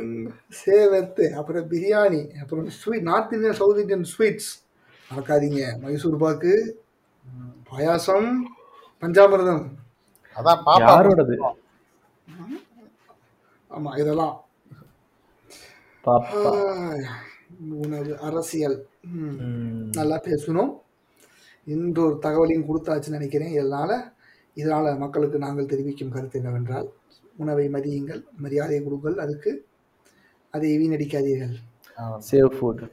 ஆமா 0.00 0.32
சேவ் 0.60 0.94
எர்த்து 0.98 1.24
அப்புறம் 1.40 1.66
பிரியாணி 1.72 2.22
அப்புறம் 2.42 2.66
sweet 2.78 3.08
North 3.10 3.34
Indian 3.36 3.58
South 3.60 3.80
Indian 3.82 4.06
sweets 4.12 4.50
மறக்காதீங்க. 5.10 5.62
மைசூர் 5.82 6.22
பாக்கு 6.22 6.52
பாயாசம் 7.70 8.28
பஞ்சாமிர்தம். 9.02 9.64
அதான் 10.36 10.62
பாப்பா 10.68 10.88
யாரோடது? 10.88 11.36
ஆமா 13.70 13.90
இதெல்லாம். 14.02 14.36
உணவு 17.84 18.12
அரசியல். 18.28 18.76
நல்லா 19.98 20.16
பேசணும். 20.28 20.70
இன்று 21.66 22.00
ஒரு 22.06 22.16
தகவலையும் 22.26 22.68
கொடுத்தாச்சுன்னு 22.68 23.18
நினைக்கிறேன். 23.18 23.54
இதனால 23.58 23.90
இதனால 24.56 24.86
மக்களுக்கு 25.02 25.38
நாங்கள் 25.44 25.70
தெரிவிக்கும் 25.72 26.14
கருத்து 26.14 26.38
என்னவென்றால் 26.40 26.88
உணவை 27.38 27.66
மதியுங்கள் 27.74 28.22
மரியாதை 28.44 28.78
கொடுங்கள் 28.84 29.16
அதுக்கு 29.24 29.50
அதை 30.54 30.68
வீணடிக்காதீர்கள். 30.82 31.56
சேவ் 32.30 32.50
ஃபுட் 32.58 32.84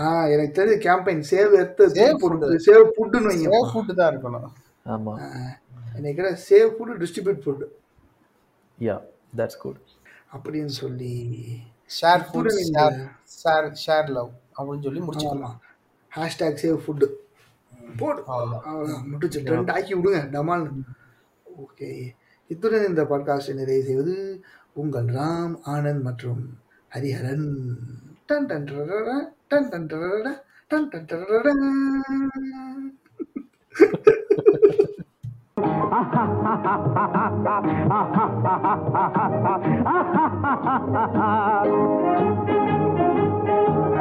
ஆ 0.00 0.02
எனக்கு 0.34 0.52
தெரிஞ்ச 0.58 0.76
கேம்பெயின் 0.86 1.22
சேவ் 1.30 1.52
எடுத்து 1.60 1.84
Save 1.96 2.16
பொருட்கள் 2.22 2.62
சேவ் 2.66 2.86
ஃபுட்டுன்னு 2.94 3.30
வைங்க 3.32 3.58
ஃபுட்டு 3.72 3.94
தான் 4.00 4.10
இருக்கணும். 4.12 4.52
ஆமா. 4.94 5.14
எனக்கு 5.98 6.30
save 6.48 6.70
food 6.76 7.00
distribute 7.02 7.42
food 7.44 7.64
yeah 8.78 8.96
that's 9.40 9.60
good 9.64 9.80
அப்படின்னு 10.34 10.74
சொல்லி 10.82 11.14
share 11.98 12.22
food 12.28 12.50
share 12.70 12.96
share 13.40 13.68
share 13.84 14.08
love 14.16 14.32
அப்படின்னு 14.56 14.86
சொல்லி 14.88 15.02
முடிச்சுக்கலாம். 15.08 15.58
ஹேஷ்டேக் 16.12 16.60
சேவ் 16.64 16.78
ஃபுட்டு 16.84 17.08
போடு. 18.00 18.20
அவ்வளோதான் 18.32 19.06
முடிச்சு 19.12 19.38
ட்ரெண்ட் 19.46 19.72
ஆக்கி 19.76 19.92
விடுங்க. 19.98 20.20
டமால். 20.34 20.66
ஓகே 21.46 21.90
இத்துடன் 22.52 22.88
இந்த 22.88 23.02
பாட்காஸ்டை 23.02 23.54
நிறைவு 23.54 23.82
செய்வது 23.82 24.14
உங்கள் 24.74 25.08
ராம் 25.14 25.54
ஆனந்த் 25.66 26.02
மற்றும் 26.02 26.42
ஹரிஹரன் 26.92 27.46
டன் 28.26 28.46
டன் 28.46 28.64
டரரர, 28.64 29.08
டன் 29.48 29.68
டன் 29.68 29.86
டரரர, 29.86 30.28
டன் 30.70 30.88
டன் 30.88 31.08
டரரர. 31.10 31.48
ஆஹா 35.92 36.22